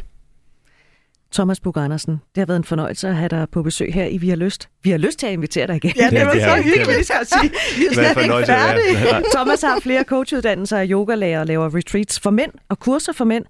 Thomas 1.32 1.60
Bug 1.60 1.76
Andersen, 1.76 2.12
det 2.12 2.40
har 2.40 2.46
været 2.46 2.56
en 2.56 2.64
fornøjelse 2.64 3.08
at 3.08 3.16
have 3.16 3.28
dig 3.28 3.46
på 3.52 3.62
besøg 3.62 3.94
her 3.94 4.04
i 4.04 4.16
Vi 4.16 4.28
har 4.28 4.36
lyst. 4.36 4.68
Vi 4.82 4.90
har 4.90 4.98
lyst 4.98 5.18
til 5.18 5.26
at 5.26 5.32
invitere 5.32 5.66
dig 5.66 5.76
igen. 5.76 5.92
Ja, 5.96 6.10
det 6.10 6.26
var 6.26 6.32
så 6.32 6.62
hyggeligt, 6.62 7.06
skal 7.06 7.16
jeg 7.20 7.26
sige. 7.26 7.50
Vi 7.78 7.86
er 7.86 7.92
slet 7.92 8.22
ikke 8.22 8.46
færdige. 8.46 9.24
Thomas 9.36 9.62
har 9.62 9.80
flere 9.80 10.02
coachuddannelser 10.02 10.78
af 10.78 10.86
yogalærer 10.90 11.40
og 11.40 11.46
laver 11.46 11.76
retreats 11.76 12.20
for 12.20 12.30
mænd 12.30 12.52
og 12.68 12.78
kurser 12.78 13.12
for 13.12 13.24
mænd. 13.24 13.44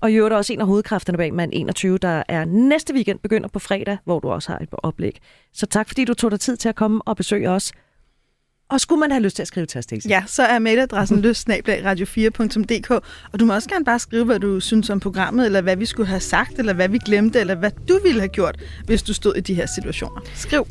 Og 0.00 0.12
i 0.12 0.14
øvrigt 0.14 0.34
også 0.34 0.52
en 0.52 0.60
af 0.60 0.66
hovedkræfterne 0.66 1.18
bag 1.18 1.34
Mand 1.34 1.50
21, 1.54 1.98
der 1.98 2.22
er 2.28 2.44
næste 2.44 2.94
weekend 2.94 3.18
begynder 3.18 3.48
på 3.48 3.58
fredag, 3.58 3.98
hvor 4.04 4.20
du 4.20 4.28
også 4.28 4.52
har 4.52 4.58
et 4.58 4.68
oplæg. 4.72 5.18
Så 5.52 5.66
tak 5.66 5.88
fordi 5.88 6.04
du 6.04 6.14
tog 6.14 6.30
dig 6.30 6.40
tid 6.40 6.56
til 6.56 6.68
at 6.68 6.74
komme 6.74 7.02
og 7.04 7.16
besøge 7.16 7.50
os. 7.50 7.72
Og 8.70 8.80
skulle 8.80 9.00
man 9.00 9.10
have 9.10 9.22
lyst 9.22 9.36
til 9.36 9.42
at 9.42 9.48
skrive 9.48 9.66
til 9.66 9.78
os? 9.78 9.86
Ja, 10.08 10.22
så 10.26 10.42
er 10.42 10.58
mailadressen 10.58 11.24
løsnablagradio4.dk, 11.24 12.90
og 13.32 13.40
du 13.40 13.44
må 13.44 13.54
også 13.54 13.68
gerne 13.68 13.84
bare 13.84 13.98
skrive, 13.98 14.24
hvad 14.24 14.38
du 14.38 14.60
synes 14.60 14.90
om 14.90 15.00
programmet, 15.00 15.46
eller 15.46 15.60
hvad 15.60 15.76
vi 15.76 15.86
skulle 15.86 16.06
have 16.06 16.20
sagt, 16.20 16.58
eller 16.58 16.72
hvad 16.72 16.88
vi 16.88 16.98
glemte, 16.98 17.40
eller 17.40 17.54
hvad 17.54 17.70
du 17.88 17.98
ville 18.02 18.20
have 18.20 18.28
gjort, 18.28 18.62
hvis 18.86 19.02
du 19.02 19.14
stod 19.14 19.34
i 19.34 19.40
de 19.40 19.54
her 19.54 19.66
situationer. 19.66 20.20
Skriv. 20.34 20.66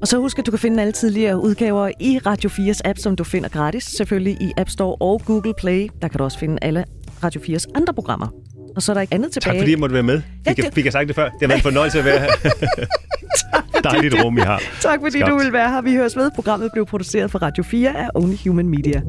Og 0.00 0.08
så 0.08 0.18
husk, 0.18 0.38
at 0.38 0.46
du 0.46 0.50
kan 0.50 0.58
finde 0.58 0.80
alle 0.82 0.92
tidligere 0.92 1.42
udgaver 1.42 1.90
i 2.00 2.18
Radio 2.18 2.50
4's 2.50 2.80
app, 2.84 2.98
som 2.98 3.16
du 3.16 3.24
finder 3.24 3.48
gratis, 3.48 3.84
selvfølgelig 3.84 4.42
i 4.42 4.52
App 4.56 4.70
Store 4.70 4.96
og 5.00 5.22
Google 5.24 5.54
Play. 5.58 5.88
Der 6.02 6.08
kan 6.08 6.18
du 6.18 6.24
også 6.24 6.38
finde 6.38 6.58
alle 6.62 6.84
Radio 7.24 7.40
4's 7.40 7.64
andre 7.74 7.94
programmer. 7.94 8.28
Og 8.78 8.82
så 8.82 8.92
er 8.92 8.94
der 8.94 9.00
ikke 9.00 9.14
andet 9.14 9.32
tilbage. 9.32 9.52
Tak 9.54 9.60
fordi 9.60 9.70
jeg 9.70 9.78
måtte 9.78 9.92
være 9.94 10.02
med. 10.02 10.14
Ja, 10.46 10.50
Fik, 10.50 10.58
jeg, 10.58 10.66
det- 10.66 10.74
fik 10.74 10.84
jeg 10.84 10.92
sagt 10.92 11.08
det 11.08 11.14
før? 11.16 11.24
Det 11.24 11.32
har 11.40 11.46
været 11.48 11.58
en 11.58 11.62
fornøjelse 11.62 11.98
at 11.98 12.04
være 12.04 12.18
her. 12.20 12.28
Dejligt 13.90 14.14
rum, 14.24 14.38
I 14.38 14.40
har. 14.40 14.62
Tak 14.80 14.98
fordi 15.02 15.18
Skabt. 15.18 15.30
du 15.30 15.38
vil 15.38 15.52
være 15.52 15.70
her. 15.70 15.80
Vi 15.82 15.94
høres 15.94 16.16
ved. 16.16 16.30
Programmet 16.34 16.70
blev 16.72 16.86
produceret 16.86 17.30
for 17.30 17.38
Radio 17.38 17.62
4 17.62 17.96
af 17.96 18.08
Only 18.14 18.36
Human 18.46 18.68
Media. 18.68 19.02